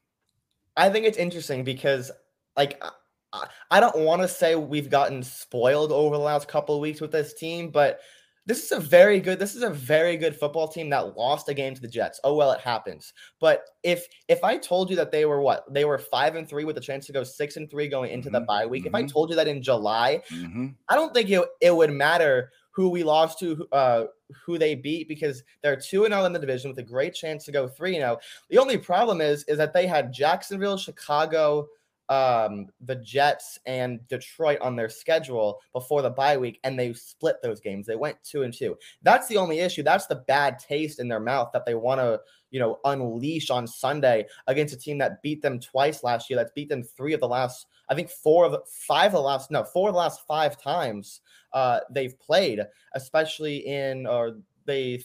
I 0.76 0.90
think 0.90 1.06
it's 1.06 1.18
interesting 1.18 1.64
because, 1.64 2.12
like, 2.58 2.84
I, 3.32 3.48
I 3.70 3.80
don't 3.80 4.00
want 4.00 4.22
to 4.22 4.28
say 4.28 4.56
we've 4.56 4.90
gotten 4.90 5.24
spoiled 5.24 5.92
over 5.92 6.18
the 6.18 6.24
last 6.24 6.48
couple 6.48 6.76
of 6.76 6.82
weeks 6.82 7.00
with 7.02 7.12
this 7.12 7.34
team, 7.34 7.70
but 7.70 8.00
this 8.46 8.64
is 8.64 8.72
a 8.72 8.80
very 8.80 9.20
good. 9.20 9.40
This 9.40 9.56
is 9.56 9.64
a 9.64 9.70
very 9.70 10.18
good 10.18 10.36
football 10.36 10.68
team 10.68 10.90
that 10.90 11.16
lost 11.18 11.48
a 11.50 11.54
game 11.54 11.74
to 11.76 11.82
the 11.82 11.88
Jets. 11.88 12.20
Oh 12.24 12.36
well, 12.36 12.52
it 12.52 12.60
happens. 12.60 13.14
But 13.40 13.64
if 13.84 14.06
if 14.28 14.44
I 14.44 14.58
told 14.58 14.90
you 14.90 14.96
that 14.98 15.12
they 15.12 15.26
were 15.26 15.42
what 15.42 15.72
they 15.74 15.86
were 15.86 15.98
five 15.98 16.36
and 16.36 16.48
three 16.48 16.66
with 16.66 16.78
a 16.78 16.82
chance 16.82 17.06
to 17.08 17.14
go 17.14 17.24
six 17.24 17.56
and 17.56 17.70
three 17.70 17.88
going 17.88 18.12
into 18.12 18.30
the 18.30 18.42
Mhm, 18.42 18.48
bye 18.48 18.66
week, 18.66 18.86
if 18.86 18.94
I 18.96 19.04
mhm. 19.04 19.08
told 19.12 19.30
you 19.30 19.36
that 19.38 19.48
in 19.48 19.62
July, 19.64 20.22
Mm-hmm. 20.32 20.68
I 20.90 20.96
don't 20.96 21.14
think 21.14 21.30
it, 21.30 21.48
it 21.62 21.76
would 21.76 21.92
matter 21.92 22.52
who 22.72 22.90
we 22.90 23.04
lost 23.04 23.40
to, 23.40 23.68
uh, 23.72 24.06
who 24.46 24.58
they 24.58 24.76
beat, 24.76 25.08
because 25.08 25.44
they're 25.62 25.76
2 25.76 26.06
and 26.06 26.14
0 26.14 26.26
in 26.26 26.34
the 26.34 26.40
division 26.40 26.70
with 26.72 26.80
a 26.80 26.84
great 26.84 27.14
chance 27.14 27.46
to 27.46 27.52
go 27.52 27.68
3 27.68 27.94
0. 27.96 28.18
The 28.50 28.58
only 28.58 28.78
problem 28.78 29.22
is, 29.22 29.44
is 29.46 29.58
that 29.58 29.74
they 29.74 29.86
had 29.88 30.12
Jacksonville, 30.12 30.78
Chicago, 30.78 31.68
um, 32.10 32.68
the 32.82 32.96
Jets, 32.96 33.58
and 33.66 34.06
Detroit 34.08 34.60
on 34.62 34.76
their 34.76 34.90
schedule 34.90 35.60
before 35.72 36.02
the 36.02 36.10
bye 36.10 36.38
week, 36.38 36.60
and 36.64 36.78
they 36.78 36.94
split 36.94 37.38
those 37.42 37.60
games. 37.60 37.88
They 37.88 37.96
went 37.96 38.18
2 38.24 38.44
and 38.44 38.54
2. 38.54 38.78
That's 39.02 39.28
the 39.28 39.38
only 39.38 39.60
issue. 39.60 39.84
That's 39.84 40.06
the 40.08 40.24
bad 40.28 40.60
taste 40.60 41.00
in 41.00 41.08
their 41.08 41.20
mouth 41.20 41.52
that 41.54 41.66
they 41.66 41.76
want 41.76 42.00
to, 42.02 42.20
you 42.52 42.60
know, 42.60 42.80
unleash 42.86 43.50
on 43.50 43.66
Sunday 43.68 44.26
against 44.48 44.74
a 44.74 44.78
team 44.78 44.98
that 45.00 45.22
beat 45.22 45.42
them 45.42 45.60
twice 45.60 46.04
last 46.04 46.30
year, 46.30 46.38
that's 46.38 46.52
beat 46.54 46.70
them 46.70 46.84
three 46.84 47.14
of 47.14 47.20
the 47.20 47.28
last, 47.28 47.68
I 47.90 47.96
think 47.96 48.10
four 48.10 48.46
of 48.46 48.52
the 48.52 48.62
five 48.68 49.08
of 49.08 49.14
the 49.14 49.22
last, 49.22 49.50
no, 49.50 49.64
four 49.64 49.90
of 49.90 49.94
the 49.96 50.00
last 50.00 50.22
five 50.28 50.62
times 50.62 51.22
uh, 51.54 51.80
they've 51.90 52.18
played, 52.20 52.60
especially 52.94 53.58
in 53.66 54.06
or 54.06 54.38
they 54.66 55.04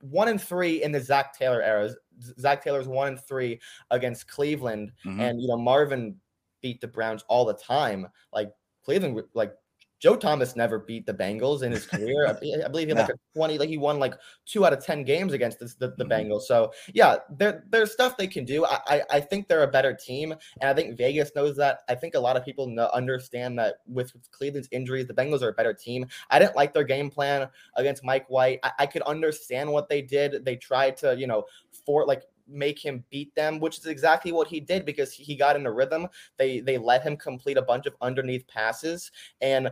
one 0.00 0.28
and 0.28 0.40
three 0.40 0.82
in 0.82 0.92
the 0.92 1.00
Zac 1.00 1.36
Taylor 1.36 1.62
era. 1.62 1.90
Zac 2.38 2.62
Taylor's 2.62 2.88
one 2.88 3.08
and 3.08 3.20
three 3.20 3.60
against 3.90 4.28
Cleveland, 4.28 4.92
Mhm. 5.04 5.20
and 5.20 5.40
you 5.40 5.48
know 5.48 5.56
Marvin 5.56 6.20
beat 6.62 6.80
the 6.80 6.88
Browns 6.88 7.24
all 7.28 7.44
the 7.44 7.54
time. 7.54 8.06
Like 8.32 8.52
Cleveland, 8.84 9.20
like 9.34 9.54
Joe 9.98 10.14
Thomas 10.14 10.56
never 10.56 10.78
beat 10.80 11.06
the 11.06 11.14
Bengals 11.14 11.62
in 11.62 11.72
his 11.72 11.86
career. 11.90 12.26
I, 12.26 12.32
I 12.64 12.68
believe 12.68 12.88
he 12.88 12.94
had 12.94 12.98
like 13.08 13.08
a 13.14 13.18
twenty, 13.34 13.56
like 13.56 13.70
he 13.70 13.78
won 13.78 13.98
like 13.98 14.12
two 14.44 14.66
out 14.66 14.74
of 14.74 14.84
ten 14.84 15.04
games 15.04 15.32
against 15.32 15.58
this, 15.58 15.74
the, 15.74 15.94
the 15.96 16.04
Mhm. 16.04 16.10
Bengals. 16.28 16.42
So 16.42 16.70
yeah, 16.92 17.16
there 17.30 17.64
there's 17.70 17.92
stuff 17.92 18.16
they 18.18 18.26
can 18.26 18.44
do. 18.44 18.66
I, 18.66 18.78
I 18.86 19.02
I 19.12 19.20
think 19.20 19.48
they're 19.48 19.62
a 19.62 19.70
better 19.70 19.94
team, 19.94 20.32
and 20.60 20.68
I 20.70 20.74
think 20.74 20.98
Vegas 20.98 21.30
knows 21.34 21.56
that. 21.56 21.78
I 21.88 21.94
think 21.94 22.14
a 22.14 22.20
lot 22.20 22.36
of 22.36 22.44
people 22.44 22.66
know, 22.66 22.90
understand 22.92 23.58
that 23.58 23.76
with 23.86 24.12
Cleveland's 24.32 24.68
injuries, 24.70 25.06
the 25.06 25.14
Bengals 25.14 25.40
are 25.40 25.48
a 25.48 25.54
better 25.54 25.72
team. 25.72 26.06
I 26.28 26.38
didn't 26.38 26.56
like 26.56 26.74
their 26.74 26.84
game 26.84 27.08
plan 27.10 27.48
against 27.76 28.04
Mike 28.04 28.28
White. 28.28 28.60
I, 28.62 28.72
I 28.80 28.86
could 28.86 29.02
understand 29.02 29.72
what 29.72 29.88
they 29.88 30.02
did. 30.02 30.44
They 30.44 30.56
tried 30.56 30.98
to, 30.98 31.16
you 31.18 31.26
know, 31.26 31.44
for 31.86 32.04
like 32.04 32.22
make 32.48 32.84
him 32.84 33.04
beat 33.10 33.34
them, 33.34 33.60
which 33.60 33.78
is 33.78 33.86
exactly 33.86 34.32
what 34.32 34.48
he 34.48 34.60
did 34.60 34.84
because 34.84 35.12
he 35.12 35.36
got 35.36 35.56
in 35.56 35.66
a 35.66 35.72
rhythm. 35.72 36.08
They 36.36 36.60
they 36.60 36.78
let 36.78 37.02
him 37.02 37.16
complete 37.16 37.56
a 37.56 37.62
bunch 37.62 37.86
of 37.86 37.94
underneath 38.00 38.46
passes, 38.46 39.10
and 39.40 39.70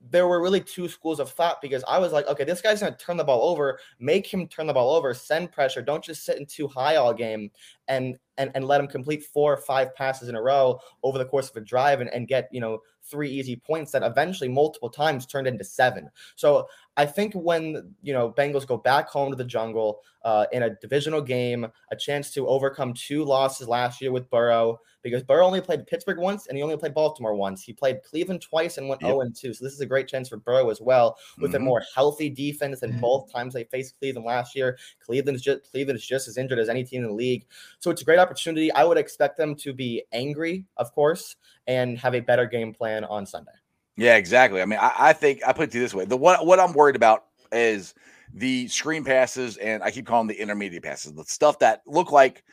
there 0.00 0.26
were 0.26 0.42
really 0.42 0.60
two 0.60 0.88
schools 0.88 1.20
of 1.20 1.30
thought 1.30 1.60
because 1.60 1.84
I 1.88 1.98
was 1.98 2.12
like, 2.12 2.26
okay, 2.28 2.44
this 2.44 2.60
guy's 2.60 2.80
gonna 2.80 2.96
turn 2.96 3.16
the 3.16 3.24
ball 3.24 3.48
over, 3.48 3.78
make 3.98 4.26
him 4.26 4.48
turn 4.48 4.66
the 4.66 4.74
ball 4.74 4.94
over, 4.94 5.14
send 5.14 5.52
pressure, 5.52 5.82
don't 5.82 6.04
just 6.04 6.24
sit 6.24 6.38
in 6.38 6.46
too 6.46 6.68
high 6.68 6.96
all 6.96 7.14
game 7.14 7.50
and 7.88 8.18
and 8.38 8.50
and 8.54 8.64
let 8.66 8.80
him 8.80 8.86
complete 8.86 9.24
four 9.24 9.52
or 9.52 9.58
five 9.58 9.94
passes 9.94 10.28
in 10.28 10.34
a 10.34 10.42
row 10.42 10.78
over 11.02 11.18
the 11.18 11.24
course 11.24 11.50
of 11.50 11.56
a 11.56 11.60
drive 11.60 12.00
and, 12.00 12.12
and 12.12 12.28
get 12.28 12.48
you 12.52 12.60
know 12.60 12.80
three 13.02 13.30
easy 13.30 13.56
points 13.56 13.92
that 13.92 14.02
eventually 14.02 14.48
multiple 14.48 14.90
times 14.90 15.26
turned 15.26 15.46
into 15.46 15.64
seven. 15.64 16.10
So 16.34 16.66
I 16.96 17.06
think 17.06 17.34
when 17.34 17.94
you 18.02 18.12
know 18.12 18.32
Bengals 18.32 18.66
go 18.66 18.76
back 18.76 19.08
home 19.08 19.30
to 19.30 19.36
the 19.36 19.44
jungle 19.44 20.00
uh, 20.22 20.46
in 20.52 20.62
a 20.62 20.70
divisional 20.76 21.20
game, 21.20 21.66
a 21.90 21.96
chance 21.96 22.32
to 22.32 22.48
overcome 22.48 22.94
two 22.94 23.24
losses 23.24 23.68
last 23.68 24.00
year 24.00 24.12
with 24.12 24.28
Burrow 24.30 24.78
because 25.02 25.22
Burrow 25.22 25.46
only 25.46 25.60
played 25.60 25.86
Pittsburgh 25.86 26.18
once 26.18 26.46
and 26.48 26.56
he 26.56 26.62
only 26.64 26.76
played 26.76 26.94
Baltimore 26.94 27.34
once. 27.34 27.62
He 27.62 27.72
played 27.72 28.02
Cleveland 28.02 28.42
twice 28.42 28.76
and 28.78 28.88
went 28.88 29.02
Yep. 29.02 29.08
0 29.08 29.20
and 29.20 29.36
2. 29.36 29.52
So 29.54 29.62
this 29.64 29.72
is 29.74 29.80
a 29.80 29.86
great 29.86 30.08
chance 30.08 30.28
for 30.28 30.36
Burrow 30.38 30.68
as 30.70 30.80
well 30.80 31.16
with 31.38 31.54
a 31.54 31.58
Mhm. 31.58 31.62
more 31.64 31.82
healthy 31.94 32.28
defense 32.28 32.80
than 32.80 32.94
Mhm. 32.94 33.00
both 33.00 33.30
times 33.30 33.54
they 33.54 33.64
faced 33.64 33.98
Cleveland 33.98 34.26
last 34.26 34.56
year. 34.56 34.76
Cleveland's 34.98 35.42
just 35.42 35.70
Cleveland's 35.70 36.04
just 36.04 36.26
as 36.28 36.36
injured 36.36 36.58
as 36.58 36.68
any 36.68 36.82
team 36.82 37.02
in 37.02 37.08
the 37.08 37.14
league. 37.14 37.46
So 37.78 37.90
it's 37.90 38.02
a 38.02 38.04
great 38.04 38.18
opportunity. 38.18 38.72
I 38.72 38.82
would 38.84 38.98
expect 38.98 39.36
them 39.36 39.54
to 39.56 39.72
be 39.72 40.02
angry, 40.12 40.64
of 40.76 40.92
course, 40.92 41.36
and 41.66 41.98
have 41.98 42.14
a 42.14 42.20
better 42.20 42.46
game 42.46 42.72
plan 42.74 43.04
on 43.04 43.26
Sunday. 43.26 43.52
Yeah, 43.96 44.16
exactly. 44.16 44.60
I 44.60 44.66
mean, 44.66 44.78
I, 44.80 44.92
I 44.96 45.12
think 45.12 45.40
I 45.46 45.52
put 45.52 45.64
it 45.64 45.70
this 45.70 45.94
way: 45.94 46.04
the 46.04 46.16
what 46.16 46.44
what 46.46 46.60
I'm 46.60 46.72
worried 46.72 46.96
about 46.96 47.24
is 47.50 47.94
the 48.34 48.68
screen 48.68 49.04
passes, 49.04 49.56
and 49.56 49.82
I 49.82 49.90
keep 49.90 50.06
calling 50.06 50.26
the 50.26 50.40
intermediate 50.40 50.82
passes, 50.82 51.12
the 51.14 51.24
stuff 51.24 51.58
that 51.60 51.82
look 51.86 52.12
like 52.12 52.44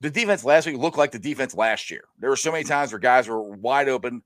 the 0.00 0.10
defense 0.10 0.44
last 0.44 0.66
week 0.66 0.76
looked 0.76 0.98
like 0.98 1.12
the 1.12 1.18
defense 1.18 1.54
last 1.54 1.90
year. 1.90 2.04
There 2.18 2.30
were 2.30 2.36
so 2.36 2.50
many 2.52 2.64
times 2.64 2.92
where 2.92 2.98
guys 2.98 3.28
were 3.28 3.42
wide 3.42 3.88
open, 3.88 4.22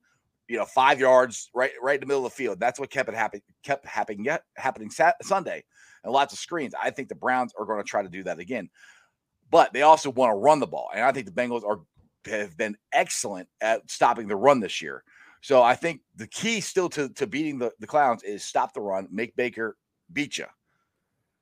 you 0.48 0.56
know, 0.56 0.64
five 0.64 0.98
yards 1.00 1.50
right 1.54 1.72
right 1.82 1.94
in 1.96 2.00
the 2.00 2.06
middle 2.06 2.24
of 2.24 2.32
the 2.32 2.36
field. 2.36 2.58
That's 2.58 2.80
what 2.80 2.90
kept 2.90 3.10
it 3.10 3.14
happening, 3.14 3.42
kept 3.62 3.86
happening, 3.86 4.24
yet 4.24 4.44
happening 4.56 4.90
Sunday, 5.22 5.64
and 6.02 6.12
lots 6.12 6.32
of 6.32 6.38
screens. 6.38 6.74
I 6.80 6.90
think 6.90 7.10
the 7.10 7.14
Browns 7.14 7.52
are 7.58 7.66
going 7.66 7.78
to 7.78 7.88
try 7.88 8.02
to 8.02 8.08
do 8.08 8.24
that 8.24 8.38
again, 8.38 8.70
but 9.50 9.74
they 9.74 9.82
also 9.82 10.10
want 10.10 10.30
to 10.30 10.36
run 10.36 10.60
the 10.60 10.66
ball, 10.66 10.88
and 10.94 11.04
I 11.04 11.12
think 11.12 11.26
the 11.26 11.32
Bengals 11.32 11.64
are 11.64 11.80
have 12.24 12.56
been 12.56 12.76
excellent 12.92 13.48
at 13.60 13.90
stopping 13.90 14.28
the 14.28 14.36
run 14.36 14.60
this 14.60 14.80
year. 14.80 15.02
So 15.40 15.62
I 15.62 15.74
think 15.74 16.00
the 16.16 16.26
key 16.26 16.60
still 16.60 16.88
to, 16.90 17.08
to 17.10 17.26
beating 17.26 17.58
the, 17.58 17.72
the 17.78 17.86
clowns 17.86 18.22
is 18.22 18.44
stop 18.44 18.74
the 18.74 18.80
run, 18.80 19.08
make 19.10 19.36
Baker 19.36 19.76
beat 20.12 20.38
you. 20.38 20.46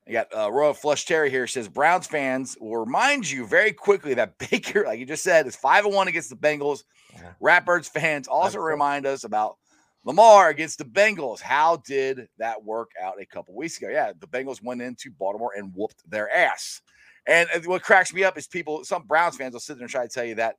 You 0.05 0.13
got 0.13 0.27
uh, 0.35 0.51
Royal 0.51 0.73
Flush 0.73 1.05
Terry 1.05 1.29
here 1.29 1.47
says 1.47 1.67
Browns 1.67 2.07
fans 2.07 2.57
will 2.61 2.77
remind 2.77 3.29
you 3.29 3.45
very 3.45 3.73
quickly 3.73 4.13
that 4.13 4.37
Baker, 4.51 4.85
like 4.85 4.99
you 4.99 5.05
just 5.05 5.23
said, 5.23 5.47
is 5.47 5.55
five 5.55 5.85
and 5.85 5.93
one 5.93 6.07
against 6.07 6.29
the 6.29 6.35
Bengals. 6.35 6.83
Yeah. 7.13 7.33
Ratbirds 7.41 7.89
fans 7.89 8.27
also 8.27 8.45
Absolutely. 8.47 8.71
remind 8.71 9.05
us 9.05 9.23
about 9.25 9.57
Lamar 10.05 10.47
against 10.47 10.77
the 10.77 10.85
Bengals. 10.85 11.41
How 11.41 11.77
did 11.85 12.29
that 12.37 12.63
work 12.63 12.91
out 13.01 13.19
a 13.19 13.25
couple 13.25 13.55
weeks 13.55 13.77
ago? 13.77 13.89
Yeah, 13.89 14.13
the 14.17 14.27
Bengals 14.27 14.63
went 14.63 14.81
into 14.81 15.11
Baltimore 15.11 15.51
and 15.57 15.73
whooped 15.75 16.09
their 16.09 16.33
ass. 16.33 16.81
And 17.27 17.49
what 17.65 17.83
cracks 17.83 18.13
me 18.13 18.23
up 18.23 18.37
is 18.37 18.47
people, 18.47 18.85
some 18.85 19.03
Browns 19.03 19.35
fans 19.35 19.51
will 19.51 19.59
sit 19.59 19.75
there 19.75 19.83
and 19.83 19.91
try 19.91 20.03
to 20.03 20.09
tell 20.09 20.23
you 20.23 20.35
that 20.35 20.55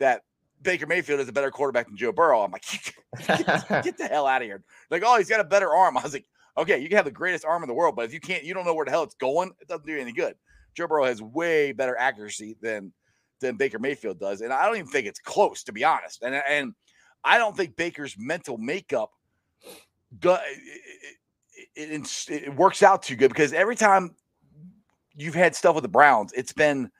that 0.00 0.22
Baker 0.62 0.86
Mayfield 0.86 1.20
is 1.20 1.28
a 1.28 1.32
better 1.32 1.50
quarterback 1.50 1.86
than 1.86 1.96
Joe 1.96 2.12
Burrow. 2.12 2.42
I'm 2.42 2.50
like, 2.50 2.64
get, 3.26 3.68
get 3.84 3.98
the 3.98 4.08
hell 4.10 4.26
out 4.26 4.42
of 4.42 4.46
here. 4.46 4.62
Like, 4.90 5.02
oh, 5.04 5.18
he's 5.18 5.28
got 5.28 5.40
a 5.40 5.44
better 5.44 5.72
arm. 5.72 5.96
I 5.96 6.02
was 6.02 6.12
like, 6.12 6.26
okay, 6.56 6.78
you 6.78 6.88
can 6.88 6.96
have 6.96 7.04
the 7.04 7.10
greatest 7.10 7.44
arm 7.44 7.62
in 7.62 7.68
the 7.68 7.74
world, 7.74 7.96
but 7.96 8.04
if 8.04 8.12
you 8.12 8.20
can't, 8.20 8.44
you 8.44 8.54
don't 8.54 8.64
know 8.64 8.74
where 8.74 8.84
the 8.84 8.90
hell 8.90 9.02
it's 9.02 9.14
going, 9.14 9.52
it 9.60 9.68
doesn't 9.68 9.86
do 9.86 9.92
you 9.92 10.00
any 10.00 10.12
good. 10.12 10.34
Joe 10.74 10.86
Burrow 10.86 11.04
has 11.04 11.22
way 11.22 11.72
better 11.72 11.96
accuracy 11.98 12.56
than 12.60 12.92
than 13.40 13.56
Baker 13.56 13.78
Mayfield 13.78 14.18
does, 14.18 14.40
and 14.40 14.52
I 14.52 14.66
don't 14.66 14.76
even 14.76 14.88
think 14.88 15.06
it's 15.06 15.20
close, 15.20 15.62
to 15.64 15.72
be 15.72 15.84
honest. 15.84 16.22
And 16.22 16.34
and 16.48 16.74
I 17.24 17.38
don't 17.38 17.56
think 17.56 17.76
Baker's 17.76 18.16
mental 18.18 18.58
makeup 18.58 19.10
it, 20.22 20.46
it, 21.74 22.30
it 22.30 22.56
works 22.56 22.82
out 22.82 23.02
too 23.02 23.16
good 23.16 23.28
because 23.28 23.52
every 23.52 23.76
time 23.76 24.14
you've 25.14 25.34
had 25.34 25.54
stuff 25.54 25.74
with 25.74 25.82
the 25.82 25.88
Browns, 25.88 26.32
it's 26.32 26.52
been 26.52 26.90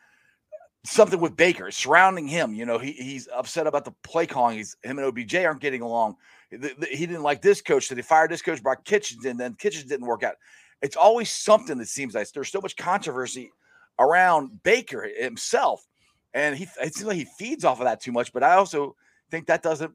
something 0.84 1.20
with 1.20 1.36
Baker 1.36 1.70
surrounding 1.70 2.26
him. 2.26 2.54
You 2.54 2.66
know, 2.66 2.78
he, 2.78 2.92
he's 2.92 3.28
upset 3.34 3.66
about 3.66 3.84
the 3.84 3.92
play 4.02 4.26
calling. 4.26 4.56
He's 4.56 4.76
him 4.82 4.98
and 4.98 5.06
OBJ 5.06 5.34
aren't 5.36 5.60
getting 5.60 5.82
along. 5.82 6.16
The, 6.50 6.74
the, 6.78 6.86
he 6.86 7.06
didn't 7.06 7.22
like 7.22 7.42
this 7.42 7.60
coach, 7.60 7.86
so 7.86 7.94
they 7.94 8.02
fired 8.02 8.30
this 8.30 8.42
coach, 8.42 8.62
brought 8.62 8.84
Kitchens 8.84 9.24
in, 9.24 9.36
then 9.36 9.54
Kitchens 9.54 9.84
didn't 9.84 10.06
work 10.06 10.22
out. 10.22 10.34
It's 10.80 10.96
always 10.96 11.30
something 11.30 11.76
that 11.78 11.88
seems 11.88 12.14
like 12.14 12.30
there's 12.30 12.50
so 12.50 12.60
much 12.60 12.76
controversy 12.76 13.50
around 13.98 14.62
Baker 14.62 15.08
himself, 15.18 15.84
and 16.32 16.56
he 16.56 16.66
it 16.80 16.94
seems 16.94 17.06
like 17.06 17.16
he 17.16 17.26
feeds 17.38 17.64
off 17.64 17.80
of 17.80 17.84
that 17.84 18.00
too 18.00 18.12
much. 18.12 18.32
But 18.32 18.44
I 18.44 18.54
also 18.54 18.94
think 19.30 19.46
that 19.46 19.62
doesn't 19.62 19.92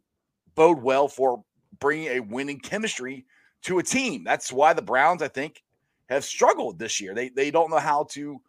bode 0.56 0.82
well 0.82 1.08
for 1.08 1.44
bringing 1.80 2.10
a 2.10 2.20
winning 2.20 2.60
chemistry 2.60 3.26
to 3.64 3.80
a 3.80 3.84
team. 3.84 4.24
That's 4.24 4.52
why 4.52 4.74
the 4.74 4.82
Browns, 4.82 5.22
I 5.22 5.30
think, 5.30 5.64
have 6.10 6.26
struggled 6.26 6.78
this 6.78 7.00
year. 7.00 7.16
They 7.16 7.30
they 7.30 7.50
don't 7.50 7.72
know 7.72 7.80
how 7.80 8.04
to 8.12 8.42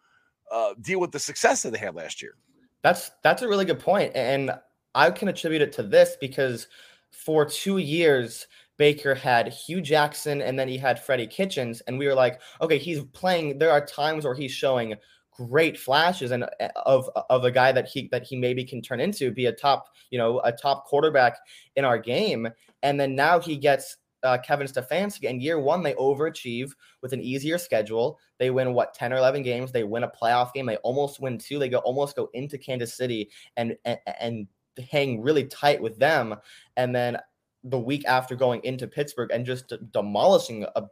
uh, 0.51 0.73
deal 0.81 0.99
with 0.99 1.11
the 1.11 1.19
success 1.19 1.63
that 1.63 1.71
they 1.71 1.79
had 1.79 1.95
last 1.95 2.21
year. 2.21 2.35
That's 2.81 3.11
that's 3.23 3.41
a 3.41 3.47
really 3.47 3.65
good 3.65 3.79
point, 3.79 4.11
and 4.15 4.51
I 4.93 5.11
can 5.11 5.27
attribute 5.27 5.61
it 5.61 5.73
to 5.73 5.83
this 5.83 6.17
because 6.19 6.67
for 7.11 7.45
two 7.45 7.77
years 7.77 8.47
Baker 8.77 9.15
had 9.15 9.47
Hue 9.47 9.81
Jackson 9.81 10.41
and 10.41 10.59
then 10.59 10.67
he 10.67 10.77
had 10.77 10.99
Freddie 10.99 11.27
Kitchens, 11.27 11.81
and 11.81 11.97
we 11.97 12.07
were 12.07 12.13
like, 12.13 12.41
okay, 12.61 12.77
he's 12.77 13.03
playing. 13.05 13.57
There 13.57 13.71
are 13.71 13.85
times 13.85 14.25
where 14.25 14.35
he's 14.35 14.51
showing 14.51 14.95
great 15.35 15.77
flashes 15.77 16.31
and 16.31 16.43
uh, 16.43 16.69
of 16.85 17.09
of 17.29 17.43
a 17.43 17.51
guy 17.51 17.71
that 17.71 17.87
he 17.87 18.07
that 18.11 18.23
he 18.23 18.37
maybe 18.37 18.63
can 18.63 18.81
turn 18.81 18.99
into 18.99 19.31
be 19.31 19.47
a 19.47 19.51
top 19.51 19.87
you 20.09 20.17
know 20.17 20.39
a 20.45 20.51
top 20.51 20.85
quarterback 20.85 21.37
in 21.75 21.83
our 21.83 21.97
game 21.97 22.47
and 22.83 22.99
then 22.99 23.15
now 23.15 23.39
he 23.39 23.57
gets 23.57 23.97
uh, 24.25 24.37
Kevin 24.39 24.67
Stefanski 24.67 25.29
and 25.29 25.41
year 25.41 25.59
one 25.59 25.83
they 25.83 25.93
overachieve 25.93 26.71
with 27.01 27.13
an 27.13 27.21
easier 27.21 27.57
schedule. 27.57 28.19
They 28.39 28.49
win 28.49 28.73
what 28.73 28.93
10 28.93 29.13
or 29.13 29.17
11 29.17 29.43
games? 29.43 29.71
They 29.71 29.83
win 29.83 30.03
a 30.03 30.11
playoff 30.11 30.53
game. 30.53 30.65
They 30.65 30.77
almost 30.77 31.21
win 31.21 31.37
two. 31.37 31.59
They 31.59 31.69
go 31.69 31.77
almost 31.79 32.15
go 32.15 32.29
into 32.33 32.57
Kansas 32.57 32.95
City 32.95 33.29
and 33.55 33.77
and, 33.85 33.99
and 34.19 34.47
hang 34.91 35.21
really 35.21 35.45
tight 35.45 35.81
with 35.81 35.97
them. 35.97 36.35
And 36.75 36.93
then 36.93 37.17
the 37.63 37.79
week 37.79 38.05
after 38.05 38.35
going 38.35 38.61
into 38.63 38.87
Pittsburgh 38.87 39.31
and 39.31 39.45
just 39.45 39.73
demolishing 39.91 40.65
a 40.75 40.83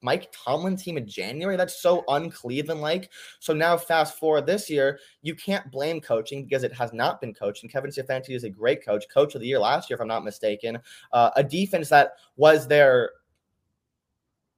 Mike 0.00 0.32
Tomlin 0.32 0.76
team 0.76 0.96
in 0.96 1.06
January. 1.06 1.56
That's 1.56 1.82
so 1.82 2.04
un-Cleveland 2.08 2.80
like. 2.80 3.10
So 3.40 3.52
now, 3.52 3.76
fast 3.76 4.18
forward 4.18 4.46
this 4.46 4.70
year, 4.70 4.98
you 5.22 5.34
can't 5.34 5.70
blame 5.70 6.00
coaching 6.00 6.44
because 6.44 6.62
it 6.62 6.72
has 6.72 6.92
not 6.92 7.20
been 7.20 7.34
coached. 7.34 7.62
And 7.62 7.72
Kevin 7.72 7.90
Stefanski 7.90 8.30
is 8.30 8.44
a 8.44 8.50
great 8.50 8.84
coach, 8.84 9.04
coach 9.12 9.34
of 9.34 9.40
the 9.40 9.46
year 9.46 9.58
last 9.58 9.90
year, 9.90 9.96
if 9.96 10.00
I'm 10.00 10.08
not 10.08 10.24
mistaken. 10.24 10.78
Uh, 11.12 11.30
a 11.36 11.42
defense 11.42 11.88
that 11.88 12.12
was 12.36 12.68
their 12.68 13.10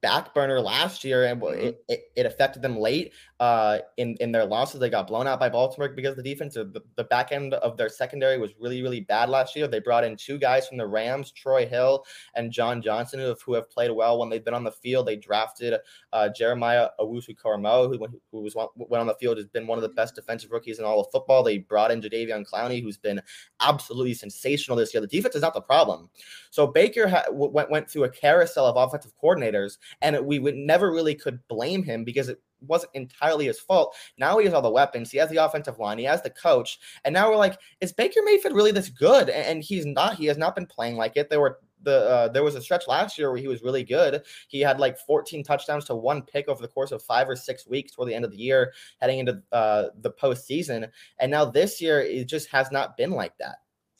back 0.01 0.33
burner 0.33 0.59
last 0.59 1.03
year, 1.03 1.25
and 1.25 1.41
mm-hmm. 1.41 1.59
it, 1.59 1.83
it, 1.87 2.01
it, 2.15 2.25
affected 2.25 2.61
them 2.61 2.77
late 2.77 3.13
uh, 3.39 3.79
in 3.97 4.15
in 4.19 4.31
their 4.31 4.45
losses. 4.45 4.79
They 4.79 4.89
got 4.89 5.07
blown 5.07 5.27
out 5.27 5.39
by 5.39 5.49
Baltimore 5.49 5.89
because 5.89 6.15
the 6.15 6.23
defense, 6.23 6.55
the, 6.55 6.81
the 6.95 7.03
back 7.03 7.31
end 7.31 7.53
of 7.53 7.77
their 7.77 7.89
secondary 7.89 8.37
was 8.37 8.51
really 8.59 8.81
really 8.81 9.01
bad 9.01 9.29
last 9.29 9.55
year. 9.55 9.67
They 9.67 9.79
brought 9.79 10.03
in 10.03 10.15
two 10.15 10.37
guys 10.37 10.67
from 10.67 10.77
the 10.77 10.87
Rams, 10.87 11.31
Troy 11.31 11.65
Hill 11.65 12.03
and 12.35 12.51
John 12.51 12.81
Johnson, 12.81 13.19
who 13.19 13.27
have, 13.27 13.41
who 13.41 13.53
have 13.53 13.69
played 13.69 13.91
well 13.91 14.17
when 14.19 14.29
they've 14.29 14.43
been 14.43 14.53
on 14.53 14.63
the 14.63 14.71
field. 14.71 15.07
They 15.07 15.15
drafted 15.15 15.75
uh, 16.13 16.29
Jeremiah 16.29 16.89
Owusu-Koramoah, 16.99 17.89
who, 17.89 18.07
who 18.31 18.41
was 18.41 18.55
went 18.55 19.01
on 19.01 19.07
the 19.07 19.15
field 19.15 19.37
has 19.37 19.47
been 19.47 19.67
one 19.67 19.77
of 19.77 19.83
the 19.83 19.89
best 19.89 20.15
defensive 20.15 20.51
rookies 20.51 20.79
in 20.79 20.85
all 20.85 21.01
of 21.01 21.07
football. 21.11 21.43
They 21.43 21.59
brought 21.59 21.91
in 21.91 22.01
Jadeveon 22.01 22.49
Clowney, 22.49 22.81
who's 22.81 22.97
been 22.97 23.21
absolutely 23.61 24.13
sensational 24.13 24.77
this 24.77 24.93
year. 24.93 25.01
The 25.01 25.07
defense 25.07 25.35
is 25.35 25.41
not 25.41 25.53
the 25.53 25.61
problem. 25.61 26.09
So 26.49 26.67
Baker 26.67 27.07
ha- 27.07 27.25
went 27.31 27.69
went 27.69 27.89
through 27.89 28.05
a 28.05 28.09
carousel 28.09 28.65
of 28.65 28.77
offensive 28.77 29.13
coordinators 29.21 29.77
and 30.01 30.19
we 30.25 30.39
would 30.39 30.55
never 30.55 30.91
really 30.91 31.15
could 31.15 31.39
blame 31.47 31.83
him 31.83 32.03
because 32.03 32.29
it 32.29 32.41
wasn't 32.61 32.91
entirely 32.93 33.45
his 33.45 33.59
fault. 33.59 33.95
Now 34.17 34.37
he 34.37 34.45
has 34.45 34.53
all 34.53 34.61
the 34.61 34.69
weapons. 34.69 35.11
He 35.11 35.17
has 35.17 35.29
the 35.29 35.43
offensive 35.43 35.79
line. 35.79 35.97
He 35.97 36.03
has 36.05 36.21
the 36.21 36.29
coach. 36.29 36.79
And 37.03 37.13
now 37.13 37.29
we're 37.29 37.37
like, 37.37 37.59
is 37.79 37.93
Baker 37.93 38.21
Mayfield 38.23 38.55
really 38.55 38.71
this 38.71 38.89
good? 38.89 39.29
And 39.29 39.63
he's 39.63 39.85
not. 39.85 40.15
He 40.15 40.25
has 40.25 40.37
not 40.37 40.55
been 40.55 40.65
playing 40.65 40.95
like 40.95 41.17
it. 41.17 41.29
There 41.29 41.41
were 41.41 41.59
the 41.83 42.07
uh, 42.07 42.27
there 42.27 42.43
was 42.43 42.55
a 42.55 42.61
stretch 42.61 42.87
last 42.87 43.17
year 43.17 43.31
where 43.31 43.39
he 43.39 43.47
was 43.47 43.63
really 43.63 43.83
good. 43.83 44.23
He 44.47 44.59
had 44.59 44.79
like 44.79 44.97
14 44.99 45.43
touchdowns 45.43 45.85
to 45.85 45.95
one 45.95 46.21
pick 46.21 46.47
over 46.47 46.61
the 46.61 46.67
course 46.67 46.91
of 46.91 47.01
five 47.01 47.27
or 47.27 47.35
six 47.35 47.67
weeks 47.67 47.93
toward 47.93 48.09
the 48.09 48.13
end 48.13 48.25
of 48.25 48.31
the 48.31 48.37
year, 48.37 48.73
heading 48.99 49.19
into 49.19 49.41
uh, 49.51 49.87
the 50.01 50.11
postseason. 50.11 50.89
And 51.19 51.31
now 51.31 51.45
this 51.45 51.81
year, 51.81 52.01
it 52.01 52.25
just 52.25 52.49
has 52.49 52.71
not 52.71 52.97
been 52.97 53.11
like 53.11 53.35
that. 53.39 53.57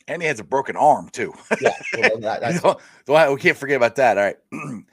And 0.07 0.21
he 0.21 0.27
has 0.27 0.39
a 0.39 0.43
broken 0.43 0.75
arm 0.75 1.09
too. 1.09 1.33
yeah, 1.61 1.73
well, 1.97 2.19
that, 2.19 3.31
we 3.33 3.39
can't 3.39 3.57
forget 3.57 3.77
about 3.77 3.95
that. 3.95 4.17
All 4.17 4.23
right. 4.23 4.37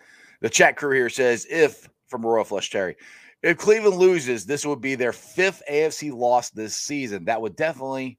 The 0.41 0.51
chat 0.51 0.77
crew 0.77 0.95
here 0.95 1.11
says 1.11 1.47
if 1.51 1.89
from 2.07 2.25
Royal 2.25 2.45
Flush 2.45 2.71
Terry, 2.71 2.97
if 3.43 3.57
Cleveland 3.59 3.97
loses, 3.97 4.47
this 4.47 4.67
would 4.67 4.81
be 4.81 4.95
their 4.95 5.13
fifth 5.13 5.63
AFC 5.71 6.13
loss 6.13 6.51
this 6.51 6.75
season. 6.75 7.25
That 7.25 7.41
would 7.41 7.57
definitely 7.57 8.19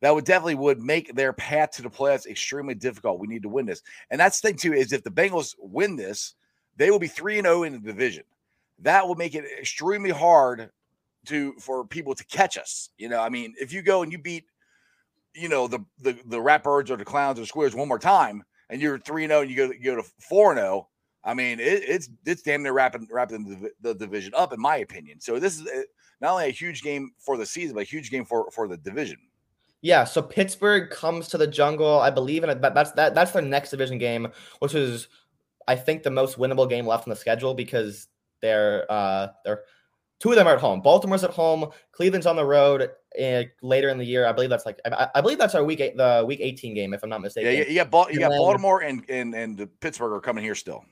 that 0.00 0.14
would 0.14 0.24
definitely 0.24 0.56
would 0.56 0.80
make 0.80 1.14
their 1.14 1.32
path 1.32 1.70
to 1.72 1.82
the 1.82 1.88
playoffs 1.88 2.26
extremely 2.26 2.74
difficult. 2.74 3.20
We 3.20 3.26
need 3.26 3.42
to 3.42 3.48
win 3.48 3.64
this. 3.64 3.82
And 4.10 4.20
that's 4.20 4.38
the 4.38 4.48
thing 4.48 4.58
too, 4.58 4.74
is 4.74 4.92
if 4.92 5.02
the 5.02 5.10
Bengals 5.10 5.54
win 5.58 5.96
this, 5.96 6.34
they 6.76 6.90
will 6.90 6.98
be 6.98 7.06
3 7.06 7.38
and 7.38 7.46
0 7.46 7.62
in 7.62 7.72
the 7.72 7.78
division. 7.78 8.24
That 8.80 9.06
will 9.06 9.14
make 9.14 9.34
it 9.34 9.44
extremely 9.58 10.10
hard 10.10 10.70
to 11.26 11.54
for 11.58 11.86
people 11.86 12.14
to 12.14 12.24
catch 12.26 12.58
us. 12.58 12.90
You 12.98 13.08
know, 13.08 13.20
I 13.20 13.28
mean, 13.30 13.54
if 13.58 13.72
you 13.72 13.80
go 13.80 14.02
and 14.02 14.12
you 14.12 14.18
beat, 14.18 14.44
you 15.32 15.48
know, 15.48 15.66
the 15.68 15.78
the 16.00 16.12
the 16.26 16.38
Ratbirds 16.38 16.90
or 16.90 16.96
the 16.96 17.04
Clowns 17.04 17.38
or 17.38 17.42
the 17.42 17.46
Squares 17.46 17.74
one 17.74 17.88
more 17.88 17.98
time, 17.98 18.44
and 18.68 18.82
you're 18.82 18.98
3 18.98 19.26
0 19.26 19.40
and 19.40 19.50
you 19.50 19.56
go, 19.56 19.72
you 19.72 19.84
go 19.84 19.96
to 19.96 20.02
4 20.02 20.54
0, 20.54 20.88
I 21.24 21.34
mean, 21.34 21.58
it, 21.58 21.82
it's 21.86 22.10
it's 22.26 22.42
damn 22.42 22.62
near 22.62 22.72
wrapping 22.72 23.08
wrapping 23.10 23.44
the, 23.44 23.70
the, 23.80 23.94
division 23.94 24.32
up, 24.36 24.52
in 24.52 24.60
my 24.60 24.76
opinion. 24.76 25.20
So 25.20 25.38
this 25.38 25.58
is 25.58 25.66
eh, 25.66 25.82
not 26.20 26.32
only 26.32 26.46
a 26.46 26.52
huge 26.52 26.82
game 26.82 27.12
for 27.18 27.36
the 27.36 27.46
season, 27.46 27.74
but 27.74 27.82
a 27.82 27.84
huge 27.84 28.10
game 28.10 28.24
for 28.24 28.50
for 28.50 28.68
the 28.68 28.76
division. 28.76 29.18
Yeah, 29.80 30.04
so 30.04 30.22
Pittsburgh 30.22 30.90
comes 30.90 31.28
to 31.28 31.38
the 31.38 31.46
jungle. 31.46 32.00
I 32.00 32.10
believe 32.10 32.44
it. 32.44 32.60
That's 32.60 32.92
that. 32.92 33.14
That's 33.14 33.32
their 33.32 33.42
next 33.42 33.70
division 33.70 33.98
game, 33.98 34.28
which 34.60 34.74
is, 34.74 35.08
I 35.66 35.76
think, 35.76 36.02
the 36.02 36.10
most 36.10 36.38
winnable 36.38 36.68
game 36.68 36.86
left 36.86 37.06
on 37.06 37.10
the 37.10 37.16
schedule 37.16 37.54
because 37.54 38.08
they're 38.42 38.90
uh 38.90 39.28
they're 39.44 39.64
two 40.20 40.30
of 40.30 40.36
them 40.36 40.46
are 40.46 40.54
at 40.54 40.60
home. 40.60 40.80
Baltimore's 40.80 41.24
at 41.24 41.30
home. 41.30 41.70
Cleveland's 41.92 42.26
on 42.26 42.36
the 42.36 42.44
road 42.44 42.90
uh, 43.22 43.42
later 43.62 43.88
in 43.90 43.98
the 43.98 44.04
year. 44.04 44.26
I 44.26 44.32
believe 44.32 44.50
that's 44.50 44.64
like 44.64 44.78
I, 44.86 45.08
I, 45.14 45.20
believe 45.20 45.38
that's 45.38 45.54
our 45.54 45.64
week 45.64 45.80
eight, 45.80 45.96
the 45.96 46.24
week 46.26 46.40
eighteen 46.40 46.74
game, 46.74 46.94
if 46.94 47.02
I'm 47.02 47.10
not 47.10 47.20
mistaken. 47.20 47.52
Yeah, 47.52 47.64
you, 47.64 47.84
got, 47.84 48.12
you 48.12 48.20
got 48.20 48.30
Baltimore 48.30 48.82
and 48.82 49.04
and 49.08 49.34
and 49.34 49.68
Pittsburgh 49.80 50.12
are 50.12 50.20
coming 50.20 50.44
here 50.44 50.54
still. 50.54 50.84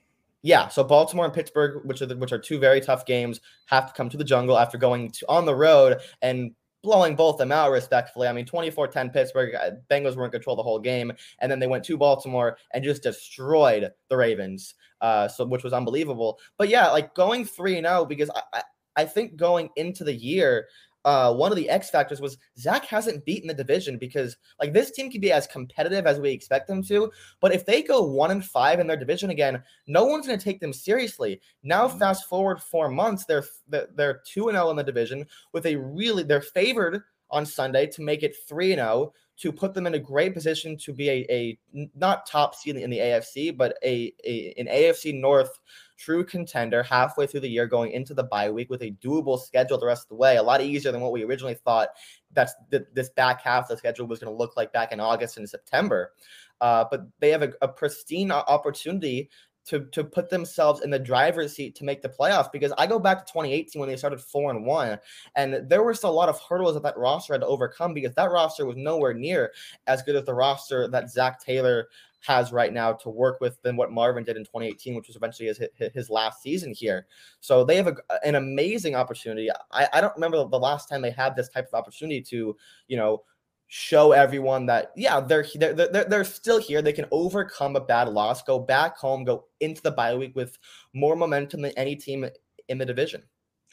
Yeah, 0.43 0.69
so 0.69 0.83
Baltimore 0.83 1.25
and 1.25 1.35
Pittsburgh, 1.35 1.85
which 1.85 2.03
are 2.03 2.07
the, 2.07 2.17
which 2.17 2.33
are 2.33 2.39
two 2.39 2.59
very 2.59 2.81
tough 2.81 3.07
games, 3.07 3.41
have 3.67 3.87
to 3.87 3.93
come 3.93 4.09
to 4.09 4.17
the 4.17 4.25
jungle 4.25 4.59
after 4.59 4.77
going 4.77 5.11
to, 5.13 5.27
on 5.29 5.47
the 5.47 5.55
road 5.55 6.01
and 6.21 6.53
blowing 6.83 7.15
both 7.15 7.39
them 7.39 7.53
out 7.53 7.71
respectfully. 7.71 8.27
I 8.27 8.33
mean, 8.33 8.45
24-10 8.45 9.13
Pittsburgh, 9.13 9.55
uh, 9.55 9.71
Bengals 9.89 10.17
were 10.17 10.25
in 10.25 10.33
control 10.33 10.57
the 10.57 10.63
whole 10.63 10.81
game, 10.81 11.13
and 11.39 11.51
then 11.51 11.61
they 11.61 11.69
went 11.69 11.85
to 11.85 11.97
Baltimore 11.97 12.59
and 12.73 12.83
just 12.83 13.05
destroyed 13.05 13.93
the 14.09 14.17
Ravens, 14.17 14.75
uh, 15.01 15.29
so 15.29 15.47
which 15.47 15.63
was 15.63 15.73
unbelievable. 15.73 16.41
But 16.59 16.69
yeah, 16.69 16.89
like 16.91 17.15
going 17.15 17.45
3-0 17.45 18.09
because 18.09 18.31
I, 18.31 18.43
I, 18.53 18.63
I 18.97 19.05
think 19.05 19.37
going 19.37 19.71
into 19.77 20.03
the 20.05 20.15
year, 20.15 20.67
uh, 21.05 21.35
one 21.35 21.51
of 21.51 21.57
the 21.57 21.69
X 21.69 21.91
factors 21.91 22.21
was 22.21 22.39
Zac 22.59 22.85
hasn't 22.85 23.25
beaten 23.25 23.49
the 23.49 23.55
division 23.55 23.99
because 23.99 24.37
like 24.61 24.73
this 24.73 24.91
team 24.91 25.11
can 25.11 25.21
be 25.21 25.33
as 25.33 25.47
competitive 25.47 26.07
as 26.07 26.21
we 26.21 26.31
expect 26.31 26.69
them 26.69 26.83
to, 26.85 27.11
but 27.41 27.53
if 27.53 27.67
they 27.67 27.83
go 27.83 28.03
one 28.03 28.31
and 28.31 28.45
five 28.45 28.81
in 28.81 28.87
their 28.87 28.97
division 28.97 29.31
again, 29.31 29.63
no 29.87 30.05
one's 30.05 30.27
going 30.27 30.39
to 30.39 30.45
take 30.45 30.61
them 30.61 30.73
seriously. 30.73 31.41
Now, 31.63 31.89
mm-hmm. 31.89 31.99
fast 31.99 32.29
forward 32.29 32.63
four 32.63 32.89
months, 32.89 33.25
they're 33.25 33.45
they're 33.69 34.23
two 34.27 34.49
and 34.49 34.57
zero 34.57 34.69
oh 34.69 34.71
in 34.71 34.77
the 34.77 34.85
division 34.85 35.27
with 35.53 35.67
a 35.67 35.77
really 35.77 36.23
they're 36.23 36.41
favored 36.41 37.03
on 37.31 37.47
Sunday 37.47 37.87
to 37.87 38.03
make 38.03 38.23
it 38.23 38.37
three 38.49 38.73
and 38.73 38.81
zero 38.81 38.91
oh 38.93 39.13
to 39.39 39.51
put 39.51 39.75
them 39.75 39.87
in 39.87 39.95
a 39.95 39.99
great 39.99 40.35
position 40.35 40.77
to 40.77 40.93
be 40.93 41.09
a, 41.09 41.27
a 41.29 41.59
not 41.97 42.27
top 42.27 42.55
seed 42.55 42.77
in 42.77 42.91
the 42.91 42.99
AFC, 42.99 43.57
but 43.57 43.77
a, 43.83 44.13
a 44.25 44.55
an 44.57 44.67
AFC 44.67 45.19
North 45.19 45.59
true 46.03 46.25
contender 46.25 46.83
halfway 46.83 47.27
through 47.27 47.41
the 47.41 47.49
year 47.49 47.67
going 47.67 47.93
into 47.93 48.15
the 48.15 48.25
bye 48.25 48.51
week 48.51 48.71
with 48.71 48.83
a 48.83 48.91
doable 49.03 49.41
schedule 49.41 49.79
the 49.79 49.87
rest 49.87 50.05
of 50.05 50.09
the 50.09 50.15
way. 50.17 50.37
A 50.37 50.43
lot 50.43 50.61
easier 50.61 50.93
than 50.93 51.01
what 51.01 51.13
we 51.13 51.25
originally 51.25 51.55
thought 51.55 51.89
that's 52.33 52.55
th- 52.71 52.85
this 52.95 53.11
back 53.11 53.41
half 53.43 53.69
the 53.69 53.77
schedule 53.77 54.07
was 54.07 54.19
going 54.19 54.33
to 54.33 54.37
look 54.37 54.57
like 54.57 54.73
back 54.73 54.93
in 54.93 55.01
August 55.01 55.37
and 55.37 55.49
September. 55.49 56.13
Uh, 56.61 56.85
but 56.91 57.07
they 57.21 57.31
have 57.31 57.43
a, 57.43 57.53
a 57.63 57.69
pristine 57.69 58.31
opportunity 58.31 59.31
to 59.65 59.85
to 59.87 60.03
put 60.03 60.29
themselves 60.29 60.81
in 60.83 60.91
the 60.91 60.99
driver's 60.99 61.55
seat 61.55 61.77
to 61.77 61.85
make 61.85 62.03
the 62.03 62.09
playoffs 62.09 62.51
because 62.51 62.73
I 62.79 62.87
go 62.87 62.99
back 62.99 63.25
to 63.25 63.33
2018 63.33 63.79
when 63.79 63.89
they 63.89 63.97
started 63.97 64.21
four 64.21 64.51
and 64.51 64.67
one, 64.67 64.99
and 65.37 65.69
there 65.69 65.83
were 65.83 65.95
still 65.95 66.11
a 66.11 66.13
lot 66.13 66.29
of 66.29 66.41
hurdles 66.41 66.75
that 66.75 66.83
that 66.83 66.99
roster 66.99 67.35
had 67.35 67.43
to 67.43 67.47
overcome 67.47 67.95
because 67.95 68.15
that 68.15 68.31
roster 68.31 68.67
was 68.67 68.77
nowhere 68.77 69.15
near 69.15 69.53
as 69.87 70.03
good 70.03 70.17
as 70.17 70.25
the 70.25 70.35
roster 70.35 70.89
that 70.89 71.11
Zac 71.11 71.41
Taylor 71.41 71.89
has 72.23 72.53
right 72.53 72.73
now 72.73 72.93
to 72.93 73.11
work 73.11 73.41
with 73.41 73.61
than 73.63 73.77
what 73.77 73.93
Marvin 73.93 74.25
did 74.25 74.37
in 74.37 74.45
2018, 74.45 74.95
which 74.95 75.09
was 75.09 75.17
eventually 75.17 75.49
his 75.49 75.61
his 75.93 76.09
last 76.09 76.43
season 76.43 76.73
here. 76.73 77.07
So 77.41 77.65
they 77.65 77.77
have 77.77 77.89
a, 77.89 77.97
an 78.25 78.37
amazing 78.37 78.95
opportunity. 78.95 79.51
I, 79.71 79.89
I 79.93 80.01
don't 80.01 80.15
remember 80.15 80.39
the 80.45 80.59
last 80.59 80.89
time 80.89 81.03
they 81.03 81.11
had 81.11 81.37
this 81.37 81.49
type 81.49 81.69
of 81.69 81.75
opportunity 81.75 82.23
to, 82.23 82.57
you 82.89 82.97
know, 82.97 83.23
show 83.67 84.13
everyone 84.13 84.67
that 84.67 84.93
yeah 84.97 85.19
they're 85.19 85.47
they're 85.55 85.75
they're, 85.75 86.05
they're 86.05 86.25
still 86.25 86.61
here. 86.61 86.81
They 86.81 86.93
can 86.93 87.07
overcome 87.11 87.77
a 87.77 87.81
bad 87.81 88.09
loss, 88.09 88.43
go 88.43 88.59
back 88.59 88.97
home, 88.97 89.25
go 89.25 89.47
into 89.61 89.83
the 89.83 89.91
bye 89.91 90.15
week 90.15 90.37
with 90.37 90.59
more 90.95 91.17
momentum 91.17 91.63
than 91.63 91.73
any 91.77 91.97
team 91.97 92.25
in 92.69 92.79
the 92.79 92.87
division. 92.87 93.23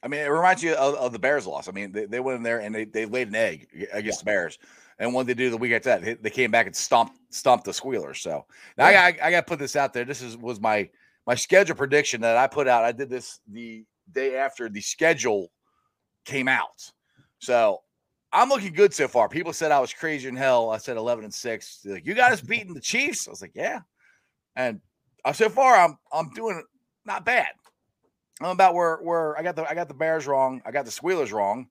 I 0.02 0.08
mean, 0.08 0.22
it 0.22 0.30
reminds 0.30 0.64
you 0.64 0.74
of, 0.76 0.95
of 0.95 1.12
the 1.12 1.20
Bears 1.20 1.45
loss. 1.45 1.68
I 1.68 1.72
mean, 1.72 1.91
they, 1.91 2.06
they 2.06 2.20
went 2.20 2.38
in 2.38 2.43
there 2.43 2.60
and 2.60 2.74
they, 2.74 2.86
they 2.86 3.06
laid 3.06 3.28
an 3.28 3.36
egg 3.36 3.68
against 3.91 4.20
yeah. 4.20 4.22
the 4.22 4.26
Bears. 4.26 4.60
And 5.00 5.14
what 5.14 5.28
they 5.28 5.34
do 5.34 5.50
the 5.50 5.58
week 5.58 5.72
after 5.72 5.97
that, 5.97 6.22
they, 6.22 6.30
came 6.30 6.52
back 6.52 6.68
and 6.68 6.76
stomped 6.76 7.18
stomped 7.30 7.66
the 7.66 7.74
Squealers. 7.74 8.22
So 8.22 8.45
now 8.78 8.89
yeah. 8.89 9.04
I, 9.04 9.08
I, 9.08 9.28
I 9.28 9.32
got 9.32 9.47
to 9.47 9.50
put 9.50 9.60
this 9.60 9.76
out 9.76 9.93
there. 9.93 10.04
This 10.04 10.22
is 10.22 10.36
was 10.38 10.60
my 10.60 10.89
my 11.26 11.36
schedule 11.36 11.76
prediction 11.76 12.22
that 12.22 12.38
I 12.38 12.47
put 12.47 12.68
out. 12.68 12.84
I 12.84 12.91
did 12.91 13.10
this 13.10 13.39
the 13.47 13.86
day 14.12 14.36
after 14.36 14.68
the 14.68 14.82
schedule 14.82 15.52
came 16.26 16.47
out. 16.47 16.91
So 17.39 17.82
I'm 18.32 18.50
looking 18.50 18.74
good 18.74 18.93
so 18.93 19.08
far. 19.08 19.30
People 19.30 19.54
said 19.54 19.72
I 19.72 19.80
was 19.80 19.93
crazy 19.93 20.28
in 20.28 20.36
hell. 20.36 20.70
I 20.70 20.78
said 20.78 20.97
11 20.97 21.24
and 21.24 21.34
six. 21.34 21.80
Like, 21.86 22.06
you 22.06 22.14
got 22.14 22.32
us 22.32 22.41
beating 22.41 22.74
the 22.74 22.82
Chiefs. 22.82 23.28
I 23.28 23.32
was 23.32 23.41
like, 23.41 23.54
yeah. 23.56 23.80
And 24.56 24.82
uh, 25.26 25.34
so 25.34 25.50
far, 25.50 25.76
I'm 25.76 25.97
I'm 26.12 26.30
doing 26.32 26.62
not 27.06 27.26
bad. 27.26 27.50
I'm 28.41 28.52
about 28.52 28.74
where 28.74 28.97
where 28.97 29.38
I 29.38 29.43
got 29.43 29.56
the 29.56 29.70
I 29.70 29.76
got 29.76 29.88
the 29.88 29.93
Bears 29.93 30.28
wrong. 30.28 30.62
I 30.66 30.72
got 30.72 30.86
the 30.86 30.91
Squealers 30.91 31.32
wrong. 31.32 31.68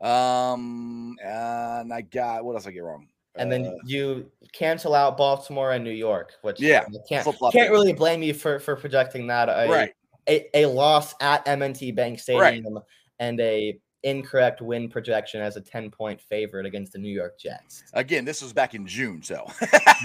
Um, 0.00 1.16
and 1.24 1.92
I 1.92 2.02
got 2.02 2.44
what 2.44 2.54
else 2.54 2.66
I 2.66 2.70
get 2.70 2.82
wrong? 2.82 3.08
And 3.38 3.52
then 3.52 3.66
uh, 3.66 3.74
you 3.84 4.30
cancel 4.52 4.94
out 4.94 5.16
Baltimore 5.16 5.72
and 5.72 5.84
New 5.84 5.90
York, 5.90 6.32
which 6.42 6.60
yeah, 6.60 6.84
can't 7.08 7.26
can't 7.52 7.70
really 7.70 7.92
blame 7.92 8.22
you 8.22 8.34
for 8.34 8.58
for 8.58 8.76
projecting 8.76 9.26
that 9.26 9.48
a, 9.48 9.70
right. 9.70 9.92
a, 10.28 10.48
a 10.54 10.66
loss 10.66 11.14
at 11.20 11.46
M&T 11.46 11.92
Bank 11.92 12.18
Stadium 12.18 12.74
right. 12.74 12.82
and 13.18 13.40
a 13.40 13.78
incorrect 14.06 14.62
win 14.62 14.88
projection 14.88 15.42
as 15.42 15.56
a 15.56 15.60
10 15.60 15.90
point 15.90 16.20
favorite 16.20 16.64
against 16.64 16.92
the 16.92 16.98
New 16.98 17.12
York 17.12 17.38
Jets. 17.38 17.82
Again, 17.92 18.24
this 18.24 18.40
was 18.40 18.52
back 18.52 18.74
in 18.74 18.86
June, 18.86 19.22
so 19.22 19.44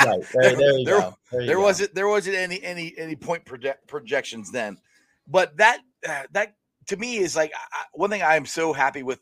right 0.06 0.20
there, 0.34 0.56
there 0.56 0.74
there. 0.86 1.14
There, 1.32 1.46
there 1.46 1.60
wasn't 1.60 1.94
there 1.96 2.08
wasn't 2.08 2.36
any 2.36 2.62
any 2.64 2.94
any 2.98 3.16
point 3.16 3.46
project, 3.46 3.88
projections 3.88 4.52
then, 4.52 4.78
but 5.28 5.56
that 5.58 5.80
uh, 6.08 6.24
that 6.32 6.56
to 6.88 6.98
me 6.98 7.18
is 7.18 7.36
like 7.36 7.54
I, 7.56 7.84
one 7.94 8.10
thing 8.10 8.24
I 8.24 8.36
am 8.36 8.46
so 8.46 8.74
happy 8.74 9.04
with 9.04 9.22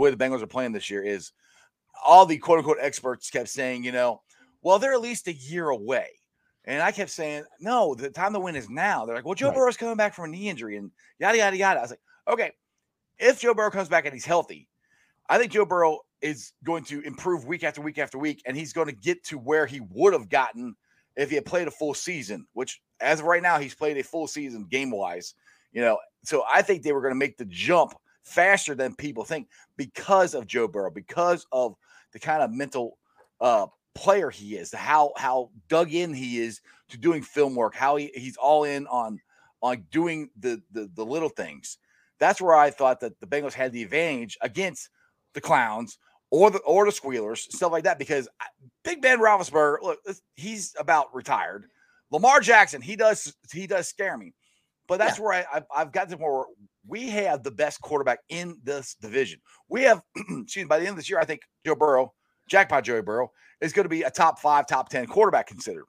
the 0.00 0.04
way 0.04 0.10
the 0.10 0.16
Bengals 0.16 0.42
are 0.42 0.46
playing 0.46 0.72
this 0.72 0.88
year 0.88 1.02
is 1.02 1.32
all 2.04 2.24
the 2.24 2.38
quote 2.38 2.58
unquote 2.58 2.78
experts 2.80 3.30
kept 3.30 3.48
saying, 3.48 3.84
you 3.84 3.92
know, 3.92 4.22
well, 4.62 4.78
they're 4.78 4.94
at 4.94 5.00
least 5.00 5.28
a 5.28 5.32
year 5.32 5.68
away. 5.68 6.06
And 6.64 6.82
I 6.82 6.90
kept 6.90 7.10
saying, 7.10 7.44
no, 7.60 7.94
the 7.94 8.10
time 8.10 8.32
to 8.32 8.40
win 8.40 8.56
is 8.56 8.70
now. 8.70 9.04
They're 9.04 9.14
like, 9.14 9.24
well, 9.24 9.34
Joe 9.34 9.48
right. 9.48 9.56
Burrow's 9.56 9.76
coming 9.76 9.96
back 9.96 10.14
from 10.14 10.26
a 10.26 10.28
knee 10.28 10.48
injury 10.48 10.76
and 10.76 10.90
yada, 11.18 11.38
yada, 11.38 11.56
yada. 11.56 11.80
I 11.80 11.82
was 11.82 11.90
like, 11.90 12.00
okay, 12.28 12.52
if 13.18 13.40
Joe 13.40 13.54
Burrow 13.54 13.70
comes 13.70 13.88
back 13.88 14.04
and 14.06 14.14
he's 14.14 14.24
healthy, 14.24 14.68
I 15.28 15.38
think 15.38 15.52
Joe 15.52 15.66
Burrow 15.66 15.98
is 16.22 16.52
going 16.64 16.84
to 16.84 17.00
improve 17.02 17.46
week 17.46 17.64
after 17.64 17.80
week 17.80 17.98
after 17.98 18.18
week, 18.18 18.42
and 18.46 18.56
he's 18.56 18.72
going 18.72 18.88
to 18.88 18.94
get 18.94 19.22
to 19.24 19.38
where 19.38 19.66
he 19.66 19.80
would 19.90 20.12
have 20.12 20.28
gotten 20.28 20.76
if 21.16 21.28
he 21.30 21.34
had 21.34 21.44
played 21.44 21.68
a 21.68 21.70
full 21.70 21.94
season, 21.94 22.46
which 22.52 22.80
as 23.00 23.20
of 23.20 23.26
right 23.26 23.42
now, 23.42 23.58
he's 23.58 23.74
played 23.74 23.96
a 23.96 24.02
full 24.02 24.26
season 24.26 24.66
game 24.70 24.90
wise. 24.90 25.34
You 25.72 25.82
know, 25.82 25.98
so 26.24 26.44
I 26.52 26.62
think 26.62 26.82
they 26.82 26.92
were 26.92 27.00
going 27.00 27.14
to 27.14 27.18
make 27.18 27.36
the 27.36 27.46
jump 27.46 27.94
faster 28.22 28.74
than 28.74 28.94
people 28.94 29.24
think 29.24 29.48
because 29.76 30.34
of 30.34 30.46
Joe 30.46 30.68
Burrow, 30.68 30.90
because 30.90 31.46
of 31.52 31.74
the 32.12 32.18
kind 32.18 32.42
of 32.42 32.50
mental 32.50 32.98
uh, 33.40 33.66
player 33.94 34.30
he 34.30 34.56
is, 34.56 34.72
how 34.72 35.12
how 35.16 35.50
dug 35.68 35.92
in 35.92 36.14
he 36.14 36.40
is 36.40 36.60
to 36.88 36.98
doing 36.98 37.22
film 37.22 37.54
work, 37.54 37.74
how 37.74 37.96
he, 37.96 38.10
he's 38.14 38.36
all 38.36 38.64
in 38.64 38.86
on 38.86 39.20
on 39.62 39.84
doing 39.90 40.30
the, 40.38 40.62
the 40.72 40.90
the 40.94 41.04
little 41.04 41.28
things. 41.28 41.78
That's 42.18 42.40
where 42.40 42.54
I 42.54 42.70
thought 42.70 43.00
that 43.00 43.18
the 43.20 43.26
Bengals 43.26 43.54
had 43.54 43.72
the 43.72 43.82
advantage 43.82 44.36
against 44.42 44.90
the 45.34 45.40
clowns 45.40 45.98
or 46.30 46.50
the 46.50 46.58
or 46.58 46.84
the 46.84 46.92
squealers, 46.92 47.48
stuff 47.54 47.72
like 47.72 47.84
that. 47.84 47.98
Because 47.98 48.28
Big 48.84 49.02
Ben 49.02 49.18
Roethlisberger, 49.18 49.76
look, 49.82 49.98
he's 50.34 50.74
about 50.78 51.14
retired. 51.14 51.66
Lamar 52.10 52.40
Jackson, 52.40 52.82
he 52.82 52.96
does 52.96 53.34
he 53.52 53.66
does 53.66 53.88
scare 53.88 54.16
me, 54.16 54.34
but 54.88 54.98
that's 54.98 55.18
yeah. 55.18 55.24
where 55.24 55.46
I, 55.52 55.62
I've 55.74 55.92
got 55.92 56.08
to 56.10 56.16
where 56.16 56.44
we 56.86 57.08
have 57.10 57.42
the 57.42 57.50
best 57.50 57.80
quarterback 57.80 58.20
in 58.28 58.58
this 58.62 58.94
division. 59.00 59.40
We 59.68 59.82
have, 59.82 60.02
excuse 60.16 60.64
me, 60.64 60.64
by 60.64 60.78
the 60.78 60.86
end 60.86 60.92
of 60.92 60.96
this 60.96 61.10
year, 61.10 61.18
I 61.18 61.24
think 61.24 61.42
Joe 61.64 61.74
Burrow, 61.74 62.12
jackpot 62.48 62.84
Joey 62.84 63.02
Burrow, 63.02 63.30
is 63.60 63.72
going 63.72 63.84
to 63.84 63.90
be 63.90 64.02
a 64.02 64.10
top 64.10 64.38
five, 64.38 64.66
top 64.66 64.88
10 64.88 65.06
quarterback 65.06 65.46
considered. 65.46 65.84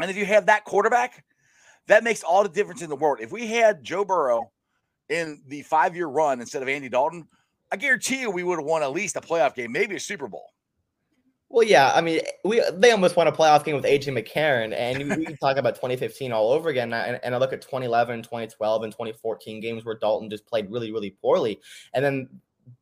And 0.00 0.10
if 0.10 0.16
you 0.16 0.24
have 0.26 0.46
that 0.46 0.64
quarterback, 0.64 1.24
that 1.88 2.04
makes 2.04 2.22
all 2.22 2.42
the 2.42 2.48
difference 2.48 2.82
in 2.82 2.88
the 2.88 2.96
world. 2.96 3.18
If 3.20 3.32
we 3.32 3.46
had 3.46 3.84
Joe 3.84 4.04
Burrow 4.04 4.50
in 5.08 5.42
the 5.46 5.62
five 5.62 5.94
year 5.94 6.06
run 6.06 6.40
instead 6.40 6.62
of 6.62 6.68
Andy 6.68 6.88
Dalton, 6.88 7.28
I 7.70 7.76
guarantee 7.76 8.20
you 8.20 8.30
we 8.30 8.42
would 8.42 8.58
have 8.58 8.66
won 8.66 8.82
at 8.82 8.92
least 8.92 9.16
a 9.16 9.20
playoff 9.20 9.54
game, 9.54 9.72
maybe 9.72 9.96
a 9.96 10.00
Super 10.00 10.28
Bowl. 10.28 10.46
Well, 11.48 11.66
yeah, 11.66 11.92
I 11.94 12.00
mean, 12.00 12.20
we 12.44 12.60
they 12.72 12.90
almost 12.90 13.16
won 13.16 13.28
a 13.28 13.32
playoff 13.32 13.64
game 13.64 13.76
with 13.76 13.84
AJ 13.84 14.12
McCarron, 14.12 14.74
and 14.74 15.16
we 15.16 15.24
can 15.24 15.36
talk 15.36 15.56
about 15.58 15.76
2015 15.76 16.32
all 16.32 16.50
over 16.50 16.70
again. 16.70 16.92
And, 16.92 17.20
and, 17.22 17.34
I 17.34 17.38
look 17.38 17.52
at 17.52 17.62
2011, 17.62 18.22
2012, 18.22 18.82
and 18.82 18.92
2014 18.92 19.60
games 19.60 19.84
where 19.84 19.94
Dalton 19.94 20.28
just 20.28 20.44
played 20.44 20.70
really, 20.70 20.90
really 20.90 21.10
poorly, 21.10 21.60
and 21.94 22.04
then 22.04 22.28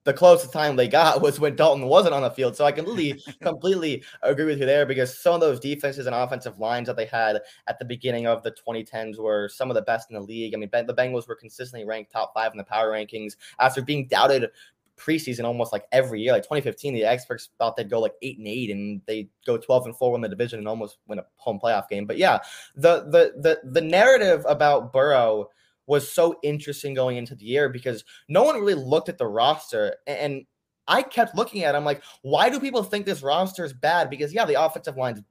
the 0.05 0.13
closest 0.13 0.53
time 0.53 0.77
they 0.77 0.89
got 0.89 1.21
was 1.23 1.41
when 1.41 1.57
Dalton 1.57 1.87
wasn't 1.87 2.15
on 2.15 2.23
the 2.23 2.31
field. 2.31 2.57
So 2.57 2.65
I 2.65 2.73
completely, 2.73 3.23
completely 3.43 4.03
agree 4.23 4.47
with 4.47 4.59
you 4.59 4.67
there 4.67 4.87
because 4.87 5.19
some 5.19 5.35
of 5.35 5.41
those 5.41 5.61
defenses 5.61 6.07
and 6.07 6.15
offensive 6.15 6.59
lines 6.59 6.87
that 6.87 6.97
they 6.97 7.07
had 7.07 7.41
at 7.67 7.79
the 7.79 7.85
beginning 7.85 8.27
of 8.27 8.43
the 8.43 8.53
2010s 8.53 9.19
were 9.19 9.49
some 9.49 9.71
of 9.71 9.75
the 9.75 9.83
best 9.83 10.11
in 10.11 10.15
the 10.15 10.23
league. 10.23 10.55
I 10.55 10.59
mean, 10.59 10.71
the 10.73 10.95
Bengals 10.95 11.29
were 11.29 11.35
consistently 11.35 11.87
ranked 11.87 12.13
top 12.13 12.33
five 12.35 12.53
in 12.53 12.59
the 12.59 12.65
power 12.65 12.91
rankings 12.93 13.37
after 13.59 13.83
being 13.83 14.07
doubted 14.07 14.51
preseason 14.97 15.45
almost 15.45 15.73
like 15.73 15.85
every 15.93 16.21
year. 16.21 16.33
Like 16.33 16.43
2015, 16.43 16.95
the 16.95 17.05
experts 17.05 17.51
thought 17.59 17.77
they'd 17.77 17.91
go 17.91 18.01
like 18.01 18.15
eight 18.23 18.39
and 18.39 18.47
eight, 18.47 18.71
and 18.71 19.01
they 19.07 19.29
go 19.47 19.57
12 19.57 19.87
and 19.87 19.97
four, 19.97 20.13
win 20.13 20.21
the 20.21 20.29
division, 20.29 20.59
and 20.59 20.69
almost 20.69 20.99
win 21.07 21.19
a 21.19 21.25
home 21.37 21.59
playoff 21.63 21.89
game. 21.89 22.07
But 22.07 22.19
yeah, 22.19 22.39
the 22.75 23.05
the 23.05 23.33
the 23.41 23.71
the 23.71 23.81
narrative 23.81 24.45
about 24.49 24.93
Burrow 24.93 25.49
was 25.87 26.11
so 26.11 26.37
interesting 26.43 26.95
going 26.95 27.17
into 27.17 27.35
the 27.35 27.45
year 27.45 27.69
because 27.69 28.05
no 28.29 28.43
one 28.43 28.59
really 28.59 28.75
looked 28.75 29.09
at 29.09 29.19
the 29.19 29.27
roster 29.27 29.97
and. 30.07 30.45
I 30.87 31.01
kept 31.01 31.35
looking 31.35 31.65
at. 31.65 31.75
It, 31.75 31.79
I'm 31.79 31.85
like, 31.87 32.03
why 32.21 32.51
do 32.51 32.61
people 32.61 32.83
think 32.83 33.07
this 33.07 33.23
roster 33.23 33.65
is 33.65 33.73
bad? 33.73 34.11
Because 34.11 34.35
yeah, 34.35 34.45
the 34.45 34.63
offensive 34.63 34.99
line's 34.99 35.23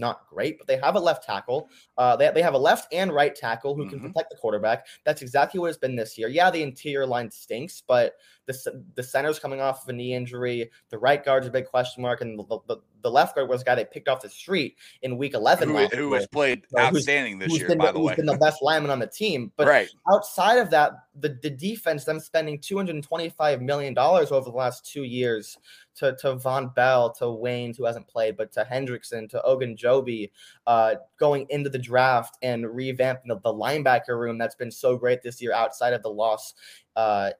not 0.00 0.26
great, 0.28 0.58
but 0.58 0.66
they 0.66 0.78
have 0.78 0.96
a 0.96 1.00
left 1.00 1.24
tackle. 1.24 1.68
Uh, 1.96 2.16
they, 2.16 2.30
they 2.30 2.42
have 2.42 2.54
a 2.54 2.58
left 2.58 2.92
and 2.92 3.12
right 3.12 3.34
tackle 3.34 3.74
who 3.76 3.88
can 3.88 3.98
mm-hmm. 3.98 4.08
protect 4.08 4.30
the 4.30 4.36
quarterback. 4.36 4.86
That's 5.04 5.22
exactly 5.22 5.60
what 5.60 5.68
it's 5.68 5.78
been 5.78 5.94
this 5.94 6.18
year. 6.18 6.28
Yeah, 6.28 6.50
the 6.50 6.62
interior 6.62 7.06
line 7.06 7.30
stinks, 7.30 7.82
but 7.86 8.14
the, 8.46 8.82
the 8.94 9.02
center's 9.02 9.38
coming 9.38 9.60
off 9.60 9.82
of 9.84 9.88
a 9.90 9.92
knee 9.92 10.14
injury. 10.14 10.70
The 10.88 10.98
right 10.98 11.24
guard's 11.24 11.46
a 11.46 11.50
big 11.50 11.66
question 11.66 12.02
mark, 12.02 12.22
and 12.22 12.38
the, 12.38 12.58
the, 12.66 12.76
the 13.02 13.10
left 13.10 13.34
guard 13.34 13.48
was 13.48 13.62
a 13.62 13.64
guy 13.64 13.74
they 13.74 13.84
picked 13.84 14.08
off 14.08 14.22
the 14.22 14.28
street 14.28 14.76
in 15.02 15.16
week 15.16 15.34
11. 15.34 15.68
Who, 15.68 15.86
who 15.86 16.12
has 16.14 16.26
played 16.26 16.64
so 16.68 16.78
outstanding 16.78 17.38
this 17.38 17.56
year, 17.56 17.74
by 17.76 17.86
the, 17.86 17.92
the 17.92 18.00
way. 18.00 18.14
been 18.14 18.26
the 18.26 18.36
best 18.36 18.62
lineman 18.62 18.90
on 18.90 18.98
the 18.98 19.06
team. 19.06 19.52
But 19.56 19.66
right. 19.66 19.88
outside 20.12 20.58
of 20.58 20.70
that, 20.70 20.92
the, 21.14 21.38
the 21.42 21.50
defense, 21.50 22.04
them 22.04 22.20
spending 22.20 22.58
$225 22.58 23.60
million 23.60 23.96
over 23.98 24.40
the 24.40 24.56
last 24.56 24.90
two 24.90 25.04
years 25.04 25.58
to, 25.96 26.16
to 26.16 26.36
Vonn 26.36 26.74
Bell, 26.74 27.12
to 27.14 27.30
Wayne, 27.30 27.74
who 27.74 27.84
hasn't 27.84 28.08
played, 28.08 28.36
but 28.36 28.52
to 28.52 28.66
Hendrickson, 28.70 29.28
to 29.30 29.42
Ogunjobi, 29.46 30.30
uh, 30.66 30.94
going 31.18 31.46
into 31.50 31.68
the 31.68 31.78
draft 31.78 32.38
and 32.42 32.64
revamping 32.64 33.26
the, 33.26 33.40
the 33.42 33.52
linebacker 33.52 34.18
room 34.18 34.38
that's 34.38 34.54
been 34.54 34.70
so 34.70 34.96
great 34.96 35.22
this 35.22 35.42
year 35.42 35.52
outside 35.52 35.92
of 35.92 36.02
the 36.02 36.10
loss 36.10 36.54
uh, 36.96 37.30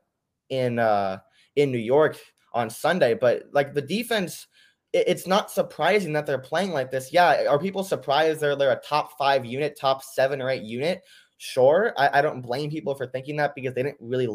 in 0.49 0.79
uh, 0.79 1.19
in 1.57 1.71
New 1.71 1.79
York 1.79 2.19
on 2.53 2.71
Sunday. 2.71 3.15
But 3.15 3.45
like 3.53 3.75
the 3.75 3.83
defense, 3.83 4.47
it's 4.93 5.27
not 5.27 5.51
surprising 5.51 6.13
that 6.15 6.27
they're 6.27 6.39
playing 6.39 6.73
like 6.73 6.91
this. 6.91 7.13
Yeah, 7.13 7.47
are 7.49 7.59
people 7.59 7.85
surprised 7.85 8.41
they're 8.41 8.57
they're 8.57 8.73
a 8.73 8.81
top 8.81 9.17
five 9.17 9.45
unit, 9.45 9.79
top 9.79 10.03
seven 10.03 10.41
or 10.43 10.51
eight 10.51 10.63
unit? 10.63 11.03
Sure, 11.39 11.95
I, 11.97 12.19
I 12.19 12.23
don't 12.23 12.43
blame 12.43 12.71
people 12.71 12.95
for 12.95 13.07
thinking 13.07 13.37
that 13.37 13.55
because 13.55 13.75
they 13.75 13.83
didn't 13.83 13.99
really 14.01 14.29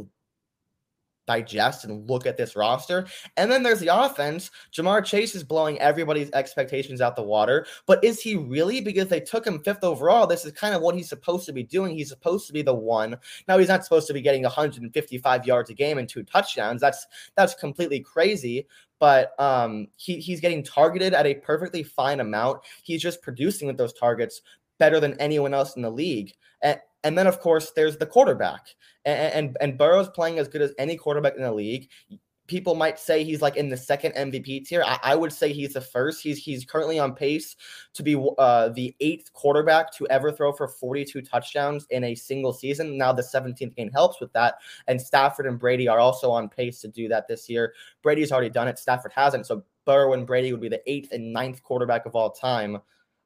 digest 1.27 1.85
and 1.85 2.09
look 2.09 2.25
at 2.25 2.37
this 2.37 2.55
roster. 2.55 3.05
And 3.37 3.51
then 3.51 3.63
there's 3.63 3.79
the 3.79 3.95
offense. 3.95 4.51
Ja'Marr 4.73 5.03
Chase 5.03 5.35
is 5.35 5.43
blowing 5.43 5.79
everybody's 5.79 6.31
expectations 6.31 7.01
out 7.01 7.15
the 7.15 7.23
water. 7.23 7.65
But 7.85 8.03
is 8.03 8.21
he 8.21 8.35
really? 8.35 8.81
Because 8.81 9.07
they 9.07 9.19
took 9.19 9.45
him 9.45 9.63
fifth 9.63 9.83
overall. 9.83 10.27
This 10.27 10.45
is 10.45 10.51
kind 10.51 10.75
of 10.75 10.81
what 10.81 10.95
he's 10.95 11.09
supposed 11.09 11.45
to 11.47 11.53
be 11.53 11.63
doing. 11.63 11.95
He's 11.95 12.09
supposed 12.09 12.47
to 12.47 12.53
be 12.53 12.61
the 12.61 12.73
one. 12.73 13.17
Now 13.47 13.57
he's 13.57 13.69
not 13.69 13.83
supposed 13.83 14.07
to 14.07 14.13
be 14.13 14.21
getting 14.21 14.43
155 14.43 15.45
yards 15.45 15.69
a 15.69 15.73
game 15.73 15.97
and 15.97 16.07
two 16.07 16.23
touchdowns. 16.23 16.81
That's 16.81 17.05
that's 17.35 17.55
completely 17.55 17.99
crazy. 17.99 18.67
But 18.99 19.39
um, 19.39 19.87
he, 19.97 20.17
he's 20.19 20.39
getting 20.39 20.63
targeted 20.63 21.13
at 21.13 21.25
a 21.25 21.35
perfectly 21.35 21.83
fine 21.83 22.21
amount. 22.21 22.61
He's 22.83 23.01
just 23.01 23.21
producing 23.21 23.67
with 23.67 23.77
those 23.77 23.93
targets 23.93 24.41
better 24.77 24.99
than 24.99 25.19
anyone 25.19 25.53
else 25.53 25.75
in 25.75 25.81
the 25.81 25.89
league. 25.89 26.33
And, 27.05 27.17
then, 27.17 27.27
of 27.27 27.39
course, 27.39 27.71
there's 27.75 27.97
the 27.97 28.05
quarterback. 28.05 28.67
And, 29.05 29.33
and, 29.33 29.57
and 29.61 29.77
Burrow's 29.77 30.09
playing 30.09 30.39
as 30.39 30.47
good 30.47 30.61
as 30.61 30.73
any 30.77 30.97
quarterback 30.97 31.35
in 31.35 31.43
the 31.43 31.53
league. 31.53 31.89
people 32.47 32.75
might 32.75 32.99
say 32.99 33.23
he's 33.23 33.41
like 33.41 33.55
in 33.55 33.69
the 33.69 33.77
second 33.77 34.13
MVP 34.13 34.65
tier. 34.65 34.83
I, 34.85 34.99
I 35.01 35.15
would 35.15 35.33
say 35.33 35.51
he's 35.51 35.73
the 35.73 35.81
first. 35.81 36.21
He's 36.21 36.37
he's 36.37 36.65
currently 36.65 36.99
on 36.99 37.15
pace 37.15 37.55
to 37.93 38.03
be 38.03 38.15
uh, 38.37 38.69
the 38.69 38.95
eighth 38.99 39.33
quarterback 39.33 39.91
to 39.93 40.07
ever 40.07 40.31
throw 40.31 40.51
for 40.51 40.67
42 40.67 41.21
touchdowns 41.21 41.87
in 41.89 42.03
a 42.03 42.15
single 42.15 42.53
season. 42.53 42.97
Now 42.97 43.13
the 43.13 43.23
17th 43.23 43.75
game 43.75 43.91
helps 43.91 44.19
with 44.19 44.31
that, 44.33 44.55
and 44.87 45.01
Stafford 45.01 45.47
and 45.47 45.59
Brady 45.59 45.87
are 45.87 45.99
also 45.99 46.31
on 46.31 46.49
pace 46.49 46.81
to 46.81 46.87
do 46.87 47.07
that 47.07 47.27
this 47.27 47.49
year. 47.49 47.73
Brady's 48.03 48.31
already 48.31 48.49
done 48.49 48.67
it. 48.67 48.79
Stafford 48.79 49.13
hasn't. 49.15 49.47
So 49.47 49.63
Burrow 49.85 50.13
and 50.13 50.27
Brady 50.27 50.51
would 50.51 50.61
be 50.61 50.69
the 50.69 50.81
eighth 50.89 51.11
and 51.11 51.31
ninth 51.31 51.63
quarterback 51.63 52.05
of 52.05 52.15
all 52.15 52.31
time 52.31 52.79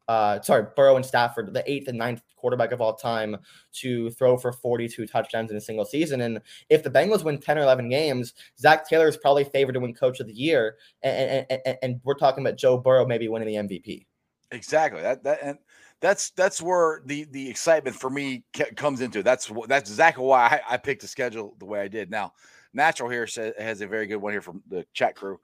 uh, 0.10 0.42
sorry, 0.42 0.66
Burrow 0.76 0.96
and 0.96 1.06
Stafford, 1.06 1.54
the 1.54 1.72
eighth 1.72 1.88
and 1.88 1.98
ninth 1.98 2.24
quarterback 2.36 2.72
of 2.72 2.82
all 2.82 2.96
time 2.96 3.38
to 3.74 4.10
throw 4.10 4.38
for 4.38 4.52
42 4.52 5.06
touchdowns 5.06 5.52
in 5.52 5.58
a 5.58 5.62
single 5.62 5.86
season. 5.86 6.22
And 6.22 6.42
if 6.68 6.82
the 6.82 6.90
Bengals 6.90 7.24
win 7.24 7.38
10 7.38 7.60
or 7.60 7.62
11 7.62 7.90
games, 7.90 8.34
Zac 8.58 8.90
Taylor 8.90 9.08
is 9.08 9.18
probably 9.18 9.44
favored 9.44 9.74
to 9.74 9.80
win 9.80 9.94
coach 9.94 10.20
of 10.20 10.26
the 10.26 10.34
year. 10.34 10.78
And, 11.04 11.46
and, 11.48 11.62
and, 11.64 11.78
and 11.84 12.02
we're 12.04 12.16
talking 12.16 12.44
about 12.44 12.58
Joe 12.58 12.76
Burrow 12.76 13.06
maybe 13.06 13.28
winning 13.28 13.48
the 13.48 13.54
MVP. 13.54 14.08
Exactly. 14.50 15.04
That, 15.04 15.24
that, 15.26 15.40
and 15.44 15.60
that's, 16.02 16.32
that's 16.32 16.60
where 16.60 17.04
the, 17.06 17.28
the 17.30 17.48
excitement 17.48 17.96
for 17.96 18.10
me 18.10 18.44
comes 18.76 19.02
into. 19.02 19.22
That's 19.22 19.52
that's 19.68 19.92
exactly 19.92 20.26
why 20.26 20.60
I, 20.68 20.74
I 20.74 20.78
picked 20.78 21.04
the 21.04 21.08
schedule 21.08 21.54
the 21.60 21.66
way 21.66 21.82
I 21.82 21.88
did. 21.88 22.10
Now, 22.10 22.34
Natural 22.74 23.12
here 23.12 23.28
says, 23.28 23.54
has 23.60 23.82
a 23.82 23.88
very 23.88 24.08
good 24.08 24.18
one 24.18 24.34
here 24.34 24.42
from 24.42 24.64
the 24.68 24.88
chat 24.92 25.16
crew 25.16 25.40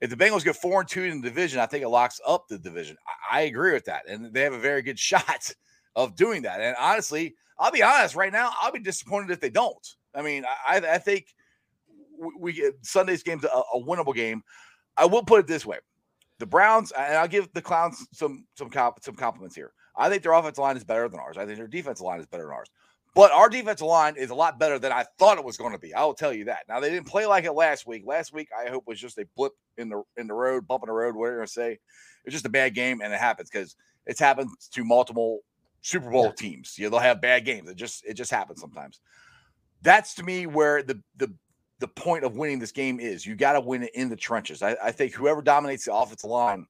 if 0.00 0.10
the 0.10 0.16
Bengals 0.16 0.44
get 0.44 0.56
four 0.56 0.80
and 0.80 0.88
two 0.88 1.02
in 1.02 1.20
the 1.20 1.28
division, 1.28 1.58
I 1.58 1.66
think 1.66 1.82
it 1.82 1.88
locks 1.88 2.20
up 2.26 2.46
the 2.48 2.58
division. 2.58 2.96
I, 3.30 3.38
I 3.38 3.40
agree 3.42 3.72
with 3.72 3.84
that, 3.86 4.08
and 4.08 4.32
they 4.32 4.42
have 4.42 4.52
a 4.52 4.58
very 4.58 4.82
good 4.82 4.98
shot 5.10 5.52
of 5.94 6.16
doing 6.16 6.42
that. 6.42 6.60
And 6.60 6.76
honestly, 6.78 7.34
I'll 7.58 7.72
be 7.72 7.82
honest 7.82 8.14
right 8.14 8.32
now, 8.32 8.52
I'll 8.60 8.72
be 8.72 8.80
disappointed 8.80 9.30
if 9.30 9.40
they 9.40 9.50
don't. 9.50 9.86
I 10.14 10.22
mean, 10.22 10.44
I, 10.66 10.76
I 10.76 10.98
think 10.98 11.26
we, 12.38 12.70
Sunday's 12.82 13.22
game's 13.22 13.44
a, 13.44 13.48
a 13.48 13.82
winnable 13.82 14.14
game. 14.14 14.42
I 14.96 15.06
will 15.06 15.22
put 15.22 15.40
it 15.40 15.46
this 15.46 15.66
way: 15.66 15.78
the 16.38 16.46
Browns, 16.46 16.92
and 16.92 17.16
I'll 17.16 17.28
give 17.28 17.52
the 17.52 17.62
Clowns 17.62 18.06
some 18.12 18.46
some 18.54 18.70
comp, 18.70 19.02
some 19.02 19.14
compliments 19.14 19.56
here. 19.56 19.72
I 19.96 20.10
think 20.10 20.22
their 20.22 20.32
offensive 20.32 20.58
line 20.58 20.76
is 20.76 20.84
better 20.84 21.08
than 21.08 21.20
ours. 21.20 21.38
I 21.38 21.46
think 21.46 21.56
their 21.56 21.66
defensive 21.66 22.04
line 22.04 22.20
is 22.20 22.26
better 22.26 22.44
than 22.44 22.52
ours. 22.52 22.68
But 23.16 23.32
our 23.32 23.48
defensive 23.48 23.86
line 23.86 24.16
is 24.18 24.28
a 24.28 24.34
lot 24.34 24.58
better 24.58 24.78
than 24.78 24.92
I 24.92 25.06
thought 25.18 25.38
it 25.38 25.44
was 25.44 25.56
going 25.56 25.72
to 25.72 25.78
be. 25.78 25.94
I 25.94 26.04
will 26.04 26.12
tell 26.12 26.34
you 26.34 26.44
that. 26.44 26.64
Now 26.68 26.80
they 26.80 26.90
didn't 26.90 27.06
play 27.06 27.24
like 27.24 27.44
it 27.44 27.52
last 27.52 27.86
week. 27.86 28.02
Last 28.04 28.34
week, 28.34 28.50
I 28.54 28.68
hope 28.68 28.86
was 28.86 29.00
just 29.00 29.16
a 29.16 29.24
blip 29.34 29.52
in 29.78 29.88
the 29.88 30.02
in 30.18 30.26
the 30.26 30.34
road, 30.34 30.68
bump 30.68 30.82
in 30.82 30.88
the 30.88 30.92
road, 30.92 31.16
whatever 31.16 31.40
you 31.40 31.46
say. 31.46 31.78
It's 32.26 32.34
just 32.34 32.44
a 32.44 32.50
bad 32.50 32.74
game, 32.74 33.00
and 33.00 33.14
it 33.14 33.18
happens 33.18 33.48
because 33.48 33.74
it's 34.04 34.20
happened 34.20 34.50
to 34.70 34.84
multiple 34.84 35.40
Super 35.80 36.10
Bowl 36.10 36.26
yeah. 36.26 36.32
teams. 36.32 36.74
You 36.76 36.84
know, 36.84 36.90
they'll 36.90 37.00
have 37.00 37.22
bad 37.22 37.46
games. 37.46 37.70
It 37.70 37.78
just 37.78 38.04
it 38.04 38.14
just 38.14 38.30
happens 38.30 38.60
sometimes. 38.60 39.00
That's 39.80 40.14
to 40.16 40.22
me 40.22 40.46
where 40.46 40.82
the 40.82 41.00
the 41.16 41.32
the 41.78 41.88
point 41.88 42.22
of 42.22 42.36
winning 42.36 42.58
this 42.58 42.72
game 42.72 43.00
is. 43.00 43.24
You 43.24 43.34
got 43.34 43.54
to 43.54 43.62
win 43.62 43.84
it 43.84 43.92
in 43.94 44.10
the 44.10 44.16
trenches. 44.16 44.62
I, 44.62 44.76
I 44.84 44.92
think 44.92 45.14
whoever 45.14 45.40
dominates 45.40 45.86
the 45.86 45.94
offensive 45.94 46.28
line 46.28 46.66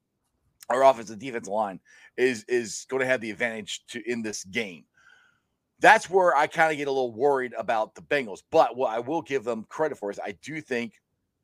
or 0.70 0.82
offensive 0.82 1.18
defensive 1.18 1.52
line 1.52 1.80
is 2.16 2.44
is 2.44 2.86
going 2.88 3.00
to 3.00 3.06
have 3.06 3.20
the 3.20 3.32
advantage 3.32 3.84
to 3.88 4.08
in 4.08 4.22
this 4.22 4.44
game 4.44 4.84
that's 5.80 6.08
where 6.08 6.34
I 6.34 6.46
kind 6.46 6.72
of 6.72 6.78
get 6.78 6.88
a 6.88 6.90
little 6.90 7.12
worried 7.12 7.52
about 7.56 7.94
the 7.94 8.02
Bengals. 8.02 8.40
But 8.50 8.76
what 8.76 8.90
I 8.90 8.98
will 8.98 9.22
give 9.22 9.44
them 9.44 9.66
credit 9.68 9.98
for 9.98 10.10
is 10.10 10.18
I 10.18 10.34
do 10.42 10.60
think 10.60 10.94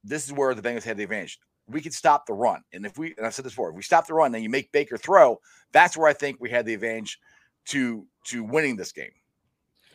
this 0.05 0.27
is 0.27 0.33
where 0.33 0.55
the 0.55 0.63
Bengals 0.63 0.85
had 0.85 0.97
the 0.97 1.05
advantage. 1.05 1.39
We 1.69 1.81
could 1.81 1.95
stop 1.95 2.27
the 2.27 2.33
run. 2.33 2.63
And 2.73 2.85
if 2.85 2.99
we, 2.99 3.15
and 3.17 3.27
I've 3.27 3.35
said 3.35 3.45
this 3.45 3.53
before, 3.53 3.71
if 3.71 3.77
we 3.77 3.83
stop 3.83 4.07
the 4.07 4.15
run, 4.15 4.33
then 4.33 4.43
you 4.43 4.49
make 4.49 4.73
Baker 4.73 4.97
throw, 4.97 5.39
that's 5.73 5.97
where 5.97 6.09
I 6.09 6.13
think 6.13 6.39
we 6.41 6.51
had 6.51 6.67
the 6.67 6.75
advantage 6.75 7.19
to 7.67 8.07
to 8.27 8.43
winning 8.43 8.77
this 8.77 8.93
game. 8.93 9.13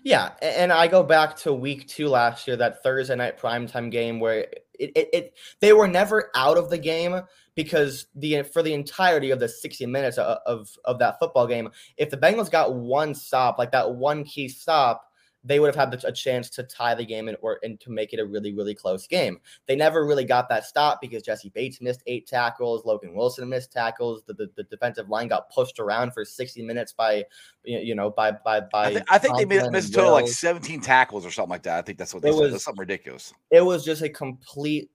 Yeah, 0.04 0.32
and 0.42 0.72
I 0.72 0.88
go 0.88 1.04
back 1.04 1.36
to 1.38 1.54
week 1.54 1.88
two 1.88 2.08
last 2.08 2.48
year, 2.48 2.56
that 2.58 2.82
Thursday 2.84 3.16
night 3.16 3.38
primetime 3.38 3.92
game 3.92 4.20
where 4.20 4.48
it, 4.80 4.92
it, 4.96 5.10
it 5.14 5.34
they 5.60 5.74
were 5.74 5.88
never 5.88 6.32
out 6.36 6.58
of 6.58 6.70
the 6.70 6.78
game 6.78 7.22
because 7.56 8.06
the 8.16 8.44
for 8.44 8.62
the 8.62 8.74
entirety 8.74 9.32
of 9.32 9.40
the 9.40 9.50
60 9.50 9.86
minutes 9.88 10.18
of, 10.18 10.38
of, 10.46 10.70
of 10.86 11.00
that 11.00 11.20
football 11.20 11.48
game, 11.48 11.70
if 11.98 12.10
the 12.10 12.18
Bengals 12.18 12.52
got 12.52 12.76
one 12.76 13.16
stop, 13.16 13.58
like 13.58 13.72
that 13.72 13.96
one 13.96 14.24
key 14.24 14.48
stop, 14.48 15.07
they 15.48 15.60
would 15.60 15.74
have 15.74 15.76
had 15.76 16.04
a 16.04 16.12
chance 16.12 16.50
to 16.50 16.64
tie 16.64 16.94
the 16.94 17.06
game 17.06 17.28
and 17.28 17.38
or 17.42 17.60
and 17.64 17.80
to 17.80 17.90
make 17.90 18.14
it 18.14 18.20
a 18.20 18.26
really 18.26 18.54
really 18.54 18.76
close 18.76 19.08
game. 19.08 19.40
They 19.66 19.76
never 19.76 20.06
really 20.06 20.26
got 20.26 20.50
that 20.50 20.66
stop 20.66 21.00
because 21.02 21.24
Jessie 21.24 21.50
Bates 21.50 21.82
missed 21.82 22.04
eight 22.06 22.28
tackles, 22.28 22.86
Logan 22.86 23.16
Wilson 23.16 23.48
missed 23.48 23.72
tackles. 23.72 24.24
The, 24.26 24.34
the, 24.34 24.50
the 24.56 24.64
defensive 24.64 25.10
line 25.10 25.30
got 25.30 25.50
pushed 25.50 25.80
around 25.80 26.14
for 26.14 26.26
60 26.26 26.62
minutes 26.64 26.92
by 26.92 27.24
you 27.64 27.96
know 27.96 28.10
by 28.10 28.32
by 28.32 28.60
by. 28.60 28.88
I, 28.88 28.90
th- 28.90 29.04
I 29.10 29.18
think 29.18 29.38
they 29.38 29.46
missed 29.46 29.90
a 29.90 29.94
total 29.94 30.12
like 30.12 30.28
17 30.28 30.82
tackles 30.82 31.26
or 31.26 31.32
something 31.32 31.52
like 31.52 31.64
that. 31.64 31.80
I 31.80 31.82
think 31.82 31.98
that's 31.98 32.14
what 32.14 32.24
they 32.24 32.30
it 32.30 32.34
said. 32.34 32.42
Was, 32.42 32.52
that's 32.52 32.64
something 32.66 32.82
ridiculous. 32.82 33.34
It 33.50 33.64
was 33.64 33.86
just 33.86 34.02
a 34.02 34.10
complete 34.10 34.92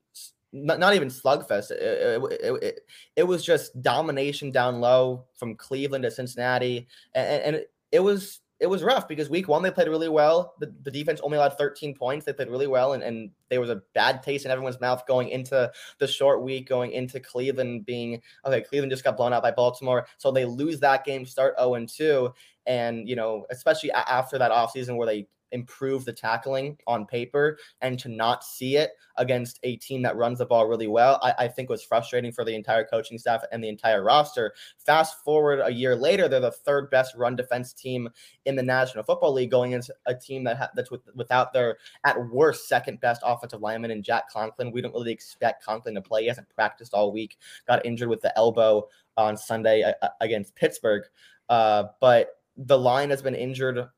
not, 0.52 0.78
not 0.78 0.94
even 0.94 1.08
slugfest. 1.08 1.70
It, 1.70 1.80
it, 1.80 2.62
it, 2.62 2.80
it, 3.16 3.22
was 3.22 3.42
just 3.42 3.80
domination 3.80 4.50
down 4.50 4.80
low 4.80 5.24
from 5.34 5.56
Cleveland 5.56 6.04
to 6.04 6.10
Cincinnati, 6.10 6.86
and, 7.14 7.56
and 7.56 7.64
it 7.90 8.00
was 8.00 8.41
it 8.62 8.70
was 8.70 8.84
rough 8.84 9.08
because 9.08 9.28
week 9.28 9.48
one 9.48 9.60
they 9.60 9.72
played 9.72 9.88
really 9.88 10.08
well. 10.08 10.54
The, 10.60 10.72
the 10.84 10.90
defense 10.90 11.20
only 11.20 11.36
allowed 11.36 11.58
13 11.58 11.96
points. 11.96 12.24
They 12.24 12.32
played 12.32 12.48
really 12.48 12.68
well, 12.68 12.92
and, 12.92 13.02
and 13.02 13.30
there 13.48 13.60
was 13.60 13.70
a 13.70 13.82
bad 13.92 14.22
taste 14.22 14.44
in 14.44 14.52
everyone's 14.52 14.80
mouth 14.80 15.04
going 15.04 15.30
into 15.30 15.70
the 15.98 16.06
short 16.06 16.42
week, 16.42 16.68
going 16.68 16.92
into 16.92 17.18
Cleveland 17.18 17.84
being 17.84 18.22
okay. 18.46 18.60
Cleveland 18.60 18.92
just 18.92 19.02
got 19.02 19.16
blown 19.16 19.32
out 19.32 19.42
by 19.42 19.50
Baltimore, 19.50 20.06
so 20.16 20.30
they 20.30 20.44
lose 20.44 20.78
that 20.78 21.04
game, 21.04 21.26
start 21.26 21.56
0 21.58 21.74
and 21.74 21.88
2, 21.88 22.32
and 22.66 23.08
you 23.08 23.16
know, 23.16 23.44
especially 23.50 23.90
after 23.90 24.38
that 24.38 24.52
offseason 24.52 24.96
where 24.96 25.08
they 25.08 25.26
improve 25.52 26.04
the 26.04 26.12
tackling 26.12 26.76
on 26.86 27.06
paper 27.06 27.58
and 27.80 27.98
to 27.98 28.08
not 28.08 28.44
see 28.44 28.76
it 28.76 28.90
against 29.16 29.60
a 29.62 29.76
team 29.76 30.02
that 30.02 30.16
runs 30.16 30.38
the 30.38 30.46
ball 30.46 30.66
really 30.66 30.86
well, 30.86 31.18
I, 31.22 31.44
I, 31.44 31.48
think 31.48 31.68
was 31.68 31.84
frustrating 31.84 32.32
for 32.32 32.44
the 32.44 32.54
entire 32.54 32.84
coaching 32.84 33.18
staff 33.18 33.42
and 33.52 33.62
the 33.62 33.68
entire 33.68 34.02
roster. 34.02 34.54
Fast 34.78 35.22
forward 35.22 35.60
a 35.60 35.70
year 35.70 35.94
later, 35.94 36.28
they're 36.28 36.40
the 36.40 36.50
third 36.50 36.90
best 36.90 37.14
run 37.14 37.36
defense 37.36 37.72
team 37.72 38.08
in 38.46 38.56
the 38.56 38.62
National 38.62 39.04
Football 39.04 39.34
League, 39.34 39.50
going 39.50 39.72
into 39.72 39.94
a 40.06 40.14
team 40.14 40.44
that 40.44 40.56
ha- 40.56 40.70
that's 40.74 40.90
with, 40.90 41.02
without 41.14 41.52
their 41.52 41.76
at 42.04 42.18
worst 42.30 42.68
second 42.68 43.00
best 43.00 43.22
offensive 43.24 43.60
lineman 43.60 43.90
in 43.90 44.02
Jack 44.02 44.30
Conklin. 44.30 44.72
We 44.72 44.80
don't 44.80 44.94
really 44.94 45.12
expect 45.12 45.64
Conklin 45.64 45.94
to 45.94 46.02
play. 46.02 46.22
He 46.22 46.28
hasn't 46.28 46.48
practiced 46.48 46.94
all 46.94 47.12
week. 47.12 47.36
Got 47.68 47.84
injured 47.84 48.08
with 48.08 48.22
the 48.22 48.36
elbow 48.36 48.88
on 49.16 49.36
Sunday 49.36 49.82
uh, 49.82 50.08
against 50.20 50.54
Pittsburgh, 50.54 51.04
uh, 51.48 51.84
but 52.00 52.30
the 52.56 52.78
line 52.78 53.10
has 53.10 53.22
been 53.22 53.34
injured 53.34 53.88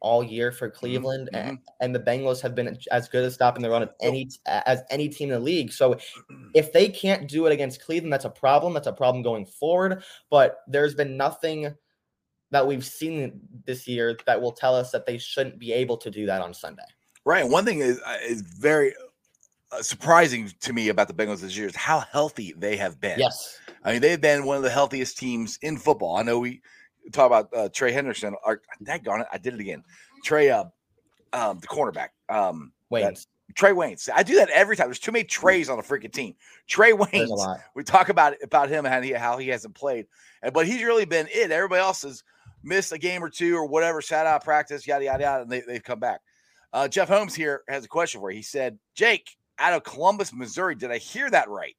all 0.00 0.22
year 0.22 0.52
for 0.52 0.70
Cleveland, 0.70 1.28
mm-hmm. 1.32 1.48
and, 1.48 1.58
and, 1.80 1.94
the 1.94 2.00
Bengals 2.00 2.40
have 2.40 2.54
been 2.54 2.78
as 2.90 3.08
good 3.08 3.24
at 3.24 3.32
stopping 3.32 3.62
the 3.62 3.70
run 3.70 3.82
as 3.82 3.88
any 4.00 4.30
as 4.46 4.82
any 4.90 5.08
team 5.08 5.30
in 5.30 5.34
the 5.34 5.40
league. 5.40 5.72
So, 5.72 5.98
if 6.54 6.72
they 6.72 6.88
can't 6.88 7.28
do 7.28 7.46
it 7.46 7.52
against 7.52 7.82
Cleveland, 7.82 8.12
that's 8.12 8.24
a 8.24 8.30
problem. 8.30 8.74
That's 8.74 8.86
a 8.86 8.92
problem 8.92 9.22
going 9.22 9.46
forward. 9.46 10.02
But 10.30 10.60
there's 10.68 10.94
been 10.94 11.16
nothing 11.16 11.74
that 12.50 12.66
we've 12.66 12.84
seen 12.84 13.40
this 13.66 13.86
year 13.86 14.16
that 14.26 14.40
will 14.40 14.52
tell 14.52 14.74
us 14.74 14.90
that 14.92 15.06
they 15.06 15.18
shouldn't 15.18 15.58
be 15.58 15.72
able 15.72 15.96
to 15.98 16.10
do 16.10 16.26
that 16.26 16.40
on 16.40 16.54
Sunday. 16.54 16.82
Right. 17.24 17.46
One 17.46 17.64
thing 17.64 17.80
is 17.80 18.00
uh, 18.06 18.16
is 18.22 18.42
very 18.42 18.94
uh, 19.70 19.82
surprising 19.82 20.50
to 20.60 20.72
me 20.72 20.88
about 20.88 21.08
the 21.08 21.14
Bengals 21.14 21.40
this 21.40 21.56
year 21.56 21.66
is 21.66 21.76
how 21.76 22.00
healthy 22.00 22.54
they 22.56 22.76
have 22.76 23.00
been. 23.00 23.18
Yes. 23.18 23.58
I 23.84 23.92
mean, 23.92 24.00
they've 24.00 24.20
been 24.20 24.44
one 24.44 24.56
of 24.56 24.62
the 24.62 24.70
healthiest 24.70 25.18
teams 25.18 25.58
in 25.62 25.76
football. 25.76 26.16
I 26.16 26.22
know 26.22 26.38
we 26.38 26.62
talk 27.12 27.26
about 27.26 27.48
uh, 27.54 27.68
Trey 27.70 27.92
Hendrickson. 27.92 28.34
Or 28.44 28.62
that 28.82 29.04
gone 29.04 29.20
it, 29.20 29.26
I 29.32 29.38
did 29.38 29.54
it 29.54 29.60
again. 29.60 29.82
Trey, 30.24 30.50
uh, 30.50 30.64
um, 31.32 31.58
the 31.58 31.66
cornerback, 31.66 32.08
um. 32.28 32.72
Trae 33.54 33.74
Waynes. 33.74 34.08
I 34.14 34.22
do 34.22 34.36
that 34.36 34.50
every 34.50 34.76
time. 34.76 34.88
There's 34.88 34.98
too 34.98 35.12
many 35.12 35.24
Treys 35.24 35.68
on 35.68 35.78
the 35.78 35.82
freaking 35.82 36.12
team. 36.12 36.34
Trae 36.70 36.92
Waynes. 36.92 37.28
We 37.74 37.82
talk 37.82 38.08
about 38.08 38.34
about 38.42 38.68
him 38.68 38.86
and 38.86 39.16
how 39.16 39.38
he 39.38 39.48
hasn't 39.48 39.74
played, 39.74 40.06
and 40.42 40.52
but 40.52 40.66
he's 40.66 40.82
really 40.82 41.06
been 41.06 41.28
it. 41.30 41.50
Everybody 41.50 41.80
else 41.80 42.02
has 42.02 42.22
missed 42.62 42.92
a 42.92 42.98
game 42.98 43.22
or 43.24 43.30
two 43.30 43.56
or 43.56 43.66
whatever, 43.66 44.02
sat 44.02 44.26
out 44.26 44.44
practice, 44.44 44.86
yada 44.86 45.04
yada 45.04 45.22
yada, 45.22 45.42
and 45.42 45.50
they, 45.50 45.60
they've 45.60 45.82
come 45.82 45.98
back. 45.98 46.20
Uh, 46.72 46.88
Jeff 46.88 47.08
Holmes 47.08 47.34
here 47.34 47.62
has 47.68 47.84
a 47.84 47.88
question 47.88 48.20
for 48.20 48.30
you. 48.30 48.36
He 48.36 48.42
said, 48.42 48.78
"Jake, 48.94 49.36
out 49.58 49.72
of 49.72 49.82
Columbus, 49.82 50.32
Missouri, 50.32 50.74
did 50.74 50.90
I 50.90 50.98
hear 50.98 51.30
that 51.30 51.48
right?" 51.48 51.76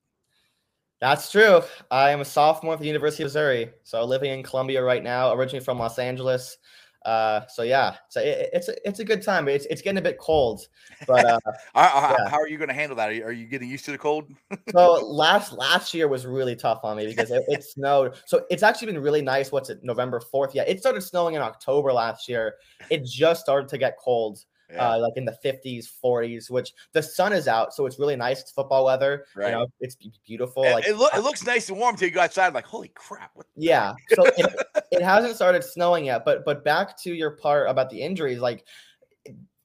That's 1.00 1.32
true. 1.32 1.62
I 1.91 2.10
am 2.12 2.22
a 2.22 2.26
sophomore 2.26 2.74
at 2.74 2.80
the 2.80 2.88
University 2.88 3.24
of 3.24 3.28
Missouri, 3.28 3.72
so 3.84 4.04
living 4.04 4.32
in 4.32 4.43
Columbia 4.43 4.84
right 4.84 5.04
now. 5.04 5.34
Originally 5.34 5.64
from 5.64 5.80
Los 5.80 5.97
Angeles. 5.97 6.58
Uh, 7.06 7.47
so 7.47 7.64
yeah, 7.64 7.95
so 8.10 8.20
it, 8.20 8.50
it's 8.52 8.68
a, 8.68 8.88
it's 8.88 9.00
a 9.00 9.06
good 9.06 9.22
time. 9.22 9.47
It's 9.47 9.66
it's 9.68 9.82
getting 9.82 10.00
a 10.00 10.02
bit 10.02 10.18
cold, 10.18 10.68
but 11.08 11.26
uh, 11.26 11.39
how, 11.74 12.16
yeah. 12.20 12.30
how, 12.30 12.38
are 12.38 12.50
you 12.50 12.58
going 12.58 12.68
to 12.68 12.74
handle 12.74 12.97
that? 12.97 13.10
Are 13.10 13.14
you, 13.14 13.24
are 13.24 13.32
you, 13.32 13.47
getting 13.47 13.70
used 13.70 13.86
to 13.86 13.91
the 13.91 13.97
cold? 13.97 14.26
so 14.72 15.08
last 15.08 15.54
last 15.54 15.93
year 15.93 16.10
was 16.10 16.26
really 16.26 16.58
tough 16.58 16.82
on 16.84 16.97
me 16.97 17.08
because 17.08 17.32
it, 17.32 17.45
it 17.47 17.64
snowed. 17.64 18.16
So 18.26 18.45
it's 18.50 18.64
actually 18.64 18.91
been 18.91 19.02
really 19.02 19.22
nice. 19.22 19.50
What's 19.50 19.70
it? 19.70 19.80
November 19.82 20.20
fourth. 20.20 20.54
Yeah, 20.54 20.64
it 20.68 20.80
started 20.80 21.00
snowing 21.02 21.36
in 21.36 21.41
October 21.41 21.93
last 21.93 22.28
year. 22.28 22.56
It 22.89 23.06
just 23.06 23.41
started 23.41 23.70
to 23.70 23.78
get 23.78 23.97
cold 23.97 24.43
yeah. 24.72 24.91
uh, 24.91 24.99
like 24.99 25.13
in 25.15 25.26
the 25.26 25.38
50s, 25.43 25.88
40s, 26.03 26.49
which 26.49 26.74
the 26.93 27.01
sun 27.01 27.34
is 27.34 27.47
out, 27.47 27.74
so 27.74 27.86
it's 27.86 27.99
really 27.99 28.15
nice. 28.15 28.41
It's 28.41 28.51
football 28.51 28.86
weather. 28.86 29.26
Right. 29.36 29.47
You 29.47 29.51
know, 29.53 29.67
it's 29.80 29.97
beautiful. 30.26 30.63
Like 30.63 30.88
it, 30.88 30.97
lo- 30.97 31.09
it 31.13 31.20
looks 31.20 31.45
nice 31.45 31.70
and 31.70 31.78
warm 31.78 31.95
till 31.95 32.07
you 32.07 32.13
go 32.13 32.22
outside. 32.22 32.53
Like, 32.53 32.65
holy 32.65 32.89
crap! 32.89 33.32
yeah. 33.55 33.93
So 34.13 34.26
it, 34.26 34.53
it 34.91 35.01
hasn't 35.01 35.36
started 35.36 35.63
snowing 35.63 36.05
yet, 36.05 36.26
but 36.26 36.45
but 36.45 36.63
back 36.63 36.97
to 37.03 37.13
your 37.13 37.32
part 37.32 37.70
about 37.70 37.89
the 37.89 38.01
injuries, 38.01 38.39
like 38.39 38.65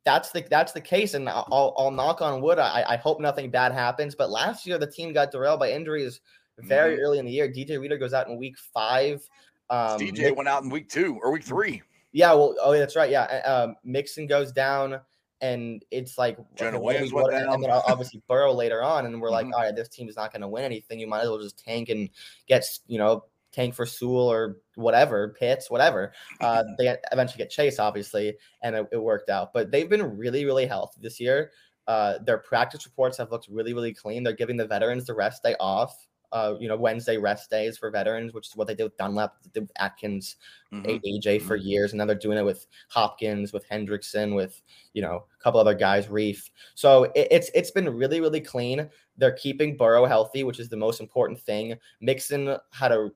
that's 0.04 0.30
the 0.30 0.44
that's 0.50 0.72
the 0.72 0.80
case, 0.80 1.14
and 1.14 1.28
I'll, 1.28 1.74
I'll 1.76 1.90
knock 1.90 2.20
on 2.22 2.40
wood. 2.40 2.58
I, 2.58 2.84
I 2.86 2.96
hope 2.96 3.20
nothing 3.20 3.50
bad 3.50 3.72
happens. 3.72 4.14
But 4.14 4.30
last 4.30 4.66
year 4.66 4.78
the 4.78 4.90
team 4.90 5.12
got 5.12 5.30
derailed 5.30 5.60
by 5.60 5.70
injuries 5.70 6.20
very 6.58 7.00
early 7.00 7.18
in 7.18 7.26
the 7.26 7.32
year. 7.32 7.48
DJ 7.48 7.80
Reader 7.80 7.98
goes 7.98 8.12
out 8.12 8.28
in 8.28 8.36
week 8.36 8.56
five. 8.58 9.26
Um, 9.70 9.98
DJ 9.98 10.34
went 10.34 10.48
out 10.48 10.62
in 10.62 10.70
week 10.70 10.88
two 10.88 11.18
or 11.22 11.32
week 11.32 11.42
three. 11.42 11.82
Yeah, 12.14 12.32
well, 12.32 12.54
oh, 12.62 12.72
yeah, 12.72 12.78
that's 12.78 12.96
right. 12.96 13.10
Yeah, 13.10 13.24
um, 13.44 13.76
Mixon 13.84 14.26
goes 14.26 14.52
down, 14.52 15.00
and 15.42 15.84
it's 15.90 16.16
like 16.16 16.38
okay, 16.38 16.70
what 16.72 16.82
Williams 16.82 17.10
we- 17.12 17.16
went 17.16 17.24
what- 17.26 17.34
and- 17.34 17.44
down. 17.44 17.54
and 17.54 17.64
then 17.64 17.70
obviously 17.70 18.22
Burrow 18.28 18.52
later 18.54 18.82
on, 18.82 19.04
and 19.04 19.20
we're 19.20 19.30
like, 19.30 19.46
Mhm. 19.46 19.52
all 19.52 19.60
right, 19.60 19.76
this 19.76 19.88
team 19.88 20.08
is 20.08 20.16
not 20.16 20.32
going 20.32 20.40
to 20.42 20.48
win 20.48 20.64
anything. 20.64 20.98
You 20.98 21.06
might 21.08 21.20
as 21.22 21.28
well 21.28 21.38
just 21.40 21.58
tank 21.58 21.90
and 21.90 22.08
get 22.46 22.64
you 22.86 22.96
know 22.98 23.24
tank 23.52 23.74
for 23.74 23.84
Sewell 23.86 24.26
or 24.32 24.56
whatever 24.76 25.28
Pitts, 25.38 25.70
whatever. 25.70 26.12
Uh, 26.40 26.62
they 26.78 26.96
eventually 27.12 27.38
get 27.38 27.50
Chase, 27.50 27.78
obviously, 27.78 28.36
and 28.62 28.74
it, 28.74 28.86
it 28.92 28.96
worked 29.02 29.28
out. 29.30 29.52
But 29.52 29.70
they've 29.70 29.88
been 29.90 30.16
really, 30.16 30.44
really 30.44 30.66
healthy 30.66 31.00
this 31.02 31.20
year. 31.20 31.52
Uh, 31.86 32.18
their 32.18 32.38
practice 32.38 32.86
reports 32.86 33.18
have 33.18 33.30
looked 33.30 33.46
really, 33.48 33.74
really 33.74 33.92
clean. 33.92 34.22
They're 34.24 34.32
giving 34.32 34.56
the 34.56 34.66
veterans 34.66 35.04
the 35.04 35.14
rest 35.14 35.42
day 35.42 35.54
off. 35.60 35.94
Uh, 36.34 36.56
you 36.58 36.66
know, 36.66 36.76
Wednesday 36.76 37.16
rest 37.16 37.48
days 37.48 37.78
for 37.78 37.90
veterans, 37.90 38.34
which 38.34 38.48
is 38.48 38.56
what 38.56 38.66
they 38.66 38.74
did 38.74 38.82
with 38.82 38.96
Dunlap, 38.96 39.36
they 39.44 39.50
did 39.54 39.60
with 39.60 39.72
Atkins, 39.80 40.34
Mhm. 40.72 40.84
A- 40.84 41.08
AJ 41.08 41.38
for 41.38 41.54
years, 41.54 41.92
and 41.92 41.98
now 41.98 42.06
they're 42.06 42.16
doing 42.16 42.36
it 42.36 42.44
with 42.44 42.66
Hopkins, 42.88 43.52
with 43.52 43.64
Hendrickson, 43.68 44.34
with 44.34 44.60
you 44.94 45.00
know 45.00 45.24
a 45.32 45.42
couple 45.42 45.60
other 45.60 45.74
guys, 45.74 46.08
Reef. 46.08 46.50
So 46.74 47.04
it, 47.14 47.28
it's 47.30 47.50
it's 47.54 47.70
been 47.70 47.88
really 47.88 48.20
really 48.20 48.40
clean. 48.40 48.90
They're 49.16 49.32
keeping 49.36 49.76
Burrow 49.76 50.06
healthy, 50.06 50.42
which 50.42 50.58
is 50.58 50.68
the 50.68 50.76
most 50.76 51.00
important 51.00 51.38
thing. 51.40 51.78
Mixon 52.00 52.56
had 52.72 52.90
a 52.90 53.10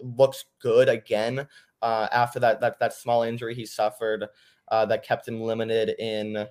looks 0.00 0.46
good 0.58 0.88
again 0.88 1.46
uh, 1.82 2.08
after 2.10 2.40
that 2.40 2.60
that 2.60 2.80
that 2.80 2.92
small 2.92 3.22
injury 3.22 3.54
he 3.54 3.64
suffered 3.64 4.26
uh, 4.72 4.84
that 4.86 5.04
kept 5.04 5.28
him 5.28 5.40
limited 5.40 5.90
in 6.00 6.44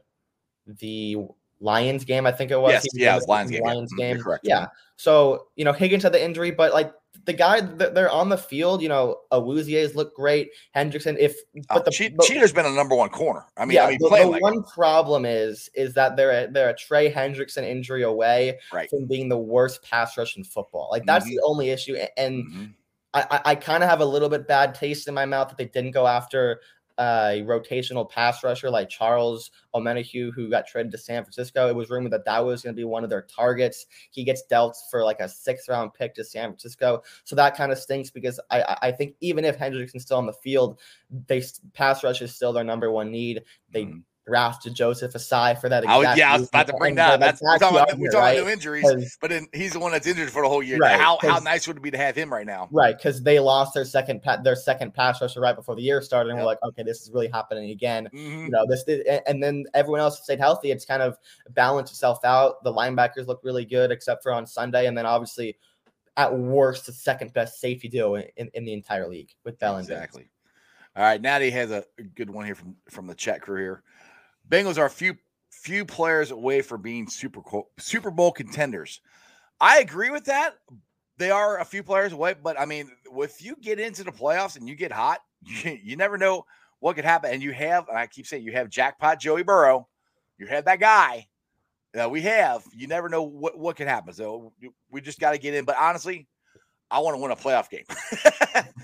the 0.65 1.17
Lions 1.59 2.05
game. 2.05 2.25
I 2.25 2.31
think 2.31 2.51
it 2.51 2.59
was. 2.59 2.71
Yes, 2.73 2.85
He 2.93 3.03
yeah, 3.03 3.15
was 3.15 3.27
Lions 3.27 3.51
game, 3.51 3.61
yeah. 3.63 3.71
Lions 3.73 3.93
Mhm, 3.93 3.97
game. 3.97 4.19
correct. 4.21 4.41
Yeah. 4.47 4.67
So 4.95 5.47
you 5.55 5.65
know 5.65 5.73
Higgins 5.73 6.03
had 6.03 6.13
the 6.13 6.23
injury, 6.23 6.51
but 6.51 6.73
like 6.73 6.91
the 7.25 7.33
guy 7.33 7.59
that 7.61 7.93
they're 7.93 8.09
on 8.11 8.29
the 8.29 8.37
field, 8.37 8.81
you 8.81 8.87
know, 8.87 9.17
Awuzie's 9.33 9.95
look 9.95 10.15
great. 10.15 10.49
Hendrickson, 10.75 11.17
if 11.19 11.35
Uh, 11.69 11.73
but 11.75 11.85
the, 11.85 12.13
but- 12.15 12.25
Cheater's 12.25 12.53
been 12.53 12.65
a 12.65 12.71
number 12.71 12.95
one 12.95 13.09
corner. 13.09 13.43
I 13.57 13.65
mean, 13.65 13.75
yeah, 13.75 13.85
I 13.85 13.89
mean, 13.89 13.97
the, 13.99 14.09
the 14.09 14.25
like 14.27 14.41
one 14.41 14.63
problem 14.63 15.25
is 15.25 15.69
is 15.73 15.93
that 15.95 16.15
they're 16.15 16.45
a, 16.45 16.51
they're 16.51 16.69
a 16.69 16.75
Trey 16.75 17.11
Hendrickson 17.11 17.63
injury 17.63 18.03
away 18.03 18.59
right. 18.71 18.89
from 18.89 19.07
being 19.07 19.27
the 19.29 19.37
worst 19.37 19.81
pass 19.83 20.17
rush 20.17 20.37
in 20.37 20.43
football. 20.43 20.87
Like 20.91 21.05
that's 21.05 21.25
Mhm. 21.25 21.29
the 21.29 21.41
only 21.43 21.69
issue, 21.71 21.95
and 22.15 22.43
Mhm. 22.45 22.73
I, 23.13 23.25
I, 23.31 23.41
I 23.51 23.55
kind 23.55 23.83
of 23.83 23.89
have 23.89 24.01
a 24.01 24.05
little 24.05 24.29
bit 24.29 24.47
bad 24.47 24.75
taste 24.75 25.07
in 25.07 25.13
my 25.13 25.25
mouth 25.25 25.49
that 25.49 25.57
they 25.57 25.65
didn't 25.65 25.91
go 25.91 26.05
after 26.07 26.61
a 26.99 27.43
rotational 27.45 28.09
pass 28.09 28.43
rusher 28.43 28.69
like 28.69 28.89
Charles 28.89 29.51
Omenihu, 29.75 30.33
who 30.33 30.49
got 30.49 30.67
traded 30.67 30.91
to 30.91 30.97
San 30.97 31.23
Francisco. 31.23 31.67
It 31.67 31.75
was 31.75 31.89
rumored 31.89 32.11
that 32.13 32.25
that 32.25 32.45
was 32.45 32.63
going 32.63 32.75
to 32.75 32.79
be 32.79 32.83
one 32.83 33.03
of 33.03 33.09
their 33.09 33.23
targets. 33.23 33.85
He 34.11 34.23
gets 34.23 34.43
dealt 34.43 34.77
for 34.89 35.03
like 35.03 35.19
a 35.19 35.29
sixth 35.29 35.69
round 35.69 35.93
pick 35.93 36.15
to 36.15 36.23
San 36.23 36.49
Francisco, 36.49 37.03
so 37.23 37.35
that 37.35 37.55
kind 37.55 37.71
of 37.71 37.77
stinks 37.77 38.09
because 38.09 38.39
I 38.49 38.77
I- 38.81 38.91
think 38.97 39.15
even 39.21 39.45
if 39.45 39.57
Hendrickson's 39.57 40.03
still 40.03 40.17
on 40.17 40.25
the 40.25 40.33
field, 40.33 40.79
they 41.27 41.43
pass 41.73 42.03
rush 42.03 42.21
is 42.21 42.33
still 42.33 42.51
their 42.51 42.63
number 42.63 42.91
one 42.91 43.11
need. 43.11 43.43
They 43.69 43.83
mm-hmm. 43.83 43.99
Mhm. 44.27 44.31
drafted 44.31 44.73
Joseph 44.73 45.13
Ossai 45.13 45.59
for 45.59 45.69
that. 45.69 45.85
I 45.87 45.97
was, 45.97 46.03
exact 46.03 46.17
yeah, 46.19 46.33
I 46.33 46.37
was 46.37 46.49
about 46.49 46.67
to 46.67 46.73
bring 46.73 46.95
that. 46.95 47.19
that's 47.19 47.41
we're 47.41 47.57
talking 47.57 47.77
about, 47.77 47.97
we're 47.97 48.11
talking 48.11 48.37
about 48.39 48.45
new 48.45 48.51
injuries, 48.51 49.17
but 49.21 49.29
then 49.29 49.47
he's 49.53 49.73
the 49.73 49.79
one 49.79 49.91
that's 49.91 50.05
injured 50.07 50.29
for 50.29 50.41
the 50.41 50.49
whole 50.49 50.61
year. 50.61 50.77
Right, 50.77 50.99
How 50.99 51.17
how 51.21 51.39
nice 51.39 51.67
would 51.67 51.77
it 51.77 51.83
be 51.83 51.91
to 51.91 51.97
have 51.97 52.15
him 52.15 52.31
right 52.31 52.45
now? 52.45 52.67
Right, 52.71 52.95
because 52.97 53.23
they 53.23 53.39
lost 53.39 53.73
their 53.73 53.85
second 53.85 54.21
pa- 54.21 54.37
their 54.37 54.55
second 54.55 54.93
pass 54.93 55.21
rusher 55.21 55.39
right 55.39 55.55
before 55.55 55.75
the 55.75 55.81
year 55.81 56.01
started, 56.01 56.29
and 56.31 56.37
Yep. 56.39 56.43
we're 56.43 56.47
like, 56.51 56.63
okay, 56.63 56.83
this 56.83 57.01
is 57.01 57.11
really 57.11 57.27
happening 57.29 57.71
again. 57.71 58.09
Mhm. 58.13 58.45
You 58.45 58.49
know, 58.49 58.65
this, 58.67 58.83
and 59.27 59.41
then 59.41 59.65
everyone 59.73 60.01
else 60.01 60.21
stayed 60.23 60.39
healthy. 60.39 60.71
It's 60.71 60.85
kind 60.85 61.01
of 61.01 61.17
balanced 61.51 61.93
itself 61.93 62.23
out. 62.25 62.63
The 62.63 62.73
linebackers 62.73 63.27
look 63.27 63.41
really 63.43 63.65
good, 63.65 63.91
except 63.91 64.23
for 64.23 64.31
on 64.31 64.45
Sunday, 64.45 64.87
and 64.87 64.97
then 64.97 65.05
obviously, 65.05 65.57
at 66.17 66.35
worst, 66.35 66.85
the 66.87 66.91
second 66.93 67.31
best 67.33 67.59
safety 67.61 67.87
duo 67.87 68.15
in, 68.15 68.25
in, 68.37 68.49
in 68.55 68.65
the 68.65 68.73
entire 68.73 69.07
league 69.07 69.29
with 69.43 69.57
Bell 69.59 69.77
and. 69.77 69.87
Exactly. 69.87 70.29
All 70.95 71.03
right, 71.03 71.21
Natty 71.21 71.51
has 71.51 71.69
a 71.69 71.83
a 71.99 72.01
good 72.03 72.27
one 72.27 72.43
here 72.45 72.55
from 72.55 72.75
from 72.89 73.05
the 73.05 73.13
chat 73.13 73.39
crew 73.41 73.61
here. 73.61 73.83
Bengals 74.49 74.77
are 74.77 74.85
a 74.85 74.89
few 74.89 75.15
few 75.49 75.85
players 75.85 76.31
away 76.31 76.61
from 76.61 76.81
being 76.81 77.07
Super 77.07 77.41
Super 77.77 78.11
Bowl 78.11 78.31
contenders. 78.31 79.01
I 79.59 79.79
agree 79.79 80.09
with 80.09 80.25
that. 80.25 80.55
They 81.17 81.31
are 81.31 81.59
a 81.59 81.65
few 81.65 81.81
players 81.81 82.13
away, 82.13 82.35
but 82.41 82.59
I 82.59 82.65
mean, 82.65 82.91
if 83.15 83.43
you 83.43 83.55
get 83.59 83.79
into 83.79 84.03
the 84.03 84.11
playoffs 84.11 84.55
and 84.55 84.69
you 84.69 84.75
get 84.75 84.91
hot, 84.91 85.19
you, 85.41 85.77
you 85.83 85.95
never 85.95 86.17
know 86.17 86.45
what 86.79 86.95
could 86.95 87.05
happen. 87.05 87.31
And 87.31 87.41
you 87.41 87.51
have, 87.53 87.87
and 87.89 87.97
I 87.97 88.05
keep 88.05 88.27
saying, 88.27 88.43
you 88.43 88.51
have 88.51 88.69
jackpot 88.69 89.19
Joey 89.19 89.43
Burrow, 89.43 89.87
you 90.37 90.45
have 90.47 90.65
that 90.65 90.79
guy 90.79 91.27
that 91.93 92.11
we 92.11 92.21
have. 92.21 92.63
You 92.71 92.87
never 92.87 93.09
know 93.09 93.23
what 93.23 93.57
what 93.57 93.75
could 93.75 93.87
happen. 93.87 94.13
So 94.13 94.53
we 94.91 95.01
just 95.01 95.19
got 95.19 95.31
to 95.31 95.37
get 95.37 95.53
in. 95.53 95.65
But 95.65 95.77
honestly, 95.79 96.27
I 96.91 96.99
want 96.99 97.15
to 97.15 97.21
win 97.21 97.31
a 97.31 97.35
playoff 97.35 97.69
game. 97.69 97.85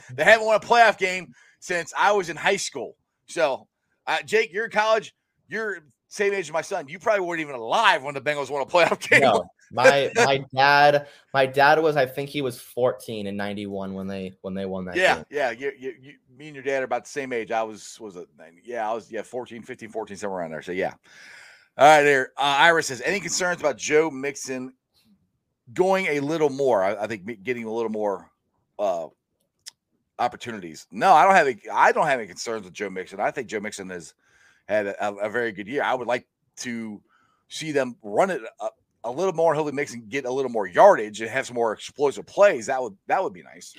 they 0.14 0.24
haven't 0.24 0.46
won 0.46 0.56
a 0.56 0.60
playoff 0.60 0.98
game 0.98 1.34
since 1.60 1.94
I 1.98 2.12
was 2.12 2.30
in 2.30 2.36
high 2.36 2.58
school. 2.58 2.98
So, 3.28 3.68
uh, 4.08 4.22
Jake, 4.24 4.52
you're 4.52 4.66
in 4.66 4.72
college. 4.72 5.14
You're 5.48 5.80
same 6.14 6.34
age 6.34 6.46
as 6.46 6.52
my 6.52 6.62
son. 6.62 6.88
You 6.88 7.00
probably 7.00 7.26
weren't 7.26 7.42
even 7.42 7.56
alive 7.56 8.04
when 8.04 8.14
the 8.14 8.22
Bengals 8.22 8.52
won 8.52 8.62
a 8.62 8.66
playoff 8.66 9.00
game. 9.10 9.22
No, 9.22 9.46
my 9.72 10.12
my 10.16 10.46
dad, 10.54 11.08
my 11.34 11.48
dad 11.48 11.80
was, 11.80 11.98
I 11.98 12.06
think 12.06 12.30
he 12.30 12.44
was 12.44 12.60
14 12.60 13.26
in 13.26 13.36
91 13.36 13.96
when 13.96 14.06
they 14.06 14.34
when 14.42 14.54
they 14.54 14.66
won 14.66 14.86
that 14.86 14.96
yeah, 14.96 15.16
game. 15.16 15.26
yeah. 15.32 15.50
You, 15.50 15.72
you, 15.78 15.94
you, 16.00 16.14
me 16.38 16.48
and 16.48 16.56
your 16.56 16.64
dad 16.64 16.82
are 16.82 16.86
about 16.86 17.06
the 17.06 17.10
same 17.10 17.34
age. 17.34 17.52
I 17.52 17.64
was, 17.64 17.98
was 18.00 18.16
a 18.16 18.28
Yeah, 18.64 18.88
I 18.88 18.94
was, 18.94 19.12
yeah, 19.12 19.24
14, 19.24 19.64
15, 19.64 19.90
14, 19.90 20.18
somewhere 20.18 20.42
around 20.42 20.52
there. 20.52 20.62
So, 20.62 20.72
yeah. 20.72 20.94
All 21.80 21.88
right, 21.88 22.04
there. 22.04 22.32
Uh, 22.38 22.42
Iris 22.42 22.88
says, 22.88 23.02
any 23.04 23.20
concerns 23.20 23.60
about 23.60 23.78
Joe 23.78 24.12
Mixon 24.12 24.74
going 25.74 26.06
a 26.06 26.20
little 26.20 26.52
more? 26.52 26.84
I, 26.84 26.94
I 26.96 27.08
think 27.08 27.42
getting 27.42 27.64
a 27.64 27.74
little 27.74 27.90
more 27.90 28.30
uh, 28.78 29.08
opportunities. 30.20 30.86
No, 30.92 31.12
I 31.14 31.26
don't 31.26 31.34
have 31.34 31.48
any, 31.48 31.60
I 31.74 31.92
don't 31.92 32.06
have 32.06 32.20
any 32.20 32.28
concerns 32.28 32.66
with 32.66 32.74
Joe 32.74 32.92
Mixon. 32.92 33.20
I 33.20 33.32
think 33.32 33.48
Joe 33.48 33.60
Mixon 33.60 33.90
has 33.90 34.14
had 34.68 34.88
a, 34.88 35.14
a 35.16 35.30
very 35.30 35.52
good 35.52 35.68
year. 35.68 35.84
I 35.84 35.94
would 35.94 36.08
like 36.08 36.28
to 36.58 37.02
see 37.48 37.72
them 37.72 37.96
run 38.02 38.30
it 38.30 38.42
a, 38.60 38.68
a 39.04 39.12
little 39.12 39.34
more. 39.34 39.54
Hopefully, 39.54 39.76
Mixon 39.76 40.06
get 40.08 40.26
a 40.26 40.32
little 40.32 40.52
more 40.52 40.68
yardage 40.68 41.22
and 41.22 41.30
have 41.30 41.48
some 41.48 41.56
more 41.56 41.74
explosive 41.74 42.26
plays. 42.26 42.68
That 42.68 42.82
would 42.82 42.96
that 43.08 43.24
would 43.24 43.34
be 43.34 43.44
nice. 43.44 43.74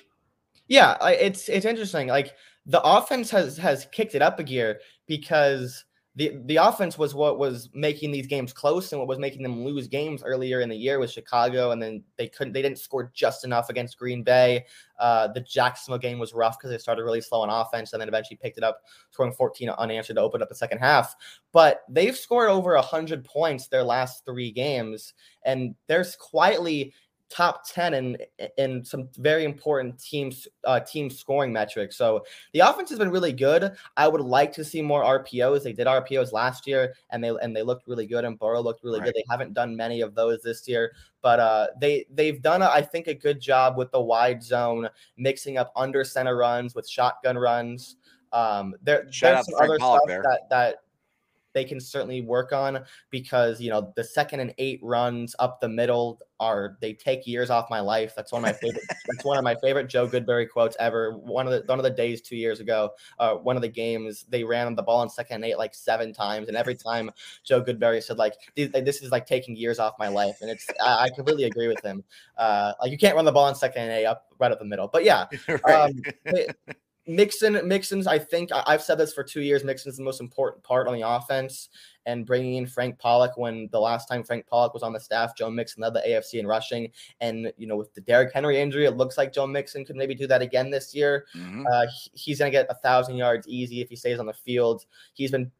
Yeah, 0.68 0.96
it's 1.06 1.48
it's 1.48 1.66
interesting. 1.66 2.08
Like 2.08 2.32
the 2.66 2.82
offense 2.82 3.30
has 3.30 3.56
has 3.58 3.86
kicked 3.92 4.14
it 4.14 4.22
up 4.22 4.38
a 4.38 4.42
gear 4.42 4.80
because 5.06 5.84
the 6.16 6.40
the 6.46 6.56
offense 6.56 6.96
was 6.96 7.12
what 7.12 7.38
was 7.38 7.68
making 7.74 8.12
these 8.12 8.28
games 8.28 8.52
close 8.52 8.92
and 8.92 9.00
what 9.00 9.08
was 9.08 9.18
making 9.18 9.42
them 9.42 9.64
lose 9.64 9.88
games 9.88 10.22
earlier 10.22 10.60
in 10.60 10.68
the 10.68 10.76
year 10.76 11.00
with 11.00 11.10
Chicago, 11.10 11.72
and 11.72 11.82
then 11.82 12.04
they 12.16 12.28
couldn't 12.28 12.52
they 12.52 12.62
didn't 12.62 12.78
score 12.78 13.10
just 13.12 13.44
enough 13.44 13.68
against 13.68 13.98
Green 13.98 14.22
Bay. 14.22 14.64
Uh, 15.00 15.26
the 15.28 15.40
Jacksonville 15.40 15.98
game 15.98 16.20
was 16.20 16.32
rough 16.32 16.56
because 16.56 16.70
they 16.70 16.78
started 16.78 17.02
really 17.02 17.20
slow 17.20 17.42
on 17.42 17.50
offense 17.50 17.92
and 17.92 18.00
then 18.00 18.06
eventually 18.08 18.38
picked 18.40 18.58
it 18.58 18.64
up, 18.64 18.82
scoring 19.10 19.32
14 19.32 19.70
unanswered 19.70 20.14
to 20.14 20.22
open 20.22 20.40
up 20.40 20.48
the 20.48 20.54
second 20.54 20.78
half. 20.78 21.16
But 21.52 21.82
they've 21.88 22.16
scored 22.16 22.48
over 22.48 22.76
hundred 22.76 23.24
points 23.24 23.66
their 23.66 23.82
last 23.82 24.24
three 24.24 24.52
games, 24.52 25.14
and 25.44 25.74
there's 25.88 26.14
quietly 26.14 26.94
top 27.30 27.66
10 27.68 27.94
in 27.94 28.16
in 28.58 28.84
some 28.84 29.08
very 29.16 29.44
important 29.44 29.98
teams 29.98 30.46
uh 30.64 30.78
team 30.78 31.10
scoring 31.10 31.52
metrics. 31.52 31.96
So 31.96 32.24
the 32.52 32.60
offense 32.60 32.90
has 32.90 32.98
been 32.98 33.10
really 33.10 33.32
good. 33.32 33.72
I 33.96 34.06
would 34.08 34.20
like 34.20 34.52
to 34.52 34.64
see 34.64 34.82
more 34.82 35.02
RPOs. 35.02 35.62
They 35.64 35.72
did 35.72 35.86
RPOs 35.86 36.32
last 36.32 36.66
year 36.66 36.94
and 37.10 37.24
they 37.24 37.30
and 37.42 37.56
they 37.56 37.62
looked 37.62 37.88
really 37.88 38.06
good 38.06 38.24
and 38.24 38.38
Burrow 38.38 38.62
looked 38.62 38.84
really 38.84 39.00
Right. 39.00 39.06
good. 39.06 39.14
They 39.16 39.24
haven't 39.28 39.54
done 39.54 39.74
many 39.74 40.00
of 40.00 40.14
those 40.14 40.42
this 40.42 40.68
year, 40.68 40.92
but 41.22 41.40
uh 41.40 41.68
they 41.80 42.04
they've 42.10 42.40
done 42.40 42.62
a, 42.62 42.66
I 42.66 42.82
think 42.82 43.06
a 43.08 43.14
good 43.14 43.40
job 43.40 43.76
with 43.76 43.90
the 43.90 44.00
wide 44.00 44.42
zone 44.42 44.88
mixing 45.16 45.56
up 45.56 45.72
under 45.74 46.04
center 46.04 46.36
runs 46.36 46.74
with 46.74 46.88
shotgun 46.88 47.36
runs. 47.38 47.96
Um 48.32 48.74
there 48.82 49.08
there's 49.20 49.46
some 49.46 49.54
Frank 49.56 49.70
other 49.70 49.78
Pollack 49.78 50.00
stuff 50.02 50.08
there. 50.08 50.22
that 50.22 50.40
that 50.50 50.76
they 51.54 51.64
can 51.64 51.80
certainly 51.80 52.20
work 52.20 52.52
on 52.52 52.84
because 53.10 53.60
you 53.60 53.70
know 53.70 53.92
the 53.96 54.04
second 54.04 54.40
and 54.40 54.54
eight 54.58 54.80
runs 54.82 55.34
up 55.38 55.60
the 55.60 55.68
middle 55.68 56.20
are 56.40 56.76
they 56.80 56.92
take 56.92 57.26
years 57.26 57.48
off 57.48 57.70
my 57.70 57.80
life. 57.80 58.12
That's 58.14 58.32
one 58.32 58.40
of 58.40 58.46
my 58.46 58.52
favorite. 58.52 58.84
that's 59.06 59.24
one 59.24 59.38
of 59.38 59.44
my 59.44 59.54
favorite 59.54 59.88
Joe 59.88 60.08
Goodberry 60.08 60.48
quotes 60.48 60.76
ever. 60.80 61.16
One 61.16 61.46
of 61.46 61.52
the 61.52 61.62
one 61.66 61.78
of 61.78 61.84
the 61.84 61.90
days 61.90 62.20
two 62.20 62.36
years 62.36 62.60
ago, 62.60 62.90
uh, 63.18 63.34
one 63.34 63.56
of 63.56 63.62
the 63.62 63.68
games 63.68 64.26
they 64.28 64.44
ran 64.44 64.74
the 64.74 64.82
ball 64.82 65.02
in 65.02 65.08
second 65.08 65.36
and 65.36 65.44
eight 65.44 65.58
like 65.58 65.74
seven 65.74 66.12
times, 66.12 66.48
and 66.48 66.56
every 66.56 66.74
time 66.74 67.10
Joe 67.44 67.62
Goodberry 67.62 68.02
said 68.02 68.18
like 68.18 68.34
this 68.56 69.02
is 69.02 69.10
like 69.10 69.26
taking 69.26 69.56
years 69.56 69.78
off 69.78 69.94
my 69.98 70.08
life, 70.08 70.36
and 70.40 70.50
it's 70.50 70.66
I, 70.84 71.04
I 71.04 71.10
completely 71.10 71.44
agree 71.44 71.68
with 71.68 71.82
him. 71.82 72.02
Uh, 72.36 72.72
like 72.80 72.90
you 72.90 72.98
can't 72.98 73.14
run 73.14 73.24
the 73.24 73.32
ball 73.32 73.48
in 73.48 73.54
second 73.54 73.82
and 73.82 73.92
eight 73.92 74.06
up 74.06 74.26
right 74.38 74.50
up 74.50 74.58
the 74.58 74.64
middle, 74.64 74.88
but 74.88 75.04
yeah, 75.04 75.26
um, 75.72 75.92
Mixon, 77.06 77.66
Mixon's. 77.68 78.06
I 78.06 78.18
think 78.18 78.50
I- 78.52 78.64
I've 78.66 78.82
said 78.82 78.96
this 78.98 79.12
for 79.12 79.22
two 79.22 79.42
years. 79.42 79.62
Mixon's 79.64 79.96
the 79.96 80.02
most 80.02 80.20
important 80.20 80.62
part 80.64 80.88
on 80.88 80.94
the 80.94 81.06
offense, 81.06 81.68
and 82.06 82.24
bringing 82.24 82.54
in 82.54 82.66
Frank 82.66 82.98
Pollack 82.98 83.36
when 83.36 83.68
the 83.72 83.80
last 83.80 84.06
time 84.08 84.22
Frank 84.24 84.46
Pollack 84.46 84.72
was 84.74 84.82
on 84.82 84.92
the 84.92 85.00
staff, 85.00 85.36
Joe 85.36 85.50
Mixon 85.50 85.82
led 85.82 85.92
the 85.94 86.00
AFC 86.00 86.38
in 86.38 86.46
rushing, 86.46 86.90
and 87.20 87.52
you 87.58 87.66
know 87.66 87.76
with 87.76 87.92
the 87.94 88.00
Derrick 88.00 88.32
Henry 88.32 88.58
injury, 88.60 88.86
it 88.86 88.96
looks 88.96 89.18
like 89.18 89.32
Joe 89.32 89.46
Mixon 89.46 89.84
could 89.84 89.96
maybe 89.96 90.14
do 90.14 90.26
that 90.26 90.42
again 90.42 90.70
this 90.70 90.94
year. 90.94 91.26
Mhm. 91.36 91.64
Uh, 91.70 91.86
he's 92.14 92.38
gonna 92.38 92.50
get 92.50 92.66
a 92.70 92.74
thousand 92.74 93.16
yards 93.16 93.46
easy 93.46 93.80
if 93.80 93.88
he 93.88 93.96
stays 93.96 94.18
on 94.18 94.26
the 94.26 94.32
field. 94.32 94.86
He's 95.12 95.30
been 95.30 95.50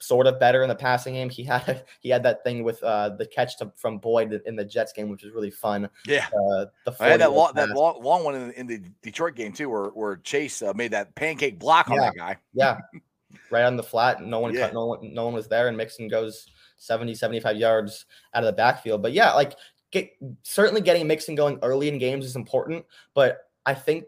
sort 0.00 0.26
of 0.26 0.38
better 0.38 0.62
in 0.62 0.68
the 0.68 0.74
passing 0.74 1.14
game. 1.14 1.30
He 1.30 1.44
had 1.44 1.84
he 2.00 2.08
had 2.08 2.22
that 2.24 2.44
thing 2.44 2.62
with 2.64 2.82
uh, 2.82 3.10
the 3.10 3.26
catch 3.26 3.58
to, 3.58 3.72
from 3.76 3.98
Boyd 3.98 4.40
in 4.46 4.56
the 4.56 4.64
Jets 4.64 4.92
game, 4.92 5.08
which 5.08 5.22
was 5.22 5.32
really 5.32 5.50
fun. 5.50 5.88
Yeah, 6.06 6.26
Uh, 6.26 6.66
the 6.84 6.94
I 7.00 7.08
had 7.08 7.20
that 7.20 7.28
40 7.30 7.36
long, 7.38 7.52
that 7.54 7.68
long, 7.70 8.02
long 8.02 8.24
one 8.24 8.34
in, 8.34 8.50
in 8.52 8.66
the 8.66 8.82
Detroit 9.02 9.34
game 9.34 9.52
too, 9.52 9.68
where 9.70 9.86
where 9.90 10.16
Chase 10.16 10.62
uh, 10.62 10.72
made 10.74 10.92
that 10.92 11.14
pancake 11.14 11.58
block 11.58 11.90
on 11.90 11.98
that 11.98 12.14
guy. 12.16 12.36
Yeah. 12.52 12.78
right 13.50 13.64
on 13.64 13.76
the 13.76 13.82
flat. 13.82 14.22
No 14.22 14.40
one 14.40 14.54
Yeah. 14.54 14.66
cut, 14.66 14.74
no 14.74 14.86
one, 14.86 15.14
no 15.14 15.24
one 15.24 15.34
was 15.34 15.48
there. 15.48 15.68
And 15.68 15.76
Mixon 15.76 16.08
goes 16.08 16.46
70, 16.76 17.14
75 17.14 17.56
yards 17.56 18.06
out 18.34 18.42
of 18.42 18.46
the 18.46 18.52
backfield. 18.52 19.02
But 19.02 19.12
yeah, 19.12 19.32
like 19.32 19.54
get 19.90 20.10
certainly 20.42 20.80
getting 20.80 21.06
Mixon 21.06 21.34
going 21.34 21.58
early 21.62 21.88
in 21.88 21.98
games 21.98 22.24
is 22.26 22.36
important. 22.36 22.84
But 23.14 23.38
I 23.66 23.74
think 23.74 24.04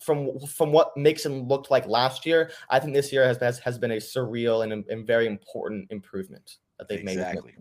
from 0.00 0.38
from 0.40 0.72
what 0.72 0.96
Mixon 0.96 1.48
looked 1.48 1.70
like 1.70 1.86
last 1.86 2.26
year, 2.26 2.50
I 2.70 2.78
think 2.78 2.94
this 2.94 3.12
year 3.12 3.24
has 3.24 3.38
has, 3.38 3.58
has 3.60 3.78
been 3.78 3.92
a 3.92 3.96
surreal 3.96 4.64
and, 4.64 4.84
and 4.88 5.06
very 5.06 5.26
important 5.26 5.90
improvement 5.90 6.56
that 6.78 6.88
they've 6.88 7.04
made. 7.04 7.18
Exactly. 7.18 7.54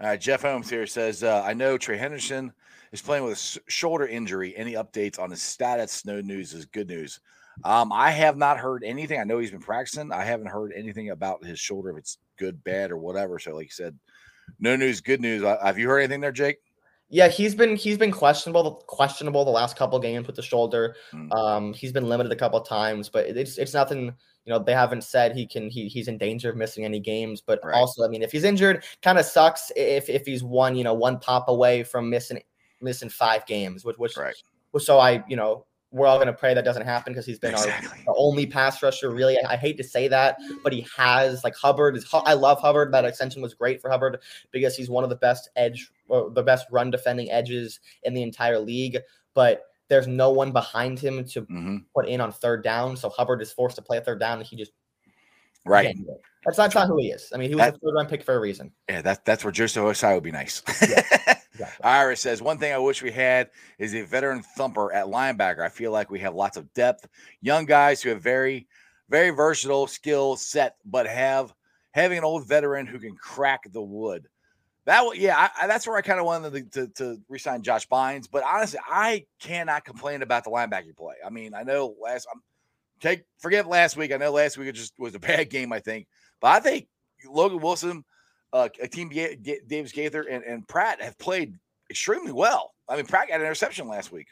All 0.00 0.08
right, 0.08 0.20
Jeff 0.20 0.42
Holmes 0.42 0.70
here 0.70 0.86
says, 0.86 1.22
uh, 1.22 1.42
I 1.44 1.52
know 1.52 1.76
Trey 1.76 1.98
Hendrickson 1.98 2.52
is 2.90 3.02
playing 3.02 3.24
with 3.24 3.34
a 3.34 3.70
shoulder 3.70 4.06
injury. 4.06 4.56
Any 4.56 4.72
updates 4.72 5.18
on 5.18 5.30
his 5.30 5.42
status? 5.42 6.06
No 6.06 6.22
news 6.22 6.54
is 6.54 6.64
good 6.64 6.88
news. 6.88 7.20
Um, 7.64 7.92
I 7.92 8.10
have 8.10 8.38
not 8.38 8.58
heard 8.58 8.82
anything. 8.82 9.20
I 9.20 9.24
know 9.24 9.38
he's 9.38 9.50
been 9.50 9.60
practicing. 9.60 10.10
I 10.10 10.24
haven't 10.24 10.46
heard 10.46 10.72
anything 10.74 11.10
about 11.10 11.44
his 11.44 11.60
shoulder, 11.60 11.90
if 11.90 11.98
it's 11.98 12.18
good, 12.38 12.64
bad, 12.64 12.90
or 12.90 12.96
whatever. 12.96 13.38
So, 13.38 13.54
like 13.54 13.66
you 13.66 13.70
said, 13.72 13.98
no 14.58 14.74
news, 14.74 15.02
good 15.02 15.20
news. 15.20 15.42
Uh, 15.42 15.58
have 15.62 15.78
you 15.78 15.86
heard 15.86 15.98
anything 15.98 16.20
there, 16.20 16.32
Jake? 16.32 16.56
Yeah, 17.12 17.28
he's 17.28 17.54
been 17.56 17.74
he's 17.76 17.98
been 17.98 18.12
questionable 18.12 18.84
questionable 18.86 19.44
the 19.44 19.50
last 19.50 19.76
couple 19.76 19.98
games 19.98 20.26
with 20.28 20.36
the 20.36 20.42
shoulder. 20.42 20.94
Mm. 21.12 21.32
Um, 21.32 21.72
he's 21.74 21.92
been 21.92 22.08
limited 22.08 22.30
a 22.32 22.36
couple 22.36 22.60
of 22.60 22.66
times, 22.68 23.08
but 23.08 23.26
it's 23.26 23.58
it's 23.58 23.74
nothing. 23.74 24.14
You 24.46 24.54
know, 24.54 24.58
they 24.60 24.72
haven't 24.72 25.02
said 25.04 25.34
he 25.36 25.46
can 25.46 25.68
he 25.68 25.88
he's 25.88 26.06
in 26.08 26.18
danger 26.18 26.50
of 26.50 26.56
missing 26.56 26.84
any 26.84 27.00
games. 27.00 27.40
But 27.40 27.58
Right. 27.64 27.74
also, 27.74 28.04
I 28.04 28.08
mean, 28.08 28.22
if 28.22 28.30
he's 28.32 28.44
injured, 28.44 28.84
kind 29.02 29.18
of 29.18 29.26
sucks 29.26 29.72
if 29.76 30.08
if 30.08 30.24
he's 30.24 30.44
one 30.44 30.76
you 30.76 30.84
know 30.84 30.94
one 30.94 31.18
pop 31.18 31.48
away 31.48 31.82
from 31.82 32.08
missing 32.08 32.40
missing 32.80 33.08
five 33.10 33.44
games, 33.46 33.84
which 33.84 33.98
which, 33.98 34.16
Right. 34.16 34.34
so 34.78 34.98
I 34.98 35.24
you 35.28 35.36
know 35.36 35.66
we're 35.92 36.06
all 36.06 36.18
gonna 36.18 36.32
pray 36.32 36.54
that 36.54 36.64
doesn't 36.64 36.84
happen 36.86 37.12
because 37.12 37.26
he's 37.26 37.40
been 37.40 37.52
our 37.54 37.64
Exactly. 37.64 37.98
the 38.06 38.14
only 38.16 38.46
pass 38.46 38.80
rusher. 38.82 39.10
Really, 39.10 39.36
I, 39.44 39.54
I 39.54 39.56
hate 39.56 39.76
to 39.78 39.84
say 39.84 40.06
that, 40.06 40.36
but 40.62 40.72
he 40.72 40.86
has 40.96 41.42
like 41.42 41.56
Hubbard 41.56 41.96
is. 41.96 42.06
I 42.12 42.34
love 42.34 42.60
Hubbard. 42.60 42.94
That 42.94 43.04
extension 43.04 43.42
was 43.42 43.54
great 43.54 43.82
for 43.82 43.90
Hubbard 43.90 44.20
because 44.52 44.76
he's 44.76 44.88
one 44.88 45.02
of 45.02 45.10
the 45.10 45.16
best 45.16 45.50
edge, 45.56 45.90
the 46.34 46.42
best 46.42 46.66
run 46.70 46.90
defending 46.90 47.30
edges 47.30 47.80
in 48.02 48.14
the 48.14 48.22
entire 48.22 48.58
league. 48.58 48.98
But 49.34 49.62
there's 49.88 50.06
no 50.06 50.30
one 50.30 50.52
behind 50.52 50.98
him 50.98 51.24
to 51.26 51.40
hmm 51.42 51.76
put 51.94 52.08
in 52.08 52.20
on 52.20 52.32
third 52.32 52.62
down, 52.62 52.96
so 52.96 53.08
Hubbard 53.08 53.42
is 53.42 53.52
forced 53.52 53.76
to 53.76 53.82
play 53.82 53.98
a 53.98 54.00
third 54.00 54.20
down, 54.20 54.38
and 54.38 54.46
he 54.46 54.56
just 54.56 54.72
Right. 55.66 55.86
can't 55.86 55.98
do 55.98 56.12
it. 56.12 56.20
That's 56.44 56.56
not, 56.56 56.64
that's 56.64 56.74
not 56.74 56.86
who 56.88 56.96
he 56.98 57.10
is. 57.10 57.30
I 57.34 57.36
mean, 57.36 57.50
he 57.50 57.54
was 57.54 57.66
That- 57.66 57.74
a 57.76 57.78
third 57.78 57.94
round 57.94 58.08
pick 58.08 58.22
for 58.22 58.34
a 58.34 58.40
reason. 58.40 58.72
Yeah, 58.88 59.02
that's 59.02 59.20
that's 59.24 59.44
where 59.44 59.52
Joseph 59.52 59.82
Ossai 59.84 60.14
would 60.14 60.22
be 60.24 60.30
nice. 60.32 60.62
exactly. 60.68 61.84
Iris 61.84 62.20
says 62.22 62.40
one 62.40 62.58
thing 62.58 62.72
I 62.72 62.78
wish 62.78 63.02
we 63.02 63.10
had 63.12 63.50
is 63.78 63.94
a 63.94 64.02
veteran 64.02 64.42
thumper 64.56 64.92
at 64.92 65.06
linebacker. 65.06 65.60
I 65.60 65.68
feel 65.68 65.92
like 65.92 66.10
we 66.10 66.18
have 66.20 66.34
lots 66.34 66.56
of 66.56 66.72
depth, 66.72 67.06
young 67.42 67.66
guys 67.66 68.00
who 68.02 68.08
have 68.10 68.22
very, 68.22 68.66
very 69.10 69.30
versatile 69.30 69.86
skill 69.86 70.36
set, 70.36 70.76
but 70.84 71.06
have 71.06 71.52
having 71.92 72.16
an 72.18 72.24
old 72.24 72.46
veteran 72.48 72.86
who 72.86 72.98
can 72.98 73.14
crack 73.16 73.70
the 73.72 73.82
wood. 73.82 74.26
That 74.90 75.16
yeah, 75.16 75.50
I, 75.60 75.68
that's 75.68 75.86
where 75.86 75.96
I 75.96 76.00
kind 76.00 76.18
of 76.18 76.26
wanted 76.26 76.72
to, 76.72 76.86
to, 76.86 76.92
to 76.94 77.20
resign 77.28 77.62
Josh 77.62 77.86
Bynes. 77.86 78.26
But 78.28 78.42
honestly, 78.42 78.80
I 78.84 79.24
cannot 79.38 79.84
complain 79.84 80.22
about 80.22 80.42
the 80.42 80.50
linebacking 80.50 80.96
play. 80.96 81.14
I 81.24 81.30
mean, 81.30 81.54
I 81.54 81.62
know 81.62 81.94
last 82.02 82.26
I'm 82.34 82.42
take 83.00 83.22
forget 83.38 83.68
last 83.68 83.96
week. 83.96 84.12
I 84.12 84.16
know 84.16 84.32
last 84.32 84.58
week 84.58 84.66
it 84.66 84.72
just 84.72 84.92
was 84.98 85.14
a 85.14 85.20
bad 85.20 85.48
game, 85.48 85.72
I 85.72 85.78
think. 85.78 86.08
But 86.40 86.48
I 86.48 86.58
think 86.58 86.88
Logan 87.24 87.60
Wilson, 87.60 88.04
uh, 88.52 88.68
Team 88.90 89.10
Davis 89.10 89.92
Gaither, 89.92 90.22
and, 90.22 90.42
and 90.42 90.66
Pratt 90.66 91.00
have 91.00 91.16
played 91.18 91.54
extremely 91.88 92.32
well. 92.32 92.74
I 92.88 92.96
mean, 92.96 93.06
Pratt 93.06 93.28
got 93.28 93.36
an 93.36 93.42
interception 93.42 93.86
last 93.86 94.10
week. 94.10 94.26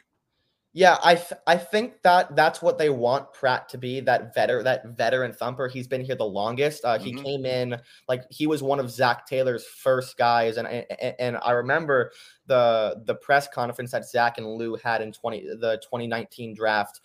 Yeah, 0.71 0.97
I 1.03 1.15
th- 1.15 1.33
I 1.47 1.57
think 1.57 2.03
that 2.03 2.35
that's 2.35 2.61
what 2.61 2.77
they 2.77 2.91
want 2.91 3.33
Pratt 3.33 3.69
to 3.69 3.79
be 3.79 4.01
that 4.01 4.35
veteran 4.35 4.63
that 4.65 4.85
veteran 4.95 5.33
thumper. 5.33 5.67
He's 5.67 5.87
been 5.87 6.03
here 6.05 6.15
the 6.15 6.25
longest. 6.25 6.85
Uh, 6.85 6.99
he 6.99 7.11
Mhm. 7.11 7.23
came 7.23 7.45
in 7.45 7.81
like 8.07 8.23
he 8.29 8.45
was 8.45 8.61
one 8.61 8.79
of 8.79 8.91
Zac 8.91 9.25
Taylor's 9.25 9.65
first 9.65 10.15
guys, 10.15 10.57
and 10.57 10.67
and, 10.67 11.15
and 11.17 11.37
I 11.41 11.51
remember 11.53 12.11
the 12.45 13.01
the 13.05 13.15
press 13.15 13.47
conference 13.47 13.91
that 13.91 14.05
Zac 14.07 14.37
and 14.37 14.45
Lou 14.45 14.75
had 14.75 15.01
in 15.01 15.11
twenty 15.11 15.41
the 15.41 15.81
2019 15.89 16.53
draft. 16.53 16.99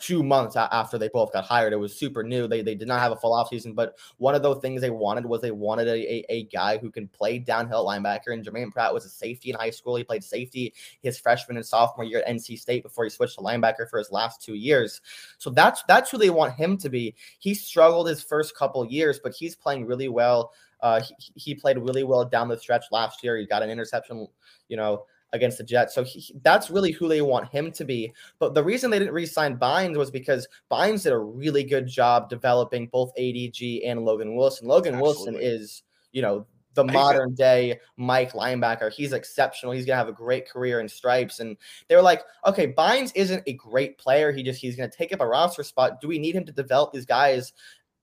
Two 0.00 0.24
months 0.24 0.56
after 0.56 0.98
they 0.98 1.08
both 1.08 1.32
got 1.32 1.44
hired, 1.44 1.72
it 1.72 1.76
was 1.76 1.96
super 1.96 2.24
new. 2.24 2.48
They, 2.48 2.62
they 2.62 2.74
did 2.74 2.88
not 2.88 2.98
have 2.98 3.12
a 3.12 3.16
full 3.16 3.32
offseason, 3.32 3.76
but 3.76 3.96
one 4.18 4.34
of 4.34 4.42
those 4.42 4.60
things 4.60 4.80
they 4.80 4.90
wanted 4.90 5.24
was 5.24 5.40
they 5.40 5.52
wanted 5.52 5.86
a, 5.86 5.92
a, 5.92 6.24
a 6.28 6.44
guy 6.44 6.78
who 6.78 6.90
can 6.90 7.06
play 7.06 7.38
downhill 7.38 7.86
linebacker. 7.86 8.32
And 8.32 8.44
Germaine 8.44 8.72
Pratt 8.72 8.92
was 8.92 9.04
a 9.04 9.08
safety 9.08 9.50
in 9.50 9.56
high 9.56 9.70
school. 9.70 9.94
He 9.94 10.02
played 10.02 10.24
safety 10.24 10.74
his 11.02 11.18
freshman 11.18 11.56
and 11.56 11.64
sophomore 11.64 12.04
year 12.04 12.22
at 12.26 12.34
NC 12.34 12.58
State 12.58 12.82
before 12.82 13.04
he 13.04 13.10
switched 13.10 13.36
to 13.36 13.40
linebacker 13.40 13.88
for 13.88 13.98
his 13.98 14.10
last 14.10 14.42
two 14.42 14.54
years. 14.54 15.00
So 15.38 15.50
that's 15.50 15.82
that's 15.86 16.10
who 16.10 16.18
they 16.18 16.30
want 16.30 16.54
him 16.54 16.76
to 16.78 16.88
be. 16.88 17.14
He 17.38 17.54
struggled 17.54 18.08
his 18.08 18.22
first 18.22 18.56
couple 18.56 18.84
years, 18.86 19.20
but 19.22 19.34
he's 19.34 19.54
playing 19.54 19.86
really 19.86 20.08
well. 20.08 20.52
Uh, 20.80 21.00
he, 21.00 21.14
he 21.34 21.54
played 21.54 21.78
really 21.78 22.04
well 22.04 22.24
down 22.24 22.48
the 22.48 22.58
stretch 22.58 22.84
last 22.90 23.22
year. 23.22 23.36
He 23.36 23.46
got 23.46 23.62
an 23.62 23.70
interception, 23.70 24.26
you 24.68 24.76
know, 24.76 25.06
against 25.34 25.58
the 25.58 25.64
Jets. 25.64 25.94
So 25.94 26.04
he, 26.04 26.34
that's 26.42 26.70
really 26.70 26.92
who 26.92 27.08
they 27.08 27.20
want 27.20 27.50
him 27.50 27.70
to 27.72 27.84
be. 27.84 28.12
But 28.38 28.54
the 28.54 28.64
reason 28.64 28.90
they 28.90 28.98
didn't 28.98 29.12
re-sign 29.12 29.58
Bynes 29.58 29.98
was 29.98 30.10
because 30.10 30.48
Bynes 30.70 31.02
did 31.02 31.12
a 31.12 31.18
really 31.18 31.64
good 31.64 31.86
job 31.86 32.30
developing 32.30 32.86
both 32.86 33.12
ADG 33.18 33.82
and 33.84 34.04
Logan 34.04 34.36
Wilson. 34.36 34.66
Logan 34.68 34.98
Wilson 34.98 35.36
is, 35.38 35.82
you 36.12 36.22
know, 36.22 36.46
the 36.74 36.84
modern 36.84 37.34
day 37.34 37.78
Mike 37.96 38.32
linebacker. 38.32 38.92
He's 38.92 39.12
exceptional. 39.12 39.72
He's 39.72 39.86
gonna 39.86 39.96
have 39.96 40.08
a 40.08 40.12
great 40.12 40.48
career 40.48 40.80
in 40.80 40.88
stripes. 40.88 41.40
And 41.40 41.56
they 41.88 41.96
were 41.96 42.02
like, 42.02 42.22
okay, 42.46 42.72
Bynes 42.72 43.12
isn't 43.14 43.42
a 43.46 43.52
great 43.54 43.98
player. 43.98 44.32
He 44.32 44.42
just 44.42 44.60
he's 44.60 44.76
gonna 44.76 44.90
take 44.90 45.12
up 45.12 45.20
a 45.20 45.26
roster 45.26 45.62
spot. 45.62 46.00
Do 46.00 46.08
we 46.08 46.18
need 46.18 46.34
him 46.34 46.44
to 46.46 46.52
develop 46.52 46.92
these 46.92 47.06
guys 47.06 47.52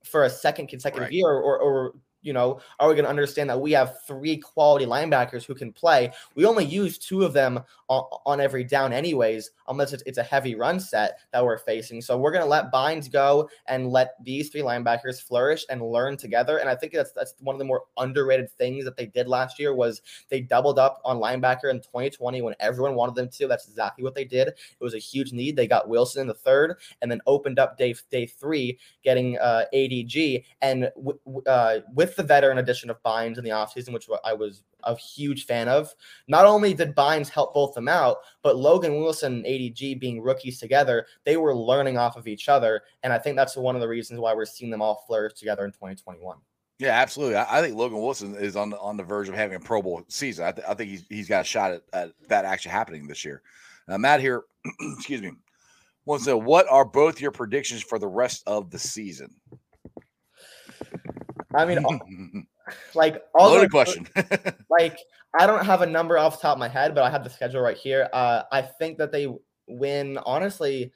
for 0.04 0.24
a 0.24 0.30
second 0.30 0.68
consecutive 0.68 1.06
Right. 1.06 1.12
year, 1.12 1.28
or, 1.28 1.58
or 1.58 1.94
you 2.22 2.32
know, 2.32 2.60
are 2.78 2.88
we 2.88 2.94
going 2.94 3.04
to 3.04 3.10
understand 3.10 3.50
that 3.50 3.60
we 3.60 3.72
have 3.72 3.98
three 4.06 4.36
quality 4.36 4.86
linebackers 4.86 5.44
who 5.44 5.54
can 5.54 5.72
play? 5.72 6.12
We 6.34 6.44
only 6.44 6.64
use 6.64 6.98
two 6.98 7.24
of 7.24 7.32
them 7.32 7.60
on, 7.88 8.04
on 8.24 8.40
every 8.40 8.64
down, 8.64 8.92
anyways, 8.92 9.50
unless 9.68 9.92
it's, 9.92 10.02
it's 10.06 10.18
a 10.18 10.22
heavy 10.22 10.54
run 10.54 10.80
set 10.80 11.18
that 11.32 11.44
we're 11.44 11.58
facing. 11.58 12.00
So 12.00 12.16
we're 12.16 12.32
going 12.32 12.44
to 12.44 12.48
let 12.48 12.72
Bynes 12.72 13.10
go 13.10 13.48
and 13.66 13.90
let 13.90 14.14
these 14.22 14.48
three 14.50 14.62
linebackers 14.62 15.20
flourish 15.20 15.64
and 15.68 15.82
learn 15.82 16.16
together. 16.16 16.58
And 16.58 16.68
I 16.68 16.76
think 16.76 16.92
that's 16.92 17.12
that's 17.12 17.34
one 17.40 17.54
of 17.54 17.58
the 17.58 17.64
more 17.64 17.82
underrated 17.98 18.50
things 18.50 18.84
that 18.84 18.96
they 18.96 19.06
did 19.06 19.28
last 19.28 19.58
year 19.58 19.74
was 19.74 20.00
they 20.28 20.40
doubled 20.40 20.78
up 20.78 21.00
on 21.04 21.18
linebacker 21.18 21.70
in 21.70 21.80
2020 21.80 22.42
when 22.42 22.54
everyone 22.60 22.94
wanted 22.94 23.14
them 23.14 23.28
to. 23.28 23.48
That's 23.48 23.68
exactly 23.68 24.04
what 24.04 24.14
they 24.14 24.24
did. 24.24 24.48
It 24.48 24.56
was 24.80 24.94
a 24.94 24.98
huge 24.98 25.32
need. 25.32 25.56
They 25.56 25.66
got 25.66 25.88
Wilson 25.88 26.22
in 26.22 26.28
the 26.28 26.34
third 26.34 26.78
and 27.00 27.10
then 27.10 27.20
opened 27.26 27.58
up 27.58 27.76
day 27.76 27.94
day 28.10 28.26
three, 28.26 28.78
getting 29.02 29.38
uh, 29.38 29.64
ADG 29.74 30.44
and 30.60 30.90
w- 30.96 31.18
w- 31.24 31.42
uh, 31.46 31.80
with 31.94 32.11
the 32.16 32.22
veteran 32.22 32.58
addition 32.58 32.90
of 32.90 33.02
Bynes 33.02 33.38
in 33.38 33.44
the 33.44 33.50
offseason, 33.50 33.92
which 33.92 34.08
I 34.24 34.32
was 34.32 34.62
a 34.84 34.96
huge 34.96 35.46
fan 35.46 35.68
of. 35.68 35.94
Not 36.28 36.46
only 36.46 36.74
did 36.74 36.94
Bynes 36.94 37.28
help 37.28 37.54
both 37.54 37.74
them 37.74 37.88
out, 37.88 38.18
but 38.42 38.56
Logan 38.56 39.00
Wilson 39.00 39.34
and 39.34 39.44
ADG 39.44 40.00
being 40.00 40.22
rookies 40.22 40.58
together, 40.58 41.06
they 41.24 41.36
were 41.36 41.54
learning 41.54 41.98
off 41.98 42.16
of 42.16 42.26
each 42.26 42.48
other. 42.48 42.82
And 43.02 43.12
I 43.12 43.18
think 43.18 43.36
that's 43.36 43.56
one 43.56 43.74
of 43.74 43.80
the 43.80 43.88
reasons 43.88 44.20
why 44.20 44.34
we're 44.34 44.44
seeing 44.44 44.70
them 44.70 44.82
all 44.82 45.04
flourish 45.06 45.34
together 45.34 45.64
in 45.64 45.72
2021. 45.72 46.36
Yeah, 46.78 47.00
absolutely. 47.00 47.36
I, 47.36 47.58
I 47.58 47.62
think 47.62 47.76
Logan 47.76 48.00
Wilson 48.00 48.34
is 48.34 48.56
on 48.56 48.70
the, 48.70 48.78
on 48.80 48.96
the 48.96 49.04
verge 49.04 49.28
of 49.28 49.36
having 49.36 49.56
a 49.56 49.60
Pro 49.60 49.82
Bowl 49.82 50.02
season. 50.08 50.46
I, 50.46 50.52
th- 50.52 50.66
I 50.68 50.74
think 50.74 50.90
he's 50.90 51.04
he's 51.08 51.28
got 51.28 51.42
a 51.42 51.44
shot 51.44 51.70
at, 51.70 51.82
at 51.92 52.12
that 52.28 52.44
actually 52.44 52.72
happening 52.72 53.06
this 53.06 53.24
year. 53.24 53.42
Uh, 53.88 53.98
Matt 53.98 54.20
here, 54.20 54.44
excuse 54.96 55.22
me, 55.22 55.30
wants 56.06 56.24
to 56.24 56.30
know 56.30 56.38
what 56.38 56.66
are 56.68 56.84
both 56.84 57.20
your 57.20 57.30
predictions 57.30 57.82
for 57.82 57.98
the 57.98 58.08
rest 58.08 58.42
of 58.46 58.70
the 58.70 58.78
season? 58.78 59.32
I 61.54 61.64
mean, 61.64 61.78
all- 61.84 62.00
like 62.94 63.22
all 63.34 63.50
Loaded 63.50 63.66
the- 63.66 63.70
question. 63.70 64.08
like 64.70 64.98
I 65.38 65.46
don't 65.46 65.64
have 65.64 65.82
a 65.82 65.86
number 65.86 66.18
off 66.18 66.36
the 66.36 66.42
top 66.42 66.56
of 66.56 66.58
my 66.58 66.68
head, 66.68 66.94
but 66.94 67.04
I 67.04 67.10
have 67.10 67.24
the 67.24 67.30
schedule 67.30 67.60
right 67.60 67.76
here. 67.76 68.08
Uh, 68.12 68.42
I 68.52 68.62
think 68.62 68.98
that 68.98 69.12
they 69.12 69.28
win. 69.66 70.18
Honestly, 70.26 70.92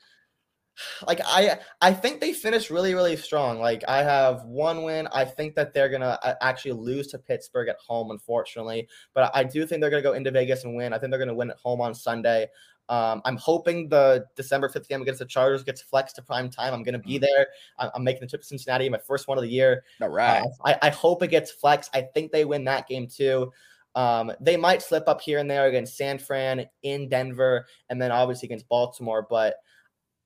like 1.06 1.20
I 1.24 1.58
I 1.80 1.92
think 1.92 2.20
they 2.20 2.32
finish 2.34 2.70
really 2.70 2.94
really 2.94 3.16
strong. 3.16 3.58
Like 3.60 3.82
I 3.88 4.02
have 4.02 4.44
one 4.44 4.82
win. 4.84 5.08
I 5.12 5.24
think 5.24 5.54
that 5.54 5.72
they're 5.72 5.88
gonna 5.88 6.18
uh, 6.22 6.34
actually 6.40 6.72
lose 6.72 7.06
to 7.08 7.18
Pittsburgh 7.18 7.68
at 7.68 7.78
home, 7.84 8.10
unfortunately. 8.10 8.88
But 9.14 9.30
I 9.34 9.42
do 9.44 9.66
think 9.66 9.80
they're 9.80 9.90
gonna 9.90 10.02
go 10.02 10.12
into 10.12 10.30
Vegas 10.30 10.64
and 10.64 10.76
win. 10.76 10.92
I 10.92 10.98
think 10.98 11.10
they're 11.10 11.18
gonna 11.18 11.34
win 11.34 11.50
at 11.50 11.58
home 11.58 11.80
on 11.80 11.94
Sunday. 11.94 12.48
Um, 12.88 13.20
I'm 13.24 13.36
hoping 13.36 13.88
the 13.88 14.26
December 14.36 14.68
5th 14.68 14.88
game 14.88 15.02
against 15.02 15.18
the 15.18 15.26
Chargers 15.26 15.64
gets 15.64 15.82
flexed 15.82 16.16
to 16.16 16.22
prime 16.22 16.48
time. 16.48 16.72
I'm 16.72 16.82
gonna 16.82 16.98
be 16.98 17.18
there. 17.18 17.48
I'm, 17.78 17.90
I'm 17.94 18.04
making 18.04 18.20
the 18.20 18.28
trip 18.28 18.42
to 18.42 18.46
Cincinnati, 18.46 18.88
my 18.88 18.98
first 18.98 19.26
one 19.26 19.38
of 19.38 19.42
the 19.42 19.50
year. 19.50 19.82
All 20.00 20.08
right. 20.08 20.40
Uh, 20.40 20.48
I, 20.64 20.78
I 20.82 20.90
hope 20.90 21.22
it 21.22 21.28
gets 21.28 21.50
flexed. 21.50 21.90
I 21.94 22.02
think 22.02 22.30
they 22.30 22.44
win 22.44 22.64
that 22.64 22.86
game 22.86 23.08
too. 23.08 23.52
Um, 23.96 24.30
they 24.40 24.56
might 24.56 24.82
slip 24.82 25.08
up 25.08 25.20
here 25.20 25.38
and 25.38 25.50
there 25.50 25.66
against 25.66 25.96
San 25.96 26.18
Fran 26.18 26.66
in 26.82 27.08
Denver, 27.08 27.66
and 27.88 28.00
then 28.00 28.12
obviously 28.12 28.46
against 28.46 28.68
Baltimore. 28.68 29.26
But 29.28 29.56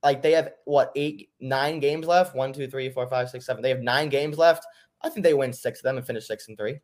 like 0.02 0.22
they 0.22 0.32
have 0.32 0.52
what 0.64 0.92
eight, 0.96 1.30
nine 1.40 1.80
games 1.80 2.06
left? 2.06 2.34
One, 2.34 2.52
two, 2.52 2.66
three, 2.66 2.90
four, 2.90 3.06
five, 3.06 3.30
six, 3.30 3.46
seven. 3.46 3.62
They 3.62 3.68
have 3.70 3.80
nine 3.80 4.08
games 4.08 4.38
left. 4.38 4.66
I 5.02 5.08
think 5.08 5.24
they 5.24 5.34
win 5.34 5.52
six 5.52 5.80
of 5.80 5.84
them 5.84 5.96
and 5.96 6.06
finish 6.06 6.26
six 6.26 6.48
and 6.48 6.58
three. 6.58 6.80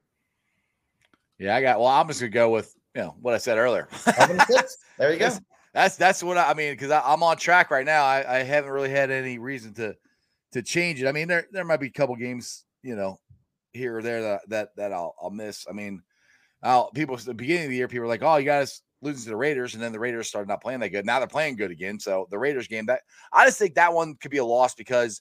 Yeah, 1.39 1.57
I 1.57 1.61
got. 1.61 1.81
Well, 1.81 1.89
I'm 1.89 2.07
just 2.09 2.20
gonna 2.20 2.31
go 2.31 2.51
with 2.51 2.74
you 2.95 3.03
know 3.03 3.16
what 3.20 3.35
I 3.35 3.39
said 3.39 3.59
earlier. 3.59 3.89
Seven 3.93 4.41
six. 4.49 4.79
There 4.99 5.12
you 5.12 5.18
go. 5.18 5.37
That's 5.77 5.97
that's, 5.97 6.22
what 6.22 6.39
I, 6.39 6.51
I 6.51 6.55
mean 6.55 6.72
because 6.72 6.91
I'm 6.91 7.22
on 7.22 7.37
track 7.37 7.70
right 7.70 7.85
now. 7.85 8.03
I, 8.03 8.39
I 8.39 8.43
haven't 8.43 8.70
really 8.70 8.89
had 8.89 9.11
any 9.11 9.39
reason 9.39 9.74
to 9.74 9.95
to 10.53 10.62
change 10.62 11.03
it. 11.03 11.07
I 11.07 11.12
mean, 11.12 11.29
there 11.29 11.47
there 11.53 11.66
might 11.66 11.81
be 11.81 11.89
a 11.89 11.93
couple 11.93 12.16
games, 12.16 12.64
you 12.83 12.97
know, 12.97 13.20
here 13.74 13.99
or 13.99 14.03
there 14.03 14.22
that 14.22 14.49
that, 14.49 14.77
that 14.77 14.93
I'll 14.95 15.14
I'll 15.20 15.29
miss. 15.29 15.66
I 15.68 15.72
mean, 15.72 16.01
I'll, 16.62 16.91
people 16.93 17.14
at 17.14 17.27
the 17.27 17.35
beginning 17.35 17.64
of 17.64 17.70
the 17.70 17.77
year, 17.77 17.89
people 17.89 18.05
were 18.05 18.09
like, 18.09 18.22
"Oh, 18.22 18.37
you 18.37 18.47
guys 18.47 18.81
losing 19.03 19.24
to 19.24 19.29
the 19.29 19.37
Raiders," 19.37 19.74
and 19.74 19.83
then 19.83 19.93
the 19.93 20.01
Raiders 20.01 20.29
started 20.29 20.49
not 20.49 20.62
playing 20.62 20.81
that 20.81 20.89
good. 20.89 21.05
Now 21.05 21.18
they're 21.18 21.29
playing 21.29 21.57
good 21.57 21.70
again. 21.70 22.01
So 22.01 22.27
the 22.31 22.39
Raiders 22.39 22.68
game, 22.68 22.87
that 22.87 23.03
I 23.31 23.45
just 23.45 23.59
think 23.59 23.74
that 23.74 23.93
one 23.93 24.14
could 24.14 24.31
be 24.31 24.39
a 24.39 24.45
loss 24.47 24.74
because 24.74 25.20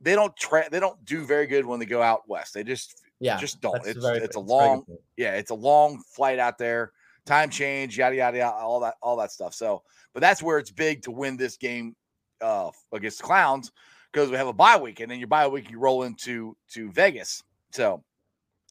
they 0.00 0.14
don't 0.14 0.36
tra- 0.36 0.70
they 0.70 0.78
don't 0.78 1.04
do 1.04 1.24
very 1.24 1.48
good 1.48 1.66
when 1.66 1.80
they 1.80 1.86
go 1.86 2.02
out 2.02 2.22
west. 2.28 2.54
They 2.54 2.62
just 2.62 3.02
Yeah. 3.18 3.36
just 3.36 3.60
don't. 3.60 3.84
It's 3.84 3.98
it's 4.04 4.36
a 4.36 4.40
long 4.40 4.84
yeah, 5.16 5.32
it's 5.32 5.50
a 5.50 5.56
long 5.56 6.00
flight 6.14 6.38
out 6.38 6.56
there, 6.56 6.92
time 7.28 7.50
change, 7.50 7.98
yada 7.98 8.16
yada 8.16 8.38
yada, 8.38 8.56
all 8.56 8.80
that 8.80 8.94
all 9.02 9.16
that 9.18 9.30
stuff. 9.30 9.54
So, 9.54 9.82
but 10.14 10.20
that's 10.20 10.42
where 10.42 10.58
it's 10.58 10.70
big 10.70 11.02
to 11.02 11.10
win 11.10 11.36
this 11.36 11.56
game 11.56 11.94
uh 12.40 12.70
against 12.92 13.22
Clowns 13.22 13.70
because 14.12 14.30
we 14.30 14.36
have 14.36 14.48
a 14.48 14.52
bye 14.52 14.76
week, 14.76 15.00
and 15.00 15.10
then 15.10 15.18
your 15.18 15.28
bye 15.28 15.46
week 15.46 15.70
you 15.70 15.78
roll 15.78 16.02
into 16.02 16.56
to 16.72 16.90
Vegas. 16.92 17.42
So 17.70 18.02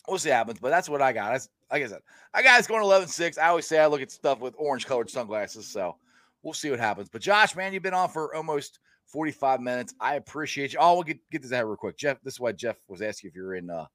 we'll 0.08 0.18
see 0.18 0.30
what 0.30 0.36
happens. 0.36 0.60
But 0.60 0.70
that's 0.70 0.90
what 0.90 1.02
I 1.02 1.14
got. 1.14 1.32
That's, 1.32 1.50
like 1.72 1.84
I 1.84 1.88
said, 1.88 2.02
I 2.34 2.42
got 2.42 2.60
it's 2.60 2.68
going 2.68 2.84
11-6. 2.84 3.38
I 3.38 3.50
always 3.50 3.68
say 3.68 3.80
I 3.80 3.88
look 3.88 4.02
at 4.02 4.12
stuff 4.12 4.40
with 4.40 4.56
orange 4.58 4.86
colored 4.86 5.10
sunglasses. 5.10 5.68
So 5.68 5.98
we'll 6.42 6.54
see 6.54 6.70
what 6.70 6.80
happens. 6.80 7.10
But 7.10 7.22
Josh, 7.22 7.56
man, 7.56 7.74
you've 7.74 7.84
been 7.84 7.94
on 7.94 8.10
for 8.10 8.34
almost 8.34 8.80
45 9.08 9.62
minutes. 9.62 9.94
I 10.00 10.16
appreciate 10.16 10.74
you. 10.74 10.80
Oh, 10.82 10.96
we'll 10.96 11.04
get, 11.04 11.20
get 11.32 11.42
this 11.42 11.52
out 11.52 11.66
real 11.66 11.76
quick. 11.76 11.98
Jeff, 11.98 12.22
this 12.24 12.36
is 12.36 12.40
why 12.40 12.54
Jeff 12.54 12.78
was 12.88 13.02
asking 13.02 13.30
if 13.30 13.36
you're 13.36 13.56
in 13.56 13.70
uh 13.70 13.86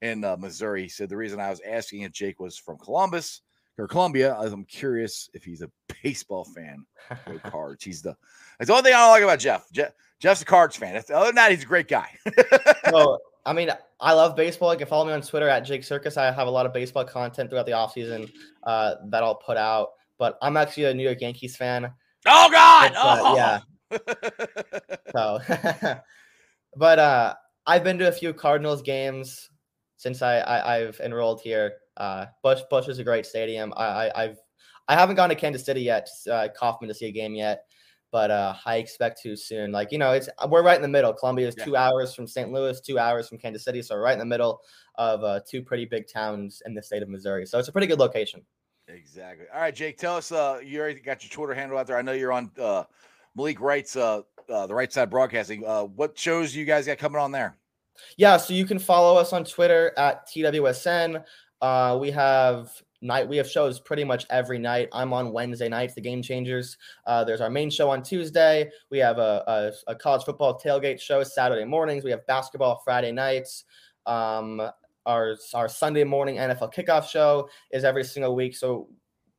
in 0.00 0.22
uh, 0.22 0.36
Missouri. 0.36 0.82
He 0.82 0.88
said 0.88 1.08
the 1.08 1.16
reason 1.16 1.40
I 1.40 1.50
was 1.50 1.60
asking 1.66 2.02
if 2.02 2.12
Jake 2.12 2.38
was 2.38 2.56
from 2.56 2.78
Columbus 2.78 3.42
or 3.78 3.86
Columbia, 3.86 4.36
I'm 4.38 4.64
curious 4.64 5.30
if 5.34 5.44
he's 5.44 5.62
a 5.62 5.70
baseball 6.02 6.44
fan. 6.44 6.84
Go 7.26 7.38
Cards. 7.50 7.84
He's 7.84 8.02
the 8.02 8.16
that's 8.58 8.68
the 8.68 8.74
only 8.74 8.82
thing 8.82 8.94
I 8.94 8.98
don't 8.98 9.10
like 9.10 9.22
about 9.22 9.38
Jeff. 9.38 9.70
Jeff 9.72 9.92
Jeff's 10.20 10.42
a 10.42 10.44
Cards 10.44 10.76
fan. 10.76 10.96
Other 10.96 11.26
than 11.26 11.34
that, 11.36 11.50
he's 11.50 11.62
a 11.62 11.66
great 11.66 11.88
guy. 11.88 12.10
so 12.90 13.18
I 13.46 13.52
mean, 13.52 13.70
I 14.00 14.12
love 14.12 14.36
baseball. 14.36 14.72
You 14.72 14.78
can 14.78 14.88
follow 14.88 15.06
me 15.06 15.12
on 15.12 15.22
Twitter 15.22 15.48
at 15.48 15.60
Jake 15.60 15.84
Circus. 15.84 16.16
I 16.16 16.30
have 16.30 16.48
a 16.48 16.50
lot 16.50 16.66
of 16.66 16.72
baseball 16.72 17.04
content 17.04 17.50
throughout 17.50 17.66
the 17.66 17.72
offseason 17.72 18.30
uh, 18.64 18.96
that 19.06 19.22
I'll 19.22 19.36
put 19.36 19.56
out. 19.56 19.90
But 20.18 20.36
I'm 20.42 20.56
actually 20.56 20.84
a 20.84 20.94
New 20.94 21.04
York 21.04 21.20
Yankees 21.20 21.56
fan. 21.56 21.90
oh 22.26 22.48
God! 22.50 22.92
Uh, 22.94 23.20
Oh 23.22 23.36
yeah. 23.36 23.60
So, 25.14 25.38
but 26.76 26.98
uh, 26.98 27.34
I've 27.66 27.84
been 27.84 27.98
to 27.98 28.08
a 28.08 28.12
few 28.12 28.32
Cardinals 28.32 28.82
games 28.82 29.48
since 29.96 30.22
I, 30.22 30.38
I 30.38 30.76
I've 30.76 31.00
enrolled 31.00 31.40
here. 31.40 31.72
Uh, 31.98 32.26
Busch 32.42 32.60
Busch 32.70 32.88
is 32.88 32.98
a 32.98 33.04
great 33.04 33.26
stadium. 33.26 33.74
I, 33.76 33.84
I 34.08 34.22
I've 34.24 34.38
I 34.88 34.94
haven't 34.94 35.16
gone 35.16 35.28
to 35.28 35.34
Kansas 35.34 35.64
City 35.66 35.82
yet, 35.82 36.08
uh, 36.30 36.48
Kauffman 36.56 36.88
to 36.88 36.94
see 36.94 37.06
a 37.06 37.12
game 37.12 37.34
yet, 37.34 37.64
but 38.10 38.30
uh, 38.30 38.54
I 38.64 38.76
expect 38.76 39.20
to 39.22 39.36
soon. 39.36 39.70
Like 39.72 39.92
you 39.92 39.98
know, 39.98 40.12
it's 40.12 40.28
we're 40.48 40.62
right 40.62 40.76
in 40.76 40.82
the 40.82 40.88
middle. 40.88 41.12
Columbia 41.12 41.48
is 41.48 41.54
Yeah. 41.58 41.64
two 41.64 41.76
hours 41.76 42.14
from 42.14 42.26
St. 42.26 42.50
Louis, 42.52 42.80
two 42.80 42.98
hours 42.98 43.28
from 43.28 43.36
Kansas 43.38 43.64
City, 43.64 43.82
so 43.82 43.96
right 43.96 44.14
in 44.14 44.18
the 44.18 44.24
middle 44.24 44.60
of 44.94 45.22
uh, 45.24 45.40
two 45.46 45.62
pretty 45.62 45.84
big 45.84 46.04
towns 46.10 46.62
in 46.64 46.74
the 46.74 46.82
state 46.82 47.02
of 47.02 47.08
Missouri. 47.08 47.44
So 47.44 47.58
it's 47.58 47.68
a 47.68 47.72
pretty 47.72 47.86
good 47.86 47.98
location. 47.98 48.42
Exactly. 48.88 49.44
All 49.52 49.60
right, 49.60 49.74
Jake, 49.74 49.98
tell 49.98 50.16
us. 50.16 50.32
Uh, 50.32 50.60
you 50.64 50.80
already 50.80 51.00
got 51.00 51.22
your 51.22 51.30
Twitter 51.30 51.52
handle 51.52 51.76
out 51.76 51.86
there. 51.86 51.98
I 51.98 52.02
know 52.02 52.12
you're 52.12 52.32
on 52.32 52.50
uh, 52.58 52.84
Malik 53.36 53.60
Wright's 53.60 53.96
uh, 53.96 54.22
uh, 54.48 54.66
the 54.66 54.74
Right 54.74 54.90
Side 54.90 55.10
Broadcasting. 55.10 55.62
Uh, 55.66 55.82
what 55.84 56.18
shows 56.18 56.56
you 56.56 56.64
guys 56.64 56.86
got 56.86 56.96
coming 56.96 57.20
on 57.20 57.30
there? 57.30 57.58
Yeah, 58.16 58.36
so 58.38 58.54
you 58.54 58.64
can 58.64 58.78
follow 58.78 59.18
us 59.20 59.32
on 59.34 59.44
Twitter 59.44 59.92
at 59.98 60.26
TWSN. 60.28 61.22
Uh, 61.60 61.98
we 62.00 62.10
have 62.10 62.70
night 63.00 63.28
we 63.28 63.36
have 63.36 63.48
shows 63.48 63.78
pretty 63.80 64.04
much 64.04 64.26
every 64.30 64.58
night. 64.58 64.88
I'm 64.92 65.12
on 65.12 65.32
Wednesday 65.32 65.68
nights, 65.68 65.94
the 65.94 66.00
Game 66.00 66.22
Changers. 66.22 66.76
Uh, 67.06 67.24
there's 67.24 67.40
our 67.40 67.50
main 67.50 67.70
show 67.70 67.90
on 67.90 68.02
Tuesday. 68.02 68.70
We 68.90 68.98
have 68.98 69.18
a, 69.18 69.72
a, 69.86 69.92
a 69.92 69.94
college 69.94 70.24
football 70.24 70.58
tailgate 70.58 71.00
show 71.00 71.22
Saturday 71.22 71.64
mornings. 71.64 72.04
We 72.04 72.10
have 72.10 72.26
basketball 72.26 72.80
Friday 72.84 73.12
nights. 73.12 73.64
Um, 74.06 74.60
our 75.06 75.36
our 75.54 75.68
Sunday 75.68 76.04
morning 76.04 76.36
NFL 76.36 76.74
kickoff 76.74 77.08
show 77.08 77.48
is 77.70 77.84
every 77.84 78.04
single 78.04 78.34
week. 78.34 78.56
So 78.56 78.88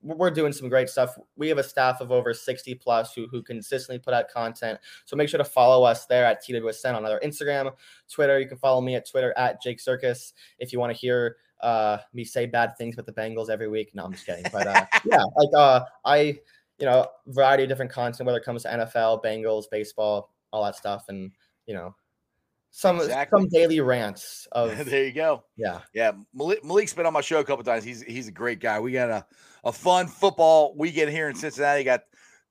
we're 0.01 0.31
doing 0.31 0.53
some 0.53 0.69
great 0.69 0.89
stuff. 0.89 1.17
We 1.35 1.49
have 1.49 1.57
a 1.57 1.63
staff 1.63 1.99
of 1.99 2.11
over 2.11 2.33
60 2.33 2.75
plus 2.75 3.13
who, 3.13 3.27
who 3.27 3.43
consistently 3.43 3.99
put 3.99 4.13
out 4.13 4.29
content. 4.29 4.79
So 5.03 5.17
make 5.17 5.27
sure 5.27 5.37
to 5.37 5.43
follow 5.43 5.83
us 5.83 6.05
there 6.05 6.25
at 6.25 6.41
TWSN 6.41 6.95
on 6.95 7.05
our 7.05 7.19
Instagram, 7.19 7.73
Twitter. 8.09 8.39
You 8.39 8.47
can 8.47 8.57
follow 8.57 8.79
me 8.79 8.95
at 8.95 9.09
Twitter 9.09 9.33
at 9.37 9.61
Jake 9.61 9.81
Circus 9.81 10.33
if 10.57 10.71
you 10.71 10.79
want 10.79 10.93
to 10.93 10.97
hear 10.97 11.35
uh, 11.61 11.97
me 12.13 12.23
say 12.23 12.45
bad 12.45 12.77
things 12.77 12.95
about 12.97 13.05
the 13.05 13.13
Bengals 13.21 13.49
every 13.49 13.67
week. 13.67 13.91
No, 13.93 14.05
I'm 14.05 14.11
just 14.13 14.25
kidding. 14.25 14.45
But 14.51 14.67
uh, 14.67 14.85
yeah, 15.05 15.23
like 15.37 15.49
uh, 15.55 15.85
I, 16.05 16.39
you 16.77 16.85
know, 16.85 17.07
variety 17.27 17.63
of 17.63 17.69
different 17.69 17.91
content, 17.91 18.25
whether 18.25 18.37
it 18.39 18.45
comes 18.45 18.63
to 18.63 18.69
NFL, 18.69 19.23
Bengals, 19.23 19.65
baseball, 19.69 20.33
all 20.51 20.63
that 20.63 20.75
stuff, 20.75 21.05
and 21.09 21.31
you 21.65 21.73
know, 21.73 21.93
some 22.71 22.97
Exactly. 22.97 23.39
some 23.39 23.49
daily 23.49 23.79
rants 23.81 24.47
of 24.51 24.85
there 24.85 25.05
you 25.05 25.11
go. 25.13 25.43
yeah. 25.57 25.81
Yeah, 25.93 26.11
Malik, 26.33 26.63
Malik's 26.63 26.93
been 26.93 27.05
on 27.05 27.13
my 27.13 27.21
show 27.21 27.39
a 27.39 27.43
couple 27.43 27.63
times. 27.63 27.83
He's 27.83 28.01
he's 28.03 28.27
a 28.27 28.31
great 28.31 28.59
guy. 28.59 28.79
We 28.79 28.91
got 28.91 29.09
a, 29.09 29.25
a 29.63 29.71
fun 29.71 30.07
football 30.07 30.75
weekend 30.77 31.11
here 31.11 31.29
in 31.29 31.35
Cincinnati. 31.35 31.83
Got 31.83 32.03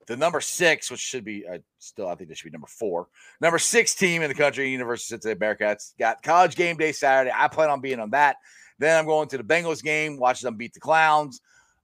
the 0.07 0.17
number 0.17 0.41
six, 0.41 0.91
which 0.91 1.01
should 1.01 1.25
be 1.25 1.47
uh, 1.47 1.59
still, 1.79 2.09
I 2.09 2.15
think 2.15 2.31
this 2.31 2.39
should 2.39 2.47
be 2.47 2.51
number 2.51 2.67
four. 2.67 3.09
Number 3.41 3.59
six 3.59 3.95
team 3.95 4.23
in 4.23 4.29
the 4.29 4.35
country, 4.35 4.71
University 4.71 5.15
of 5.15 5.23
Cincinnati 5.23 5.65
Bearcats. 5.65 5.97
Got 5.99 6.23
college 6.23 6.57
game 6.57 6.77
day 6.77 6.93
Saturday. 6.93 7.31
I 7.35 7.47
plan 7.49 7.71
on 7.71 7.81
being 7.81 8.01
on 8.01 8.11
that. 8.11 8.37
Then 8.79 8.99
I'm 8.99 9.07
going 9.07 9.29
to 9.29 9.39
the 9.39 9.45
Bengals 9.45 9.83
game, 9.83 10.16
watching 10.18 10.47
them 10.47 10.57
beat 10.57 10.74
the 10.74 10.81
Clowns. 10.81 11.41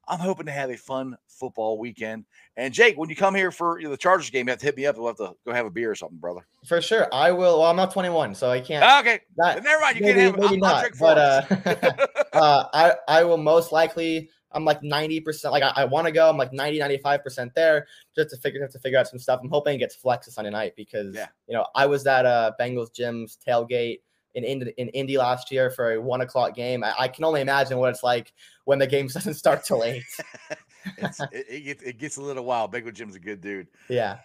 I'm 0.06 0.18
hoping 0.18 0.46
to 0.46 0.52
have 0.52 0.70
a 0.70 0.76
fun 0.76 1.16
football 1.28 1.78
weekend. 1.78 2.26
And 2.56 2.74
Jake, 2.74 2.96
when 2.98 3.08
you 3.08 3.16
come 3.16 3.34
here 3.34 3.50
for 3.50 3.80
the 3.82 3.96
Chargers 3.96 4.28
game, 4.30 4.46
you 4.46 4.50
have 4.50 4.58
to 4.60 4.66
hit 4.66 4.76
me 4.76 4.84
up. 4.86 4.96
We'll 4.98 5.06
have 5.08 5.16
to 5.16 5.32
go 5.46 5.52
have 5.52 5.64
a 5.66 5.70
beer 5.70 5.90
or 5.90 5.94
something, 5.94 6.18
brother. 6.18 6.46
For 6.66 6.80
sure, 6.82 7.08
I 7.12 7.32
will. 7.32 7.60
Well, 7.60 7.70
I'm 7.70 7.76
not 7.76 7.90
21, 7.90 8.34
so 8.34 8.50
I 8.50 8.60
can't. 8.60 8.84
Okay, 9.06 9.20
that, 9.38 9.64
never 9.64 9.80
mind. 9.80 9.96
You 9.96 10.02
maybe, 10.02 10.20
can't 10.20 10.36
have. 10.36 10.50
maybe 10.50 10.62
I'll, 10.62 10.82
not. 10.82 10.90
but 11.00 11.18
uh, 11.18 12.06
uh, 12.32 12.64
I 12.72 12.94
I 13.08 13.24
will 13.24 13.38
most 13.38 13.72
likely. 13.72 14.28
I'm 14.52 14.64
like 14.64 14.84
90 14.84 15.18
percent. 15.20 15.50
Like 15.52 15.64
I, 15.64 15.72
I 15.74 15.84
want 15.86 16.06
to 16.06 16.12
go. 16.12 16.28
I'm 16.28 16.36
like 16.36 16.52
90, 16.52 16.78
95 16.78 17.24
percent 17.24 17.52
there. 17.56 17.86
Just 18.14 18.30
to 18.30 18.36
figure 18.36 18.60
have 18.62 18.70
to 18.70 18.78
figure 18.78 18.98
out 19.00 19.08
some 19.08 19.18
stuff. 19.18 19.40
I'm 19.42 19.48
hoping 19.48 19.74
it 19.74 19.78
gets 19.78 19.96
flexed 19.96 20.30
Sunday 20.30 20.50
night 20.50 20.74
because 20.76 21.12
Yeah. 21.16 21.26
you 21.48 21.54
know 21.54 21.66
I 21.74 21.86
was 21.86 22.06
at 22.06 22.24
uh 22.24 22.52
Bengals 22.60 22.94
Jim's 22.94 23.36
tailgate 23.44 24.00
in 24.34 24.44
Indy, 24.44 24.74
in 24.76 24.88
Indy 24.88 25.18
last 25.18 25.50
year 25.50 25.70
for 25.70 25.92
a 25.92 26.00
one 26.00 26.20
o'clock 26.20 26.54
game. 26.54 26.84
I, 26.84 26.94
I 26.98 27.08
can 27.08 27.24
only 27.24 27.40
imagine 27.40 27.78
what 27.78 27.90
it's 27.90 28.02
like 28.02 28.32
when 28.64 28.78
the 28.78 28.86
game 28.86 29.06
doesn't 29.12 29.34
start 29.34 29.64
till 29.64 29.84
eight. 29.84 30.02
it, 30.98 31.46
it, 31.48 31.64
gets, 31.64 31.82
it 31.82 31.98
gets 31.98 32.16
a 32.16 32.22
little 32.22 32.44
wild. 32.44 32.72
Big 32.72 32.92
Jim's 32.94 33.16
a 33.16 33.20
good 33.20 33.40
dude. 33.40 33.68
yeah, 33.88 34.18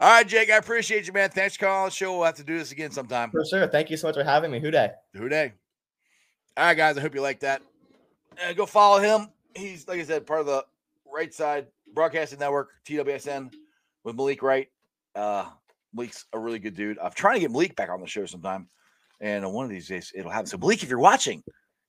All 0.00 0.10
right, 0.10 0.26
Jake, 0.26 0.50
I 0.50 0.56
appreciate 0.56 1.06
you, 1.06 1.12
man. 1.12 1.30
Thanks 1.30 1.56
for 1.56 1.66
calling 1.66 1.82
on 1.82 1.86
the 1.86 1.90
show. 1.92 2.16
We'll 2.16 2.26
have 2.26 2.34
to 2.36 2.44
do 2.44 2.58
this 2.58 2.72
again 2.72 2.90
sometime. 2.90 3.30
for 3.30 3.44
sure. 3.44 3.66
Thank 3.66 3.90
you 3.90 3.96
so 3.96 4.08
much 4.08 4.16
for 4.16 4.24
having 4.24 4.50
me. 4.50 4.60
Who 4.60 4.70
Dey? 4.70 4.90
Who 5.14 5.28
Dey? 5.28 5.52
All 6.56 6.64
right, 6.66 6.76
guys. 6.76 6.98
I 6.98 7.00
hope 7.00 7.14
you 7.14 7.22
like 7.22 7.40
that. 7.40 7.62
Uh, 8.44 8.52
go 8.52 8.66
follow 8.66 9.00
him. 9.00 9.28
He's 9.54 9.86
like 9.86 10.00
I 10.00 10.04
said, 10.04 10.26
part 10.26 10.40
of 10.40 10.46
the 10.46 10.64
Right 11.06 11.32
Side 11.32 11.66
Broadcasting 11.94 12.40
Network, 12.40 12.70
TWSN, 12.86 13.52
with 14.02 14.16
Malik 14.16 14.42
Wright. 14.42 14.68
Uh, 15.14 15.46
Malik's 15.92 16.26
a 16.32 16.38
really 16.38 16.58
good 16.58 16.74
dude. 16.74 16.98
I'm 16.98 17.12
trying 17.12 17.34
to 17.34 17.40
get 17.40 17.50
Malik 17.52 17.76
back 17.76 17.88
on 17.88 18.00
the 18.00 18.06
show 18.06 18.26
sometime, 18.26 18.68
and 19.20 19.50
one 19.52 19.64
of 19.64 19.70
these 19.70 19.88
days 19.88 20.12
it'll 20.14 20.30
happen. 20.30 20.46
So, 20.46 20.58
Malik, 20.58 20.82
if 20.82 20.88
you're 20.88 20.98
watching, 20.98 21.42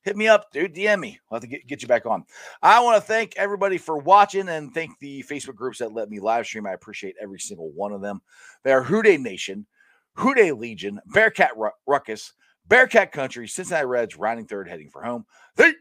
hit 0.03 0.15
me 0.15 0.27
up, 0.27 0.51
dude. 0.51 0.73
DM 0.73 0.99
me. 0.99 1.19
I'll 1.29 1.37
have 1.37 1.41
to 1.41 1.47
get, 1.47 1.67
get 1.67 1.81
you 1.81 1.87
back 1.87 2.05
on. 2.05 2.23
I 2.61 2.79
want 2.81 2.95
to 2.95 3.01
thank 3.01 3.33
everybody 3.35 3.77
for 3.77 3.97
watching 3.97 4.47
and 4.47 4.73
thank 4.73 4.97
the 4.99 5.23
Facebook 5.23 5.55
groups 5.55 5.79
that 5.79 5.93
let 5.93 6.09
me 6.09 6.19
live 6.19 6.45
stream. 6.45 6.65
I 6.65 6.73
appreciate 6.73 7.15
every 7.21 7.39
single 7.39 7.71
one 7.71 7.91
of 7.91 8.01
them. 8.01 8.21
They 8.63 8.71
are 8.71 8.83
Who 8.83 9.01
Dey 9.01 9.17
Nation, 9.17 9.65
Who 10.13 10.33
Dey 10.33 10.51
Legion, 10.51 10.99
Bearcat 11.07 11.51
Ruckus, 11.87 12.33
Bearcat 12.67 13.11
Country, 13.11 13.47
Cincinnati 13.47 13.85
Reds, 13.85 14.17
rounding 14.17 14.45
third, 14.45 14.69
heading 14.69 14.89
for 14.89 15.03
home. 15.03 15.25
The 15.55 15.73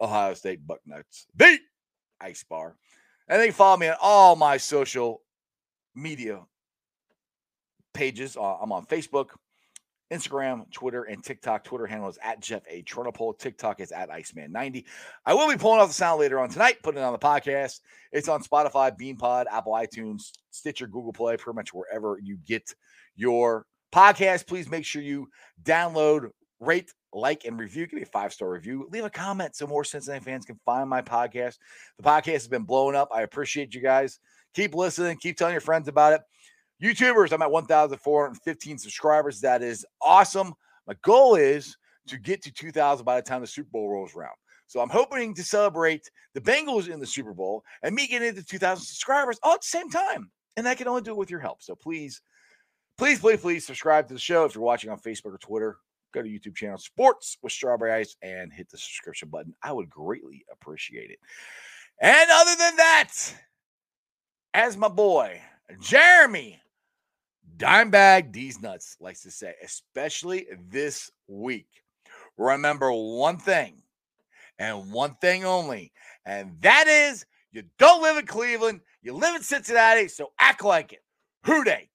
Ohio 0.00 0.34
State 0.34 0.66
Bucknuts, 0.66 1.26
the 1.36 1.58
Ice 2.20 2.44
Bar. 2.48 2.76
And 3.28 3.40
they 3.40 3.50
follow 3.50 3.76
me 3.76 3.88
on 3.88 3.96
all 4.00 4.36
my 4.36 4.56
social 4.56 5.22
media 5.94 6.40
pages. 7.94 8.36
Uh, 8.36 8.56
I'm 8.56 8.72
on 8.72 8.86
Facebook, 8.86 9.28
Instagram, 10.12 10.70
Twitter, 10.72 11.04
and 11.04 11.22
TikTok. 11.22 11.64
Twitter 11.64 11.86
handle 11.86 12.08
is 12.08 12.18
at 12.22 12.40
Jeff 12.40 12.62
A. 12.68 12.82
Tronopole. 12.82 13.38
TikTok 13.38 13.80
is 13.80 13.92
at 13.92 14.10
Iceman90. 14.10 14.84
I 15.24 15.34
will 15.34 15.48
be 15.48 15.56
pulling 15.56 15.80
off 15.80 15.88
the 15.88 15.94
sound 15.94 16.20
later 16.20 16.40
on 16.40 16.48
tonight, 16.48 16.78
putting 16.82 17.00
it 17.00 17.04
on 17.04 17.12
the 17.12 17.18
podcast. 17.18 17.80
It's 18.12 18.28
on 18.28 18.42
Spotify, 18.42 18.92
BeanPod, 18.98 19.46
Apple 19.50 19.72
iTunes, 19.72 20.32
Stitcher, 20.50 20.86
Google 20.86 21.12
Play, 21.12 21.36
pretty 21.36 21.56
much 21.56 21.72
wherever 21.72 22.18
you 22.22 22.38
get 22.46 22.74
your 23.14 23.66
podcast. 23.92 24.46
Please 24.46 24.68
make 24.68 24.84
sure 24.84 25.02
you 25.02 25.28
download, 25.62 26.30
rate, 26.58 26.92
like, 27.12 27.44
and 27.44 27.58
review. 27.58 27.86
Give 27.86 27.96
me 27.96 28.02
a 28.02 28.06
five 28.06 28.32
star 28.32 28.50
review. 28.50 28.88
Leave 28.90 29.04
a 29.04 29.10
comment 29.10 29.54
so 29.54 29.66
more 29.66 29.84
Cincinnati 29.84 30.24
fans 30.24 30.44
can 30.44 30.58
find 30.64 30.88
my 30.88 31.02
podcast. 31.02 31.58
The 31.98 32.04
podcast 32.04 32.32
has 32.32 32.48
been 32.48 32.64
blowing 32.64 32.96
up. 32.96 33.10
I 33.14 33.22
appreciate 33.22 33.74
you 33.74 33.80
guys. 33.80 34.18
Keep 34.54 34.74
listening. 34.74 35.16
Keep 35.18 35.36
telling 35.36 35.54
your 35.54 35.60
friends 35.60 35.86
about 35.86 36.14
it. 36.14 36.20
YouTubers, 36.82 37.32
I'm 37.32 37.42
at 37.42 37.50
1,415 37.50 38.78
subscribers. 38.78 39.40
That 39.40 39.62
is 39.62 39.84
awesome. 40.00 40.54
My 40.86 40.94
goal 41.02 41.34
is 41.34 41.76
to 42.08 42.18
get 42.18 42.42
to 42.42 42.52
2,000 42.52 43.04
by 43.04 43.16
the 43.16 43.22
time 43.22 43.42
the 43.42 43.46
Super 43.46 43.68
Bowl 43.70 43.90
rolls 43.90 44.14
around. 44.16 44.34
So 44.66 44.80
I'm 44.80 44.88
hoping 44.88 45.34
to 45.34 45.42
celebrate 45.42 46.08
the 46.32 46.40
Bengals 46.40 46.88
in 46.88 47.00
the 47.00 47.06
Super 47.06 47.34
Bowl 47.34 47.64
and 47.82 47.94
me 47.94 48.06
getting 48.06 48.28
into 48.28 48.44
2,000 48.44 48.84
subscribers 48.84 49.38
all 49.42 49.54
at 49.54 49.60
the 49.60 49.66
same 49.66 49.90
time. 49.90 50.30
And 50.56 50.66
I 50.66 50.74
can 50.74 50.88
only 50.88 51.02
do 51.02 51.10
it 51.10 51.16
with 51.16 51.30
your 51.30 51.40
help. 51.40 51.62
So 51.62 51.74
please, 51.74 52.22
please, 52.96 53.18
please, 53.18 53.40
please 53.40 53.66
subscribe 53.66 54.08
to 54.08 54.14
the 54.14 54.20
show 54.20 54.44
if 54.44 54.54
you're 54.54 54.64
watching 54.64 54.90
on 54.90 54.98
Facebook 54.98 55.34
or 55.34 55.38
Twitter. 55.38 55.78
Go 56.12 56.22
to 56.22 56.28
YouTube 56.28 56.56
channel 56.56 56.78
Sports 56.78 57.36
with 57.42 57.52
Strawberry 57.52 57.92
Ice 57.92 58.16
and 58.22 58.52
hit 58.52 58.70
the 58.70 58.78
subscription 58.78 59.28
button. 59.28 59.54
I 59.62 59.72
would 59.72 59.90
greatly 59.90 60.44
appreciate 60.50 61.10
it. 61.10 61.18
And 62.00 62.30
other 62.30 62.56
than 62.56 62.76
that, 62.76 63.12
as 64.54 64.76
my 64.76 64.88
boy 64.88 65.40
Jeremy 65.80 66.60
Dimebag 67.56 68.32
D's 68.32 68.60
Nuts 68.60 68.96
likes 69.00 69.22
to 69.22 69.30
say, 69.30 69.54
especially 69.62 70.46
this 70.68 71.10
week, 71.28 71.68
remember 72.36 72.90
one 72.92 73.38
thing 73.38 73.82
and 74.58 74.92
one 74.92 75.14
thing 75.20 75.44
only, 75.44 75.92
and 76.24 76.56
that 76.60 76.86
is 76.86 77.24
you 77.52 77.64
don't 77.78 78.02
live 78.02 78.16
in 78.16 78.26
Cleveland, 78.26 78.80
you 79.02 79.12
live 79.14 79.34
in 79.34 79.42
Cincinnati, 79.42 80.08
so 80.08 80.32
act 80.38 80.64
like 80.64 80.92
it. 80.92 81.02
Who 81.44 81.64
Dey? 81.64 81.88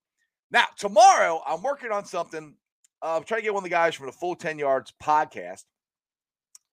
Now, 0.52 0.66
tomorrow, 0.78 1.42
I'm 1.46 1.62
working 1.62 1.92
on 1.92 2.06
something. 2.06 2.56
Uh, 3.02 3.18
I'm 3.18 3.24
trying 3.24 3.42
to 3.42 3.44
get 3.44 3.54
one 3.54 3.62
of 3.62 3.70
the 3.70 3.70
guys 3.70 3.96
from 3.96 4.08
the 4.08 4.12
Full 4.12 4.36
10 4.36 4.58
Yards 4.58 4.94
podcast, 5.02 5.64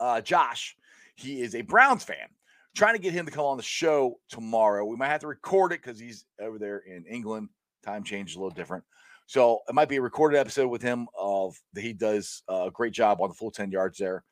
uh, 0.01 0.21
Josh. 0.21 0.77
He 1.17 1.41
is 1.41 1.55
a 1.55 1.63
Browns 1.63 2.05
fan. 2.05 2.29
Trying 2.75 2.95
to 2.95 3.01
get 3.01 3.13
him 3.13 3.27
to 3.27 3.33
come 3.33 3.45
on 3.45 3.59
the 3.59 3.63
show 3.63 4.19
tomorrow. 4.31 4.87
We 4.87 4.97
might 4.97 5.09
have 5.09 5.21
to 5.21 5.27
record 5.27 5.73
it 5.73 5.83
because 5.83 5.99
he's 5.99 6.25
over 6.41 6.59
there 6.59 6.79
in 6.79 7.05
England. 7.07 7.51
Time 7.83 8.05
change 8.05 8.31
is 8.31 8.37
a 8.37 8.39
little 8.39 8.55
different. 8.55 8.85
So 9.27 9.61
it 9.69 9.75
might 9.75 9.89
be 9.89 9.97
a 9.97 10.03
recorded 10.03 10.39
episode 10.39 10.69
with 10.69 10.83
him 10.83 11.09
of 11.19 11.57
he 11.77 11.93
does 11.93 12.43
a 12.49 12.71
great 12.73 12.93
job 12.93 13.21
on 13.21 13.29
the 13.29 13.35
full 13.35 13.51
10 13.51 13.71
yards 13.71 13.99
there. 13.99 14.25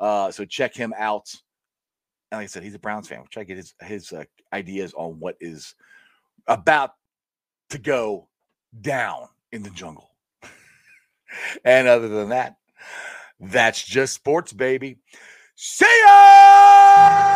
Uh, 0.00 0.30
so 0.30 0.44
check 0.44 0.74
him 0.74 0.94
out. 0.96 1.32
And 2.30 2.38
like 2.38 2.44
I 2.44 2.46
said, 2.46 2.62
he's 2.62 2.74
a 2.74 2.78
Browns 2.78 3.08
fan. 3.08 3.18
We'll 3.18 3.28
try 3.28 3.42
to 3.42 3.46
get 3.46 3.56
his 3.56 3.74
his 3.82 4.12
uh, 4.12 4.24
ideas 4.52 4.92
on 4.94 5.18
what 5.20 5.36
is 5.40 5.74
about 6.46 6.92
to 7.70 7.78
go 7.78 8.28
down 8.80 9.28
in 9.52 9.62
the 9.62 9.70
jungle. 9.70 10.10
and 11.64 11.86
other 11.86 12.08
than 12.08 12.30
that, 12.30 12.56
that's 13.40 13.84
just 13.84 14.14
sports, 14.14 14.52
baby. 14.52 14.98
See 15.54 16.02
ya! 16.06 17.35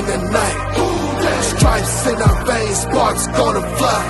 In 0.00 0.06
the 0.06 0.16
night. 0.32 0.58
Stripes 1.44 2.06
in 2.06 2.16
our 2.22 2.46
veins, 2.46 2.78
sparks 2.78 3.26
gonna 3.36 3.60
fly. 3.76 4.02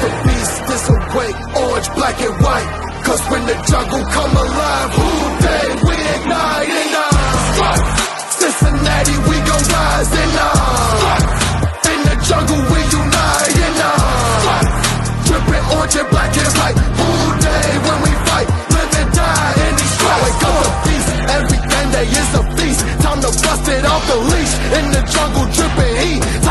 The 0.00 0.10
beast 0.24 0.62
is 0.74 0.84
awake, 0.96 1.36
orange, 1.60 1.88
black 1.94 2.16
and 2.24 2.36
white. 2.42 2.68
Cause 3.04 3.20
when 3.28 3.44
the 3.44 3.52
jungle 3.68 4.04
come 4.16 4.32
alive, 4.32 4.90
who 4.96 5.08
dey 5.44 5.68
we 5.84 5.96
ignite 6.16 6.72
and 6.72 6.94
uh, 6.96 7.12
stripes. 7.52 7.92
Cincinnati, 8.40 9.16
we 9.28 9.36
gon' 9.44 9.64
rise 9.68 10.12
and 10.24 10.36
uh, 10.40 11.92
in 11.92 12.00
the 12.08 12.16
jungle 12.24 12.60
we 12.72 12.80
unite 12.80 13.60
and 13.68 13.76
uh, 13.76 14.64
dripping 15.28 15.64
orange 15.76 15.96
and 16.00 16.08
black 16.08 16.32
and 16.32 16.52
white. 16.56 16.78
Who 16.96 17.08
day 17.44 17.68
when 17.84 17.98
we 18.08 18.12
fight, 18.24 18.48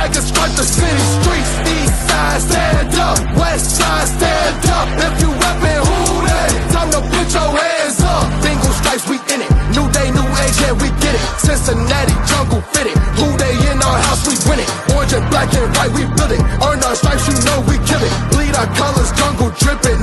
heat. 0.10 0.16
Tigers 0.16 0.28
strike 0.30 0.56
the 0.56 0.64
city 0.64 1.04
streets. 1.22 1.54
East 1.70 2.08
side, 2.10 2.42
stand 2.42 2.96
up. 2.96 3.18
West 3.38 3.78
side, 3.78 4.08
stand 4.08 4.66
up. 4.70 4.88
If 4.98 5.22
you 5.22 5.30
reppin' 5.30 5.84
who 5.86 6.26
dey, 6.26 6.50
time 6.74 6.92
to 6.92 7.02
put 7.02 7.28
your 7.34 7.50
hands 7.58 8.00
up. 8.02 8.26
Bingo 8.44 8.70
stripes, 8.82 9.08
we 9.08 9.18
in 9.34 9.42
it. 9.42 9.52
New 9.76 9.88
day, 9.92 10.12
new 10.12 10.28
age, 10.44 10.58
yeah, 10.62 10.74
we 10.74 10.90
get 11.02 11.16
it. 11.16 11.22
Cincinnati 11.40 12.14
jungle 12.28 12.62
fitted. 12.74 12.98
Who 13.20 13.38
Dey 13.38 13.54
in 13.72 13.82
our 13.82 14.00
house, 14.08 14.26
we 14.28 14.36
win 14.50 14.60
it. 14.60 14.70
Orange 14.96 15.14
and 15.14 15.26
black 15.30 15.54
and 15.54 15.70
white, 15.76 15.92
we 15.94 16.04
build 16.16 16.32
it. 16.32 16.42
Earn 16.64 16.80
our 16.84 16.96
stripes, 16.96 17.28
you 17.28 17.36
know 17.46 17.60
we 17.68 17.76
kill 17.86 18.02
it. 18.02 18.14
Bleed 18.32 18.56
our 18.56 18.68
colors, 18.76 19.12
jungle 19.14 19.52
dripping. 19.60 19.99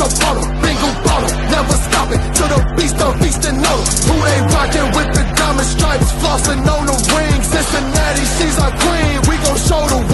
On 0.00 0.10
bottle. 0.20 0.46
Bingo 0.64 0.90
bottle. 1.04 1.32
Never 1.52 1.76
stopping 1.76 2.20
till 2.32 2.48
the 2.48 2.60
beast 2.76 2.96
the 2.96 3.08
beast 3.20 3.44
and 3.44 3.60
know 3.60 3.78
who 4.08 4.16
they 4.24 4.40
rockin' 4.54 4.88
with 4.96 5.10
the 5.12 5.24
diamond 5.36 5.68
stripes. 5.68 6.10
Flossing 6.20 6.64
on 6.64 6.86
the 6.86 6.96
ring. 7.14 7.40
Cincinnati, 7.42 8.24
she's 8.36 8.58
our 8.58 8.72
queen. 8.80 9.16
We 9.28 9.36
gon' 9.44 9.60
show 9.60 9.82
the 9.92 10.09